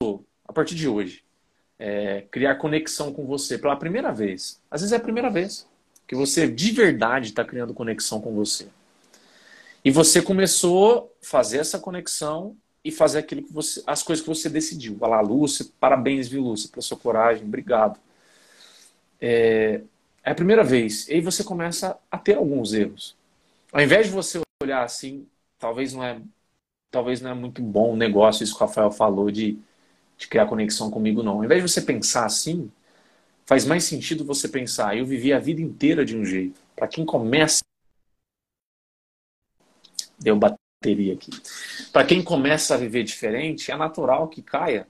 a 0.46 0.54
partir 0.54 0.76
de 0.76 0.88
hoje, 0.88 1.24
é, 1.78 2.26
criar 2.30 2.56
conexão 2.56 3.14
com 3.14 3.26
você 3.26 3.58
pela 3.58 3.76
primeira 3.76 4.12
vez, 4.12 4.62
às 4.70 4.82
vezes 4.82 4.92
é 4.92 4.98
a 4.98 5.00
primeira 5.00 5.30
vez, 5.30 5.66
que 6.10 6.16
você 6.16 6.48
de 6.48 6.72
verdade 6.72 7.28
está 7.28 7.46
criando 7.46 7.72
conexão 7.72 8.20
com 8.20 8.34
você. 8.34 8.68
E 9.86 9.92
você 9.92 10.24
começou 10.24 11.14
a 11.22 11.26
fazer 11.26 11.60
essa 11.60 11.78
conexão 11.78 12.58
e 12.84 12.92
fazer 12.92 13.20
aquilo 13.20 13.44
que 13.44 13.54
você, 13.54 13.84
as 13.86 14.02
coisas 14.02 14.24
que 14.24 14.28
você 14.28 14.50
decidiu. 14.50 14.98
Vai 14.98 15.08
lá, 15.08 15.22
Lúcia, 15.22 15.68
parabéns, 15.80 16.28
viu, 16.28 16.42
Lúcia, 16.42 16.68
pela 16.68 16.82
sua 16.82 16.98
coragem, 16.98 17.46
obrigado. 17.46 18.00
É, 19.22 19.82
é 20.24 20.32
a 20.32 20.36
primeira 20.36 20.64
vez. 20.64 21.08
E 21.08 21.14
aí 21.14 21.22
você 21.22 21.44
começa 21.44 21.96
a 22.10 22.18
ter 22.18 22.38
alguns 22.38 22.74
erros. 22.74 23.16
Ao 23.72 23.80
invés 23.80 24.08
de 24.08 24.12
você 24.12 24.42
olhar 24.64 24.84
assim, 24.84 25.28
talvez 25.60 25.94
não 25.94 26.04
é, 26.04 26.20
talvez 26.90 27.22
não 27.22 27.30
é 27.30 27.36
muito 27.36 27.62
bom 27.62 27.94
o 27.94 27.96
negócio, 27.96 28.44
isso 28.44 28.58
que 28.58 28.64
o 28.64 28.66
Rafael 28.66 28.90
falou, 28.90 29.30
de, 29.30 29.60
de 30.18 30.28
criar 30.28 30.48
conexão 30.48 30.90
comigo, 30.90 31.22
não. 31.22 31.34
Ao 31.34 31.46
invés 31.46 31.64
de 31.64 31.70
você 31.70 31.84
pensar 31.84 32.26
assim, 32.26 32.72
faz 33.50 33.66
mais 33.66 33.84
sentido 33.84 34.24
você 34.24 34.48
pensar, 34.48 34.96
eu 34.96 35.08
vivi 35.08 35.34
a 35.34 35.40
vida 35.40 35.60
inteira 35.60 36.06
de 36.06 36.16
um 36.16 36.24
jeito. 36.24 36.62
Para 36.76 36.88
quem 36.88 37.04
começa. 37.04 37.64
Deu 40.20 40.38
bateria 40.38 41.16
aqui. 41.16 41.32
Para 41.92 42.06
quem 42.06 42.24
começa 42.24 42.76
a 42.76 42.78
viver 42.78 43.04
diferente, 43.04 43.72
é 43.72 43.76
natural 43.76 44.28
que 44.28 44.44
caia. 44.44 44.88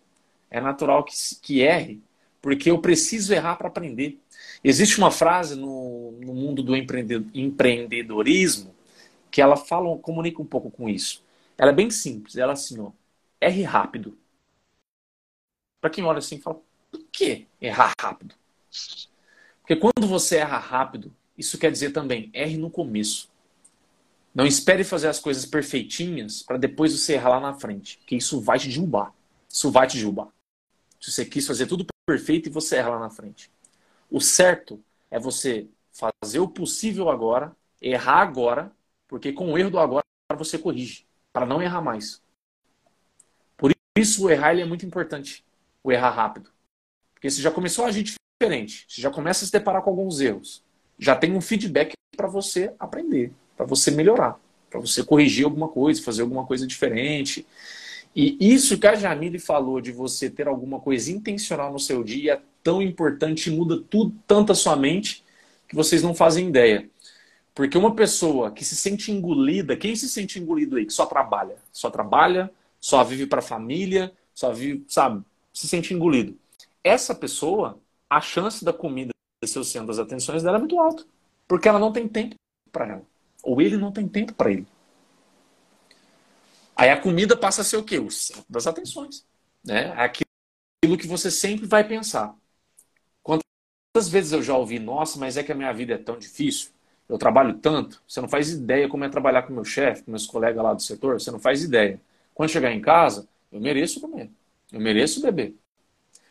É 0.52 0.60
natural 0.60 1.06
que, 1.06 1.14
que 1.41 1.61
erre. 1.61 2.02
Porque 2.41 2.69
eu 2.69 2.81
preciso 2.81 3.34
errar 3.34 3.56
para 3.56 3.69
aprender. 3.69 4.19
Existe 4.61 4.98
uma 4.98 5.10
frase 5.10 5.56
no, 5.56 6.11
no 6.19 6.34
mundo 6.34 6.61
do 6.61 6.76
empreendedorismo 6.76 8.76
que 9.31 9.41
ela 9.41 9.56
fala, 9.56 9.98
comunica 9.99 10.41
um 10.41 10.45
pouco 10.45 10.69
com 10.69 10.90
isso. 10.90 11.23
Ela 11.57 11.72
é 11.72 11.76
bem 11.76 11.90
simples. 11.90 12.36
Ela 12.36 12.52
é 12.52 12.56
assim, 12.56 12.77
ó, 12.81 12.91
erre 13.40 13.64
rápido. 13.64 14.18
Para 15.80 15.90
quem 15.90 16.03
olha 16.03 16.19
assim, 16.19 16.41
fala, 16.41 16.60
por 16.91 16.99
que 17.10 17.48
errar 17.61 17.94
rápido? 18.02 18.38
Porque 19.62 19.76
quando 19.76 20.08
você 20.08 20.38
erra 20.38 20.58
rápido, 20.58 21.14
isso 21.38 21.58
quer 21.58 21.72
dizer 21.72 21.91
também, 21.91 22.30
erre 22.34 22.58
no 22.58 22.70
começo. 22.70 23.30
Não 24.34 24.46
espere 24.46 24.84
fazer 24.84 25.08
as 25.08 25.20
coisas 25.20 25.46
perfeitinhas 25.46 26.44
para 26.44 26.58
depois 26.58 26.98
você 26.98 27.14
errar 27.14 27.30
lá 27.30 27.40
na 27.40 27.54
frente, 27.54 27.98
porque 27.98 28.16
isso 28.16 28.40
vai 28.41 28.60
te 28.60 28.68
derrubar. 28.68 29.14
Isso 29.48 29.72
vai 29.72 29.88
te 29.88 29.98
derrubar. 29.98 30.30
Se 31.00 31.12
você 31.12 31.26
quis 31.26 31.48
fazer 31.48 31.66
tudo 31.66 31.86
perfeito 32.06 32.50
e 32.50 32.52
você 32.52 32.78
erra 32.78 32.90
lá 32.90 33.00
na 33.00 33.10
frente. 33.10 33.52
O 34.10 34.20
certo 34.20 34.84
é 35.12 35.20
você 35.20 35.68
fazer 35.91 36.40
o 36.40 36.48
possível 36.48 37.10
agora, 37.10 37.56
errar 37.82 38.22
agora, 38.22 38.72
porque 39.08 39.32
com 39.32 39.54
o 39.54 39.58
erro 39.58 39.70
do 39.70 39.80
agora 39.80 40.04
você 40.38 40.58
corrige, 40.58 41.06
para 41.32 41.46
não 41.46 41.62
errar 41.62 41.82
mais. 41.82 42.22
Por 43.56 43.72
isso 43.98 44.26
o 44.26 44.30
errar 44.30 44.58
é 44.58 44.66
muito 44.66 44.86
importante, 44.86 45.44
o 45.84 45.91
errar 45.91 46.12
rápido. 46.12 46.52
Porque 47.14 47.30
você 47.30 47.41
já 47.41 47.52
começou 47.52 47.86
a 47.86 47.90
agir 47.90 48.04
diferente. 48.40 48.86
Você 48.88 49.02
já 49.02 49.10
começa 49.10 49.44
a 49.44 49.48
se 49.48 49.52
deparar 49.52 49.82
com 49.82 49.90
alguns 49.90 50.22
erros. 50.22 50.64
Já 50.98 51.16
tem 51.16 51.36
um 51.36 51.41
feedback 51.41 51.94
para 52.16 52.28
você 52.28 52.74
aprender, 52.80 53.32
para 53.57 53.66
você 53.66 53.91
melhorar, 53.91 54.40
para 54.70 54.80
você 54.80 55.03
corrigir 55.03 55.45
alguma 55.45 55.68
coisa, 55.68 56.02
fazer 56.02 56.22
alguma 56.22 56.45
coisa 56.45 56.66
diferente. 56.66 57.45
E 58.16 58.38
isso 58.40 58.78
que 58.78 58.88
a 58.88 58.95
Jamile 58.95 59.40
falou 59.40 59.82
de 59.82 59.91
você 59.91 60.30
ter 60.30 60.48
alguma 60.48 60.80
coisa 60.80 61.11
intencional 61.11 61.72
no 61.72 61.80
seu 61.80 62.03
dia 62.03 62.34
é 62.34 62.41
tão 62.64 62.82
importante 62.82 63.49
e 63.49 63.56
muda 63.56 63.82
tudo, 63.90 64.16
tanto 64.26 64.52
a 64.52 64.56
sua 64.56 64.76
mente, 64.76 65.24
que 65.68 65.76
vocês 65.76 66.02
não 66.02 66.16
fazem 66.16 66.48
ideia. 66.49 66.90
Porque 67.53 67.78
uma 67.78 67.94
pessoa 67.94 68.52
que 68.52 68.64
se 68.64 68.76
sente 68.76 69.11
engolida, 69.11 69.76
quem 69.76 69.95
se 69.95 70.07
sente 70.07 70.40
engolido 70.40 70.78
aí? 70.78 70.86
Que 70.86 70.94
só 70.94 71.06
trabalha, 71.06 71.56
só 71.72 71.90
trabalha, 71.90 72.49
só 72.80 73.03
vive 73.03 73.26
para 73.26 73.40
a 73.40 73.44
família, 73.44 74.11
só 74.34 74.52
vive, 74.52 74.84
sabe? 74.88 75.24
Se 75.53 75.68
sente 75.68 75.94
engolido. 75.94 76.38
Essa 76.84 77.14
pessoa, 77.14 77.80
a 78.10 78.19
chance 78.19 78.65
da 78.65 78.73
comida 78.73 79.11
ser 79.45 79.60
o 79.60 79.64
centro 79.64 79.88
das 79.88 79.99
atenções 79.99 80.44
dela 80.44 80.57
é 80.57 80.60
muito 80.60 80.80
alta. 80.80 81.06
Porque 81.48 81.68
ela 81.68 81.80
não 81.80 81.91
tem 81.91 82.07
tempo 82.07 82.36
para 82.72 82.88
ela. 82.88 83.03
Ou 83.44 83.61
ele 83.61 83.77
não 83.77 83.91
tem 83.91 84.07
tempo 84.07 84.34
para 84.34 84.52
ele. 84.52 84.68
Aí 86.76 86.90
a 86.90 86.99
comida 86.99 87.36
passa 87.36 87.61
a 87.61 87.64
ser 87.64 87.77
o 87.77 87.84
quê? 87.84 87.99
O 87.99 88.10
centro 88.10 88.45
das 88.49 88.68
atenções. 88.68 89.26
Né? 89.64 89.94
Aquilo 89.94 90.98
que 90.98 91.07
você 91.07 91.31
sempre 91.31 91.65
vai 91.65 91.88
pensar. 91.88 92.36
Quantas 93.22 94.10
vezes 94.10 94.31
eu 94.31 94.44
já 94.44 94.56
ouvi, 94.56 94.80
nossa, 94.80 95.19
mas 95.19 95.38
é 95.38 95.44
que 95.44 95.52
a 95.52 95.56
minha 95.56 95.73
vida 95.73 95.94
é 95.94 95.98
tão 95.98 96.18
difícil, 96.18 96.69
eu 97.07 97.18
trabalho 97.18 97.57
tanto, 97.57 98.02
você 98.07 98.22
não 98.22 98.30
faz 98.30 98.49
ideia 98.52 98.88
como 98.88 99.03
é 99.03 99.10
trabalhar 99.10 99.41
com 99.44 99.52
meu 99.52 99.65
chefe, 99.65 100.03
com 100.03 100.11
meus 100.11 100.27
colegas 100.27 100.64
lá 100.64 100.73
do 100.73 100.81
setor, 100.81 101.19
você 101.19 101.31
não 101.31 101.40
faz 101.40 101.64
ideia. 101.64 101.99
Quando 102.34 102.49
chegar 102.49 102.72
em 102.72 102.80
casa, 102.80 103.27
eu 103.52 103.60
mereço 103.60 103.99
comer, 103.99 104.30
eu 104.72 104.80
mereço 104.80 105.22
beber. 105.22 105.56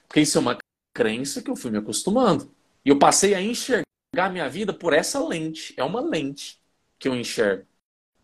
Porque 0.06 0.20
isso 0.20 0.38
é 0.38 0.40
uma 0.40 0.56
crença 0.98 1.40
que 1.40 1.48
eu 1.48 1.54
fui 1.54 1.70
me 1.70 1.78
acostumando. 1.78 2.52
E 2.84 2.88
eu 2.88 2.98
passei 2.98 3.32
a 3.32 3.40
enxergar 3.40 3.84
a 4.16 4.28
minha 4.28 4.48
vida 4.48 4.72
por 4.72 4.92
essa 4.92 5.24
lente. 5.24 5.72
É 5.76 5.84
uma 5.84 6.00
lente 6.00 6.60
que 6.98 7.06
eu 7.06 7.14
enxergo. 7.14 7.64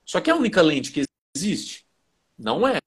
Só 0.04 0.20
que 0.20 0.28
é 0.28 0.32
a 0.32 0.36
única 0.36 0.60
lente 0.60 0.90
que 0.90 1.04
existe? 1.36 1.86
Não 2.36 2.66
é. 2.66 2.78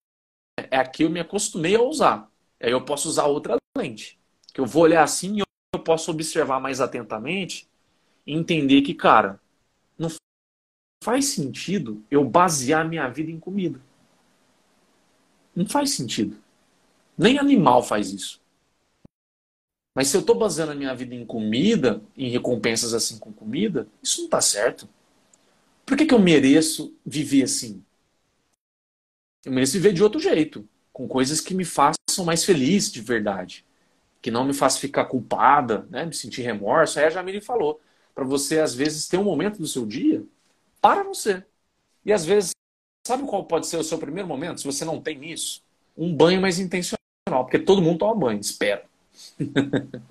É 0.69 0.75
a 0.75 0.85
que 0.85 1.05
eu 1.05 1.09
me 1.09 1.21
acostumei 1.21 1.73
a 1.77 1.81
usar. 1.81 2.29
Aí 2.61 2.71
eu 2.71 2.83
posso 2.83 3.07
usar 3.07 3.27
outra 3.27 3.55
lente. 3.77 4.19
Que 4.53 4.59
eu 4.59 4.65
vou 4.65 4.83
olhar 4.83 5.03
assim 5.03 5.37
e 5.37 5.43
eu 5.73 5.79
posso 5.79 6.11
observar 6.11 6.59
mais 6.59 6.81
atentamente 6.81 7.65
e 8.25 8.33
entender 8.33 8.81
que, 8.81 8.93
cara, 8.93 9.39
não 9.97 10.09
faz 11.01 11.27
sentido 11.27 12.03
eu 12.11 12.25
basear 12.25 12.85
minha 12.85 13.07
vida 13.07 13.31
em 13.31 13.39
comida. 13.39 13.79
Não 15.55 15.65
faz 15.65 15.91
sentido. 15.91 16.35
Nem 17.17 17.39
animal 17.39 17.81
faz 17.81 18.11
isso. 18.11 18.41
Mas 19.97 20.09
se 20.09 20.15
eu 20.15 20.21
estou 20.21 20.37
baseando 20.37 20.73
a 20.73 20.75
minha 20.75 20.93
vida 20.93 21.15
em 21.15 21.25
comida, 21.25 21.99
em 22.15 22.29
recompensas 22.29 22.93
assim 22.93 23.17
com 23.17 23.33
comida, 23.33 23.87
isso 23.99 24.19
não 24.19 24.25
está 24.25 24.39
certo. 24.39 24.87
Por 25.83 25.97
que, 25.97 26.05
que 26.05 26.13
eu 26.13 26.19
mereço 26.19 26.95
viver 27.03 27.41
assim? 27.41 27.83
Eu 29.43 29.51
mereço 29.51 29.73
viver 29.73 29.93
de 29.93 30.03
outro 30.03 30.19
jeito, 30.19 30.69
com 30.93 31.07
coisas 31.07 31.41
que 31.41 31.55
me 31.55 31.65
façam 31.65 32.23
mais 32.23 32.45
feliz 32.45 32.91
de 32.91 33.01
verdade, 33.01 33.65
que 34.21 34.29
não 34.29 34.45
me 34.45 34.53
façam 34.53 34.81
ficar 34.81 35.05
culpada, 35.05 35.87
né, 35.89 36.05
me 36.05 36.13
sentir 36.13 36.43
remorso. 36.43 36.99
Aí 36.99 37.05
a 37.05 37.09
Jamile 37.09 37.41
falou, 37.41 37.81
para 38.13 38.23
você 38.23 38.59
às 38.59 38.75
vezes 38.75 39.07
ter 39.07 39.17
um 39.17 39.23
momento 39.23 39.57
do 39.57 39.65
seu 39.65 39.83
dia 39.83 40.23
para 40.79 41.01
você. 41.01 41.43
E 42.05 42.13
às 42.13 42.23
vezes, 42.23 42.51
sabe 43.07 43.25
qual 43.25 43.45
pode 43.45 43.65
ser 43.65 43.77
o 43.77 43.83
seu 43.83 43.97
primeiro 43.97 44.27
momento, 44.27 44.61
se 44.61 44.67
você 44.67 44.85
não 44.85 45.01
tem 45.01 45.31
isso? 45.31 45.63
Um 45.97 46.15
banho 46.15 46.39
mais 46.39 46.59
intencional, 46.59 46.99
porque 47.27 47.57
todo 47.57 47.81
mundo 47.81 47.97
toma 47.97 48.13
banho, 48.13 48.39
espera. 48.39 48.86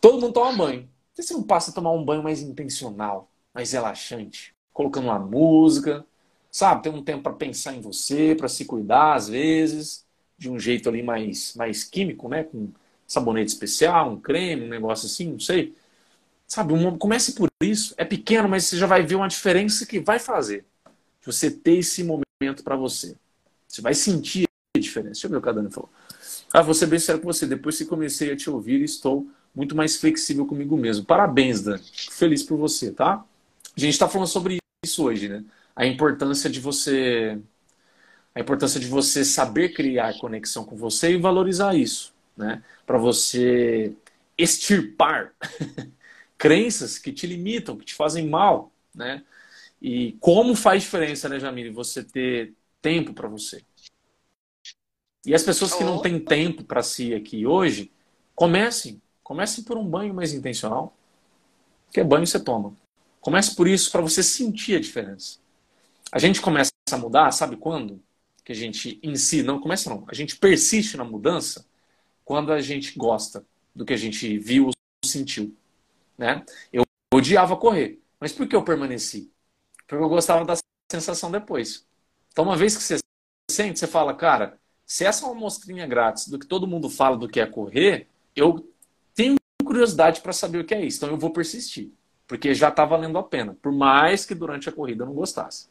Todo 0.00 0.20
mundo 0.20 0.32
toma 0.32 0.56
banho. 0.56 0.88
Que 1.14 1.22
você 1.22 1.34
não 1.34 1.42
passa 1.42 1.70
a 1.70 1.74
tomar 1.74 1.92
um 1.92 2.04
banho 2.04 2.22
mais 2.22 2.40
intencional, 2.42 3.30
mais 3.54 3.72
relaxante? 3.72 4.54
Colocando 4.72 5.04
uma 5.04 5.18
música, 5.18 6.04
sabe? 6.50 6.82
Tem 6.82 6.92
um 6.92 7.02
tempo 7.02 7.22
para 7.22 7.32
pensar 7.32 7.74
em 7.74 7.80
você, 7.80 8.34
para 8.34 8.48
se 8.48 8.64
cuidar 8.64 9.14
às 9.14 9.28
vezes, 9.28 10.04
de 10.38 10.50
um 10.50 10.58
jeito 10.58 10.88
ali 10.88 11.02
mais, 11.02 11.54
mais 11.54 11.84
químico, 11.84 12.28
né? 12.28 12.44
Com 12.44 12.70
sabonete 13.06 13.52
especial, 13.52 14.10
um 14.10 14.20
creme, 14.20 14.64
um 14.64 14.68
negócio 14.68 15.06
assim, 15.06 15.32
não 15.32 15.40
sei. 15.40 15.74
Sabe, 16.46 16.74
comece 16.98 17.32
por 17.34 17.48
isso. 17.62 17.94
É 17.96 18.04
pequeno, 18.04 18.48
mas 18.48 18.64
você 18.64 18.76
já 18.76 18.86
vai 18.86 19.02
ver 19.02 19.14
uma 19.14 19.28
diferença 19.28 19.86
que 19.86 20.00
vai 20.00 20.18
fazer. 20.18 20.66
Você 21.24 21.50
ter 21.50 21.78
esse 21.78 22.02
momento 22.02 22.64
para 22.64 22.76
você. 22.76 23.16
Você 23.68 23.80
vai 23.80 23.94
sentir 23.94 24.46
a 24.76 24.78
diferença. 24.78 25.12
Deixa 25.12 25.26
eu 25.26 25.30
ver 25.30 25.36
o 25.36 25.42
que 25.42 25.48
a 25.48 25.52
Dani 25.52 25.70
falou. 25.70 25.90
Ah, 26.52 26.62
vou 26.62 26.74
ser 26.74 26.86
bem 26.86 26.98
sério 26.98 27.20
com 27.20 27.32
você. 27.32 27.46
Depois 27.46 27.78
que 27.78 27.84
comecei 27.84 28.32
a 28.32 28.36
te 28.36 28.50
ouvir, 28.50 28.82
estou 28.82 29.26
muito 29.54 29.74
mais 29.74 29.96
flexível 29.96 30.46
comigo 30.46 30.76
mesmo. 30.76 31.04
Parabéns, 31.04 31.62
Dan. 31.62 31.78
Feliz 32.10 32.42
por 32.42 32.56
você, 32.58 32.90
tá? 32.90 33.24
A 33.76 33.80
gente 33.80 33.92
está 33.92 34.08
falando 34.08 34.28
sobre 34.28 34.58
isso 34.84 35.04
hoje, 35.04 35.28
né? 35.28 35.44
A 35.74 35.86
importância 35.86 36.50
de 36.50 36.60
você. 36.60 37.38
A 38.34 38.40
importância 38.40 38.80
de 38.80 38.86
você 38.86 39.24
saber 39.24 39.70
criar 39.70 40.18
conexão 40.18 40.64
com 40.64 40.76
você 40.76 41.12
e 41.12 41.18
valorizar 41.18 41.74
isso, 41.74 42.12
né? 42.36 42.62
Para 42.86 42.98
você 42.98 43.92
extirpar 44.36 45.32
crenças 46.38 46.98
que 46.98 47.12
te 47.12 47.26
limitam, 47.26 47.76
que 47.76 47.84
te 47.84 47.94
fazem 47.94 48.28
mal, 48.28 48.72
né? 48.94 49.22
E 49.80 50.12
como 50.20 50.54
faz 50.54 50.82
diferença, 50.82 51.28
né, 51.28 51.40
Jamile, 51.40 51.70
você 51.70 52.04
ter 52.04 52.54
tempo 52.80 53.12
para 53.12 53.28
você, 53.28 53.62
e 55.24 55.34
as 55.34 55.42
pessoas 55.42 55.74
que 55.74 55.84
não 55.84 56.00
têm 56.00 56.18
tempo 56.18 56.64
para 56.64 56.82
si 56.82 57.14
aqui 57.14 57.46
hoje, 57.46 57.92
comecem. 58.34 59.00
Comecem 59.22 59.62
por 59.62 59.76
um 59.76 59.86
banho 59.86 60.12
mais 60.12 60.32
intencional. 60.32 60.96
Que 61.92 62.02
banho 62.02 62.26
você 62.26 62.40
toma. 62.40 62.74
Comece 63.20 63.54
por 63.54 63.68
isso 63.68 63.90
para 63.92 64.00
você 64.00 64.22
sentir 64.22 64.76
a 64.76 64.80
diferença. 64.80 65.38
A 66.10 66.18
gente 66.18 66.40
começa 66.40 66.72
a 66.90 66.96
mudar, 66.96 67.30
sabe 67.30 67.56
quando? 67.56 68.02
Que 68.44 68.52
a 68.52 68.54
gente 68.54 68.98
em 69.02 69.14
si, 69.14 69.42
não 69.42 69.60
começa 69.60 69.88
não, 69.88 70.04
a 70.08 70.14
gente 70.14 70.36
persiste 70.36 70.96
na 70.96 71.04
mudança 71.04 71.64
quando 72.24 72.52
a 72.52 72.60
gente 72.60 72.98
gosta 72.98 73.46
do 73.74 73.84
que 73.84 73.92
a 73.92 73.96
gente 73.96 74.36
viu 74.38 74.66
ou 74.66 74.72
sentiu. 75.04 75.56
Né? 76.18 76.44
Eu 76.72 76.82
odiava 77.14 77.56
correr, 77.56 78.00
mas 78.18 78.32
por 78.32 78.48
que 78.48 78.56
eu 78.56 78.64
permaneci? 78.64 79.30
Porque 79.86 80.02
eu 80.02 80.08
gostava 80.08 80.44
da 80.44 80.54
sensação 80.90 81.30
depois. 81.30 81.86
Então, 82.32 82.44
uma 82.44 82.56
vez 82.56 82.76
que 82.76 82.82
você 82.82 82.98
sente, 83.50 83.78
você 83.78 83.86
fala, 83.86 84.14
cara, 84.14 84.58
se 84.92 85.06
essa 85.06 85.24
é 85.24 85.26
uma 85.26 85.34
amostrinha 85.34 85.86
grátis 85.86 86.28
do 86.28 86.38
que 86.38 86.46
todo 86.46 86.66
mundo 86.66 86.90
fala 86.90 87.16
do 87.16 87.26
que 87.26 87.40
é 87.40 87.46
correr, 87.46 88.08
eu 88.36 88.70
tenho 89.14 89.36
curiosidade 89.64 90.20
para 90.20 90.34
saber 90.34 90.58
o 90.58 90.66
que 90.66 90.74
é 90.74 90.84
isso. 90.84 90.98
Então 90.98 91.08
eu 91.08 91.16
vou 91.16 91.30
persistir, 91.30 91.90
porque 92.26 92.52
já 92.52 92.68
está 92.68 92.84
valendo 92.84 93.16
a 93.16 93.22
pena, 93.22 93.56
por 93.62 93.72
mais 93.72 94.26
que 94.26 94.34
durante 94.34 94.68
a 94.68 94.72
corrida 94.72 95.04
eu 95.04 95.06
não 95.06 95.14
gostasse. 95.14 95.70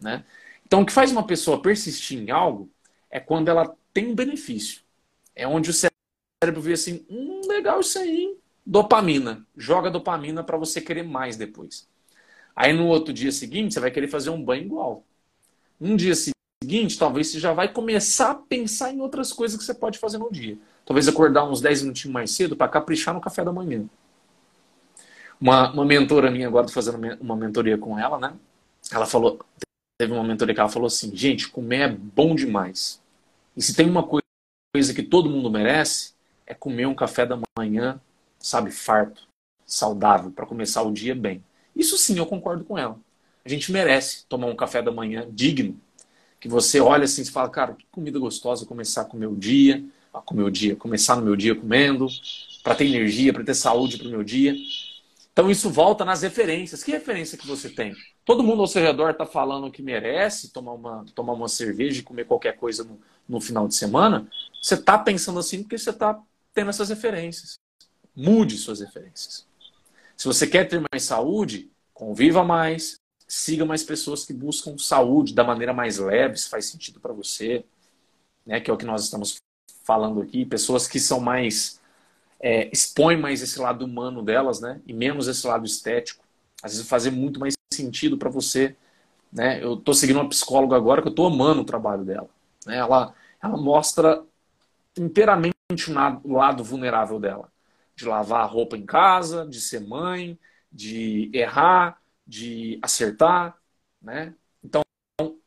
Né? 0.00 0.24
Então 0.64 0.80
o 0.80 0.86
que 0.86 0.92
faz 0.92 1.12
uma 1.12 1.26
pessoa 1.26 1.60
persistir 1.60 2.18
em 2.18 2.30
algo 2.30 2.70
é 3.10 3.20
quando 3.20 3.50
ela 3.50 3.76
tem 3.92 4.06
um 4.06 4.14
benefício. 4.14 4.80
É 5.36 5.46
onde 5.46 5.68
o 5.68 5.74
cérebro 5.74 6.62
vê 6.62 6.72
assim, 6.72 7.04
hum, 7.10 7.42
legal 7.46 7.78
isso 7.80 7.98
aí, 7.98 8.22
hein? 8.22 8.38
dopamina. 8.64 9.46
Joga 9.54 9.90
dopamina 9.90 10.42
para 10.42 10.56
você 10.56 10.80
querer 10.80 11.02
mais 11.02 11.36
depois. 11.36 11.86
Aí 12.56 12.72
no 12.72 12.86
outro 12.86 13.12
dia 13.12 13.32
seguinte, 13.32 13.74
você 13.74 13.80
vai 13.80 13.90
querer 13.90 14.08
fazer 14.08 14.30
um 14.30 14.42
banho 14.42 14.64
igual. 14.64 15.04
Um 15.78 15.94
dia 15.94 16.14
seguinte, 16.14 16.31
talvez 16.98 17.28
você 17.28 17.38
já 17.38 17.52
vai 17.52 17.68
começar 17.68 18.30
a 18.30 18.34
pensar 18.34 18.92
em 18.92 19.00
outras 19.00 19.32
coisas 19.32 19.58
que 19.58 19.64
você 19.64 19.74
pode 19.74 19.98
fazer 19.98 20.18
no 20.18 20.30
dia. 20.30 20.58
Talvez 20.84 21.08
acordar 21.08 21.44
uns 21.44 21.60
10 21.60 21.82
minutinhos 21.82 22.12
mais 22.12 22.30
cedo 22.30 22.56
para 22.56 22.68
caprichar 22.68 23.14
no 23.14 23.20
café 23.20 23.44
da 23.44 23.52
manhã. 23.52 23.84
Uma, 25.40 25.72
uma 25.72 25.84
mentora 25.84 26.30
minha, 26.30 26.46
agora 26.46 26.66
estou 26.66 26.82
fazendo 26.82 27.18
uma 27.20 27.36
mentoria 27.36 27.76
com 27.76 27.98
ela, 27.98 28.18
né? 28.18 28.34
Ela 28.92 29.06
falou, 29.06 29.40
teve 29.98 30.12
uma 30.12 30.24
mentoria 30.24 30.54
que 30.54 30.60
ela 30.60 30.68
falou 30.68 30.86
assim, 30.86 31.14
gente, 31.14 31.48
comer 31.48 31.80
é 31.80 31.88
bom 31.88 32.34
demais. 32.34 33.00
E 33.56 33.62
se 33.62 33.74
tem 33.74 33.88
uma 33.88 34.02
coisa 34.02 34.94
que 34.94 35.02
todo 35.02 35.30
mundo 35.30 35.50
merece, 35.50 36.12
é 36.46 36.54
comer 36.54 36.86
um 36.86 36.94
café 36.94 37.26
da 37.26 37.38
manhã, 37.58 38.00
sabe, 38.38 38.70
farto, 38.70 39.26
saudável, 39.66 40.30
para 40.30 40.46
começar 40.46 40.82
o 40.82 40.92
dia 40.92 41.14
bem. 41.14 41.42
Isso 41.74 41.96
sim, 41.96 42.18
eu 42.18 42.26
concordo 42.26 42.64
com 42.64 42.76
ela. 42.76 42.98
A 43.44 43.48
gente 43.48 43.72
merece 43.72 44.24
tomar 44.28 44.46
um 44.46 44.56
café 44.56 44.80
da 44.82 44.92
manhã 44.92 45.26
digno, 45.30 45.80
que 46.42 46.48
você 46.48 46.80
olha 46.80 47.04
assim 47.04 47.22
e 47.22 47.30
fala, 47.30 47.48
cara, 47.48 47.74
que 47.74 47.86
comida 47.92 48.18
gostosa 48.18 48.66
começar 48.66 49.04
com 49.04 49.16
o 49.16 49.20
meu 49.20 49.32
dia, 49.32 49.80
com 50.10 50.34
o 50.34 50.36
meu 50.36 50.50
dia, 50.50 50.74
começar 50.74 51.14
no 51.14 51.22
meu 51.22 51.36
dia 51.36 51.54
comendo, 51.54 52.08
para 52.64 52.74
ter 52.74 52.84
energia, 52.84 53.32
para 53.32 53.44
ter 53.44 53.54
saúde 53.54 53.96
para 53.96 54.08
o 54.08 54.10
meu 54.10 54.24
dia. 54.24 54.52
Então 55.32 55.48
isso 55.48 55.70
volta 55.70 56.04
nas 56.04 56.22
referências. 56.22 56.82
Que 56.82 56.90
referência 56.90 57.38
que 57.38 57.46
você 57.46 57.70
tem? 57.70 57.94
Todo 58.24 58.42
mundo 58.42 58.60
ao 58.60 58.66
seu 58.66 58.82
redor 58.82 59.10
está 59.10 59.24
falando 59.24 59.70
que 59.70 59.84
merece 59.84 60.52
tomar 60.52 60.72
uma, 60.72 61.06
tomar 61.14 61.32
uma 61.32 61.46
cerveja 61.46 62.00
e 62.00 62.02
comer 62.02 62.26
qualquer 62.26 62.56
coisa 62.56 62.82
no, 62.82 63.00
no 63.28 63.40
final 63.40 63.68
de 63.68 63.76
semana. 63.76 64.28
Você 64.60 64.74
está 64.74 64.98
pensando 64.98 65.38
assim 65.38 65.62
porque 65.62 65.78
você 65.78 65.90
está 65.90 66.20
tendo 66.52 66.70
essas 66.70 66.88
referências. 66.88 67.54
Mude 68.16 68.58
suas 68.58 68.80
referências. 68.80 69.46
Se 70.16 70.26
você 70.26 70.44
quer 70.44 70.68
ter 70.68 70.82
mais 70.92 71.04
saúde, 71.04 71.70
conviva 71.94 72.42
mais, 72.42 72.96
siga 73.34 73.64
mais 73.64 73.82
pessoas 73.82 74.26
que 74.26 74.32
buscam 74.34 74.76
saúde 74.76 75.34
da 75.34 75.42
maneira 75.42 75.72
mais 75.72 75.96
leve, 75.96 76.36
se 76.36 76.50
faz 76.50 76.66
sentido 76.66 77.00
para 77.00 77.14
você, 77.14 77.64
né? 78.44 78.60
Que 78.60 78.70
é 78.70 78.74
o 78.74 78.76
que 78.76 78.84
nós 78.84 79.04
estamos 79.04 79.36
falando 79.84 80.20
aqui, 80.20 80.44
pessoas 80.44 80.86
que 80.86 81.00
são 81.00 81.18
mais 81.18 81.80
é, 82.38 82.68
expõem 82.70 83.16
mais 83.16 83.40
esse 83.40 83.58
lado 83.58 83.86
humano 83.86 84.22
delas, 84.22 84.60
né? 84.60 84.82
E 84.86 84.92
menos 84.92 85.28
esse 85.28 85.46
lado 85.46 85.64
estético. 85.64 86.22
Às 86.62 86.72
vezes 86.72 86.86
fazer 86.86 87.10
muito 87.10 87.40
mais 87.40 87.54
sentido 87.72 88.18
para 88.18 88.28
você, 88.28 88.76
né? 89.32 89.64
Eu 89.64 89.74
estou 89.74 89.94
seguindo 89.94 90.16
uma 90.16 90.28
psicóloga 90.28 90.76
agora 90.76 91.00
que 91.00 91.08
eu 91.08 91.12
estou 91.12 91.26
amando 91.26 91.62
o 91.62 91.64
trabalho 91.64 92.04
dela, 92.04 92.28
né? 92.66 92.76
Ela 92.76 93.14
ela 93.42 93.56
mostra 93.56 94.22
inteiramente 94.96 95.54
o 96.22 96.34
lado 96.34 96.62
vulnerável 96.62 97.18
dela, 97.18 97.50
de 97.96 98.04
lavar 98.04 98.42
a 98.42 98.46
roupa 98.46 98.76
em 98.76 98.84
casa, 98.84 99.46
de 99.46 99.58
ser 99.58 99.80
mãe, 99.80 100.38
de 100.70 101.30
errar, 101.32 102.01
de 102.26 102.78
acertar, 102.82 103.56
né? 104.00 104.34
Então, 104.62 104.82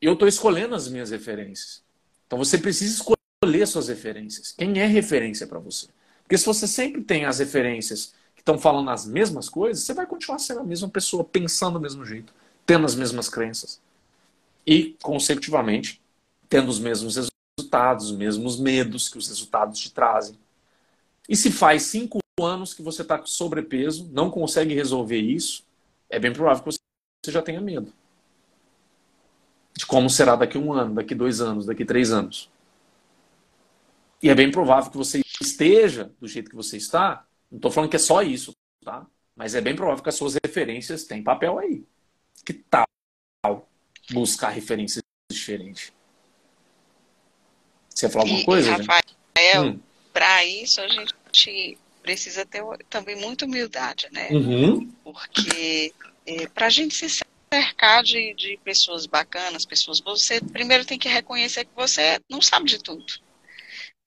eu 0.02 0.14
estou 0.14 0.28
escolhendo 0.28 0.76
as 0.76 0.88
minhas 0.88 1.10
referências. 1.10 1.84
Então, 2.28 2.38
você 2.38 2.58
precisa 2.58 2.96
escolher 2.96 3.68
suas 3.68 3.88
referências. 3.88 4.52
Quem 4.52 4.80
é 4.80 4.86
referência 4.86 5.48
para 5.48 5.60
você? 5.60 5.88
Porque 6.24 6.38
se 6.38 6.46
você 6.46 6.68
sempre 6.68 7.04
tem 7.04 7.26
as 7.26 7.40
referências 7.40 8.14
que 8.36 8.42
estão 8.42 8.58
falando 8.58 8.90
as 8.90 9.06
mesmas 9.06 9.48
coisas, 9.48 9.84
você 9.84 9.94
vai 9.94 10.08
continuar 10.08 10.40
sendo 10.40 10.62
a 10.62 10.64
mesma 10.64 10.90
pessoa, 10.90 11.24
pensando 11.24 11.74
do 11.74 11.80
mesmo 11.80 12.06
jeito, 12.06 12.34
tendo 12.66 12.86
as 12.86 12.96
mesmas 12.96 13.30
crenças. 13.30 13.80
E, 14.66 14.96
consecutivamente, 15.02 16.02
tendo 16.50 16.70
os 16.70 16.80
mesmos 16.80 17.16
resultados, 17.16 18.12
os 18.12 18.18
mesmos 18.18 18.60
medos 18.60 19.08
que 19.08 19.18
os 19.18 19.28
resultados 19.28 19.80
te 19.80 19.92
trazem. 19.92 20.38
E 21.30 21.36
se 21.36 21.52
faz 21.52 21.84
cinco 21.84 22.20
anos 22.42 22.74
que 22.74 22.82
você 22.82 23.02
está 23.02 23.18
com 23.18 23.28
sobrepeso, 23.28 24.10
não 24.12 24.30
consegue 24.30 24.74
resolver 24.74 25.20
isso, 25.20 25.64
é 26.10 26.20
bem 26.20 26.34
provável 26.34 26.64
que 26.64 26.72
você 26.72 27.32
já 27.32 27.42
tenha 27.42 27.62
medo 27.62 27.92
de 29.76 29.86
como 29.86 30.10
será 30.10 30.36
daqui 30.36 30.58
um 30.58 30.72
ano, 30.72 30.96
daqui 30.96 31.14
dois 31.14 31.42
anos, 31.42 31.66
daqui 31.66 31.84
três 31.84 32.12
anos. 32.12 32.50
E 34.24 34.30
é 34.30 34.36
bem 34.36 34.50
provável 34.50 34.90
que 34.90 34.98
você 34.98 35.22
esteja 35.42 36.12
do 36.20 36.28
jeito 36.28 36.50
que 36.50 36.56
você 36.56 36.78
está. 36.78 37.26
Não 37.52 37.58
estou 37.58 37.70
falando 37.70 37.90
que 37.90 37.98
é 37.98 38.00
só 38.00 38.22
isso, 38.22 38.56
tá? 38.84 39.06
Mas 39.36 39.54
é 39.54 39.60
bem 39.60 39.76
provável 39.76 40.02
que 40.02 40.10
as 40.10 40.16
suas 40.16 40.38
referências 40.44 41.04
têm 41.04 41.22
papel 41.22 41.60
aí. 41.60 41.84
Que 42.46 42.54
tal 42.54 42.86
buscar 44.12 44.50
referências 44.50 45.04
diferentes? 45.30 45.92
Você 47.90 48.06
ia 48.06 48.10
falar 48.10 48.24
alguma 48.24 48.42
e, 48.42 48.46
coisa? 48.46 48.72
Rafael, 48.72 49.66
hum. 49.66 49.80
para 50.14 50.46
isso 50.46 50.80
a 50.80 50.88
gente 50.88 51.78
precisa 52.06 52.46
ter 52.46 52.64
também 52.88 53.16
muita 53.16 53.46
humildade, 53.46 54.08
né? 54.12 54.30
Uhum. 54.30 54.92
Porque 55.04 55.92
é, 56.24 56.48
para 56.48 56.68
a 56.68 56.70
gente 56.70 56.94
se 56.94 57.26
cercar 57.52 58.04
de, 58.04 58.36
de 58.36 58.60
pessoas 58.64 59.08
bacanas, 59.08 59.66
pessoas 59.66 60.00
boas, 60.00 60.22
você 60.22 60.40
primeiro 60.40 60.86
tem 60.86 61.00
que 61.00 61.10
reconhecer 61.10 61.66
que 61.66 61.76
você 61.76 62.20
não 62.30 62.44
sabe 62.44 62.68
de 62.68 62.78
tudo. 62.78 63.06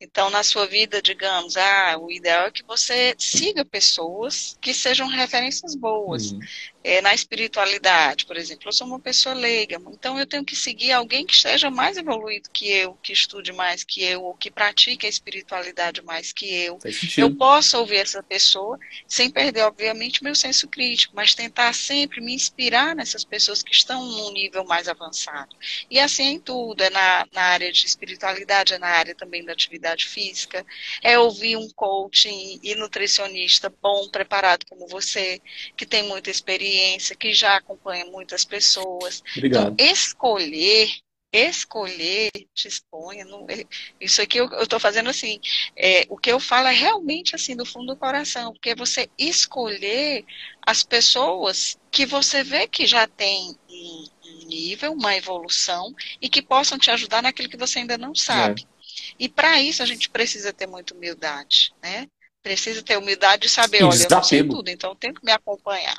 Então, 0.01 0.31
na 0.31 0.45
sua 0.45 0.65
vida, 0.65 1.03
digamos, 1.03 1.57
ah, 1.57 1.99
o 1.99 2.12
ideal 2.12 2.47
é 2.47 2.51
que 2.53 2.62
você 2.62 3.16
siga 3.19 3.65
pessoas 3.65 4.57
que 4.61 4.73
sejam 4.73 5.09
referências 5.09 5.75
boas. 5.75 6.31
Uhum. 6.31 6.39
É, 6.85 7.03
na 7.03 7.13
espiritualidade, 7.13 8.25
por 8.25 8.37
exemplo, 8.37 8.69
eu 8.69 8.73
sou 8.73 8.87
uma 8.87 9.01
pessoa 9.01 9.35
leiga, 9.35 9.81
então 9.91 10.19
eu 10.19 10.25
tenho 10.25 10.45
que 10.45 10.55
seguir 10.55 10.93
alguém 10.93 11.27
que 11.27 11.35
esteja 11.35 11.71
mais 11.71 11.97
evoluído 11.97 12.49
que 12.51 12.71
eu, 12.71 12.95
que 13.03 13.13
estude 13.13 13.53
mais 13.53 13.83
que 13.83 14.03
eu, 14.03 14.23
ou 14.23 14.35
que 14.35 14.49
pratique 14.49 15.05
a 15.05 15.09
espiritualidade 15.09 16.01
mais 16.03 16.33
que 16.33 16.47
eu. 16.47 16.79
Eu 17.17 17.35
posso 17.35 17.77
ouvir 17.79 17.97
essa 17.97 18.23
pessoa 18.23 18.79
sem 19.09 19.29
perder, 19.29 19.63
obviamente, 19.63 20.23
meu 20.23 20.37
senso 20.37 20.69
crítico, 20.69 21.17
mas 21.17 21.35
tentar 21.35 21.75
sempre 21.75 22.21
me 22.21 22.33
inspirar 22.33 22.95
nessas 22.95 23.25
pessoas 23.25 23.61
que 23.61 23.73
estão 23.73 24.05
num 24.05 24.33
nível 24.33 24.65
mais 24.65 24.89
avançado. 24.89 25.57
E 25.91 25.99
assim 25.99 26.27
é 26.27 26.31
em 26.31 26.39
tudo, 26.39 26.81
é 26.83 26.91
na, 26.91 27.27
na 27.33 27.43
área 27.43 27.73
de 27.73 27.87
espiritualidade, 27.87 28.75
é 28.75 28.79
na 28.79 28.89
área 28.89 29.17
também 29.17 29.45
da 29.45 29.53
atividade 29.53 30.07
física, 30.07 30.65
é 31.03 31.19
ouvir 31.19 31.57
um 31.57 31.69
coaching 31.71 32.61
e 32.63 32.75
nutricionista 32.77 33.73
bom, 33.83 34.09
preparado 34.11 34.65
como 34.67 34.87
você, 34.87 35.41
que 35.77 35.85
tem 35.85 36.05
muita 36.05 36.31
experiência 36.31 36.68
experiência, 36.69 37.16
que 37.16 37.32
já 37.32 37.57
acompanha 37.57 38.05
muitas 38.07 38.45
pessoas. 38.45 39.23
Obrigado. 39.36 39.74
Então, 39.74 39.86
escolher 39.86 40.90
escolher 41.31 42.31
te 42.55 42.69
exponha. 42.69 43.24
Não, 43.24 43.47
é, 43.49 43.65
isso 44.01 44.23
aqui 44.23 44.39
eu 44.39 44.51
estou 44.62 44.81
fazendo 44.81 45.11
assim. 45.11 45.39
É, 45.77 46.07
o 46.09 46.16
que 46.16 46.32
eu 46.32 46.40
falo 46.40 46.69
é 46.69 46.73
realmente 46.73 47.35
assim, 47.35 47.55
do 47.55 47.66
fundo 47.66 47.93
do 47.93 47.97
coração, 47.97 48.53
porque 48.53 48.70
é 48.70 48.74
você 48.74 49.11
escolher 49.19 50.24
as 50.62 50.82
pessoas 50.82 51.78
que 51.90 52.07
você 52.07 52.43
vê 52.43 52.66
que 52.66 52.86
já 52.86 53.07
tem 53.07 53.55
um, 53.69 54.05
nível, 54.47 54.93
uma 54.93 55.15
evolução 55.15 55.95
e 56.20 56.28
que 56.28 56.40
possam 56.40 56.78
te 56.78 56.90
ajudar 56.90 57.23
naquilo 57.23 57.51
que 57.51 57.57
você 57.57 57.81
ainda 57.81 57.99
não 57.99 58.15
sabe. 58.15 58.62
É. 58.62 59.15
E 59.19 59.28
para 59.28 59.61
isso 59.61 59.82
a 59.82 59.86
gente 59.86 60.09
precisa 60.09 60.53
ter 60.53 60.66
muita 60.66 60.95
humildade, 60.95 61.74
né? 61.82 62.09
Precisa 62.43 62.82
ter 62.82 62.97
humildade 62.97 63.43
de 63.43 63.49
saber, 63.51 63.85
olha, 63.85 64.03
eu 64.03 64.09
não 64.11 64.23
sei 64.23 64.43
tudo, 64.43 64.70
então 64.70 64.90
eu 64.90 64.97
tenho 64.97 65.12
que 65.12 65.24
me 65.24 65.32
acompanhar. 65.32 65.99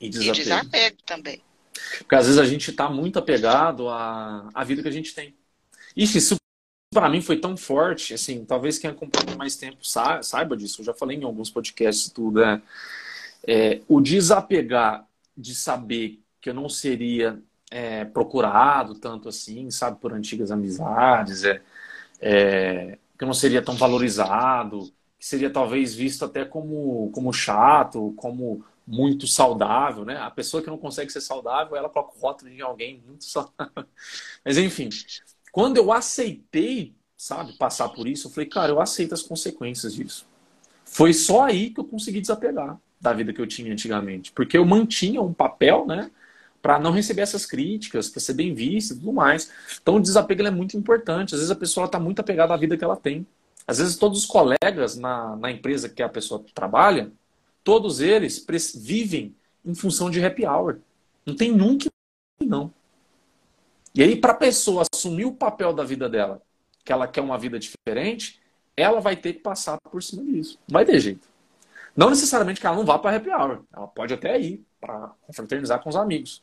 E 0.00 0.08
desapego. 0.08 0.34
E 0.34 0.42
desapego 0.42 0.96
também. 1.04 1.42
Porque 1.98 2.14
às 2.14 2.26
vezes 2.26 2.40
a 2.40 2.46
gente 2.46 2.70
está 2.70 2.88
muito 2.88 3.18
apegado 3.18 3.88
à, 3.88 4.48
à 4.54 4.64
vida 4.64 4.82
que 4.82 4.88
a 4.88 4.92
gente 4.92 5.14
tem. 5.14 5.34
Ixi, 5.96 6.18
isso 6.18 6.36
para 6.92 7.08
mim 7.08 7.20
foi 7.20 7.36
tão 7.36 7.56
forte, 7.56 8.14
assim, 8.14 8.44
talvez 8.44 8.76
quem 8.76 8.90
acompanha 8.90 9.36
mais 9.36 9.54
tempo 9.54 9.78
saiba 9.84 10.56
disso, 10.56 10.80
eu 10.80 10.86
já 10.86 10.92
falei 10.92 11.16
em 11.16 11.22
alguns 11.22 11.48
podcasts 11.48 12.10
tudo, 12.10 12.42
é, 12.42 12.60
é 13.46 13.80
o 13.86 14.00
desapegar 14.00 15.06
de 15.36 15.54
saber 15.54 16.20
que 16.40 16.50
eu 16.50 16.54
não 16.54 16.68
seria 16.68 17.40
é, 17.70 18.04
procurado 18.04 18.96
tanto 18.96 19.28
assim, 19.28 19.70
sabe, 19.70 20.00
por 20.00 20.12
antigas 20.12 20.50
amizades, 20.50 21.44
é, 21.44 21.62
é, 22.20 22.98
que 23.16 23.22
eu 23.22 23.26
não 23.26 23.34
seria 23.34 23.62
tão 23.62 23.76
valorizado, 23.76 24.92
que 25.16 25.24
seria 25.26 25.50
talvez 25.50 25.94
visto 25.94 26.24
até 26.24 26.44
como, 26.44 27.10
como 27.12 27.32
chato, 27.32 28.12
como 28.16 28.64
muito 28.90 29.26
saudável, 29.26 30.04
né? 30.04 30.16
A 30.16 30.30
pessoa 30.30 30.62
que 30.62 30.68
não 30.68 30.76
consegue 30.76 31.12
ser 31.12 31.20
saudável, 31.20 31.76
ela 31.76 31.88
coloca 31.88 32.16
o 32.16 32.20
rótulo 32.20 32.50
de 32.50 32.60
alguém 32.60 33.02
muito 33.06 33.24
saudável. 33.24 33.86
Mas 34.44 34.58
enfim, 34.58 34.88
quando 35.52 35.76
eu 35.76 35.92
aceitei, 35.92 36.94
sabe, 37.16 37.52
passar 37.56 37.88
por 37.90 38.08
isso, 38.08 38.26
eu 38.26 38.32
falei, 38.32 38.48
cara, 38.48 38.72
eu 38.72 38.80
aceito 38.80 39.14
as 39.14 39.22
consequências 39.22 39.94
disso. 39.94 40.26
Foi 40.84 41.12
só 41.12 41.44
aí 41.44 41.70
que 41.70 41.78
eu 41.78 41.84
consegui 41.84 42.20
desapegar 42.20 42.76
da 43.00 43.12
vida 43.12 43.32
que 43.32 43.40
eu 43.40 43.46
tinha 43.46 43.72
antigamente, 43.72 44.32
porque 44.32 44.58
eu 44.58 44.64
mantinha 44.64 45.22
um 45.22 45.32
papel, 45.32 45.86
né, 45.86 46.10
para 46.60 46.78
não 46.78 46.90
receber 46.90 47.22
essas 47.22 47.46
críticas, 47.46 48.10
para 48.10 48.20
ser 48.20 48.34
bem 48.34 48.52
vista 48.52 48.92
e 48.92 48.98
tudo 48.98 49.12
mais. 49.12 49.50
Então 49.80 49.96
o 49.96 50.00
desapego 50.00 50.42
é 50.42 50.50
muito 50.50 50.76
importante. 50.76 51.34
Às 51.34 51.40
vezes 51.40 51.50
a 51.50 51.56
pessoa 51.56 51.86
está 51.86 51.98
muito 51.98 52.20
apegada 52.20 52.52
à 52.52 52.56
vida 52.56 52.76
que 52.76 52.84
ela 52.84 52.96
tem. 52.96 53.26
Às 53.66 53.78
vezes 53.78 53.96
todos 53.96 54.18
os 54.18 54.26
colegas 54.26 54.96
na, 54.96 55.36
na 55.36 55.50
empresa 55.50 55.88
que 55.88 56.02
a 56.02 56.08
pessoa 56.08 56.44
trabalha, 56.52 57.10
todos 57.62 58.00
eles 58.00 58.44
vivem 58.74 59.34
em 59.64 59.74
função 59.74 60.10
de 60.10 60.24
happy 60.24 60.46
hour. 60.46 60.78
Não 61.24 61.36
tem 61.36 61.52
nunca 61.52 61.88
não. 62.40 62.72
E 63.94 64.02
aí, 64.02 64.16
para 64.16 64.32
a 64.32 64.36
pessoa 64.36 64.84
assumir 64.92 65.24
o 65.24 65.32
papel 65.32 65.72
da 65.72 65.84
vida 65.84 66.08
dela, 66.08 66.40
que 66.84 66.92
ela 66.92 67.08
quer 67.08 67.20
uma 67.20 67.38
vida 67.38 67.58
diferente, 67.58 68.40
ela 68.76 69.00
vai 69.00 69.16
ter 69.16 69.34
que 69.34 69.40
passar 69.40 69.78
por 69.90 70.02
cima 70.02 70.24
disso. 70.24 70.58
Não 70.68 70.74
vai 70.74 70.84
ter 70.84 70.98
jeito. 70.98 71.28
Não 71.96 72.08
necessariamente 72.08 72.60
que 72.60 72.66
ela 72.66 72.76
não 72.76 72.84
vá 72.84 72.98
para 72.98 73.16
happy 73.16 73.30
hour. 73.30 73.62
Ela 73.72 73.86
pode 73.88 74.14
até 74.14 74.40
ir 74.40 74.64
para 74.80 75.12
confraternizar 75.22 75.82
com 75.82 75.88
os 75.88 75.96
amigos. 75.96 76.42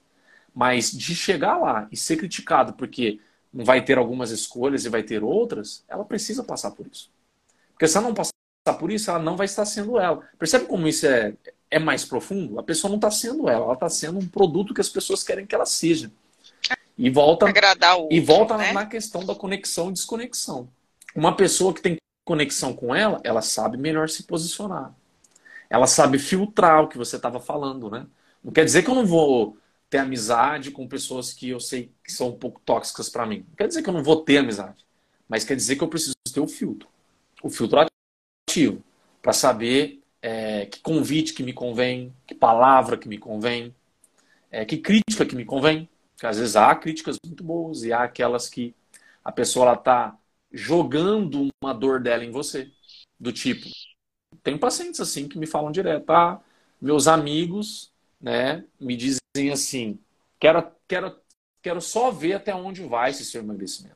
Mas 0.53 0.91
de 0.91 1.15
chegar 1.15 1.57
lá 1.57 1.87
e 1.91 1.97
ser 1.97 2.17
criticado 2.17 2.73
porque 2.73 3.19
não 3.53 3.63
vai 3.63 3.83
ter 3.83 3.97
algumas 3.97 4.31
escolhas 4.31 4.85
e 4.85 4.89
vai 4.89 5.03
ter 5.03 5.23
outras, 5.23 5.83
ela 5.87 6.03
precisa 6.03 6.43
passar 6.43 6.71
por 6.71 6.85
isso. 6.85 7.09
Porque 7.71 7.87
se 7.87 7.97
ela 7.97 8.07
não 8.07 8.13
passar 8.13 8.33
por 8.73 8.91
isso, 8.91 9.09
ela 9.09 9.19
não 9.19 9.35
vai 9.35 9.45
estar 9.45 9.65
sendo 9.65 9.99
ela. 9.99 10.21
Percebe 10.37 10.65
como 10.65 10.87
isso 10.87 11.05
é, 11.05 11.33
é 11.69 11.79
mais 11.79 12.05
profundo? 12.05 12.59
A 12.59 12.63
pessoa 12.63 12.89
não 12.89 12.97
está 12.97 13.11
sendo 13.11 13.49
ela, 13.49 13.65
ela 13.65 13.73
está 13.73 13.89
sendo 13.89 14.19
um 14.19 14.27
produto 14.27 14.73
que 14.73 14.81
as 14.81 14.89
pessoas 14.89 15.23
querem 15.23 15.45
que 15.45 15.55
ela 15.55 15.65
seja. 15.65 16.11
E 16.97 17.09
volta, 17.09 17.47
Agradar 17.47 17.99
o 17.99 18.07
e 18.11 18.19
volta 18.19 18.57
né? 18.57 18.73
na 18.73 18.85
questão 18.85 19.23
da 19.23 19.35
conexão 19.35 19.89
e 19.89 19.93
desconexão. 19.93 20.67
Uma 21.15 21.35
pessoa 21.35 21.73
que 21.73 21.81
tem 21.81 21.97
conexão 22.25 22.73
com 22.73 22.93
ela, 22.93 23.21
ela 23.23 23.41
sabe 23.41 23.77
melhor 23.77 24.09
se 24.09 24.23
posicionar. 24.23 24.93
Ela 25.69 25.85
sabe 25.85 26.17
filtrar 26.17 26.83
o 26.83 26.87
que 26.87 26.97
você 26.97 27.17
estava 27.17 27.39
falando, 27.39 27.89
né? 27.89 28.05
Não 28.43 28.51
quer 28.51 28.65
dizer 28.65 28.83
que 28.83 28.89
eu 28.89 28.95
não 28.95 29.05
vou 29.05 29.57
ter 29.89 29.99
amizade 29.99 30.71
com 30.71 30.87
pessoas 30.87 31.33
que 31.33 31.49
eu 31.49 31.59
sei 31.59 31.91
que 32.03 32.11
são 32.11 32.29
um 32.29 32.37
pouco 32.37 32.61
tóxicas 32.65 33.09
para 33.09 33.25
mim. 33.25 33.45
Não 33.47 33.55
quer 33.55 33.67
dizer 33.67 33.81
que 33.81 33.89
eu 33.89 33.93
não 33.93 34.03
vou 34.03 34.23
ter 34.23 34.37
amizade. 34.37 34.85
Mas 35.27 35.43
quer 35.43 35.55
dizer 35.55 35.75
que 35.75 35.83
eu 35.83 35.87
preciso 35.87 36.15
ter 36.33 36.39
o 36.39 36.47
filtro. 36.47 36.87
O 37.43 37.49
filtro 37.49 37.79
para 39.21 39.33
saber 39.33 40.01
é, 40.21 40.65
que 40.65 40.79
convite 40.79 41.33
que 41.33 41.43
me 41.43 41.53
convém, 41.53 42.13
que 42.25 42.35
palavra 42.35 42.97
que 42.97 43.07
me 43.07 43.17
convém, 43.17 43.75
é, 44.51 44.65
que 44.65 44.77
crítica 44.77 45.25
que 45.25 45.35
me 45.35 45.45
convém. 45.45 45.89
Porque 46.13 46.27
às 46.27 46.37
vezes 46.37 46.55
há 46.55 46.73
críticas 46.75 47.17
muito 47.25 47.43
boas 47.43 47.83
e 47.83 47.93
há 47.93 48.03
aquelas 48.03 48.49
que 48.49 48.73
a 49.23 49.31
pessoa 49.31 49.73
está 49.73 50.17
jogando 50.51 51.49
uma 51.61 51.73
dor 51.73 52.01
dela 52.01 52.23
em 52.23 52.31
você. 52.31 52.71
Do 53.19 53.31
tipo, 53.31 53.67
tem 54.43 54.57
pacientes 54.57 54.99
assim 54.99 55.27
que 55.27 55.37
me 55.37 55.45
falam 55.45 55.71
direto, 55.71 56.09
ah, 56.09 56.41
meus 56.81 57.07
amigos 57.07 57.91
né, 58.19 58.63
me 58.79 58.95
dizem 58.95 59.51
assim, 59.51 59.99
quero, 60.39 60.71
quero, 60.87 61.15
quero 61.61 61.81
só 61.81 62.11
ver 62.11 62.33
até 62.33 62.53
onde 62.53 62.83
vai 62.83 63.11
esse 63.11 63.25
seu 63.25 63.41
emagrecimento. 63.41 63.95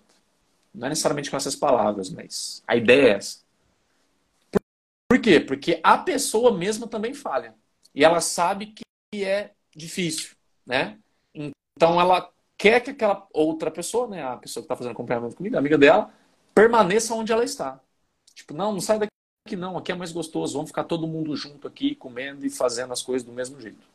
Não 0.73 0.87
é 0.87 0.89
necessariamente 0.89 1.29
com 1.29 1.37
essas 1.37 1.55
palavras, 1.55 2.09
mas 2.09 2.63
a 2.67 2.75
ideia 2.75 3.07
é 3.07 3.09
essa. 3.11 3.39
Quê? 5.21 5.39
Porque 5.39 5.79
a 5.83 5.97
pessoa 5.97 6.57
mesma 6.57 6.87
também 6.87 7.13
falha. 7.13 7.55
E 7.93 8.03
ela 8.03 8.21
sabe 8.21 8.73
que 8.73 9.23
é 9.23 9.51
difícil, 9.75 10.35
né? 10.65 10.97
Então 11.33 11.99
ela 11.99 12.31
quer 12.57 12.79
que 12.79 12.91
aquela 12.91 13.27
outra 13.33 13.71
pessoa, 13.71 14.07
né, 14.07 14.23
a 14.23 14.37
pessoa 14.37 14.61
que 14.61 14.65
está 14.65 14.75
fazendo 14.75 14.91
acompanhamento 14.91 15.35
comigo, 15.35 15.57
amiga 15.57 15.77
dela, 15.77 16.13
permaneça 16.53 17.13
onde 17.15 17.31
ela 17.31 17.43
está. 17.43 17.79
Tipo, 18.33 18.53
não, 18.53 18.71
não 18.71 18.79
sai 18.79 18.99
daqui 18.99 19.11
não, 19.55 19.77
aqui 19.77 19.91
é 19.91 19.95
mais 19.95 20.11
gostoso, 20.11 20.53
vamos 20.53 20.69
ficar 20.69 20.83
todo 20.83 21.07
mundo 21.07 21.35
junto 21.35 21.67
aqui, 21.67 21.95
comendo 21.95 22.45
e 22.45 22.49
fazendo 22.49 22.93
as 22.93 23.01
coisas 23.01 23.25
do 23.25 23.33
mesmo 23.33 23.59
jeito. 23.59 23.85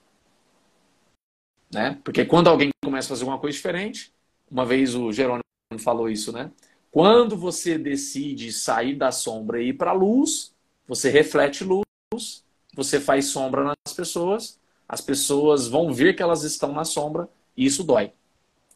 Né? 1.72 1.98
Porque 2.04 2.24
quando 2.24 2.48
alguém 2.48 2.70
começa 2.84 3.08
a 3.08 3.10
fazer 3.10 3.24
uma 3.24 3.38
coisa 3.38 3.56
diferente, 3.56 4.12
uma 4.50 4.66
vez 4.66 4.94
o 4.94 5.12
Jerônimo 5.12 5.42
falou 5.78 6.08
isso, 6.08 6.32
né? 6.32 6.50
Quando 6.90 7.36
você 7.36 7.76
decide 7.76 8.52
sair 8.52 8.94
da 8.94 9.12
sombra 9.12 9.62
e 9.62 9.68
ir 9.68 9.74
para 9.74 9.90
a 9.90 9.94
luz, 9.94 10.54
você 10.86 11.10
reflete 11.10 11.64
luz, 11.64 12.44
você 12.74 13.00
faz 13.00 13.26
sombra 13.26 13.64
nas 13.64 13.94
pessoas, 13.94 14.58
as 14.88 15.00
pessoas 15.00 15.66
vão 15.66 15.92
ver 15.92 16.14
que 16.14 16.22
elas 16.22 16.42
estão 16.42 16.72
na 16.72 16.84
sombra 16.84 17.28
e 17.56 17.64
isso 17.64 17.82
dói. 17.82 18.12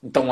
Então, 0.02 0.30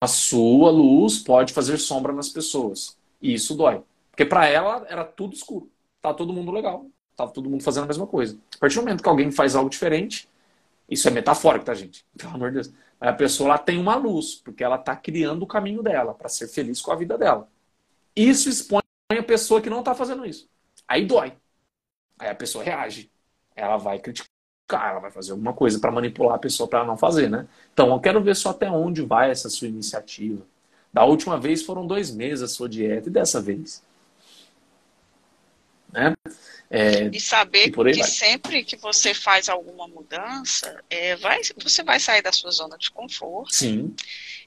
a 0.00 0.06
sua 0.06 0.70
luz 0.70 1.18
pode 1.18 1.52
fazer 1.52 1.78
sombra 1.78 2.12
nas 2.12 2.28
pessoas. 2.28 2.96
E 3.20 3.34
isso 3.34 3.54
dói. 3.54 3.82
Porque 4.10 4.24
para 4.24 4.46
ela 4.46 4.84
era 4.88 5.04
tudo 5.04 5.34
escuro. 5.34 5.70
Tá 6.00 6.12
todo 6.12 6.32
mundo 6.32 6.50
legal. 6.50 6.86
Tava 7.16 7.30
todo 7.30 7.48
mundo 7.48 7.62
fazendo 7.62 7.84
a 7.84 7.86
mesma 7.86 8.06
coisa. 8.06 8.38
A 8.56 8.58
partir 8.58 8.76
do 8.76 8.82
momento 8.82 9.02
que 9.02 9.08
alguém 9.08 9.30
faz 9.30 9.54
algo 9.54 9.70
diferente, 9.70 10.28
isso 10.88 11.08
é 11.08 11.10
metafórico, 11.10 11.64
tá, 11.64 11.74
gente? 11.74 12.04
Pelo 12.16 12.34
amor 12.34 12.50
de 12.50 12.54
Deus. 12.54 12.72
Mas 13.00 13.10
a 13.10 13.12
pessoa 13.12 13.48
ela 13.50 13.58
tem 13.58 13.78
uma 13.78 13.96
luz, 13.96 14.34
porque 14.34 14.62
ela 14.64 14.76
está 14.76 14.94
criando 14.96 15.42
o 15.42 15.46
caminho 15.46 15.82
dela 15.82 16.12
para 16.12 16.28
ser 16.28 16.48
feliz 16.48 16.80
com 16.80 16.92
a 16.92 16.96
vida 16.96 17.16
dela. 17.16 17.48
Isso 18.14 18.48
expõe 18.48 18.82
a 19.10 19.22
pessoa 19.22 19.60
que 19.60 19.70
não 19.70 19.80
está 19.80 19.94
fazendo 19.94 20.26
isso. 20.26 20.48
Aí 20.86 21.04
dói. 21.04 21.32
Aí 22.18 22.28
a 22.28 22.34
pessoa 22.34 22.64
reage. 22.64 23.10
Ela 23.56 23.76
vai 23.76 23.98
criticar, 23.98 24.28
ela 24.72 25.00
vai 25.00 25.10
fazer 25.10 25.32
alguma 25.32 25.52
coisa 25.52 25.78
para 25.78 25.90
manipular 25.90 26.36
a 26.36 26.38
pessoa 26.38 26.68
para 26.68 26.84
não 26.84 26.96
fazer, 26.96 27.30
né? 27.30 27.46
Então 27.72 27.92
eu 27.92 28.00
quero 28.00 28.22
ver 28.22 28.34
só 28.34 28.50
até 28.50 28.70
onde 28.70 29.02
vai 29.02 29.30
essa 29.30 29.48
sua 29.48 29.68
iniciativa. 29.68 30.44
Da 30.92 31.04
última 31.04 31.38
vez 31.38 31.62
foram 31.62 31.86
dois 31.86 32.10
meses 32.10 32.42
a 32.42 32.48
sua 32.48 32.68
dieta, 32.68 33.08
e 33.08 33.12
dessa 33.12 33.40
vez? 33.40 33.82
Né? 35.92 36.14
É, 36.70 37.06
e 37.12 37.20
saber 37.20 37.66
e 37.66 37.70
que 37.70 38.00
vai. 38.00 38.08
sempre 38.08 38.64
que 38.64 38.76
você 38.76 39.14
faz 39.14 39.48
alguma 39.48 39.86
mudança, 39.86 40.82
é, 40.90 41.14
vai, 41.16 41.40
você 41.62 41.82
vai 41.82 42.00
sair 42.00 42.22
da 42.22 42.32
sua 42.32 42.50
zona 42.50 42.76
de 42.76 42.90
conforto. 42.90 43.54
Sim. 43.54 43.94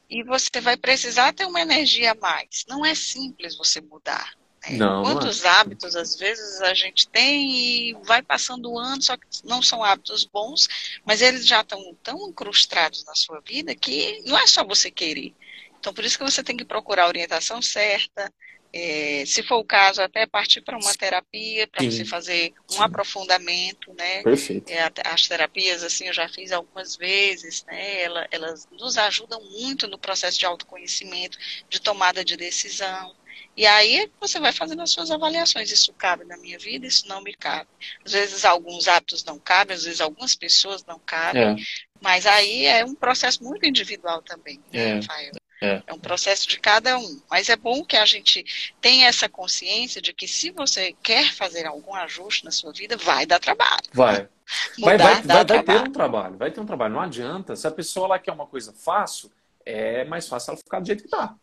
E 0.09 0.23
você 0.23 0.61
vai 0.61 0.77
precisar 0.77 1.34
ter 1.34 1.45
uma 1.45 1.61
energia 1.61 2.11
a 2.11 2.15
mais. 2.15 2.65
Não 2.68 2.85
é 2.85 2.95
simples 2.95 3.57
você 3.57 3.81
mudar. 3.81 4.34
Né? 4.69 4.77
Não, 4.77 5.03
Quantos 5.03 5.44
é. 5.44 5.48
hábitos, 5.48 5.95
às 5.95 6.15
vezes, 6.15 6.61
a 6.61 6.73
gente 6.73 7.07
tem 7.07 7.89
e 7.89 7.94
vai 8.03 8.22
passando 8.22 8.72
o 8.72 8.80
ano, 8.80 9.02
só 9.02 9.15
que 9.15 9.26
não 9.44 9.61
são 9.61 9.84
hábitos 9.84 10.26
bons, 10.26 10.68
mas 11.06 11.22
eles 11.22 11.45
já 11.45 11.61
estão 11.61 11.95
tão 12.03 12.30
incrustados 12.30 13.03
na 13.06 13.15
sua 13.15 13.41
vida 13.41 13.76
que 13.76 14.22
não 14.26 14.38
é 14.38 14.48
só 14.48 14.64
você 14.64 14.91
querer. 14.91 15.34
Então, 15.80 15.94
por 15.94 16.03
isso 16.03 16.18
que 16.18 16.23
você 16.23 16.44
tem 16.44 16.57
que 16.57 16.65
procurar 16.65 17.03
a 17.03 17.07
orientação 17.07 17.61
certa, 17.61 18.31
é, 18.73 19.23
se 19.26 19.41
for 19.41 19.57
o 19.57 19.64
caso, 19.64 20.02
até 20.02 20.26
partir 20.27 20.61
para 20.61 20.77
uma 20.77 20.94
terapia, 20.94 21.68
para 21.68 21.84
você 21.84 22.03
fazer 22.03 22.53
um 22.69 22.76
Sim. 22.76 22.84
aprofundamento, 22.84 23.94
né? 23.94 24.22
Perfeito. 24.23 24.69
É, 24.69 24.91
as 25.06 25.27
terapias, 25.27 25.84
assim, 25.84 26.07
eu 26.07 26.14
já 26.14 26.27
fiz 26.27 26.52
algumas 26.52 26.95
vezes, 26.95 27.64
né? 27.64 28.02
Elas, 28.02 28.27
elas 28.30 28.68
nos 28.72 28.98
ajudam 28.98 29.41
muito 29.41 29.88
no 29.88 29.98
processo 29.98 30.38
de 30.38 30.45
autoconhecimento, 30.45 31.38
de 31.69 31.80
tomada 31.80 32.23
de 32.23 32.35
decisão. 32.35 33.15
E 33.55 33.65
aí 33.65 34.09
você 34.19 34.39
vai 34.39 34.51
fazendo 34.51 34.81
as 34.81 34.91
suas 34.91 35.09
avaliações. 35.09 35.72
Isso 35.72 35.91
cabe 35.93 36.23
na 36.26 36.38
minha 36.38 36.59
vida, 36.59 36.85
isso 36.85 37.07
não 37.07 37.22
me 37.22 37.34
cabe. 37.34 37.68
Às 38.05 38.11
vezes 38.11 38.45
alguns 38.45 38.88
hábitos 38.88 39.23
não 39.23 39.39
cabem, 39.39 39.76
às 39.76 39.84
vezes 39.84 40.01
algumas 40.01 40.35
pessoas 40.35 40.85
não 40.85 40.99
cabem. 40.99 41.41
É. 41.41 41.55
Mas 42.01 42.26
aí 42.27 42.65
é 42.65 42.85
um 42.85 42.93
processo 42.93 43.43
muito 43.43 43.65
individual 43.65 44.22
também, 44.22 44.59
né, 44.72 44.89
é. 44.89 44.93
Rafael? 44.95 45.31
É. 45.59 45.81
é 45.88 45.93
um 45.93 45.99
processo 45.99 46.47
de 46.47 46.59
cada 46.59 46.97
um. 46.99 47.22
Mas 47.30 47.49
é 47.49 47.55
bom 47.55 47.84
que 47.84 47.97
a 47.97 48.05
gente 48.05 48.45
tenha 48.80 49.07
essa 49.07 49.27
consciência 49.27 49.99
de 49.99 50.14
que 50.14 50.27
se 50.27 50.51
você 50.51 50.95
quer 51.01 51.34
fazer 51.34 51.65
algum 51.65 51.95
ajuste 51.95 52.45
na 52.45 52.51
sua 52.51 52.72
vida, 52.72 52.95
vai 52.95 53.26
dar 53.26 53.39
trabalho. 53.39 53.81
Vai. 53.91 54.30
Mudar, 54.77 54.97
vai, 54.97 55.22
vai, 55.22 55.23
vai, 55.23 55.45
vai 55.45 55.64
ter 55.64 55.89
um 55.89 55.91
trabalho, 55.91 56.38
vai 56.38 56.51
ter 56.51 56.59
um 56.61 56.65
trabalho. 56.65 56.93
Não 56.93 57.01
adianta. 57.01 57.55
Se 57.55 57.68
a 57.68 57.72
pessoa 57.72 58.05
ela 58.05 58.19
quer 58.19 58.31
uma 58.31 58.45
coisa 58.45 58.72
fácil, 58.72 59.31
é 59.65 60.05
mais 60.05 60.27
fácil 60.27 60.51
ela 60.51 60.57
ficar 60.57 60.80
do 60.80 60.85
jeito 60.85 61.03
que 61.03 61.09
tá. 61.09 61.35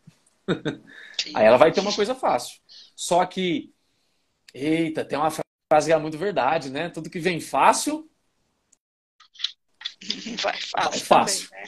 Aí 1.34 1.44
ela 1.44 1.56
vai 1.56 1.72
ter 1.72 1.80
uma 1.80 1.94
coisa 1.94 2.14
fácil. 2.14 2.60
Só 2.96 3.24
que, 3.26 3.72
eita, 4.52 5.04
tem 5.04 5.18
uma 5.18 5.30
frase 5.30 5.88
que 5.88 5.92
é 5.92 5.98
muito 5.98 6.18
verdade, 6.18 6.70
né? 6.70 6.88
Tudo 6.88 7.10
que 7.10 7.18
vem 7.18 7.40
fácil. 7.40 8.08
Vai 10.42 10.60
fácil. 10.60 10.90
Vai 10.90 10.98
fácil. 11.00 11.48
Também, 11.48 11.64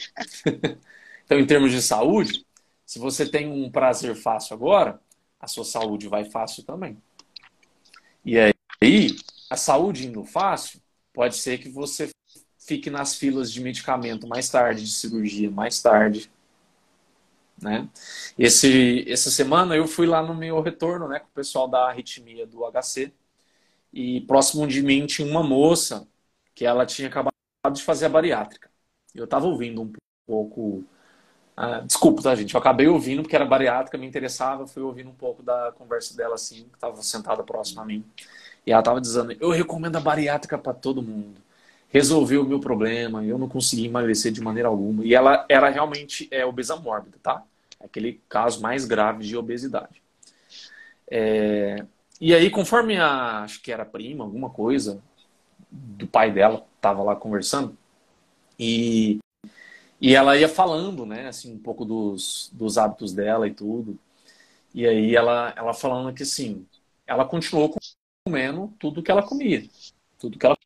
né? 0.65 0.77
Então, 1.25 1.37
em 1.37 1.45
termos 1.45 1.73
de 1.73 1.81
saúde, 1.81 2.45
se 2.85 2.99
você 2.99 3.29
tem 3.29 3.51
um 3.51 3.69
prazer 3.69 4.15
fácil 4.15 4.53
agora, 4.53 4.97
a 5.37 5.45
sua 5.45 5.65
saúde 5.65 6.07
vai 6.07 6.23
fácil 6.23 6.63
também. 6.63 6.97
E 8.23 8.39
aí, 8.39 8.53
a 9.49 9.57
saúde 9.57 10.07
indo 10.07 10.23
fácil, 10.23 10.81
pode 11.13 11.35
ser 11.35 11.57
que 11.57 11.67
você 11.67 12.09
fique 12.57 12.89
nas 12.89 13.15
filas 13.15 13.51
de 13.51 13.59
medicamento 13.59 14.25
mais 14.25 14.49
tarde, 14.49 14.83
de 14.83 14.91
cirurgia 14.91 15.51
mais 15.51 15.81
tarde. 15.81 16.31
Né? 17.61 17.89
Esse, 18.37 19.05
essa 19.11 19.31
semana 19.31 19.75
eu 19.75 19.87
fui 19.87 20.05
lá 20.07 20.21
no 20.21 20.35
meu 20.35 20.61
retorno 20.61 21.07
né, 21.07 21.19
com 21.19 21.27
o 21.27 21.31
pessoal 21.31 21.67
da 21.67 21.87
arritmia 21.87 22.45
do 22.45 22.65
HC. 22.65 23.13
E 23.93 24.21
próximo 24.21 24.67
de 24.67 24.81
mim 24.83 25.05
tinha 25.07 25.27
uma 25.29 25.43
moça 25.43 26.07
que 26.55 26.65
ela 26.65 26.85
tinha 26.85 27.07
acabado 27.07 27.33
de 27.73 27.83
fazer 27.83 28.05
a 28.07 28.09
bariátrica. 28.09 28.69
Eu 29.15 29.25
estava 29.25 29.47
ouvindo 29.47 29.81
um 29.81 29.93
pouco 30.27 30.85
ah, 31.55 31.79
desculpa, 31.81 32.21
tá, 32.21 32.35
gente? 32.35 32.53
Eu 32.53 32.59
acabei 32.59 32.87
ouvindo 32.87 33.23
porque 33.23 33.35
era 33.35 33.45
bariátrica, 33.45 33.97
me 33.97 34.05
interessava, 34.05 34.67
fui 34.67 34.83
ouvindo 34.83 35.09
um 35.09 35.15
pouco 35.15 35.41
da 35.41 35.71
conversa 35.75 36.15
dela, 36.15 36.35
assim, 36.35 36.65
que 36.69 36.75
estava 36.75 37.01
sentada 37.01 37.43
próxima 37.43 37.81
a 37.81 37.85
mim. 37.85 38.05
E 38.65 38.71
ela 38.71 38.81
estava 38.81 39.01
dizendo: 39.01 39.31
Eu 39.39 39.49
recomendo 39.51 39.95
a 39.97 39.99
bariátrica 40.01 40.57
para 40.57 40.73
todo 40.73 41.01
mundo. 41.01 41.41
Resolveu 41.89 42.43
o 42.43 42.47
meu 42.47 42.59
problema, 42.59 43.23
eu 43.23 43.37
não 43.37 43.47
consegui 43.47 43.85
emagrecer 43.85 44.31
de 44.31 44.41
maneira 44.41 44.69
alguma. 44.69 45.05
E 45.05 45.13
ela 45.13 45.45
era 45.49 45.69
realmente 45.69 46.27
é, 46.31 46.45
obesa 46.45 46.75
mórbida, 46.75 47.17
tá? 47.23 47.43
Aquele 47.79 48.21
caso 48.27 48.61
mais 48.61 48.85
grave 48.85 49.25
de 49.25 49.37
obesidade. 49.37 50.01
É... 51.09 51.85
E 52.19 52.33
aí, 52.33 52.49
conforme 52.49 52.97
a, 52.97 53.43
acho 53.43 53.61
que 53.61 53.71
era 53.71 53.85
prima, 53.85 54.23
alguma 54.23 54.49
coisa, 54.49 55.01
do 55.71 56.07
pai 56.07 56.31
dela, 56.31 56.65
estava 56.75 57.03
lá 57.03 57.15
conversando, 57.15 57.77
e 58.59 59.19
e 59.99 60.15
ela 60.15 60.37
ia 60.37 60.47
falando, 60.47 61.05
né, 61.05 61.27
assim, 61.27 61.53
um 61.53 61.59
pouco 61.59 61.83
dos, 61.83 62.51
dos 62.53 62.77
hábitos 62.77 63.13
dela 63.13 63.47
e 63.47 63.53
tudo. 63.53 63.99
E 64.73 64.87
aí 64.87 65.15
ela, 65.15 65.53
ela 65.57 65.73
falando 65.73 66.13
que, 66.13 66.23
assim, 66.23 66.67
ela 67.07 67.25
continuou 67.25 67.73
comendo 68.25 68.73
tudo 68.79 69.01
que 69.03 69.11
ela 69.11 69.23
comia. 69.23 69.67
Tudo 70.19 70.37
que 70.37 70.45
ela 70.45 70.56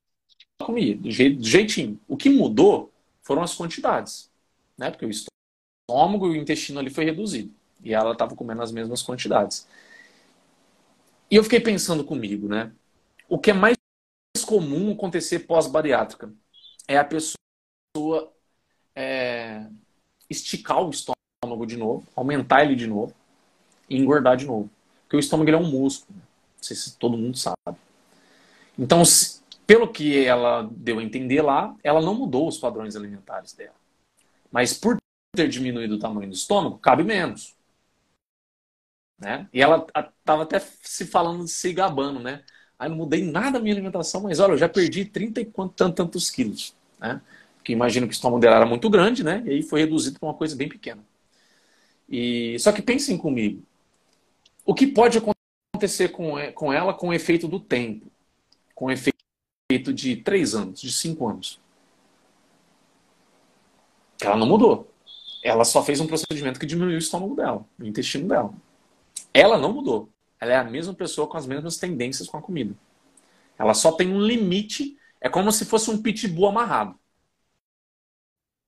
comia, 0.71 0.95
do, 0.95 1.11
jeitinho. 1.11 1.99
O 2.07 2.15
que 2.15 2.29
mudou 2.29 2.91
foram 3.21 3.43
as 3.43 3.53
quantidades, 3.53 4.29
né? 4.77 4.89
Porque 4.89 5.05
o 5.05 5.09
estômago 5.09 6.27
e 6.27 6.31
o 6.31 6.35
intestino 6.35 6.79
ali 6.79 6.89
foi 6.89 7.03
reduzido. 7.03 7.53
E 7.83 7.93
ela 7.93 8.13
estava 8.13 8.35
comendo 8.35 8.61
as 8.61 8.71
mesmas 8.71 9.03
quantidades. 9.03 9.67
E 11.29 11.35
eu 11.35 11.43
fiquei 11.43 11.59
pensando 11.59 12.03
comigo, 12.03 12.47
né? 12.47 12.71
O 13.27 13.37
que 13.37 13.51
é 13.51 13.53
mais 13.53 13.75
comum 14.45 14.91
acontecer 14.91 15.39
pós-bariátrica 15.39 16.31
é 16.87 16.97
a 16.97 17.05
pessoa 17.05 18.31
é, 18.95 19.65
esticar 20.29 20.81
o 20.81 20.89
estômago 20.89 21.65
de 21.65 21.77
novo, 21.77 22.05
aumentar 22.15 22.63
ele 22.63 22.75
de 22.75 22.87
novo 22.87 23.13
e 23.89 23.97
engordar 23.97 24.37
de 24.37 24.45
novo. 24.45 24.69
Porque 25.03 25.17
o 25.17 25.19
estômago 25.19 25.49
é 25.49 25.57
um 25.57 25.69
músculo. 25.69 26.17
Não 26.17 26.63
sei 26.63 26.75
se 26.75 26.97
todo 26.97 27.17
mundo 27.17 27.37
sabe. 27.37 27.79
Então, 28.77 29.03
se, 29.05 29.40
pelo 29.71 29.87
que 29.87 30.25
ela 30.25 30.69
deu 30.69 30.99
a 30.99 31.03
entender 31.03 31.41
lá, 31.41 31.73
ela 31.81 32.01
não 32.01 32.13
mudou 32.13 32.45
os 32.45 32.57
padrões 32.57 32.93
alimentares 32.93 33.53
dela. 33.53 33.75
Mas 34.51 34.73
por 34.73 34.97
ter 35.33 35.47
diminuído 35.47 35.95
o 35.95 35.99
tamanho 35.99 36.27
do 36.27 36.35
estômago, 36.35 36.77
cabe 36.77 37.03
menos. 37.03 37.55
Né? 39.17 39.47
E 39.53 39.61
ela 39.61 39.87
estava 39.95 40.43
até 40.43 40.59
se 40.59 41.05
falando, 41.05 41.47
se 41.47 41.71
gabando, 41.71 42.19
né? 42.19 42.43
Aí 42.77 42.89
não 42.89 42.97
mudei 42.97 43.23
nada 43.23 43.59
a 43.59 43.61
minha 43.61 43.73
alimentação, 43.73 44.19
mas 44.19 44.41
olha, 44.41 44.51
eu 44.51 44.57
já 44.57 44.67
perdi 44.67 45.05
30 45.05 45.39
e 45.39 45.51
tantos 45.95 46.29
quilos. 46.29 46.75
Né? 46.99 47.21
que 47.63 47.71
imagino 47.71 48.07
que 48.07 48.11
o 48.11 48.15
estômago 48.15 48.41
dela 48.41 48.57
era 48.57 48.65
muito 48.65 48.89
grande, 48.89 49.23
né? 49.23 49.41
E 49.45 49.51
aí 49.51 49.63
foi 49.63 49.79
reduzido 49.79 50.19
para 50.19 50.27
uma 50.27 50.35
coisa 50.35 50.53
bem 50.53 50.67
pequena. 50.67 51.01
E 52.09 52.59
só 52.59 52.73
que 52.73 52.81
pensem 52.81 53.17
comigo, 53.17 53.63
o 54.65 54.73
que 54.73 54.85
pode 54.85 55.17
acontecer 55.17 56.09
com, 56.09 56.33
com 56.55 56.73
ela 56.73 56.93
com 56.93 57.07
o 57.07 57.13
efeito 57.13 57.47
do 57.47 57.57
tempo, 57.57 58.07
com 58.75 58.87
o 58.87 58.91
efeito 58.91 59.10
de 59.79 60.17
três 60.17 60.53
anos, 60.55 60.81
de 60.81 60.91
cinco 60.91 61.27
anos? 61.27 61.59
Ela 64.21 64.35
não 64.35 64.47
mudou. 64.47 64.91
Ela 65.43 65.65
só 65.65 65.83
fez 65.83 65.99
um 65.99 66.07
procedimento 66.07 66.59
que 66.59 66.65
diminuiu 66.65 66.95
o 66.95 66.99
estômago 66.99 67.35
dela, 67.35 67.65
o 67.79 67.83
intestino 67.83 68.27
dela. 68.27 68.53
Ela 69.33 69.57
não 69.57 69.73
mudou. 69.73 70.09
Ela 70.39 70.53
é 70.53 70.57
a 70.57 70.63
mesma 70.63 70.93
pessoa 70.93 71.27
com 71.27 71.37
as 71.37 71.45
mesmas 71.45 71.77
tendências 71.77 72.27
com 72.27 72.37
a 72.37 72.41
comida. 72.41 72.75
Ela 73.57 73.73
só 73.73 73.91
tem 73.91 74.11
um 74.13 74.21
limite. 74.21 74.97
É 75.19 75.29
como 75.29 75.51
se 75.51 75.65
fosse 75.65 75.89
um 75.89 76.01
pitbull 76.01 76.49
amarrado. 76.49 76.99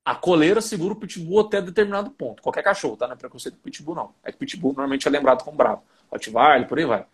A 0.05 0.15
coleira 0.15 0.61
segura 0.61 0.93
o 0.93 0.97
pitbull 0.97 1.39
até 1.39 1.61
determinado 1.61 2.11
ponto. 2.11 2.43
Qualquer 2.43 2.63
cachorro, 2.63 2.97
tá? 2.97 3.07
Não 3.07 3.13
é 3.13 3.17
preconceito 3.17 3.55
com 3.55 3.61
pitbull, 3.61 3.95
não. 3.95 4.13
É 4.23 4.31
que 4.31 4.37
pitbull 4.37 4.73
normalmente 4.73 5.07
é 5.07 5.11
lembrado 5.11 5.43
como 5.43 5.57
bravo. 5.57 5.83
Rottweiler, 6.11 6.67
por 6.67 6.77
aí 6.77 6.85
vai. 6.85 7.05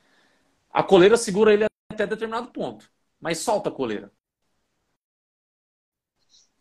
A 0.71 0.83
coleira 0.83 1.17
segura 1.17 1.53
ele 1.53 1.65
até 1.91 2.07
determinado 2.07 2.49
ponto. 2.49 2.89
Mas 3.19 3.39
solta 3.39 3.69
a 3.69 3.71
coleira. 3.73 4.11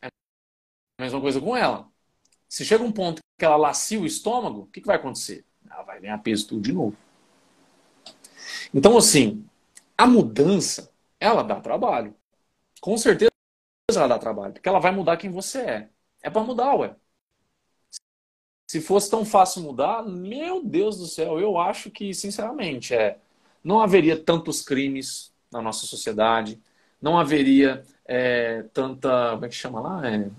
É 0.02 0.08
a 0.98 1.02
mesma 1.02 1.20
coisa 1.20 1.40
com 1.40 1.56
ela. 1.56 1.90
Se 2.48 2.64
chega 2.64 2.84
um 2.84 2.92
ponto 2.92 3.22
que 3.38 3.44
ela 3.44 3.56
lacia 3.56 4.00
o 4.00 4.06
estômago, 4.06 4.62
o 4.62 4.66
que, 4.68 4.80
que 4.80 4.86
vai 4.86 4.96
acontecer? 4.96 5.46
Ela 5.70 5.82
vai 5.82 6.00
ganhar 6.00 6.18
peso 6.18 6.48
tudo 6.48 6.62
de 6.62 6.72
novo. 6.72 6.96
Então, 8.72 8.96
assim, 8.96 9.46
a 9.96 10.06
mudança, 10.06 10.92
ela 11.20 11.42
dá 11.42 11.60
trabalho. 11.60 12.14
Com 12.80 12.96
certeza 12.98 13.30
ela 13.90 14.08
dá 14.08 14.18
trabalho. 14.18 14.54
Porque 14.54 14.68
ela 14.68 14.80
vai 14.80 14.92
mudar 14.92 15.16
quem 15.16 15.30
você 15.30 15.60
é. 15.60 15.90
É 16.22 16.30
para 16.30 16.42
mudar, 16.44 16.74
ué. 16.76 16.96
se 18.66 18.80
fosse 18.80 19.10
tão 19.10 19.24
fácil 19.24 19.62
mudar, 19.62 20.02
meu 20.04 20.62
Deus 20.62 20.98
do 20.98 21.06
céu, 21.06 21.40
eu 21.40 21.58
acho 21.58 21.90
que, 21.90 22.12
sinceramente, 22.12 22.94
é, 22.94 23.18
não 23.64 23.80
haveria 23.80 24.22
tantos 24.22 24.62
crimes 24.62 25.32
na 25.52 25.62
nossa 25.62 25.86
sociedade, 25.86 26.60
não 27.00 27.18
haveria 27.18 27.82
é, 28.06 28.62
tanta. 28.72 29.32
Como 29.32 29.44
é 29.44 29.48
que 29.48 29.54
chama 29.54 29.80
lá? 29.80 30.08
É, 30.08 30.30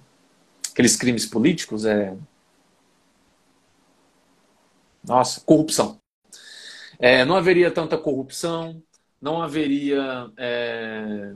aqueles 0.71 0.95
crimes 0.95 1.25
políticos? 1.25 1.85
É, 1.85 2.15
nossa, 5.03 5.41
corrupção. 5.41 5.97
É, 6.99 7.23
não 7.23 7.35
haveria 7.35 7.71
tanta 7.71 7.97
corrupção, 7.97 8.81
não 9.21 9.41
haveria 9.41 10.29
é, 10.37 11.33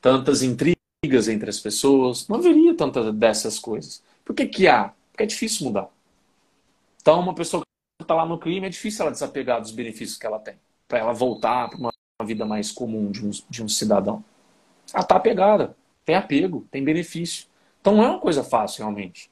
tantas 0.00 0.42
intrigas 0.42 1.28
entre 1.28 1.48
as 1.48 1.58
pessoas, 1.58 2.28
não 2.28 2.36
haveria 2.36 2.76
tantas 2.76 3.14
dessas 3.14 3.58
coisas. 3.58 4.02
Por 4.24 4.34
que, 4.34 4.46
que 4.46 4.68
há? 4.68 4.92
Porque 5.10 5.22
é 5.22 5.26
difícil 5.26 5.66
mudar. 5.66 5.88
Então, 7.00 7.20
uma 7.20 7.34
pessoa 7.34 7.62
que 7.62 8.04
está 8.04 8.14
lá 8.14 8.26
no 8.26 8.38
crime, 8.38 8.66
é 8.66 8.70
difícil 8.70 9.02
ela 9.02 9.12
desapegar 9.12 9.60
dos 9.60 9.70
benefícios 9.70 10.18
que 10.18 10.26
ela 10.26 10.38
tem, 10.38 10.56
para 10.86 10.98
ela 10.98 11.12
voltar 11.12 11.68
para 11.70 11.78
uma 11.78 11.92
vida 12.24 12.46
mais 12.46 12.72
comum 12.72 13.10
de 13.10 13.26
um, 13.26 13.30
de 13.48 13.62
um 13.62 13.68
cidadão. 13.68 14.24
Ela 14.92 15.02
está 15.02 15.16
apegada, 15.16 15.76
tem 16.04 16.14
apego, 16.14 16.66
tem 16.70 16.82
benefício. 16.82 17.46
Então, 17.80 17.96
não 17.96 18.04
é 18.04 18.08
uma 18.08 18.20
coisa 18.20 18.42
fácil, 18.42 18.80
realmente. 18.80 19.30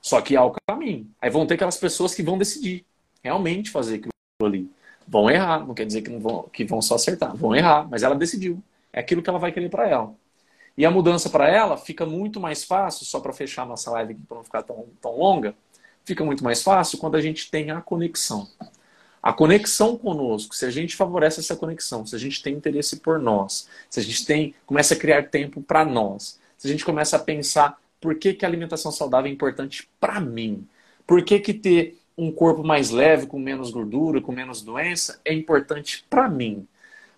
Só 0.00 0.20
que 0.20 0.36
há 0.36 0.44
o 0.44 0.54
caminho. 0.68 1.10
Aí 1.20 1.30
vão 1.30 1.46
ter 1.46 1.54
aquelas 1.54 1.76
pessoas 1.76 2.14
que 2.14 2.22
vão 2.22 2.38
decidir 2.38 2.84
realmente 3.22 3.70
fazer 3.70 3.96
aquilo 3.96 4.12
ali. 4.42 4.70
Vão 5.06 5.28
errar, 5.28 5.66
não 5.66 5.74
quer 5.74 5.86
dizer 5.86 6.02
que, 6.02 6.10
não 6.10 6.20
vão, 6.20 6.44
que 6.44 6.64
vão 6.64 6.80
só 6.80 6.94
acertar. 6.94 7.34
Vão 7.34 7.54
errar, 7.54 7.88
mas 7.90 8.02
ela 8.02 8.14
decidiu. 8.14 8.62
É 8.92 9.00
aquilo 9.00 9.22
que 9.22 9.28
ela 9.28 9.38
vai 9.38 9.50
querer 9.50 9.68
para 9.68 9.88
ela. 9.88 10.14
E 10.76 10.84
a 10.84 10.90
mudança 10.90 11.28
para 11.28 11.48
ela 11.48 11.76
fica 11.76 12.04
muito 12.04 12.40
mais 12.40 12.64
fácil, 12.64 13.06
só 13.06 13.20
para 13.20 13.32
fechar 13.32 13.66
nossa 13.66 13.90
live 13.92 14.12
aqui 14.12 14.22
para 14.26 14.36
não 14.36 14.44
ficar 14.44 14.62
tão, 14.62 14.86
tão 15.00 15.16
longa, 15.16 15.54
fica 16.04 16.24
muito 16.24 16.42
mais 16.42 16.62
fácil 16.62 16.98
quando 16.98 17.16
a 17.16 17.20
gente 17.20 17.50
tem 17.50 17.70
a 17.70 17.80
conexão. 17.80 18.48
A 19.24 19.32
conexão 19.32 19.96
conosco, 19.96 20.54
se 20.54 20.66
a 20.66 20.70
gente 20.70 20.94
favorece 20.94 21.40
essa 21.40 21.56
conexão, 21.56 22.04
se 22.04 22.14
a 22.14 22.18
gente 22.18 22.42
tem 22.42 22.54
interesse 22.54 22.96
por 22.96 23.18
nós, 23.18 23.66
se 23.88 23.98
a 23.98 24.02
gente 24.02 24.26
tem 24.26 24.54
começa 24.66 24.92
a 24.92 24.98
criar 24.98 25.30
tempo 25.30 25.62
para 25.62 25.82
nós, 25.82 26.38
se 26.58 26.68
a 26.68 26.70
gente 26.70 26.84
começa 26.84 27.16
a 27.16 27.18
pensar 27.18 27.80
por 28.02 28.16
que, 28.16 28.34
que 28.34 28.44
a 28.44 28.48
alimentação 28.48 28.92
saudável 28.92 29.30
é 29.30 29.32
importante 29.32 29.88
para 29.98 30.20
mim? 30.20 30.68
Por 31.06 31.24
que, 31.24 31.40
que 31.40 31.54
ter 31.54 31.98
um 32.18 32.30
corpo 32.30 32.62
mais 32.62 32.90
leve, 32.90 33.26
com 33.26 33.38
menos 33.38 33.70
gordura, 33.70 34.20
com 34.20 34.30
menos 34.30 34.60
doença, 34.60 35.18
é 35.24 35.32
importante 35.32 36.04
para 36.10 36.28
mim? 36.28 36.68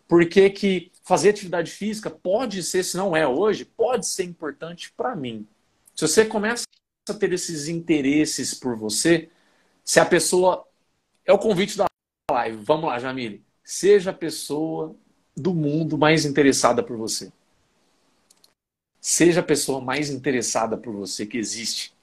Por 0.06 0.28
que, 0.28 0.48
que 0.50 0.92
fazer 1.02 1.30
atividade 1.30 1.72
física 1.72 2.08
pode 2.08 2.62
ser, 2.62 2.84
se 2.84 2.96
não 2.96 3.16
é 3.16 3.26
hoje, 3.26 3.64
pode 3.64 4.06
ser 4.06 4.22
importante 4.22 4.92
para 4.96 5.16
mim? 5.16 5.44
Se 5.92 6.06
você 6.06 6.24
começa 6.24 6.66
a 7.08 7.14
ter 7.14 7.32
esses 7.32 7.66
interesses 7.66 8.54
por 8.54 8.76
você, 8.76 9.28
se 9.84 9.98
a 9.98 10.06
pessoa. 10.06 10.64
É 11.24 11.32
o 11.32 11.38
convite 11.38 11.76
da 11.76 11.86
live. 12.28 12.56
Vamos 12.64 12.86
lá, 12.86 12.98
Jamile. 12.98 13.40
Seja 13.62 14.10
a 14.10 14.14
pessoa 14.14 14.96
do 15.36 15.54
mundo 15.54 15.96
mais 15.96 16.24
interessada 16.24 16.82
por 16.82 16.96
você. 16.96 17.30
Seja 19.00 19.40
a 19.40 19.44
pessoa 19.44 19.80
mais 19.80 20.10
interessada 20.10 20.76
por 20.76 20.92
você 20.92 21.24
que 21.24 21.38
existe. 21.38 21.94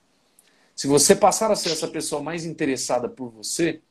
Se 0.73 0.87
você 0.87 1.13
passar 1.13 1.51
a 1.51 1.57
ser 1.57 1.71
essa 1.71 1.89
pessoa 1.89 2.23
mais 2.23 2.45
interessada 2.45 3.09
por 3.09 3.29
você, 3.31 3.81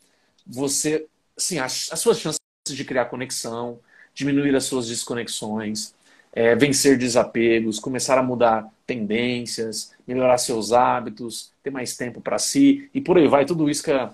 você, 0.47 1.07
sim, 1.37 1.59
as, 1.59 1.93
as 1.93 2.01
suas 2.01 2.19
chances 2.19 2.41
de 2.67 2.85
criar 2.85 3.07
conexão, 3.07 3.79
diminuir 4.15 4.57
as 4.57 4.65
suas 4.65 4.89
desconexões, 4.89 5.95
é, 6.33 6.57
vencer 6.57 6.97
desapegos, 6.97 7.79
começar 7.79 8.17
a 8.17 8.23
mudar 8.23 8.73
tendências, 8.87 9.93
melhorar 10.07 10.39
seus 10.39 10.73
hábitos, 10.73 11.53
ter 11.63 11.71
mais 11.71 11.95
tempo 11.95 12.23
para 12.23 12.39
si 12.39 12.89
e 12.95 13.03
por 13.03 13.19
aí 13.19 13.29
vai. 13.29 13.45
Tudo 13.45 13.69
isso 13.69 13.83
que 13.83 13.91
a, 13.91 14.11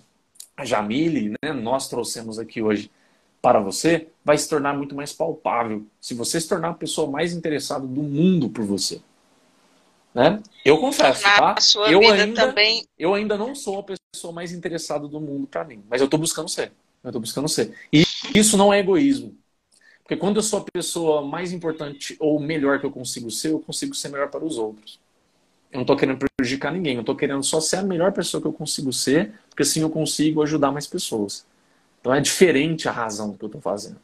a 0.59 0.65
Jamile, 0.65 1.35
né, 1.41 1.53
nós 1.53 1.89
trouxemos 1.89 2.37
aqui 2.37 2.61
hoje 2.61 2.91
para 3.41 3.61
você 3.61 4.09
vai 4.25 4.37
se 4.37 4.49
tornar 4.49 4.77
muito 4.77 4.93
mais 4.93 5.13
palpável 5.13 5.87
se 6.01 6.15
você 6.15 6.41
se 6.41 6.49
tornar 6.49 6.71
a 6.71 6.75
pessoa 6.75 7.09
mais 7.09 7.33
interessada 7.33 7.87
do 7.87 8.03
mundo 8.03 8.51
por 8.51 8.65
você. 8.65 9.01
Né? 10.13 10.43
Eu 10.65 10.79
confesso, 10.79 11.23
tá? 11.23 11.55
eu 11.89 12.01
ainda, 12.01 12.47
também... 12.47 12.85
eu 12.99 13.15
ainda 13.15 13.39
não 13.39 13.55
sou 13.55 13.79
a 13.79 13.85
pessoa 13.85 14.33
mais 14.33 14.51
interessada 14.51 15.07
do 15.07 15.21
mundo 15.21 15.47
para 15.47 15.63
mim, 15.63 15.81
mas 15.89 16.01
eu 16.01 16.07
estou 16.07 16.19
buscando 16.19 16.49
ser. 16.49 16.73
Eu 17.05 17.11
estou 17.11 17.21
buscando 17.21 17.49
ser. 17.49 17.73
E 17.93 18.05
isso 18.35 18.57
não 18.57 18.73
é 18.73 18.81
egoísmo. 18.81 19.37
Porque 20.03 20.17
quando 20.17 20.37
eu 20.39 20.43
sou 20.43 20.59
a 20.59 20.65
pessoa 20.65 21.23
mais 21.23 21.53
importante 21.53 22.17
ou 22.19 22.41
melhor 22.41 22.81
que 22.81 22.87
eu 22.87 22.91
consigo 22.91 23.31
ser, 23.31 23.53
eu 23.53 23.61
consigo 23.61 23.95
ser 23.95 24.09
melhor 24.09 24.29
para 24.29 24.45
os 24.45 24.59
outros. 24.59 24.99
Eu 25.71 25.77
não 25.77 25.83
estou 25.83 25.97
querendo 25.97 26.19
prejudicar 26.39 26.73
ninguém, 26.73 26.95
eu 26.95 27.01
estou 27.01 27.17
querendo 27.17 27.43
só 27.43 27.61
ser 27.61 27.77
a 27.79 27.83
melhor 27.83 28.13
pessoa 28.13 28.41
que 28.41 28.47
eu 28.47 28.53
consigo 28.53 28.93
ser, 28.93 29.33
porque 29.51 29.65
assim 29.65 29.81
eu 29.81 29.91
consigo 29.91 30.41
ajudar 30.43 30.71
mais 30.71 30.87
pessoas. 30.87 31.45
Então 32.01 32.15
é 32.15 32.21
diferente 32.21 32.89
a 32.89 32.93
razão 32.93 33.31
do 33.33 33.37
que 33.37 33.45
eu 33.45 33.49
estou 33.49 33.61
fazendo. 33.61 34.01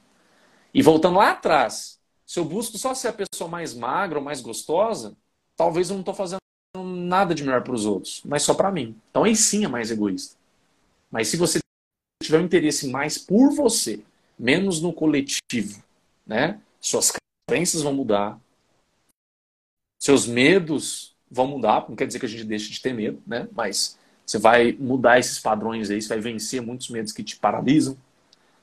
E 0.74 0.82
voltando 0.82 1.18
lá 1.18 1.30
atrás, 1.30 2.00
se 2.26 2.40
eu 2.40 2.44
busco 2.44 2.76
só 2.76 2.92
ser 2.92 3.08
a 3.08 3.12
pessoa 3.12 3.48
mais 3.48 3.72
magra 3.72 4.18
ou 4.18 4.24
mais 4.24 4.40
gostosa, 4.40 5.16
talvez 5.56 5.88
eu 5.88 5.94
não 5.94 6.00
estou 6.00 6.14
fazendo 6.14 6.40
nada 6.76 7.36
de 7.36 7.44
melhor 7.44 7.62
para 7.62 7.72
os 7.72 7.86
outros, 7.86 8.20
mas 8.24 8.42
só 8.42 8.52
para 8.52 8.72
mim. 8.72 9.00
Então 9.10 9.22
aí 9.22 9.36
sim 9.36 9.64
é 9.64 9.68
mais 9.68 9.92
egoísta. 9.92 10.36
Mas 11.08 11.28
se 11.28 11.36
você 11.36 11.60
tiver 12.20 12.40
um 12.40 12.44
interesse 12.44 12.88
mais 12.88 13.16
por 13.16 13.54
você, 13.54 14.02
menos 14.36 14.80
no 14.80 14.92
coletivo, 14.92 15.84
né? 16.26 16.60
Suas 16.80 17.12
crenças 17.48 17.82
vão 17.82 17.94
mudar, 17.94 18.40
seus 20.00 20.26
medos 20.26 21.13
vão 21.34 21.48
mudar, 21.48 21.86
não 21.88 21.96
quer 21.96 22.06
dizer 22.06 22.20
que 22.20 22.26
a 22.26 22.28
gente 22.28 22.44
deixe 22.44 22.70
de 22.70 22.80
ter 22.80 22.94
medo, 22.94 23.20
né? 23.26 23.48
Mas 23.52 23.98
você 24.24 24.38
vai 24.38 24.72
mudar 24.72 25.18
esses 25.18 25.38
padrões 25.38 25.90
aí, 25.90 26.00
você 26.00 26.08
vai 26.08 26.20
vencer 26.20 26.62
muitos 26.62 26.88
medos 26.88 27.12
que 27.12 27.24
te 27.24 27.36
paralisam. 27.36 27.96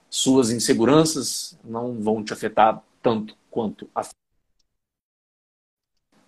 Suas 0.10 0.50
inseguranças 0.50 1.58
não 1.64 2.02
vão 2.02 2.24
te 2.24 2.34
afetar 2.34 2.82
tanto 3.02 3.36
quanto 3.50 3.90
afetam. 3.94 4.16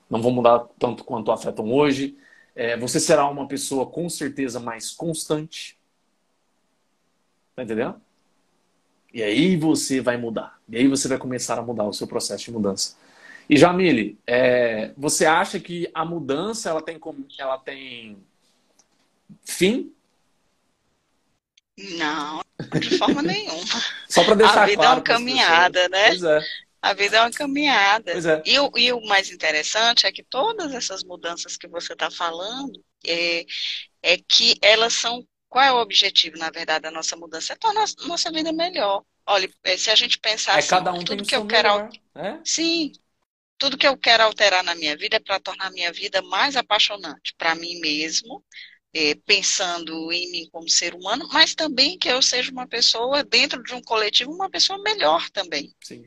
Não 0.10 0.22
vão 0.22 0.32
mudar 0.32 0.68
tanto 0.78 1.03
quanto 1.03 1.32
afetam 1.32 1.72
hoje. 1.72 2.18
É, 2.56 2.78
você 2.78 2.99
será 2.99 3.28
uma 3.28 3.48
pessoa 3.48 3.86
com 3.86 4.10
certeza 4.10 4.60
mais 4.60 4.91
constante. 4.91 5.78
Tá 7.56 7.64
entendendo? 7.64 7.99
E 9.14 9.24
aí 9.24 9.56
você 9.56 10.02
vai 10.02 10.18
mudar. 10.18 10.60
E 10.68 10.78
aí 10.78 10.88
você 10.88 11.07
vai 11.07 11.18
começar 11.18 11.57
a 11.57 11.61
mudar 11.61 11.86
o 11.86 11.94
seu 11.94 12.07
processo 12.07 12.45
de 12.45 12.52
mudança. 12.52 12.95
E 13.49 13.57
Jamile, 13.57 14.20
é, 14.26 14.94
você 14.98 15.26
acha 15.26 15.60
que 15.60 15.90
a 15.94 16.06
mudança 16.06 16.70
ela 16.70 16.82
tem, 16.82 16.99
ela 17.38 17.57
tem 17.57 18.18
fim? 19.45 19.94
Não, 21.78 22.41
de 22.80 22.98
forma 22.98 23.22
nenhuma. 23.24 23.82
Só 24.07 24.24
para 24.24 24.36
deixar 24.36 24.64
A 24.64 24.65
vida 24.65 24.78
claro 24.78 24.91
é 24.91 24.95
uma 24.95 25.02
caminhada, 25.03 25.90
né? 25.90 26.07
Pois 26.07 26.24
é. 26.24 26.40
A 26.82 26.94
vida 26.94 27.18
é 27.18 27.22
uma 27.22 27.32
caminhada. 27.32 28.11
É. 28.11 28.44
E, 28.45 28.60
o, 28.60 28.72
e 28.78 28.91
o 28.91 29.02
mais 29.07 29.32
interessante 29.32 30.06
é 30.06 30.11
que 30.11 30.24
todas 30.24 30.74
essas 30.74 31.03
mudanças 31.03 31.56
que 31.57 31.68
você 31.68 31.94
está 31.94 32.11
falando 32.11 32.74
é, 33.06 33.45
é 34.02 34.18
que 34.18 34.57
elas 34.61 34.94
são. 34.94 35.26
Qual 35.49 35.64
é 35.64 35.72
o 35.72 35.82
objetivo, 35.82 36.38
na 36.38 36.49
verdade, 36.49 36.82
da 36.84 36.91
nossa 36.91 37.15
mudança? 37.15 37.53
É 37.53 37.56
tornar 37.56 37.86
a 37.86 38.07
nossa 38.07 38.32
vida 38.32 38.52
melhor. 38.52 39.03
Olha, 39.26 39.49
é, 39.64 39.78
se 39.78 39.90
a 39.90 39.95
gente 39.95 40.20
pensar 40.20 40.56
É 40.56 40.60
assim, 40.60 40.68
cada 40.68 40.91
um 40.94 41.03
tudo 41.03 41.24
tem 41.24 41.26
que 41.26 41.36
eu 41.36 41.41
seu 41.41 41.48
quero. 41.48 41.70
melhor, 41.70 41.90
né? 42.14 42.41
Sim, 42.44 42.91
tudo 43.57 43.77
que 43.77 43.88
eu 43.88 43.97
quero 43.97 44.23
alterar 44.23 44.63
na 44.63 44.75
minha 44.75 44.95
vida 44.95 45.17
é 45.17 45.19
para 45.19 45.39
tornar 45.39 45.67
a 45.67 45.71
minha 45.71 45.91
vida 45.91 46.21
mais 46.21 46.55
apaixonante 46.55 47.34
para 47.38 47.55
mim 47.55 47.80
mesmo, 47.80 48.43
é, 48.93 49.15
pensando 49.15 50.11
em 50.11 50.31
mim 50.31 50.49
como 50.51 50.69
ser 50.69 50.93
humano, 50.93 51.27
mas 51.31 51.55
também 51.55 51.97
que 51.97 52.09
eu 52.09 52.21
seja 52.21 52.51
uma 52.51 52.67
pessoa, 52.67 53.23
dentro 53.23 53.63
de 53.63 53.73
um 53.73 53.81
coletivo, 53.81 54.31
uma 54.31 54.49
pessoa 54.49 54.81
melhor 54.81 55.30
também. 55.30 55.73
Sim. 55.84 56.03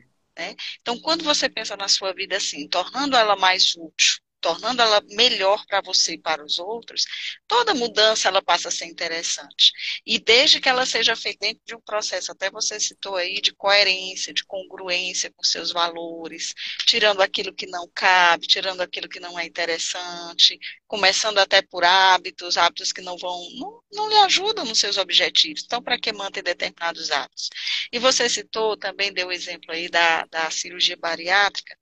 Então, 0.81 1.01
quando 1.01 1.25
você 1.25 1.49
pensa 1.49 1.77
na 1.77 1.89
sua 1.89 2.13
vida 2.13 2.37
assim, 2.37 2.69
tornando 2.69 3.17
ela 3.17 3.37
mais 3.37 3.75
útil, 3.75 4.21
tornando 4.41 4.83
ela 4.83 5.03
melhor 5.11 5.65
para 5.67 5.81
você 5.81 6.15
e 6.15 6.19
para 6.19 6.45
os 6.45 6.59
outros, 6.59 7.05
toda 7.47 7.75
mudança 7.75 8.29
ela 8.29 8.43
passa 8.43 8.69
a 8.69 8.71
ser 8.71 8.87
interessante. 8.87 9.73
E 10.05 10.19
desde 10.19 10.61
que 10.61 10.69
ela 10.69 10.87
seja 10.87 11.17
feita 11.17 11.47
dentro 11.47 11.63
de 11.65 11.75
um 11.75 11.81
processo, 11.81 12.33
até 12.33 12.51
você 12.51 12.79
citou 12.79 13.17
aí, 13.17 13.41
de 13.41 13.53
coerência, 13.55 14.33
de 14.33 14.45
congruência 14.45 15.33
com 15.35 15.43
seus 15.43 15.73
valores, 15.73 16.55
tirando 16.87 17.21
aquilo 17.21 17.53
que 17.55 17.67
não 17.67 17.89
cabe, 17.95 18.47
tirando 18.47 18.81
aquilo 18.81 19.09
que 19.09 19.21
não 19.21 19.39
é 19.39 19.45
interessante, 19.45 20.59
começando 20.87 21.39
até 21.39 21.63
por 21.63 21.85
hábitos, 21.85 22.57
hábitos 22.57 22.93
que 22.93 23.01
não 23.01 23.17
vão, 23.17 23.49
não, 23.55 23.81
não 23.93 24.09
lhe 24.09 24.17
ajudam 24.19 24.65
nos 24.65 24.79
seus 24.79 24.97
objetivos. 24.97 25.63
Então, 25.65 25.83
para 25.83 25.99
que 25.99 26.13
manter 26.13 26.43
determinados 26.43 27.11
hábitos? 27.11 27.51
E 27.93 27.99
você 27.99 28.29
citou, 28.29 28.77
também 28.77 29.13
deu 29.13 29.29
o 29.29 29.33
exemplo 29.33 29.73
aí 29.73 29.89
da, 29.89 30.25
da 30.27 30.51
cirurgia 30.51 30.97
bariátrica. 30.97 31.77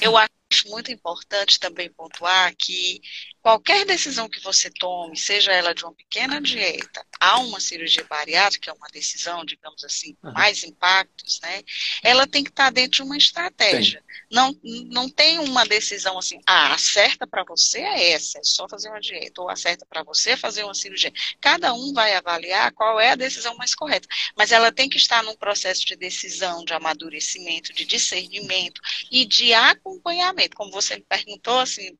Eu 0.00 0.16
acho 0.16 0.35
muito 0.66 0.90
importante 0.90 1.58
também 1.58 1.92
pontuar 1.92 2.54
que 2.56 3.00
qualquer 3.46 3.86
decisão 3.86 4.28
que 4.28 4.40
você 4.40 4.68
tome, 4.68 5.16
seja 5.16 5.52
ela 5.52 5.72
de 5.72 5.84
uma 5.84 5.94
pequena 5.94 6.40
dieta 6.40 7.06
a 7.20 7.38
uma 7.38 7.60
cirurgia 7.60 8.04
bariátrica, 8.10 8.64
que 8.64 8.70
é 8.70 8.72
uma 8.72 8.88
decisão, 8.92 9.44
digamos 9.44 9.84
assim, 9.84 10.16
com 10.20 10.32
mais 10.32 10.64
impactos, 10.64 11.38
né? 11.40 11.62
Ela 12.02 12.26
tem 12.26 12.42
que 12.42 12.50
estar 12.50 12.72
dentro 12.72 12.90
de 12.90 13.02
uma 13.04 13.16
estratégia. 13.16 14.02
Não, 14.28 14.52
não 14.90 15.08
tem 15.08 15.38
uma 15.38 15.64
decisão 15.64 16.18
assim, 16.18 16.40
ah, 16.44 16.74
a 16.74 16.78
certa 16.78 17.24
para 17.24 17.44
você 17.44 17.78
é 17.78 18.10
essa, 18.10 18.40
é 18.40 18.42
só 18.42 18.68
fazer 18.68 18.88
uma 18.88 19.00
dieta, 19.00 19.40
ou 19.40 19.48
a 19.48 19.54
certa 19.54 19.86
para 19.86 20.02
você 20.02 20.30
é 20.30 20.36
fazer 20.36 20.64
uma 20.64 20.74
cirurgia. 20.74 21.12
Cada 21.40 21.72
um 21.72 21.92
vai 21.92 22.16
avaliar 22.16 22.72
qual 22.72 22.98
é 22.98 23.10
a 23.10 23.16
decisão 23.16 23.56
mais 23.56 23.76
correta, 23.76 24.08
mas 24.36 24.50
ela 24.50 24.72
tem 24.72 24.88
que 24.88 24.96
estar 24.96 25.22
num 25.22 25.36
processo 25.36 25.86
de 25.86 25.94
decisão, 25.94 26.64
de 26.64 26.72
amadurecimento, 26.72 27.72
de 27.72 27.84
discernimento 27.84 28.80
e 29.08 29.24
de 29.24 29.54
acompanhamento. 29.54 30.56
Como 30.56 30.72
você 30.72 30.96
me 30.96 31.04
perguntou, 31.08 31.60
assim, 31.60 31.96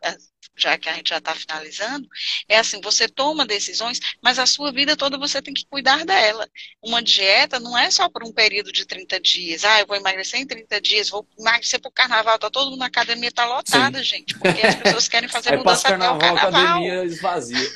já 0.57 0.77
que 0.79 0.89
a 0.89 0.93
gente 0.93 1.11
já 1.11 1.19
está 1.19 1.35
finalizando, 1.35 2.09
é 2.49 2.59
assim, 2.59 2.81
você 2.81 3.09
toma 3.09 3.47
decisões, 3.47 4.01
mas 4.23 4.39
a 4.39 4.47
sua 4.47 4.73
vida 4.73 4.97
toda 4.97 5.19
você 5.19 5.41
tem 5.41 5.55
que 5.55 5.67
cuidar 5.67 6.05
dela. 6.05 6.49
Uma 6.83 7.03
dieta 7.03 7.59
não 7.59 7.77
é 7.77 7.91
só 7.91 8.09
por 8.09 8.25
um 8.25 8.33
período 8.33 8.73
de 8.73 8.87
30 8.87 9.21
dias. 9.21 9.65
Ah, 9.65 9.81
eu 9.81 9.87
vou 9.87 9.97
emagrecer 9.97 10.41
em 10.41 10.47
30 10.47 10.81
dias, 10.81 11.09
vou 11.09 11.27
emagrecer 11.39 11.81
para 11.81 11.89
o 11.89 11.93
carnaval, 11.93 12.39
tá 12.39 12.51
todo 12.51 12.71
mundo 12.71 12.81
na 12.81 12.87
academia, 12.87 13.31
tá 13.33 13.45
lotada, 13.47 13.99
Sim. 13.99 14.05
gente, 14.05 14.39
porque 14.39 14.67
as 14.67 14.75
pessoas 14.77 15.09
querem 15.09 15.29
fazer 15.29 15.51
Aí 15.55 15.59
mudança 15.59 15.89
carnaval, 15.89 16.17
até 16.17 16.33
o 16.33 16.35
carnaval. 16.35 16.61
A 16.61 16.71
academia 16.71 17.05
esvazia. 17.05 17.73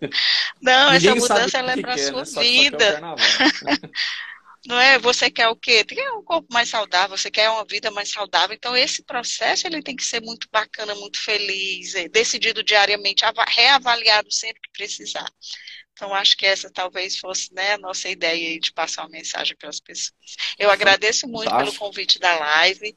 não, 0.60 0.92
essa 0.92 1.14
mudança 1.14 1.58
ela 1.58 1.72
é 1.72 1.76
para 1.76 1.94
a 1.94 1.98
sua 1.98 2.24
né? 2.24 2.42
vida. 2.42 3.00
Não 4.66 4.78
é? 4.80 4.98
Você 4.98 5.30
quer 5.30 5.48
o 5.48 5.56
quê? 5.56 5.84
Tem 5.84 6.10
um 6.12 6.22
corpo 6.22 6.48
mais 6.52 6.68
saudável, 6.68 7.16
você 7.16 7.30
quer 7.30 7.48
uma 7.50 7.64
vida 7.64 7.90
mais 7.90 8.10
saudável. 8.10 8.54
Então, 8.54 8.76
esse 8.76 9.02
processo 9.04 9.66
ele 9.66 9.82
tem 9.82 9.94
que 9.94 10.04
ser 10.04 10.20
muito 10.20 10.48
bacana, 10.50 10.94
muito 10.96 11.20
feliz, 11.20 11.94
é, 11.94 12.08
decidido 12.08 12.64
diariamente, 12.64 13.24
reavaliado 13.48 14.32
sempre 14.32 14.60
que 14.62 14.72
precisar. 14.72 15.30
Então, 15.92 16.12
acho 16.12 16.36
que 16.36 16.44
essa 16.44 16.70
talvez 16.70 17.16
fosse 17.16 17.54
né, 17.54 17.74
a 17.74 17.78
nossa 17.78 18.08
ideia 18.08 18.58
de 18.60 18.72
passar 18.72 19.02
uma 19.02 19.10
mensagem 19.10 19.56
para 19.56 19.68
as 19.68 19.80
pessoas. 19.80 20.12
Eu 20.58 20.70
agradeço 20.70 21.26
muito 21.28 21.54
pelo 21.56 21.74
convite 21.74 22.18
da 22.18 22.36
live. 22.36 22.96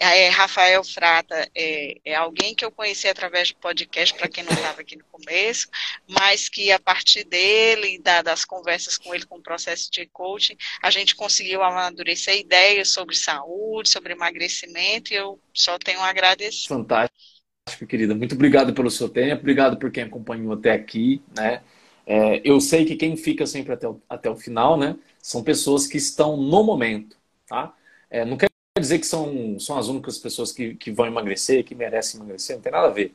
É, 0.00 0.28
Rafael 0.28 0.84
Frata 0.84 1.48
é, 1.56 1.96
é, 2.04 2.14
alguém 2.14 2.54
que 2.54 2.64
eu 2.64 2.70
conheci 2.70 3.08
através 3.08 3.50
do 3.50 3.56
podcast, 3.56 4.14
para 4.16 4.28
quem 4.28 4.44
não 4.44 4.52
estava 4.52 4.80
aqui 4.80 4.96
no 4.96 5.04
começo, 5.10 5.68
mas 6.08 6.48
que 6.48 6.70
a 6.70 6.78
partir 6.78 7.24
dele, 7.24 7.98
da, 7.98 8.22
das 8.22 8.44
conversas 8.44 8.96
com 8.96 9.12
ele 9.12 9.26
com 9.26 9.38
o 9.38 9.42
processo 9.42 9.90
de 9.90 10.06
coaching, 10.06 10.56
a 10.80 10.90
gente 10.90 11.16
conseguiu 11.16 11.64
amadurecer 11.64 12.38
ideias 12.38 12.90
sobre 12.90 13.16
saúde, 13.16 13.88
sobre 13.88 14.12
emagrecimento, 14.12 15.12
e 15.12 15.16
eu 15.16 15.36
só 15.52 15.76
tenho 15.80 16.00
a 16.00 16.08
agradecer. 16.08 16.68
Fantástico, 16.68 17.84
querida. 17.88 18.14
Muito 18.14 18.36
obrigado 18.36 18.72
pelo 18.72 18.92
seu 18.92 19.08
tempo, 19.08 19.40
obrigado 19.40 19.78
por 19.78 19.90
quem 19.90 20.04
acompanhou 20.04 20.52
até 20.52 20.70
aqui, 20.70 21.20
né? 21.36 21.60
É, 22.06 22.40
eu 22.44 22.60
sei 22.60 22.84
que 22.84 22.94
quem 22.94 23.16
fica 23.16 23.44
sempre 23.46 23.74
até 23.74 23.88
o, 23.88 24.00
até 24.08 24.30
o 24.30 24.36
final, 24.36 24.78
né? 24.78 24.96
São 25.20 25.42
pessoas 25.42 25.88
que 25.88 25.96
estão 25.96 26.36
no 26.36 26.62
momento, 26.62 27.18
tá? 27.46 27.74
É, 28.08 28.24
não 28.24 28.36
quer 28.36 28.48
dizer 28.80 28.98
que 28.98 29.06
são, 29.06 29.58
são 29.58 29.78
as 29.78 29.88
únicas 29.88 30.18
pessoas 30.18 30.52
que, 30.52 30.74
que 30.74 30.90
vão 30.90 31.06
emagrecer, 31.06 31.64
que 31.64 31.74
merecem 31.74 32.20
emagrecer, 32.20 32.56
não 32.56 32.62
tem 32.62 32.72
nada 32.72 32.88
a 32.88 32.90
ver. 32.90 33.14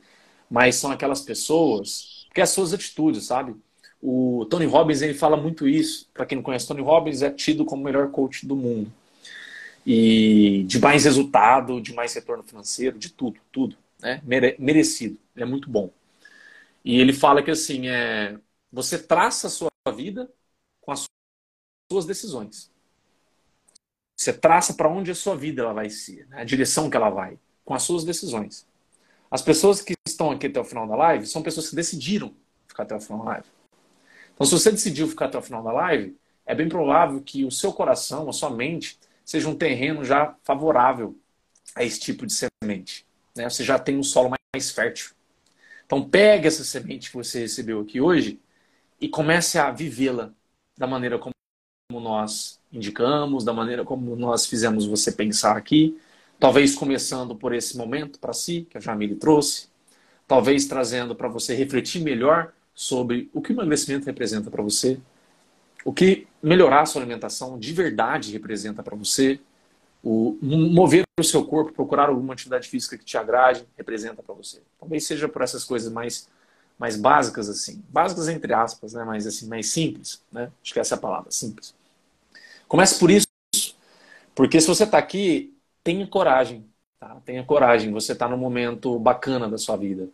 Mas 0.50 0.76
são 0.76 0.90
aquelas 0.90 1.20
pessoas 1.20 2.26
que 2.34 2.40
as 2.40 2.50
suas 2.50 2.72
atitudes, 2.74 3.24
sabe? 3.24 3.54
O 4.02 4.46
Tony 4.50 4.66
Robbins 4.66 5.02
ele 5.02 5.14
fala 5.14 5.36
muito 5.36 5.66
isso. 5.68 6.08
Para 6.12 6.26
quem 6.26 6.36
não 6.36 6.42
conhece, 6.42 6.68
Tony 6.68 6.82
Robbins 6.82 7.22
é 7.22 7.30
tido 7.30 7.64
como 7.64 7.82
o 7.82 7.84
melhor 7.84 8.10
coach 8.10 8.46
do 8.46 8.56
mundo. 8.56 8.92
E 9.86 10.64
de 10.66 10.78
mais 10.80 11.04
resultado, 11.04 11.80
de 11.80 11.92
mais 11.94 12.14
retorno 12.14 12.42
financeiro, 12.42 12.98
de 12.98 13.10
tudo, 13.12 13.38
tudo. 13.52 13.76
Né? 14.00 14.20
Mere 14.24 14.56
merecido. 14.58 15.18
é 15.36 15.44
muito 15.44 15.68
bom. 15.70 15.90
E 16.84 17.00
ele 17.00 17.12
fala 17.12 17.42
que 17.42 17.50
assim, 17.50 17.88
é, 17.88 18.38
você 18.72 18.98
traça 18.98 19.46
a 19.46 19.50
sua 19.50 19.70
vida 19.94 20.30
com 20.80 20.92
as 20.92 21.06
suas 21.90 22.06
decisões. 22.06 22.70
Você 24.24 24.32
traça 24.32 24.72
para 24.72 24.88
onde 24.88 25.10
a 25.10 25.14
sua 25.14 25.36
vida 25.36 25.60
ela 25.60 25.74
vai 25.74 25.90
ser, 25.90 26.26
né? 26.28 26.40
a 26.40 26.44
direção 26.44 26.88
que 26.88 26.96
ela 26.96 27.10
vai, 27.10 27.38
com 27.62 27.74
as 27.74 27.82
suas 27.82 28.04
decisões. 28.04 28.66
As 29.30 29.42
pessoas 29.42 29.82
que 29.82 29.92
estão 30.08 30.30
aqui 30.30 30.46
até 30.46 30.58
o 30.58 30.64
final 30.64 30.88
da 30.88 30.96
live 30.96 31.26
são 31.26 31.42
pessoas 31.42 31.68
que 31.68 31.76
decidiram 31.76 32.34
ficar 32.66 32.84
até 32.84 32.96
o 32.96 33.00
final 33.00 33.18
da 33.18 33.32
live. 33.32 33.46
Então, 34.32 34.46
se 34.46 34.52
você 34.52 34.70
decidiu 34.70 35.06
ficar 35.08 35.26
até 35.26 35.36
o 35.36 35.42
final 35.42 35.62
da 35.62 35.70
live, 35.72 36.16
é 36.46 36.54
bem 36.54 36.70
provável 36.70 37.20
que 37.20 37.44
o 37.44 37.50
seu 37.50 37.70
coração, 37.70 38.26
a 38.26 38.32
sua 38.32 38.48
mente, 38.48 38.98
seja 39.26 39.46
um 39.46 39.54
terreno 39.54 40.02
já 40.02 40.34
favorável 40.42 41.14
a 41.74 41.84
esse 41.84 42.00
tipo 42.00 42.24
de 42.24 42.32
semente. 42.32 43.06
Né? 43.36 43.46
Você 43.46 43.62
já 43.62 43.78
tem 43.78 43.98
um 43.98 44.02
solo 44.02 44.32
mais 44.54 44.70
fértil. 44.70 45.10
Então, 45.84 46.02
pegue 46.08 46.48
essa 46.48 46.64
semente 46.64 47.10
que 47.10 47.16
você 47.18 47.40
recebeu 47.40 47.78
aqui 47.80 48.00
hoje 48.00 48.40
e 48.98 49.06
comece 49.06 49.58
a 49.58 49.70
vivê-la 49.70 50.32
da 50.78 50.86
maneira 50.86 51.18
como 51.18 51.34
nós 51.92 52.58
indicamos, 52.72 53.44
da 53.44 53.52
maneira 53.52 53.84
como 53.84 54.16
nós 54.16 54.46
fizemos 54.46 54.86
você 54.86 55.12
pensar 55.12 55.56
aqui. 55.56 55.98
Talvez 56.38 56.74
começando 56.74 57.34
por 57.34 57.54
esse 57.54 57.76
momento 57.76 58.18
para 58.18 58.32
si, 58.32 58.66
que 58.70 58.78
a 58.78 58.80
Jamile 58.80 59.14
trouxe. 59.16 59.68
Talvez 60.26 60.66
trazendo 60.66 61.14
para 61.14 61.28
você 61.28 61.54
refletir 61.54 62.02
melhor 62.02 62.52
sobre 62.74 63.28
o 63.32 63.42
que 63.42 63.52
o 63.52 63.54
emagrecimento 63.54 64.06
representa 64.06 64.50
para 64.50 64.62
você. 64.62 64.98
O 65.84 65.92
que 65.92 66.26
melhorar 66.42 66.82
a 66.82 66.86
sua 66.86 67.02
alimentação 67.02 67.58
de 67.58 67.72
verdade 67.72 68.32
representa 68.32 68.82
para 68.82 68.96
você. 68.96 69.38
O 70.02 70.38
mover 70.42 71.04
o 71.20 71.24
seu 71.24 71.44
corpo, 71.44 71.72
procurar 71.72 72.08
alguma 72.08 72.32
atividade 72.32 72.68
física 72.68 72.96
que 72.96 73.04
te 73.04 73.16
agrade, 73.16 73.66
representa 73.76 74.22
para 74.22 74.34
você. 74.34 74.60
Talvez 74.80 75.06
seja 75.06 75.28
por 75.28 75.42
essas 75.42 75.64
coisas 75.64 75.92
mais 75.92 76.28
mais 76.78 76.96
básicas 76.96 77.48
assim, 77.48 77.82
básicas 77.88 78.28
entre 78.28 78.52
aspas, 78.52 78.92
né, 78.94 79.04
mas 79.04 79.26
assim 79.26 79.46
mais 79.46 79.68
simples, 79.68 80.22
né? 80.32 80.50
Acho 80.62 80.72
que 80.72 80.80
essa 80.80 80.94
é 80.94 80.98
a 80.98 81.00
palavra, 81.00 81.30
simples. 81.30 81.74
Comece 82.66 82.98
por 82.98 83.10
isso, 83.10 83.26
porque 84.34 84.60
se 84.60 84.66
você 84.66 84.84
está 84.84 84.98
aqui, 84.98 85.56
tenha 85.82 86.06
coragem, 86.06 86.66
tá? 86.98 87.16
Tenha 87.24 87.44
coragem. 87.44 87.92
Você 87.92 88.12
está 88.12 88.28
num 88.28 88.36
momento 88.36 88.98
bacana 88.98 89.48
da 89.48 89.58
sua 89.58 89.76
vida. 89.76 90.08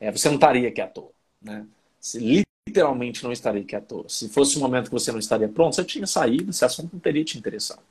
É, 0.00 0.10
você 0.10 0.28
não 0.28 0.36
estaria 0.36 0.68
aqui 0.68 0.80
à 0.80 0.86
toa, 0.86 1.10
né? 1.40 1.66
Você 2.00 2.18
literalmente 2.66 3.22
não 3.22 3.30
estaria 3.30 3.62
aqui 3.62 3.76
à 3.76 3.80
toa. 3.80 4.08
Se 4.08 4.28
fosse 4.28 4.56
um 4.56 4.60
momento 4.60 4.86
que 4.86 4.92
você 4.92 5.12
não 5.12 5.18
estaria 5.18 5.48
pronto, 5.48 5.76
você 5.76 5.84
tinha 5.84 6.06
saído, 6.06 6.50
esse 6.50 6.64
assunto 6.64 6.92
não 6.92 7.00
teria 7.00 7.24
te 7.24 7.38
interessado. 7.38 7.82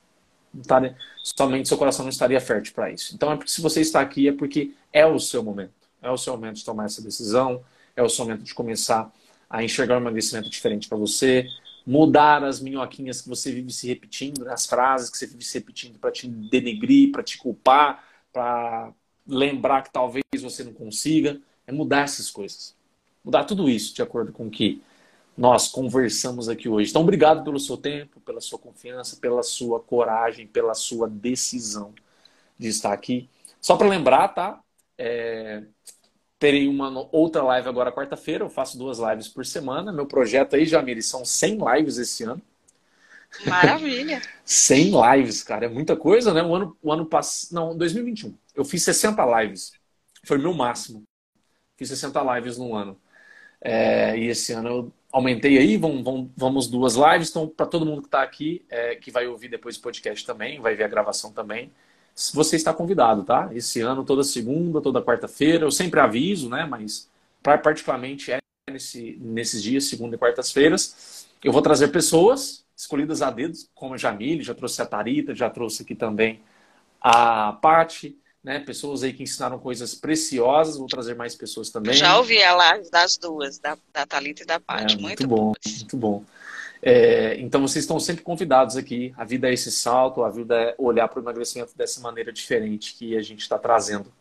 Não 0.52 0.62
estaria, 0.62 0.96
somente 1.22 1.68
seu 1.68 1.78
coração 1.78 2.04
não 2.04 2.10
estaria 2.10 2.40
fértil 2.40 2.74
para 2.74 2.90
isso. 2.90 3.14
Então, 3.14 3.30
é 3.30 3.36
porque 3.36 3.50
se 3.50 3.60
você 3.60 3.80
está 3.80 4.00
aqui, 4.00 4.28
é 4.28 4.32
porque 4.32 4.72
é 4.92 5.06
o 5.06 5.18
seu 5.20 5.42
momento. 5.42 5.72
É 6.02 6.10
o 6.10 6.18
seu 6.18 6.32
momento 6.32 6.56
de 6.56 6.64
tomar 6.64 6.86
essa 6.86 7.00
decisão, 7.00 7.62
é 7.96 8.02
o 8.02 8.08
seu 8.08 8.24
momento 8.24 8.42
de 8.42 8.54
começar 8.54 9.12
a 9.48 9.64
enxergar 9.64 9.96
um 9.96 10.00
emagrecimento 10.00 10.48
diferente 10.48 10.88
para 10.88 10.96
você, 10.96 11.46
mudar 11.86 12.44
as 12.44 12.60
minhoquinhas 12.60 13.20
que 13.20 13.28
você 13.28 13.50
vive 13.52 13.72
se 13.72 13.88
repetindo, 13.88 14.48
as 14.48 14.66
frases 14.66 15.10
que 15.10 15.18
você 15.18 15.26
vive 15.26 15.44
se 15.44 15.58
repetindo 15.58 15.98
para 15.98 16.12
te 16.12 16.28
denegrir, 16.28 17.10
para 17.10 17.22
te 17.22 17.36
culpar, 17.36 18.04
para 18.32 18.92
lembrar 19.26 19.82
que 19.82 19.92
talvez 19.92 20.24
você 20.40 20.62
não 20.62 20.72
consiga. 20.72 21.40
É 21.66 21.72
mudar 21.72 22.02
essas 22.02 22.30
coisas. 22.30 22.76
Mudar 23.24 23.44
tudo 23.44 23.68
isso 23.68 23.94
de 23.94 24.02
acordo 24.02 24.32
com 24.32 24.46
o 24.46 24.50
que 24.50 24.82
nós 25.36 25.68
conversamos 25.68 26.48
aqui 26.48 26.68
hoje. 26.68 26.90
Então, 26.90 27.02
obrigado 27.02 27.42
pelo 27.42 27.58
seu 27.58 27.76
tempo, 27.76 28.20
pela 28.20 28.40
sua 28.40 28.58
confiança, 28.58 29.16
pela 29.16 29.42
sua 29.42 29.80
coragem, 29.80 30.46
pela 30.46 30.74
sua 30.74 31.08
decisão 31.08 31.94
de 32.58 32.68
estar 32.68 32.92
aqui. 32.92 33.28
Só 33.60 33.76
para 33.76 33.88
lembrar, 33.88 34.28
tá? 34.28 34.60
É, 34.98 35.62
Terei 36.40 36.66
uma 36.66 37.06
outra 37.12 37.42
live 37.42 37.68
agora 37.68 37.92
quarta-feira. 37.92 38.42
Eu 38.42 38.48
faço 38.48 38.78
duas 38.78 38.98
lives 38.98 39.28
por 39.28 39.44
semana. 39.44 39.92
Meu 39.92 40.06
projeto 40.06 40.56
aí, 40.56 40.64
Jamiri, 40.64 41.02
são 41.02 41.22
100 41.22 41.58
lives 41.76 41.98
esse 41.98 42.24
ano. 42.24 42.40
Maravilha. 43.44 44.22
100 44.42 44.90
lives, 44.90 45.42
cara. 45.42 45.66
É 45.66 45.68
muita 45.68 45.94
coisa, 45.94 46.32
né? 46.32 46.42
O 46.42 46.54
ano, 46.54 46.74
o 46.82 46.90
ano 46.90 47.04
passado. 47.04 47.52
Não, 47.52 47.76
2021. 47.76 48.34
Eu 48.54 48.64
fiz 48.64 48.82
60 48.84 49.42
lives. 49.42 49.72
Foi 50.24 50.38
o 50.38 50.40
meu 50.40 50.54
máximo. 50.54 51.02
Fiz 51.76 51.90
60 51.90 52.34
lives 52.34 52.56
no 52.56 52.74
ano. 52.74 52.98
É, 53.60 54.16
e 54.16 54.28
esse 54.28 54.54
ano 54.54 54.68
eu 54.68 54.92
aumentei 55.12 55.58
aí. 55.58 55.76
Vamos, 55.76 56.02
vamos, 56.02 56.30
vamos 56.34 56.66
duas 56.68 56.94
lives. 56.94 57.28
Então, 57.28 57.46
para 57.46 57.66
todo 57.66 57.84
mundo 57.84 58.00
que 58.00 58.08
está 58.08 58.22
aqui, 58.22 58.64
é, 58.70 58.96
que 58.96 59.10
vai 59.10 59.26
ouvir 59.26 59.48
depois 59.48 59.76
o 59.76 59.82
podcast 59.82 60.24
também, 60.24 60.58
vai 60.58 60.74
ver 60.74 60.84
a 60.84 60.88
gravação 60.88 61.34
também 61.34 61.70
você 62.32 62.56
está 62.56 62.72
convidado, 62.72 63.24
tá? 63.24 63.50
Esse 63.52 63.80
ano, 63.80 64.04
toda 64.04 64.22
segunda, 64.22 64.80
toda 64.80 65.02
quarta-feira. 65.02 65.64
Eu 65.64 65.70
sempre 65.70 66.00
aviso, 66.00 66.48
né? 66.48 66.66
Mas 66.66 67.08
particularmente 67.42 68.32
é 68.32 68.38
nesse, 68.70 69.16
nesses 69.20 69.62
dias, 69.62 69.84
segunda 69.84 70.16
e 70.16 70.18
quartas-feiras. 70.18 71.26
Eu 71.42 71.52
vou 71.52 71.62
trazer 71.62 71.88
pessoas 71.88 72.64
escolhidas 72.76 73.22
a 73.22 73.30
dedo, 73.30 73.56
como 73.74 73.94
a 73.94 73.96
Jamile, 73.96 74.42
já 74.42 74.54
trouxe 74.54 74.80
a 74.80 74.86
Tarita, 74.86 75.34
já 75.34 75.50
trouxe 75.50 75.82
aqui 75.82 75.94
também 75.94 76.40
a 77.00 77.52
Pati, 77.52 78.18
né? 78.42 78.58
Pessoas 78.60 79.02
aí 79.02 79.12
que 79.12 79.22
ensinaram 79.22 79.58
coisas 79.58 79.94
preciosas. 79.94 80.76
Vou 80.76 80.86
trazer 80.86 81.14
mais 81.14 81.34
pessoas 81.34 81.70
também. 81.70 81.94
Já 81.94 82.18
ouvi 82.18 82.42
a 82.42 82.54
live 82.54 82.90
das 82.90 83.16
duas, 83.16 83.58
da, 83.58 83.76
da 83.92 84.06
Thalita 84.06 84.42
e 84.42 84.46
da 84.46 84.60
Pati. 84.60 84.96
É, 84.96 84.98
muito, 84.98 85.26
muito 85.26 85.28
bom, 85.28 85.36
boas. 85.36 85.78
muito 85.78 85.96
bom. 85.96 86.24
É, 86.82 87.38
então 87.38 87.60
vocês 87.60 87.84
estão 87.84 88.00
sempre 88.00 88.22
convidados 88.22 88.76
aqui. 88.76 89.12
A 89.16 89.24
vida 89.24 89.48
é 89.48 89.52
esse 89.52 89.70
salto, 89.70 90.24
a 90.24 90.30
vida 90.30 90.54
é 90.54 90.74
olhar 90.78 91.08
para 91.08 91.20
o 91.20 91.22
emagrecimento 91.22 91.76
dessa 91.76 92.00
maneira 92.00 92.32
diferente 92.32 92.94
que 92.94 93.16
a 93.16 93.22
gente 93.22 93.40
está 93.40 93.58
trazendo 93.58 94.12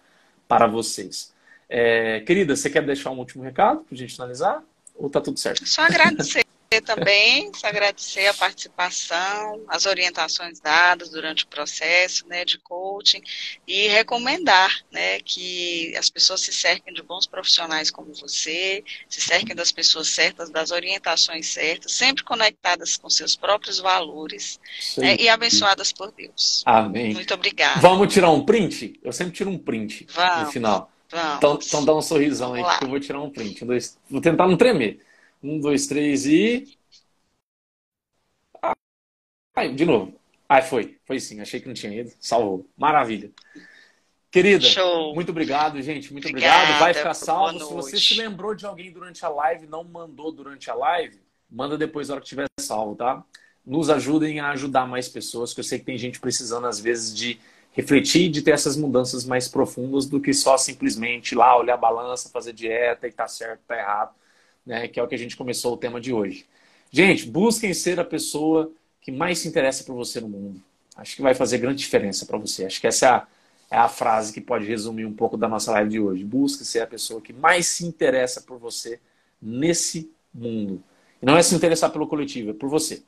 para 0.47 0.67
vocês. 0.67 1.33
É, 1.69 2.19
querida, 2.21 2.55
você 2.55 2.69
quer 2.69 2.85
deixar 2.85 3.11
um 3.11 3.19
último 3.19 3.43
recado 3.43 3.81
para 3.81 3.95
a 3.95 3.97
gente 3.97 4.13
finalizar? 4.13 4.63
Ou 4.95 5.09
tá 5.09 5.21
tudo 5.21 5.39
certo? 5.39 5.65
Só 5.65 5.83
agradecer 5.83 6.43
também, 6.81 7.51
só 7.53 7.67
agradecer 7.67 8.27
a 8.27 8.33
participação, 8.33 9.63
as 9.67 9.85
orientações 9.85 10.59
dadas 10.59 11.09
durante 11.09 11.43
o 11.43 11.47
processo 11.47 12.27
né, 12.27 12.45
de 12.45 12.57
coaching 12.59 13.21
e 13.67 13.87
recomendar 13.87 14.83
né, 14.91 15.19
que 15.19 15.95
as 15.97 16.09
pessoas 16.09 16.41
se 16.41 16.53
cerquem 16.53 16.93
de 16.93 17.01
bons 17.01 17.25
profissionais 17.25 17.91
como 17.91 18.13
você, 18.13 18.83
se 19.07 19.21
cerquem 19.21 19.55
das 19.55 19.71
pessoas 19.71 20.09
certas, 20.09 20.49
das 20.49 20.71
orientações 20.71 21.47
certas, 21.47 21.91
sempre 21.91 22.23
conectadas 22.23 22.97
com 22.97 23.09
seus 23.09 23.35
próprios 23.35 23.79
valores 23.79 24.59
né, 24.97 25.15
e 25.19 25.29
abençoadas 25.29 25.91
por 25.91 26.11
Deus. 26.11 26.63
Amém. 26.65 27.13
Muito 27.13 27.33
obrigada. 27.33 27.79
Vamos 27.81 28.13
tirar 28.13 28.29
um 28.29 28.45
print? 28.45 28.99
Eu 29.03 29.11
sempre 29.11 29.33
tiro 29.33 29.49
um 29.49 29.57
print 29.57 30.07
Vamos, 30.13 30.45
no 30.45 30.51
final. 30.51 30.91
Vamos. 31.11 31.37
Então, 31.37 31.59
então 31.61 31.85
dá 31.85 31.95
um 31.95 32.01
sorrisão 32.01 32.53
aí, 32.53 32.63
que 32.77 32.85
eu 32.85 32.89
vou 32.89 32.99
tirar 32.99 33.21
um 33.21 33.29
print. 33.29 33.63
Um, 33.63 33.67
dois, 33.67 33.97
vou 34.09 34.21
tentar 34.21 34.47
não 34.47 34.55
tremer. 34.55 34.99
Um, 35.41 35.59
dois, 35.59 35.87
três 35.87 36.25
e. 36.25 36.77
Ai, 39.55 39.73
de 39.73 39.85
novo. 39.85 40.19
Ai, 40.47 40.61
foi. 40.61 40.97
Foi 41.05 41.19
sim. 41.19 41.39
Achei 41.41 41.59
que 41.59 41.67
não 41.67 41.73
tinha 41.73 41.93
ido. 42.01 42.11
Salvou. 42.19 42.67
Maravilha. 42.77 43.31
Querida, 44.31 44.63
Show. 44.63 45.15
muito 45.15 45.29
obrigado, 45.31 45.81
gente. 45.81 46.11
Muito 46.13 46.27
Obrigada, 46.27 46.57
obrigado. 46.57 46.79
Vai 46.79 46.93
ficar 46.93 47.13
salvo. 47.15 47.59
Se 47.59 47.73
você 47.73 47.97
se 47.97 48.15
lembrou 48.15 48.53
de 48.53 48.65
alguém 48.65 48.91
durante 48.91 49.25
a 49.25 49.29
live, 49.29 49.65
não 49.65 49.83
mandou 49.83 50.31
durante 50.31 50.69
a 50.69 50.75
live, 50.75 51.19
manda 51.49 51.77
depois 51.77 52.07
na 52.07 52.15
hora 52.15 52.21
que 52.21 52.29
tiver 52.29 52.45
salvo, 52.59 52.95
tá? 52.95 53.23
Nos 53.65 53.89
ajudem 53.89 54.39
a 54.39 54.51
ajudar 54.51 54.87
mais 54.87 55.09
pessoas, 55.09 55.53
que 55.53 55.59
eu 55.59 55.63
sei 55.63 55.79
que 55.79 55.85
tem 55.85 55.97
gente 55.97 56.19
precisando, 56.19 56.67
às 56.67 56.79
vezes, 56.79 57.13
de 57.15 57.39
refletir, 57.71 58.29
de 58.29 58.43
ter 58.43 58.51
essas 58.51 58.77
mudanças 58.77 59.25
mais 59.25 59.47
profundas 59.47 60.05
do 60.05 60.19
que 60.19 60.33
só 60.33 60.57
simplesmente 60.57 61.31
ir 61.31 61.35
lá 61.35 61.57
olhar 61.57 61.73
a 61.73 61.77
balança, 61.77 62.29
fazer 62.29 62.53
dieta 62.53 63.07
e 63.07 63.11
tá 63.11 63.27
certo, 63.27 63.61
tá 63.67 63.77
errado, 63.77 64.13
né? 64.65 64.87
Que 64.87 64.99
é 64.99 65.03
o 65.03 65.07
que 65.07 65.15
a 65.15 65.17
gente 65.17 65.37
começou 65.37 65.73
o 65.73 65.77
tema 65.77 65.99
de 65.99 66.13
hoje. 66.13 66.45
Gente, 66.91 67.25
busquem 67.29 67.73
ser 67.73 67.99
a 67.99 68.05
pessoa 68.05 68.71
que 69.01 69.11
mais 69.11 69.39
se 69.39 69.47
interessa 69.47 69.83
por 69.83 69.95
você 69.95 70.19
no 70.19 70.29
mundo. 70.29 70.61
Acho 70.95 71.15
que 71.15 71.21
vai 71.21 71.33
fazer 71.33 71.57
grande 71.59 71.79
diferença 71.79 72.25
para 72.25 72.37
você. 72.37 72.65
Acho 72.65 72.81
que 72.81 72.87
essa 72.87 73.05
é 73.05 73.09
a, 73.09 73.27
é 73.71 73.77
a 73.77 73.87
frase 73.87 74.33
que 74.33 74.41
pode 74.41 74.65
resumir 74.65 75.05
um 75.05 75.13
pouco 75.13 75.37
da 75.37 75.47
nossa 75.47 75.71
live 75.71 75.89
de 75.89 75.99
hoje. 75.99 76.23
Busque 76.23 76.65
ser 76.65 76.81
a 76.81 76.87
pessoa 76.87 77.21
que 77.21 77.31
mais 77.33 77.67
se 77.67 77.85
interessa 77.85 78.41
por 78.41 78.57
você 78.57 78.99
nesse 79.41 80.11
mundo. 80.33 80.83
E 81.21 81.25
não 81.25 81.37
é 81.37 81.43
se 81.43 81.55
interessar 81.55 81.91
pelo 81.91 82.07
coletivo, 82.07 82.51
é 82.51 82.53
por 82.53 82.69
você. 82.69 83.03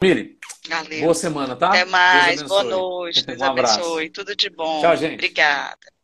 Jamile, 0.00 0.38
Valeu. 0.68 1.00
boa 1.00 1.14
semana, 1.14 1.56
tá? 1.56 1.70
Até 1.70 1.84
mais. 1.84 2.42
Boa 2.42 2.62
abençoe. 2.64 2.64
noite. 2.64 3.24
Deus 3.26 3.40
Um 3.40 3.44
abraço. 3.44 3.82
abençoe. 3.82 4.10
Tudo 4.10 4.36
de 4.36 4.50
bom. 4.50 4.82
Tchau, 4.82 4.96
gente. 4.96 5.32
Obrigada. 5.36 5.97